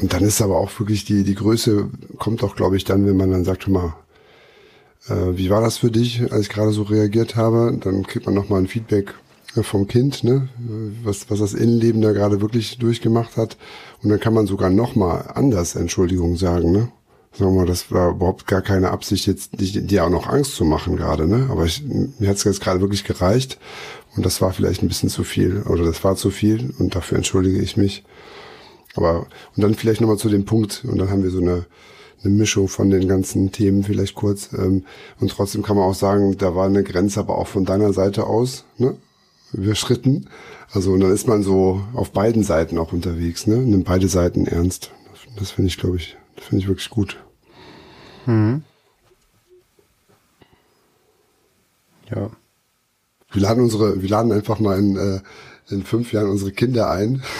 und 0.00 0.12
dann 0.12 0.24
ist 0.24 0.42
aber 0.42 0.56
auch 0.56 0.70
wirklich 0.80 1.04
die, 1.04 1.22
die 1.24 1.34
Größe 1.34 1.88
kommt 2.18 2.42
auch, 2.42 2.56
glaube 2.56 2.76
ich, 2.76 2.84
dann, 2.84 3.06
wenn 3.06 3.16
man 3.16 3.30
dann 3.30 3.44
sagt, 3.44 3.68
mal, 3.68 3.94
äh, 5.08 5.36
wie 5.36 5.50
war 5.50 5.60
das 5.60 5.78
für 5.78 5.90
dich, 5.90 6.32
als 6.32 6.42
ich 6.42 6.48
gerade 6.48 6.72
so 6.72 6.82
reagiert 6.82 7.36
habe? 7.36 7.76
Dann 7.80 8.04
kriegt 8.04 8.26
man 8.26 8.34
nochmal 8.34 8.60
ein 8.60 8.66
Feedback 8.66 9.14
vom 9.62 9.86
Kind, 9.86 10.24
ne? 10.24 10.48
was, 11.02 11.30
was 11.30 11.38
das 11.38 11.54
Innenleben 11.54 12.02
da 12.02 12.12
gerade 12.12 12.40
wirklich 12.40 12.78
durchgemacht 12.78 13.36
hat. 13.36 13.56
Und 14.02 14.10
dann 14.10 14.20
kann 14.20 14.34
man 14.34 14.46
sogar 14.46 14.70
noch 14.70 14.96
mal 14.96 15.18
anders 15.34 15.76
Entschuldigung 15.76 16.36
sagen. 16.36 16.72
Ne? 16.72 16.88
Sagen 17.32 17.52
wir 17.52 17.60
mal, 17.60 17.66
das 17.66 17.90
war 17.90 18.10
überhaupt 18.10 18.46
gar 18.46 18.62
keine 18.62 18.90
Absicht, 18.90 19.26
jetzt 19.26 19.50
dir 19.58 20.04
auch 20.04 20.10
noch 20.10 20.28
Angst 20.28 20.56
zu 20.56 20.64
machen 20.64 20.96
gerade. 20.96 21.26
Ne? 21.26 21.48
Aber 21.50 21.64
ich, 21.64 21.84
mir 21.84 22.28
hat 22.28 22.36
es 22.36 22.44
jetzt 22.44 22.60
gerade 22.60 22.80
wirklich 22.80 23.04
gereicht. 23.04 23.58
Und 24.16 24.24
das 24.24 24.40
war 24.40 24.52
vielleicht 24.52 24.82
ein 24.82 24.88
bisschen 24.88 25.08
zu 25.08 25.24
viel. 25.24 25.62
Oder 25.62 25.84
das 25.84 26.04
war 26.04 26.16
zu 26.16 26.30
viel. 26.30 26.74
Und 26.78 26.94
dafür 26.94 27.16
entschuldige 27.16 27.58
ich 27.60 27.76
mich. 27.76 28.04
Aber, 28.96 29.26
und 29.56 29.62
dann 29.62 29.74
vielleicht 29.74 30.00
nochmal 30.00 30.18
zu 30.18 30.28
dem 30.28 30.44
Punkt. 30.44 30.84
Und 30.88 30.98
dann 30.98 31.10
haben 31.10 31.22
wir 31.22 31.30
so 31.30 31.40
eine, 31.40 31.66
eine 32.22 32.32
Mischung 32.32 32.68
von 32.68 32.90
den 32.90 33.08
ganzen 33.08 33.50
Themen 33.50 33.82
vielleicht 33.82 34.14
kurz. 34.14 34.52
Ähm, 34.52 34.84
und 35.20 35.30
trotzdem 35.30 35.62
kann 35.62 35.76
man 35.76 35.86
auch 35.88 35.94
sagen, 35.94 36.36
da 36.38 36.54
war 36.54 36.66
eine 36.66 36.84
Grenze 36.84 37.20
aber 37.20 37.36
auch 37.36 37.48
von 37.48 37.64
deiner 37.64 37.92
Seite 37.92 38.26
aus. 38.26 38.64
Ne? 38.78 38.96
Überschritten. 39.54 40.28
Also 40.72 40.92
und 40.92 41.00
dann 41.00 41.12
ist 41.12 41.28
man 41.28 41.42
so 41.42 41.82
auf 41.94 42.12
beiden 42.12 42.42
Seiten 42.42 42.78
auch 42.78 42.92
unterwegs, 42.92 43.46
ne? 43.46 43.56
Nimmt 43.56 43.84
beide 43.84 44.08
Seiten 44.08 44.46
ernst. 44.46 44.90
Das 45.38 45.50
finde 45.50 45.68
ich, 45.68 45.78
glaube 45.78 45.96
ich, 45.96 46.16
finde 46.36 46.62
ich 46.62 46.68
wirklich 46.68 46.90
gut. 46.90 47.16
Mhm. 48.26 48.62
Ja. 52.10 52.30
Wir 53.32 53.42
laden 53.42 53.64
unsere, 53.64 54.00
wir 54.00 54.08
laden 54.08 54.32
einfach 54.32 54.60
mal 54.60 54.78
in, 54.78 54.96
äh, 54.96 55.20
in 55.68 55.82
fünf 55.82 56.12
Jahren 56.12 56.28
unsere 56.28 56.52
Kinder 56.52 56.90
ein. 56.90 57.22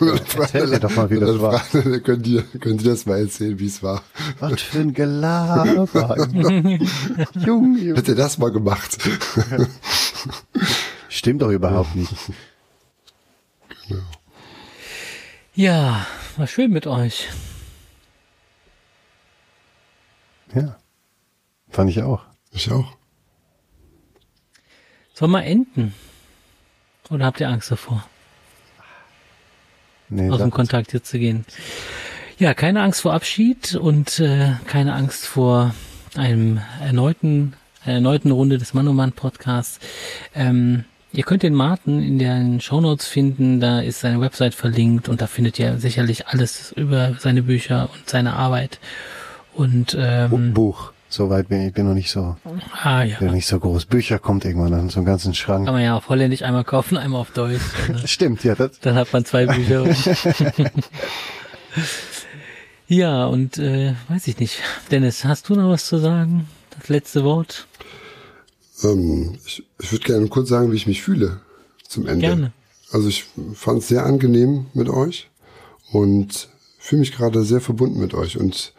Ja, 0.00 0.14
erzähl 0.36 0.70
dir 0.70 0.78
doch 0.78 0.94
mal, 0.94 1.10
wie 1.10 1.18
das 1.18 1.40
war. 1.40 1.58
Fragen, 1.58 2.02
können, 2.04 2.22
die, 2.22 2.40
können 2.60 2.78
die 2.78 2.84
das 2.84 3.04
mal 3.04 3.18
erzählen, 3.18 3.58
wie 3.58 3.66
es 3.66 3.82
war? 3.82 4.04
Was 4.38 4.60
für 4.60 4.78
ein 4.78 4.94
Gelaber. 4.94 5.88
Junge. 7.34 7.96
Hätte 7.96 8.14
das 8.14 8.38
mal 8.38 8.52
gemacht. 8.52 8.96
Stimmt 11.18 11.42
doch 11.42 11.50
überhaupt 11.50 11.96
nicht. 11.96 12.14
Genau. 13.88 14.02
Ja, 15.54 16.06
war 16.36 16.46
schön 16.46 16.70
mit 16.70 16.86
euch. 16.86 17.26
Ja, 20.54 20.78
fand 21.68 21.90
ich 21.90 22.00
auch. 22.00 22.22
Ich 22.52 22.70
auch. 22.70 22.96
Soll 25.14 25.26
mal 25.26 25.40
enden? 25.40 25.92
Oder 27.10 27.24
habt 27.24 27.40
ihr 27.40 27.48
Angst 27.48 27.72
davor? 27.72 28.06
Nee, 30.10 30.30
aus 30.30 30.38
dem 30.38 30.52
Kontakt 30.52 30.92
hier 30.92 31.02
zu 31.02 31.18
gehen. 31.18 31.44
Ja, 32.38 32.54
keine 32.54 32.82
Angst 32.82 33.00
vor 33.00 33.14
Abschied 33.14 33.74
und 33.74 34.20
äh, 34.20 34.52
keine 34.68 34.94
Angst 34.94 35.26
vor 35.26 35.74
einem 36.14 36.60
erneuten, 36.80 37.54
einer 37.82 37.94
erneuten 37.94 38.30
Runde 38.30 38.58
des 38.58 38.74
Mann 38.74 38.94
Mann 38.94 39.10
Podcasts. 39.10 39.80
Ähm, 40.36 40.84
ihr 41.12 41.24
könnt 41.24 41.42
den 41.42 41.54
Martin 41.54 42.02
in 42.02 42.18
den 42.18 42.60
Shownotes 42.60 43.06
finden, 43.06 43.60
da 43.60 43.80
ist 43.80 44.00
seine 44.00 44.20
Website 44.20 44.54
verlinkt 44.54 45.08
und 45.08 45.20
da 45.20 45.26
findet 45.26 45.58
ihr 45.58 45.78
sicherlich 45.78 46.28
alles 46.28 46.72
über 46.72 47.14
seine 47.18 47.42
Bücher 47.42 47.88
und 47.92 48.08
seine 48.08 48.34
Arbeit. 48.34 48.78
Und 49.54 49.96
ähm, 49.98 50.54
Buch. 50.54 50.92
Soweit 51.10 51.48
bin 51.48 51.66
ich, 51.66 51.72
bin 51.72 51.86
noch 51.86 51.94
nicht 51.94 52.10
so, 52.10 52.36
ah 52.82 53.02
ja, 53.02 53.16
bin 53.16 53.28
noch 53.28 53.34
nicht 53.34 53.46
so 53.46 53.58
groß. 53.58 53.86
Bücher 53.86 54.18
kommt 54.18 54.44
irgendwann 54.44 54.74
an 54.74 54.90
so 54.90 54.98
einen 54.98 55.06
ganzen 55.06 55.32
Schrank. 55.32 55.64
kann 55.64 55.74
man 55.74 55.82
ja 55.82 55.96
auf 55.96 56.10
Holländisch 56.10 56.42
einmal 56.42 56.64
kaufen, 56.64 56.98
einmal 56.98 57.22
auf 57.22 57.30
Deutsch. 57.30 57.62
Oder? 57.88 58.06
Stimmt, 58.06 58.44
ja, 58.44 58.54
das, 58.54 58.78
Dann 58.80 58.94
hat 58.94 59.10
man 59.10 59.24
zwei 59.24 59.46
Bücher. 59.46 59.86
ja, 62.88 63.24
und 63.24 63.56
äh, 63.56 63.94
weiß 64.08 64.28
ich 64.28 64.38
nicht. 64.38 64.60
Dennis, 64.90 65.24
hast 65.24 65.48
du 65.48 65.54
noch 65.54 65.70
was 65.70 65.86
zu 65.86 65.96
sagen? 65.96 66.46
Das 66.78 66.90
letzte 66.90 67.24
Wort? 67.24 67.66
Ähm, 68.82 69.38
ich 69.44 69.64
ich 69.80 69.92
würde 69.92 70.04
gerne 70.04 70.28
kurz 70.28 70.48
sagen, 70.48 70.72
wie 70.72 70.76
ich 70.76 70.86
mich 70.86 71.02
fühle 71.02 71.40
zum 71.86 72.06
Ende. 72.06 72.26
Gerne. 72.26 72.52
Also 72.90 73.08
ich 73.08 73.24
fand 73.54 73.82
es 73.82 73.88
sehr 73.88 74.06
angenehm 74.06 74.66
mit 74.74 74.88
euch 74.88 75.28
und 75.92 76.48
fühle 76.78 77.00
mich 77.00 77.12
gerade 77.12 77.44
sehr 77.44 77.60
verbunden 77.60 78.00
mit 78.00 78.14
euch. 78.14 78.38
Und 78.38 78.72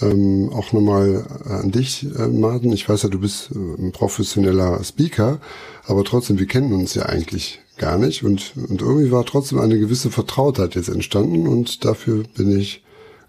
ähm, 0.00 0.50
auch 0.52 0.72
nochmal 0.72 1.26
an 1.44 1.70
dich, 1.70 2.06
äh, 2.16 2.28
Martin. 2.28 2.72
Ich 2.72 2.88
weiß 2.88 3.02
ja, 3.02 3.08
du 3.08 3.20
bist 3.20 3.50
äh, 3.52 3.56
ein 3.56 3.92
professioneller 3.92 4.82
Speaker, 4.82 5.40
aber 5.86 6.04
trotzdem, 6.04 6.38
wir 6.38 6.46
kennen 6.46 6.72
uns 6.72 6.94
ja 6.94 7.06
eigentlich 7.06 7.60
gar 7.76 7.98
nicht. 7.98 8.24
Und, 8.24 8.52
und 8.56 8.82
irgendwie 8.82 9.10
war 9.10 9.24
trotzdem 9.24 9.60
eine 9.60 9.78
gewisse 9.78 10.10
Vertrautheit 10.10 10.74
jetzt 10.74 10.88
entstanden 10.88 11.46
und 11.46 11.84
dafür 11.84 12.24
bin 12.36 12.58
ich, 12.58 12.82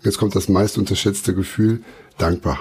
jetzt 0.03 0.17
kommt 0.17 0.35
das 0.35 0.49
meist 0.49 0.77
unterschätzte 0.77 1.35
Gefühl, 1.35 1.83
dankbar. 2.17 2.59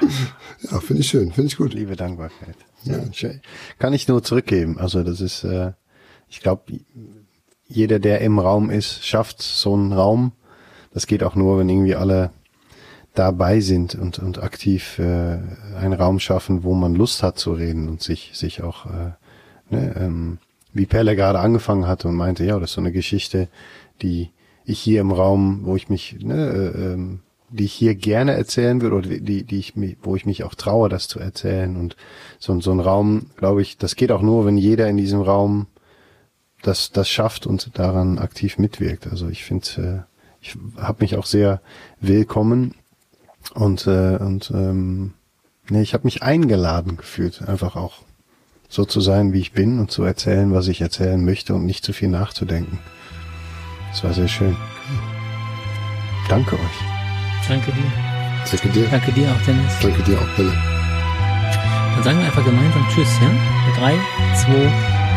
ja, 0.62 0.80
finde 0.80 1.02
ich 1.02 1.08
schön, 1.08 1.32
finde 1.32 1.48
ich 1.48 1.56
gut. 1.56 1.74
liebe 1.74 1.96
Dankbarkeit. 1.96 2.56
Ja. 2.84 3.30
Kann 3.78 3.92
ich 3.92 4.08
nur 4.08 4.22
zurückgeben. 4.22 4.78
Also 4.78 5.02
das 5.02 5.20
ist, 5.20 5.44
äh, 5.44 5.72
ich 6.28 6.40
glaube, 6.40 6.80
jeder, 7.66 7.98
der 7.98 8.20
im 8.20 8.38
Raum 8.38 8.70
ist, 8.70 9.04
schafft 9.04 9.42
so 9.42 9.74
einen 9.74 9.92
Raum. 9.92 10.32
Das 10.92 11.06
geht 11.06 11.22
auch 11.22 11.34
nur, 11.34 11.58
wenn 11.58 11.68
irgendwie 11.68 11.94
alle 11.94 12.30
dabei 13.14 13.60
sind 13.60 13.94
und, 13.94 14.18
und 14.18 14.42
aktiv 14.42 14.98
äh, 14.98 15.38
einen 15.76 15.92
Raum 15.92 16.20
schaffen, 16.20 16.62
wo 16.62 16.74
man 16.74 16.94
Lust 16.94 17.22
hat 17.22 17.38
zu 17.38 17.52
reden 17.52 17.88
und 17.88 18.02
sich, 18.02 18.30
sich 18.34 18.62
auch, 18.62 18.86
äh, 18.86 19.12
ne, 19.70 19.94
ähm, 19.98 20.38
wie 20.72 20.86
Pelle 20.86 21.16
gerade 21.16 21.40
angefangen 21.40 21.86
hatte 21.86 22.08
und 22.08 22.14
meinte, 22.14 22.44
ja, 22.44 22.58
das 22.58 22.70
ist 22.70 22.74
so 22.74 22.80
eine 22.80 22.92
Geschichte, 22.92 23.48
die 24.02 24.30
ich 24.64 24.78
hier 24.78 25.00
im 25.00 25.10
Raum, 25.10 25.60
wo 25.64 25.76
ich 25.76 25.88
mich, 25.88 26.16
ne, 26.20 26.34
äh, 26.34 26.92
ähm, 26.92 27.20
die 27.50 27.64
ich 27.64 27.72
hier 27.72 27.94
gerne 27.94 28.34
erzählen 28.34 28.80
würde 28.80 28.96
oder 28.96 29.08
die, 29.08 29.44
die 29.44 29.58
ich 29.58 29.74
wo 30.02 30.16
ich 30.16 30.26
mich 30.26 30.44
auch 30.44 30.54
traue, 30.54 30.88
das 30.88 31.08
zu 31.08 31.18
erzählen 31.18 31.76
und 31.76 31.96
so, 32.38 32.58
so 32.60 32.72
ein 32.72 32.80
Raum, 32.80 33.30
glaube 33.36 33.62
ich, 33.62 33.78
das 33.78 33.96
geht 33.96 34.12
auch 34.12 34.22
nur, 34.22 34.44
wenn 34.46 34.58
jeder 34.58 34.88
in 34.88 34.96
diesem 34.96 35.22
Raum 35.22 35.66
das, 36.62 36.90
das 36.90 37.08
schafft 37.08 37.46
und 37.46 37.78
daran 37.78 38.18
aktiv 38.18 38.58
mitwirkt. 38.58 39.06
Also 39.06 39.28
ich 39.28 39.44
finde, 39.44 40.06
äh, 40.06 40.18
ich 40.40 40.56
habe 40.76 40.98
mich 41.00 41.16
auch 41.16 41.26
sehr 41.26 41.60
willkommen 42.00 42.74
und 43.54 43.86
äh, 43.86 44.16
und 44.16 44.50
ähm, 44.54 45.14
nee, 45.68 45.82
ich 45.82 45.94
habe 45.94 46.04
mich 46.04 46.22
eingeladen 46.22 46.96
gefühlt, 46.96 47.48
einfach 47.48 47.76
auch 47.76 48.02
so 48.68 48.84
zu 48.84 49.00
sein, 49.00 49.32
wie 49.32 49.40
ich 49.40 49.52
bin 49.52 49.78
und 49.78 49.90
zu 49.90 50.02
erzählen, 50.02 50.52
was 50.52 50.68
ich 50.68 50.80
erzählen 50.80 51.24
möchte 51.24 51.54
und 51.54 51.64
nicht 51.64 51.84
zu 51.84 51.92
viel 51.92 52.08
nachzudenken. 52.08 52.78
Das 53.90 54.04
war 54.04 54.12
sehr 54.12 54.28
schön. 54.28 54.56
Danke 56.28 56.56
euch. 56.56 56.97
Danke 57.46 57.72
dir. 57.72 57.92
Danke 58.50 58.68
dir. 58.68 58.88
Danke 58.88 59.12
dir 59.12 59.30
auch, 59.30 59.42
Dennis. 59.46 59.78
Danke 59.80 60.02
dir 60.02 60.18
auch, 60.18 60.28
Belle. 60.36 60.52
Dann 61.94 62.02
sagen 62.04 62.18
wir 62.18 62.26
einfach 62.26 62.44
gemeinsam 62.44 62.86
Tschüss, 62.94 63.08
ja? 63.20 63.30
Drei, 63.78 63.94
zwei, 64.34 64.70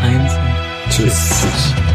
eins 0.06 0.34
und 0.34 0.92
Tschüss. 0.92 1.42
Tschüss. 1.42 1.91